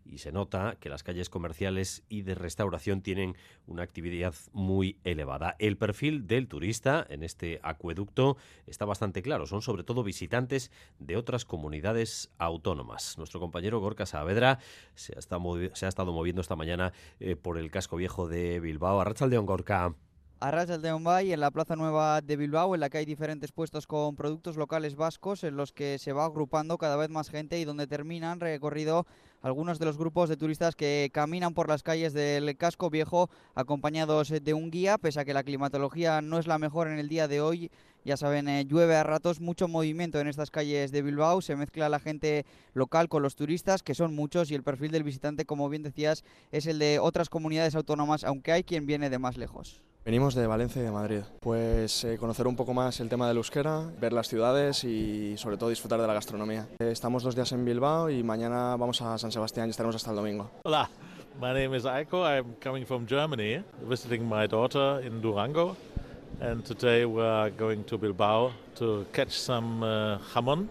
y 0.05 0.19
se 0.19 0.31
nota 0.31 0.77
que 0.79 0.89
las 0.89 1.03
calles 1.03 1.29
comerciales 1.29 2.03
y 2.09 2.23
de 2.23 2.33
restauración 2.33 3.01
tienen 3.01 3.35
una 3.67 3.83
actividad 3.83 4.33
muy 4.53 4.97
elevada. 5.03 5.55
El 5.59 5.77
perfil 5.77 6.25
del 6.25 6.47
turista 6.47 7.05
en 7.09 7.23
este 7.23 7.59
acueducto 7.63 8.37
está 8.65 8.85
bastante 8.85 9.21
claro. 9.21 9.45
Son 9.45 9.61
sobre 9.61 9.83
todo 9.83 10.01
visitantes 10.01 10.71
de 10.99 11.17
otras 11.17 11.45
comunidades 11.45 12.31
autónomas. 12.37 13.17
Nuestro 13.17 13.39
compañero 13.39 13.79
Gorka 13.81 14.05
Saavedra 14.05 14.57
se 14.95 15.13
ha 15.15 15.19
estado, 15.19 16.11
moviendo 16.11 16.41
esta 16.41 16.55
mañana 16.55 16.93
eh, 17.19 17.35
por 17.35 17.57
el 17.57 17.69
casco 17.69 17.97
viejo 17.97 18.27
de 18.27 18.59
Bilbao. 18.59 19.01
Arrachaldeón 19.01 19.45
Gorka. 19.45 19.93
Arrasas 20.43 20.81
de 20.81 20.91
Ombay, 20.91 21.33
en 21.33 21.39
la 21.39 21.51
Plaza 21.51 21.75
Nueva 21.75 22.19
de 22.19 22.35
Bilbao, 22.35 22.73
en 22.73 22.81
la 22.81 22.89
que 22.89 22.97
hay 22.97 23.05
diferentes 23.05 23.51
puestos 23.51 23.85
con 23.85 24.15
productos 24.15 24.57
locales 24.57 24.95
vascos 24.95 25.43
en 25.43 25.55
los 25.55 25.71
que 25.71 25.99
se 25.99 26.13
va 26.13 26.25
agrupando 26.25 26.79
cada 26.79 26.95
vez 26.95 27.11
más 27.11 27.29
gente 27.29 27.59
y 27.59 27.63
donde 27.63 27.85
terminan 27.85 28.39
recorrido 28.39 29.05
algunos 29.43 29.77
de 29.77 29.85
los 29.85 29.99
grupos 29.99 30.29
de 30.29 30.37
turistas 30.37 30.75
que 30.75 31.11
caminan 31.13 31.53
por 31.53 31.69
las 31.69 31.83
calles 31.83 32.13
del 32.13 32.57
casco 32.57 32.89
viejo 32.89 33.29
acompañados 33.53 34.29
de 34.29 34.53
un 34.55 34.71
guía, 34.71 34.97
pese 34.97 35.19
a 35.19 35.25
que 35.25 35.35
la 35.35 35.43
climatología 35.43 36.21
no 36.21 36.39
es 36.39 36.47
la 36.47 36.57
mejor 36.57 36.87
en 36.87 36.97
el 36.97 37.07
día 37.07 37.27
de 37.27 37.39
hoy. 37.39 37.69
Ya 38.03 38.17
saben, 38.17 38.47
eh, 38.47 38.65
llueve 38.65 38.95
a 38.95 39.03
ratos, 39.03 39.41
mucho 39.41 39.67
movimiento 39.67 40.19
en 40.19 40.27
estas 40.27 40.49
calles 40.49 40.91
de 40.91 41.03
Bilbao, 41.03 41.41
se 41.41 41.55
mezcla 41.55 41.87
la 41.87 41.99
gente 41.99 42.47
local 42.73 43.09
con 43.09 43.21
los 43.21 43.35
turistas, 43.35 43.83
que 43.83 43.93
son 43.93 44.15
muchos, 44.15 44.49
y 44.49 44.55
el 44.55 44.63
perfil 44.63 44.89
del 44.89 45.03
visitante, 45.03 45.45
como 45.45 45.69
bien 45.69 45.83
decías, 45.83 46.23
es 46.51 46.65
el 46.65 46.79
de 46.79 46.97
otras 46.97 47.29
comunidades 47.29 47.75
autónomas, 47.75 48.23
aunque 48.23 48.53
hay 48.53 48.63
quien 48.63 48.87
viene 48.87 49.11
de 49.11 49.19
más 49.19 49.37
lejos. 49.37 49.83
Venimos 50.03 50.33
de 50.33 50.47
Valencia 50.47 50.81
y 50.81 50.85
de 50.85 50.89
Madrid. 50.89 51.21
Pues 51.41 52.03
eh, 52.05 52.17
conocer 52.17 52.47
un 52.47 52.55
poco 52.55 52.73
más 52.73 52.99
el 52.99 53.07
tema 53.07 53.27
del 53.27 53.37
euskera, 53.37 53.83
ver 53.99 54.13
las 54.13 54.27
ciudades 54.27 54.83
y 54.83 55.37
sobre 55.37 55.57
todo 55.57 55.69
disfrutar 55.69 56.01
de 56.01 56.07
la 56.07 56.13
gastronomía. 56.13 56.67
Eh, 56.79 56.89
estamos 56.91 57.21
dos 57.21 57.35
días 57.35 57.51
en 57.51 57.63
Bilbao 57.63 58.09
y 58.09 58.23
mañana 58.23 58.75
vamos 58.77 58.99
a 59.03 59.19
San 59.19 59.31
Sebastián 59.31 59.67
y 59.67 59.69
estaremos 59.69 59.95
hasta 59.95 60.09
el 60.09 60.15
domingo. 60.15 60.49
Hola, 60.63 60.89
my 61.39 61.53
name 61.53 61.77
is 61.77 61.85
Aiko. 61.85 62.25
I'm 62.25 62.55
coming 62.59 62.83
from 62.83 63.05
Germany, 63.07 63.63
visiting 63.87 64.27
my 64.27 64.47
daughter 64.47 65.05
in 65.05 65.21
Durango. 65.21 65.77
And 66.39 66.65
today 66.65 67.05
we 67.05 67.21
are 67.21 67.51
going 67.51 67.83
to 67.83 67.99
Bilbao 67.99 68.53
to 68.79 69.05
catch 69.13 69.33
some 69.33 69.83
uh, 69.83 70.17
jamón. 70.33 70.69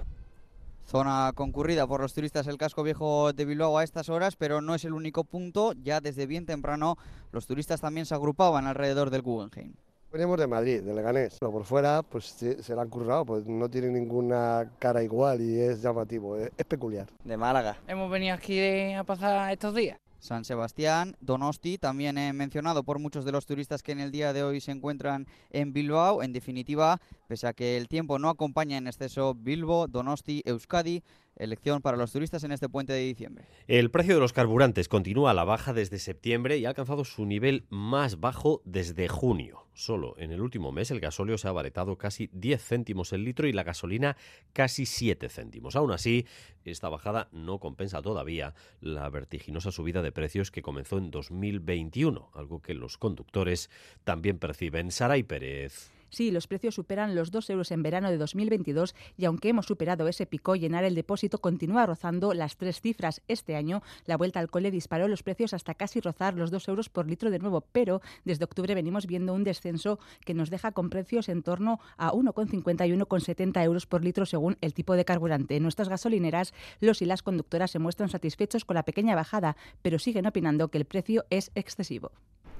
Zona 0.90 1.30
concurrida 1.36 1.86
por 1.86 2.00
los 2.00 2.14
turistas 2.14 2.48
el 2.48 2.58
casco 2.58 2.82
viejo 2.82 3.32
de 3.32 3.44
Bilbao 3.44 3.78
a 3.78 3.84
estas 3.84 4.08
horas, 4.08 4.34
pero 4.34 4.60
no 4.60 4.74
es 4.74 4.84
el 4.84 4.92
único 4.92 5.22
punto. 5.22 5.72
Ya 5.80 6.00
desde 6.00 6.26
bien 6.26 6.46
temprano 6.46 6.96
los 7.30 7.46
turistas 7.46 7.80
también 7.80 8.06
se 8.06 8.14
agrupaban 8.16 8.66
alrededor 8.66 9.10
del 9.10 9.22
Guggenheim. 9.22 9.74
Venimos 10.12 10.40
de 10.40 10.48
Madrid, 10.48 10.82
de 10.82 10.92
Leganés. 10.92 11.38
por 11.38 11.62
fuera, 11.62 12.02
pues 12.02 12.24
se 12.24 12.74
la 12.74 12.82
han 12.82 12.88
currado, 12.88 13.24
pues 13.24 13.46
no 13.46 13.68
tiene 13.68 13.86
ninguna 13.86 14.68
cara 14.80 15.04
igual 15.04 15.40
y 15.40 15.60
es 15.60 15.80
llamativo, 15.80 16.36
es, 16.36 16.50
peculiar. 16.66 17.06
De 17.22 17.36
Málaga. 17.36 17.76
Hemos 17.86 18.10
venido 18.10 18.34
aquí 18.34 18.92
a 18.92 19.04
pasar 19.04 19.52
estos 19.52 19.72
días. 19.72 19.96
San 20.20 20.44
Sebastián, 20.44 21.16
Donosti, 21.20 21.78
también 21.78 22.18
he 22.18 22.32
mencionado 22.32 22.84
por 22.84 22.98
muchos 22.98 23.24
de 23.24 23.32
los 23.32 23.46
turistas 23.46 23.82
que 23.82 23.92
en 23.92 24.00
el 24.00 24.10
día 24.10 24.32
de 24.32 24.42
hoy 24.42 24.60
se 24.60 24.70
encuentran 24.70 25.26
en 25.50 25.72
Bilbao. 25.72 26.22
En 26.22 26.32
definitiva, 26.32 27.00
pese 27.26 27.46
a 27.46 27.52
que 27.52 27.76
el 27.76 27.88
tiempo 27.88 28.18
no 28.18 28.28
acompaña 28.28 28.76
en 28.76 28.86
exceso 28.86 29.34
Bilbo, 29.34 29.88
Donosti, 29.88 30.42
Euskadi, 30.44 31.02
elección 31.36 31.80
para 31.80 31.96
los 31.96 32.12
turistas 32.12 32.44
en 32.44 32.52
este 32.52 32.68
puente 32.68 32.92
de 32.92 33.00
diciembre. 33.00 33.46
El 33.66 33.90
precio 33.90 34.14
de 34.14 34.20
los 34.20 34.32
carburantes 34.32 34.88
continúa 34.88 35.30
a 35.30 35.34
la 35.34 35.44
baja 35.44 35.72
desde 35.72 35.98
septiembre 35.98 36.58
y 36.58 36.66
ha 36.66 36.68
alcanzado 36.68 37.04
su 37.04 37.24
nivel 37.24 37.64
más 37.70 38.20
bajo 38.20 38.62
desde 38.64 39.08
junio. 39.08 39.66
Solo 39.80 40.14
en 40.18 40.30
el 40.30 40.42
último 40.42 40.72
mes 40.72 40.90
el 40.90 41.00
gasóleo 41.00 41.38
se 41.38 41.46
ha 41.46 41.50
abaratado 41.50 41.96
casi 41.96 42.28
10 42.34 42.62
céntimos 42.62 43.14
el 43.14 43.24
litro 43.24 43.48
y 43.48 43.52
la 43.54 43.62
gasolina 43.62 44.18
casi 44.52 44.84
7 44.84 45.30
céntimos. 45.30 45.74
Aún 45.74 45.90
así, 45.90 46.26
esta 46.66 46.90
bajada 46.90 47.30
no 47.32 47.60
compensa 47.60 48.02
todavía 48.02 48.54
la 48.82 49.08
vertiginosa 49.08 49.72
subida 49.72 50.02
de 50.02 50.12
precios 50.12 50.50
que 50.50 50.60
comenzó 50.60 50.98
en 50.98 51.10
2021, 51.10 52.30
algo 52.34 52.60
que 52.60 52.74
los 52.74 52.98
conductores 52.98 53.70
también 54.04 54.38
perciben. 54.38 54.90
Saray 54.90 55.22
Pérez. 55.22 55.99
Sí, 56.10 56.30
los 56.32 56.46
precios 56.46 56.74
superan 56.74 57.14
los 57.14 57.30
2 57.30 57.50
euros 57.50 57.70
en 57.70 57.82
verano 57.82 58.10
de 58.10 58.18
2022 58.18 58.94
y 59.16 59.24
aunque 59.24 59.48
hemos 59.48 59.66
superado 59.66 60.08
ese 60.08 60.26
pico, 60.26 60.56
llenar 60.56 60.84
el 60.84 60.94
depósito 60.94 61.38
continúa 61.38 61.86
rozando 61.86 62.34
las 62.34 62.56
tres 62.56 62.80
cifras. 62.80 63.22
Este 63.28 63.54
año, 63.54 63.82
la 64.06 64.16
vuelta 64.16 64.40
al 64.40 64.50
cole 64.50 64.70
disparó 64.70 65.06
los 65.06 65.22
precios 65.22 65.54
hasta 65.54 65.74
casi 65.74 66.00
rozar 66.00 66.34
los 66.34 66.50
2 66.50 66.68
euros 66.68 66.88
por 66.88 67.06
litro 67.06 67.30
de 67.30 67.38
nuevo, 67.38 67.60
pero 67.72 68.02
desde 68.24 68.44
octubre 68.44 68.74
venimos 68.74 69.06
viendo 69.06 69.32
un 69.32 69.44
descenso 69.44 70.00
que 70.24 70.34
nos 70.34 70.50
deja 70.50 70.72
con 70.72 70.90
precios 70.90 71.28
en 71.28 71.42
torno 71.42 71.78
a 71.96 72.12
1,50 72.12 72.88
y 72.88 72.92
1,70 72.92 73.64
euros 73.64 73.86
por 73.86 74.04
litro 74.04 74.26
según 74.26 74.58
el 74.60 74.74
tipo 74.74 74.94
de 74.94 75.04
carburante. 75.04 75.56
En 75.56 75.62
nuestras 75.62 75.88
gasolineras, 75.88 76.52
los 76.80 77.02
y 77.02 77.04
las 77.04 77.22
conductoras 77.22 77.70
se 77.70 77.78
muestran 77.78 78.08
satisfechos 78.08 78.64
con 78.64 78.74
la 78.74 78.84
pequeña 78.84 79.14
bajada, 79.14 79.56
pero 79.82 79.98
siguen 79.98 80.26
opinando 80.26 80.68
que 80.68 80.78
el 80.78 80.84
precio 80.84 81.24
es 81.30 81.52
excesivo. 81.54 82.10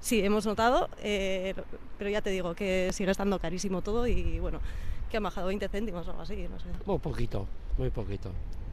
Sí, 0.01 0.21
hemos 0.25 0.47
notado, 0.47 0.89
eh, 1.03 1.55
pero 1.99 2.11
ya 2.11 2.23
te 2.23 2.31
digo 2.31 2.55
que 2.55 2.91
sigue 2.93 3.11
estando 3.11 3.39
carísimo 3.39 3.83
todo 3.83 4.07
y 4.07 4.39
bueno, 4.41 4.61
que 5.11 5.19
han 5.19 5.23
bajado 5.23 5.49
20 5.49 5.69
céntimos 5.69 6.07
o 6.07 6.11
algo 6.11 6.23
así, 6.23 6.47
no 6.49 6.59
sé. 6.59 6.67
Muy 6.87 6.99
poquito, 6.99 7.47
muy 7.77 7.91
poquito. 7.91 8.31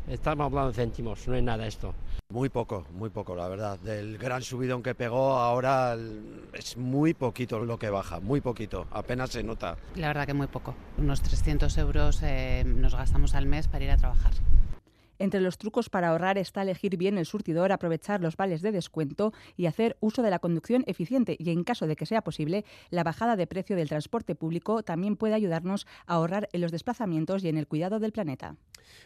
Estamos 0.08 0.46
hablando 0.46 0.72
de 0.72 0.76
céntimos, 0.76 1.28
no 1.28 1.36
es 1.36 1.44
nada 1.44 1.68
esto. 1.68 1.94
Muy 2.30 2.48
poco, 2.48 2.86
muy 2.92 3.10
poco, 3.10 3.36
la 3.36 3.50
verdad. 3.50 3.78
Del 3.80 4.18
gran 4.18 4.42
subidón 4.42 4.82
que 4.82 4.96
pegó, 4.96 5.34
ahora 5.34 5.98
es 6.54 6.78
muy 6.78 7.14
poquito 7.14 7.60
lo 7.60 7.78
que 7.78 7.90
baja, 7.90 8.22
muy 8.22 8.40
poquito, 8.40 8.88
apenas 8.92 9.32
se 9.32 9.44
nota. 9.44 9.76
La 9.96 10.08
verdad 10.08 10.26
que 10.26 10.34
muy 10.34 10.48
poco. 10.48 10.76
Unos 10.98 11.22
300 11.22 11.78
euros 11.78 12.22
eh, 12.24 12.64
nos 12.66 12.96
gastamos 12.96 13.36
al 13.36 13.48
mes 13.48 13.68
para 13.68 13.84
ir 13.84 13.92
a 13.92 13.98
trabajar. 13.98 14.32
Entre 15.20 15.42
los 15.42 15.58
trucos 15.58 15.90
para 15.90 16.10
ahorrar 16.10 16.38
está 16.38 16.62
elegir 16.62 16.98
bien 16.98 17.18
el 17.18 17.26
surtidor, 17.26 17.72
aprovechar 17.72 18.22
los 18.22 18.36
vales 18.38 18.62
de 18.62 18.72
descuento 18.72 19.34
y 19.56 19.66
hacer 19.66 19.98
uso 20.00 20.22
de 20.22 20.30
la 20.30 20.40
conducción 20.40 20.84
eficiente. 20.88 21.36
Y 21.40 21.50
en 21.52 21.64
caso 21.64 21.88
de 21.88 21.96
que 21.96 22.06
sea 22.06 22.24
posible, 22.24 22.66
la 22.90 23.04
bajada 23.04 23.36
de 23.36 23.48
precio 23.48 23.76
del 23.76 23.90
transporte 23.90 24.36
público 24.36 24.84
también 24.84 25.16
puede 25.16 25.34
ayudarnos 25.34 25.88
a 26.06 26.16
ahorrar 26.16 26.50
en 26.54 26.62
los 26.62 26.72
desplazamientos 26.72 27.44
y 27.44 27.50
en 27.50 27.58
el 27.58 27.68
cuidado 27.68 28.00
del 28.00 28.12
planeta. 28.12 28.56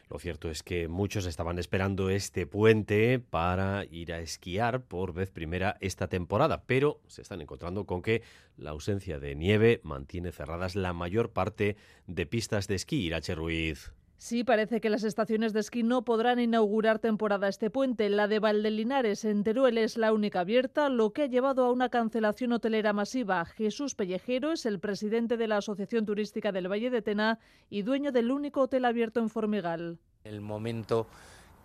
Lo 0.09 0.19
cierto 0.19 0.49
es 0.49 0.63
que 0.63 0.87
muchos 0.87 1.25
estaban 1.25 1.57
esperando 1.57 2.09
este 2.09 2.45
puente 2.45 3.19
para 3.19 3.85
ir 3.85 4.13
a 4.13 4.19
esquiar 4.19 4.83
por 4.83 5.13
vez 5.13 5.31
primera 5.31 5.77
esta 5.79 6.07
temporada, 6.07 6.63
pero 6.65 7.01
se 7.07 7.21
están 7.21 7.41
encontrando 7.41 7.85
con 7.85 8.01
que 8.01 8.21
la 8.57 8.71
ausencia 8.71 9.19
de 9.19 9.35
nieve 9.35 9.81
mantiene 9.83 10.31
cerradas 10.31 10.75
la 10.75 10.93
mayor 10.93 11.31
parte 11.31 11.77
de 12.07 12.25
pistas 12.25 12.67
de 12.67 12.75
esquí. 12.75 13.05
Irache 13.05 13.35
Ruiz. 13.35 13.91
Sí, 14.21 14.43
parece 14.43 14.81
que 14.81 14.91
las 14.91 15.03
estaciones 15.03 15.51
de 15.51 15.61
esquí 15.61 15.81
no 15.81 16.03
podrán 16.03 16.39
inaugurar 16.39 16.99
temporada 16.99 17.47
este 17.47 17.71
puente. 17.71 18.07
La 18.07 18.27
de 18.27 18.37
Valdelinares 18.37 19.25
en 19.25 19.43
Teruel 19.43 19.79
es 19.79 19.97
la 19.97 20.13
única 20.13 20.41
abierta, 20.41 20.89
lo 20.89 21.11
que 21.11 21.23
ha 21.23 21.25
llevado 21.25 21.65
a 21.65 21.71
una 21.71 21.89
cancelación 21.89 22.51
hotelera 22.51 22.93
masiva. 22.93 23.43
Jesús 23.45 23.95
Pellejero 23.95 24.51
es 24.51 24.67
el 24.67 24.79
presidente 24.79 25.37
de 25.37 25.47
la 25.47 25.57
Asociación 25.57 26.05
Turística 26.05 26.51
del 26.51 26.71
Valle 26.71 26.91
de 26.91 27.01
Tena 27.01 27.39
y 27.67 27.81
dueño 27.81 28.11
del 28.11 28.29
único 28.29 28.61
hotel 28.61 28.85
abierto 28.85 29.19
en 29.21 29.29
Formigal. 29.31 29.97
El 30.23 30.39
momento 30.39 31.07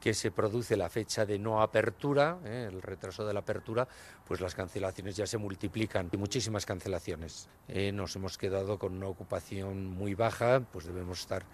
que 0.01 0.15
se 0.15 0.31
produce 0.31 0.79
la 0.79 0.89
fecha 0.89 1.27
de 1.27 1.39
no 1.39 1.61
apertura, 1.61 2.39
¿eh? 2.43 2.69
el 2.73 2.81
retraso 2.81 3.27
de 3.27 3.35
la 3.35 3.41
apertura, 3.41 3.87
pues 4.27 4.41
las 4.41 4.55
cancelaciones 4.55 5.15
ya 5.15 5.27
se 5.27 5.37
multiplican 5.37 6.09
y 6.11 6.17
muchísimas 6.17 6.65
cancelaciones. 6.65 7.51
Eh, 7.69 7.93
nos 7.93 8.17
hemos 8.17 8.39
quedado 8.39 8.79
con 8.79 8.97
una 8.97 9.09
ocupación 9.09 9.87
muy 9.87 10.15
baja, 10.15 10.63
pues 10.73 10.87
debemos 10.87 11.21
estar 11.21 11.45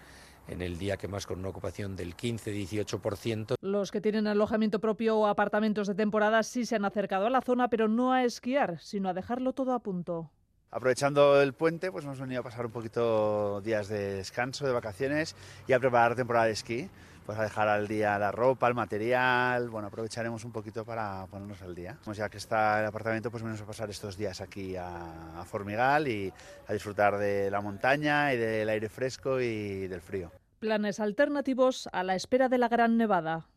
en 0.47 0.61
el 0.61 0.77
día 0.77 0.97
que 0.97 1.07
más 1.07 1.25
con 1.25 1.39
una 1.39 1.49
ocupación 1.49 1.95
del 1.95 2.15
15-18%. 2.15 3.55
Los 3.61 3.91
que 3.91 4.01
tienen 4.01 4.27
alojamiento 4.27 4.79
propio 4.79 5.17
o 5.17 5.27
apartamentos 5.27 5.87
de 5.87 5.95
temporada 5.95 6.43
sí 6.43 6.65
se 6.65 6.75
han 6.75 6.85
acercado 6.85 7.27
a 7.27 7.29
la 7.29 7.41
zona, 7.41 7.69
pero 7.69 7.87
no 7.87 8.13
a 8.13 8.23
esquiar, 8.23 8.79
sino 8.79 9.09
a 9.09 9.13
dejarlo 9.13 9.53
todo 9.53 9.73
a 9.73 9.79
punto. 9.79 10.31
Aprovechando 10.71 11.39
el 11.39 11.53
puente, 11.53 11.91
pues 11.91 12.03
hemos 12.03 12.19
venido 12.19 12.41
a 12.41 12.43
pasar 12.43 12.65
un 12.65 12.71
poquito 12.71 13.61
días 13.61 13.87
de 13.89 14.15
descanso, 14.15 14.65
de 14.65 14.73
vacaciones 14.73 15.35
y 15.67 15.73
a 15.73 15.79
preparar 15.79 16.15
temporada 16.15 16.47
de 16.47 16.53
esquí. 16.53 16.89
Pues 17.25 17.39
a 17.39 17.43
dejar 17.43 17.69
al 17.69 17.87
día 17.87 18.19
la 18.19 18.31
ropa, 18.31 18.67
el 18.67 18.73
material, 18.73 19.69
bueno, 19.69 19.87
aprovecharemos 19.87 20.43
un 20.43 20.51
poquito 20.51 20.83
para 20.83 21.25
ponernos 21.27 21.61
al 21.61 21.73
día. 21.73 21.97
Pues 22.03 22.17
ya 22.17 22.27
que 22.29 22.37
está 22.37 22.81
el 22.81 22.85
apartamento, 22.87 23.31
pues 23.31 23.43
venimos 23.43 23.61
a 23.61 23.65
pasar 23.65 23.89
estos 23.89 24.17
días 24.17 24.41
aquí 24.41 24.75
a, 24.75 25.39
a 25.39 25.45
Formigal 25.45 26.07
y 26.07 26.33
a 26.67 26.73
disfrutar 26.73 27.17
de 27.17 27.49
la 27.49 27.61
montaña 27.61 28.33
y 28.33 28.37
del 28.37 28.67
aire 28.67 28.89
fresco 28.89 29.39
y 29.39 29.87
del 29.87 30.01
frío. 30.01 30.31
Planes 30.59 30.99
alternativos 30.99 31.87
a 31.93 32.03
la 32.03 32.15
espera 32.15 32.49
de 32.49 32.57
la 32.57 32.67
gran 32.67 32.97
nevada. 32.97 33.47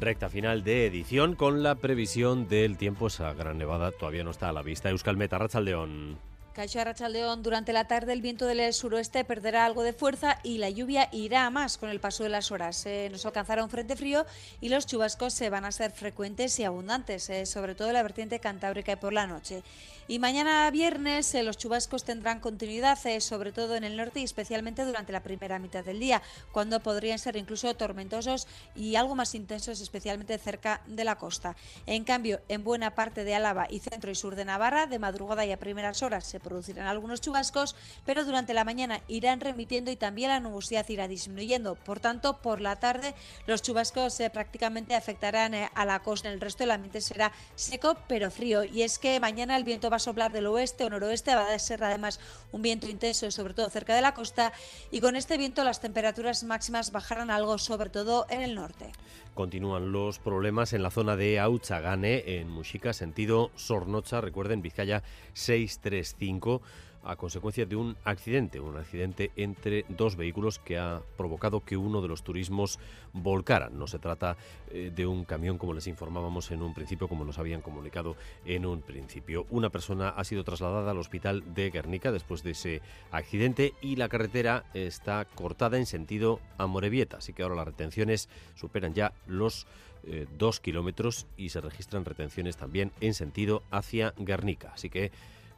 Recta 0.00 0.28
final 0.28 0.64
de 0.64 0.86
edición 0.86 1.34
con 1.34 1.62
la 1.62 1.76
previsión 1.76 2.48
del 2.48 2.76
tiempo. 2.76 3.06
Esa 3.06 3.32
gran 3.32 3.58
nevada 3.58 3.90
todavía 3.90 4.24
no 4.24 4.32
está 4.32 4.48
a 4.48 4.52
la 4.52 4.62
vista. 4.62 4.90
Euskal 4.90 5.16
Meta, 5.16 5.38
Rachaldeón. 5.38 6.18
Caixo 6.54 6.78
Arrachaldeón, 6.78 7.42
durante 7.42 7.72
la 7.72 7.88
tarde 7.88 8.12
el 8.12 8.22
viento 8.22 8.46
del 8.46 8.72
suroeste 8.72 9.24
perderá 9.24 9.64
algo 9.64 9.82
de 9.82 9.92
fuerza 9.92 10.38
y 10.44 10.58
la 10.58 10.70
lluvia 10.70 11.08
irá 11.10 11.46
a 11.46 11.50
más 11.50 11.78
con 11.78 11.90
el 11.90 11.98
paso 11.98 12.22
de 12.22 12.28
las 12.28 12.52
horas. 12.52 12.86
Eh, 12.86 13.08
nos 13.10 13.26
alcanzará 13.26 13.64
un 13.64 13.70
frente 13.70 13.96
frío 13.96 14.24
y 14.60 14.68
los 14.68 14.86
chubascos 14.86 15.34
se 15.34 15.50
van 15.50 15.64
a 15.64 15.72
ser 15.72 15.90
frecuentes 15.90 16.56
y 16.60 16.64
abundantes, 16.64 17.28
eh, 17.28 17.44
sobre 17.44 17.74
todo 17.74 17.88
en 17.88 17.94
la 17.94 18.04
vertiente 18.04 18.38
cantábrica 18.38 18.92
y 18.92 18.96
por 18.96 19.12
la 19.12 19.26
noche. 19.26 19.64
Y 20.06 20.18
mañana 20.18 20.70
viernes 20.70 21.34
eh, 21.34 21.42
los 21.42 21.56
chubascos 21.56 22.04
tendrán 22.04 22.38
continuidad, 22.38 22.98
eh, 23.06 23.22
sobre 23.22 23.52
todo 23.52 23.74
en 23.74 23.84
el 23.84 23.96
norte 23.96 24.20
y 24.20 24.24
especialmente 24.24 24.84
durante 24.84 25.12
la 25.12 25.22
primera 25.22 25.58
mitad 25.58 25.82
del 25.82 25.98
día, 25.98 26.20
cuando 26.52 26.80
podrían 26.80 27.18
ser 27.18 27.36
incluso 27.36 27.74
tormentosos 27.74 28.46
y 28.74 28.96
algo 28.96 29.14
más 29.14 29.34
intensos, 29.34 29.80
especialmente 29.80 30.36
cerca 30.36 30.82
de 30.86 31.04
la 31.04 31.16
costa. 31.16 31.56
En 31.86 32.04
cambio, 32.04 32.40
en 32.48 32.64
buena 32.64 32.94
parte 32.94 33.24
de 33.24 33.34
Álava 33.34 33.66
y 33.70 33.78
centro 33.78 34.10
y 34.10 34.14
sur 34.14 34.34
de 34.36 34.44
Navarra, 34.44 34.86
de 34.86 34.98
madrugada 34.98 35.46
y 35.46 35.52
a 35.52 35.58
primeras 35.58 36.02
horas 36.02 36.26
se 36.26 36.38
producirán 36.44 36.86
algunos 36.86 37.20
chubascos, 37.20 37.74
pero 38.06 38.24
durante 38.24 38.54
la 38.54 38.62
mañana 38.62 39.00
irán 39.08 39.40
remitiendo 39.40 39.90
y 39.90 39.96
también 39.96 40.28
la 40.28 40.38
nubosidad 40.38 40.88
irá 40.88 41.08
disminuyendo. 41.08 41.74
Por 41.74 41.98
tanto, 41.98 42.38
por 42.40 42.60
la 42.60 42.76
tarde 42.76 43.14
los 43.48 43.62
chubascos 43.62 44.20
eh, 44.20 44.30
prácticamente 44.30 44.94
afectarán 44.94 45.54
a 45.74 45.84
la 45.84 45.98
costa. 46.00 46.30
El 46.30 46.40
resto 46.40 46.62
del 46.62 46.70
ambiente 46.70 47.00
será 47.00 47.32
seco 47.56 47.96
pero 48.06 48.30
frío. 48.30 48.62
Y 48.62 48.82
es 48.82 48.98
que 48.98 49.18
mañana 49.18 49.56
el 49.56 49.64
viento 49.64 49.90
va 49.90 49.96
a 49.96 50.00
soplar 50.00 50.30
del 50.30 50.46
oeste 50.46 50.84
o 50.84 50.90
noroeste, 50.90 51.34
va 51.34 51.52
a 51.52 51.58
ser 51.58 51.82
además 51.82 52.20
un 52.52 52.62
viento 52.62 52.88
intenso, 52.88 53.30
sobre 53.30 53.54
todo 53.54 53.70
cerca 53.70 53.94
de 53.94 54.02
la 54.02 54.14
costa, 54.14 54.52
y 54.90 55.00
con 55.00 55.16
este 55.16 55.36
viento 55.36 55.64
las 55.64 55.80
temperaturas 55.80 56.44
máximas 56.44 56.92
bajarán 56.92 57.30
algo, 57.30 57.58
sobre 57.58 57.90
todo 57.90 58.26
en 58.28 58.42
el 58.42 58.54
norte. 58.54 58.92
Continúan 59.34 59.90
los 59.90 60.20
problemas 60.20 60.72
en 60.72 60.82
la 60.84 60.90
zona 60.90 61.16
de 61.16 61.40
Auchagane, 61.40 62.38
en 62.38 62.48
Muxica, 62.48 62.92
sentido 62.92 63.50
Sornocha, 63.56 64.20
recuerden, 64.20 64.62
Vizcaya 64.62 65.02
635 65.32 66.62
a 67.04 67.16
consecuencia 67.16 67.66
de 67.66 67.76
un 67.76 67.96
accidente, 68.04 68.60
un 68.60 68.76
accidente 68.76 69.30
entre 69.36 69.84
dos 69.88 70.16
vehículos 70.16 70.58
que 70.58 70.78
ha 70.78 71.02
provocado 71.16 71.60
que 71.60 71.76
uno 71.76 72.02
de 72.02 72.08
los 72.08 72.22
turismos 72.22 72.78
volcara. 73.12 73.70
No 73.70 73.86
se 73.86 73.98
trata 73.98 74.36
eh, 74.70 74.90
de 74.94 75.06
un 75.06 75.24
camión 75.24 75.58
como 75.58 75.74
les 75.74 75.86
informábamos 75.86 76.50
en 76.50 76.62
un 76.62 76.74
principio, 76.74 77.08
como 77.08 77.24
nos 77.24 77.38
habían 77.38 77.62
comunicado 77.62 78.16
en 78.44 78.66
un 78.66 78.80
principio. 78.80 79.46
Una 79.50 79.70
persona 79.70 80.08
ha 80.08 80.24
sido 80.24 80.44
trasladada 80.44 80.90
al 80.90 80.98
hospital 80.98 81.54
de 81.54 81.70
Guernica 81.70 82.12
después 82.12 82.42
de 82.42 82.52
ese 82.52 82.82
accidente 83.10 83.74
y 83.80 83.96
la 83.96 84.08
carretera 84.08 84.64
está 84.74 85.24
cortada 85.24 85.78
en 85.78 85.86
sentido 85.86 86.40
a 86.58 86.66
Morevieta, 86.66 87.18
así 87.18 87.32
que 87.32 87.42
ahora 87.42 87.54
las 87.54 87.66
retenciones 87.66 88.28
superan 88.54 88.94
ya 88.94 89.12
los 89.26 89.66
eh, 90.06 90.26
dos 90.38 90.60
kilómetros 90.60 91.26
y 91.36 91.48
se 91.48 91.62
registran 91.62 92.04
retenciones 92.04 92.56
también 92.56 92.92
en 93.00 93.14
sentido 93.14 93.62
hacia 93.70 94.12
Guernica. 94.18 94.72
Así 94.74 94.90
que 94.90 95.12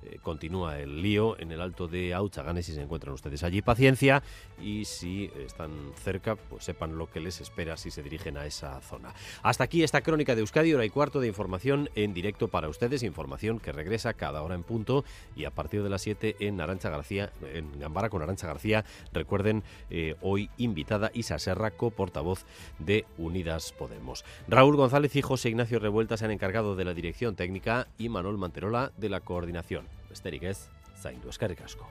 eh, 0.07 0.19
continúa 0.23 0.79
el 0.81 1.03
lío 1.03 1.39
en 1.39 1.53
el 1.53 1.61
alto 1.61 1.89
de 1.89 2.15
Auchagane 2.15 2.63
si 2.63 2.73
se 2.73 2.83
encuentran 2.83 3.15
ustedes 3.15 3.43
allí. 3.43 3.63
Paciencia 3.63 4.23
y 4.61 4.85
si 4.85 5.31
están 5.45 5.93
cerca, 6.03 6.37
pues 6.37 6.65
sepan 6.65 6.99
lo 6.99 7.11
que 7.11 7.21
les 7.21 7.41
espera 7.41 7.77
si 7.77 7.91
se 7.91 8.03
dirigen 8.03 8.37
a 8.37 8.47
esa 8.47 8.81
zona. 8.81 9.15
Hasta 9.43 9.65
aquí 9.65 9.83
esta 9.83 10.01
crónica 10.01 10.35
de 10.35 10.41
Euskadi, 10.41 10.75
hora 10.75 10.85
y 10.85 10.91
cuarto 10.91 11.21
de 11.21 11.29
información 11.29 11.91
en 11.95 12.15
directo 12.15 12.49
para 12.49 12.69
ustedes, 12.69 13.03
información 13.03 13.61
que 13.61 13.73
regresa 13.73 14.15
cada 14.15 14.43
hora 14.43 14.55
en 14.55 14.63
punto 14.63 15.05
y 15.35 15.45
a 15.45 15.51
partir 15.51 15.83
de 15.83 15.91
las 15.91 16.03
7 16.03 16.37
en 16.41 16.61
Arancha 16.61 16.91
García, 16.91 17.33
en 17.53 17.79
Gambara 17.79 18.11
con 18.11 18.23
Arancha 18.23 18.47
García. 18.47 18.85
Recuerden, 19.13 19.63
eh, 19.91 20.17
hoy 20.21 20.51
invitada 20.57 21.11
Isa 21.15 21.39
Serra, 21.39 21.71
portavoz 21.77 22.45
de 22.79 23.05
Unidas 23.19 23.73
Podemos. 23.73 24.25
Raúl 24.49 24.77
González 24.77 25.15
y 25.17 25.23
José 25.23 25.51
Ignacio 25.51 25.79
Revuelta 25.79 26.17
se 26.17 26.25
han 26.25 26.31
encargado 26.31 26.77
de 26.77 26.85
la 26.85 26.95
dirección 26.95 27.37
técnica 27.37 27.89
y 27.99 28.09
Manuel 28.09 28.39
Manterola 28.39 28.93
de 28.97 29.09
la 29.09 29.21
coordinación. 29.21 29.96
Besterik 30.17 30.47
ez, 30.49 30.57
zaindu 30.97 31.29
eskerrik 31.29 31.59
asko. 31.61 31.91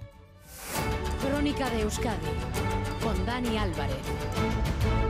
Crónica 1.22 1.70
de 1.70 1.84
Euskadi 1.84 2.34
con 3.04 3.26
Dani 3.26 3.58
Álvarez. 3.58 5.05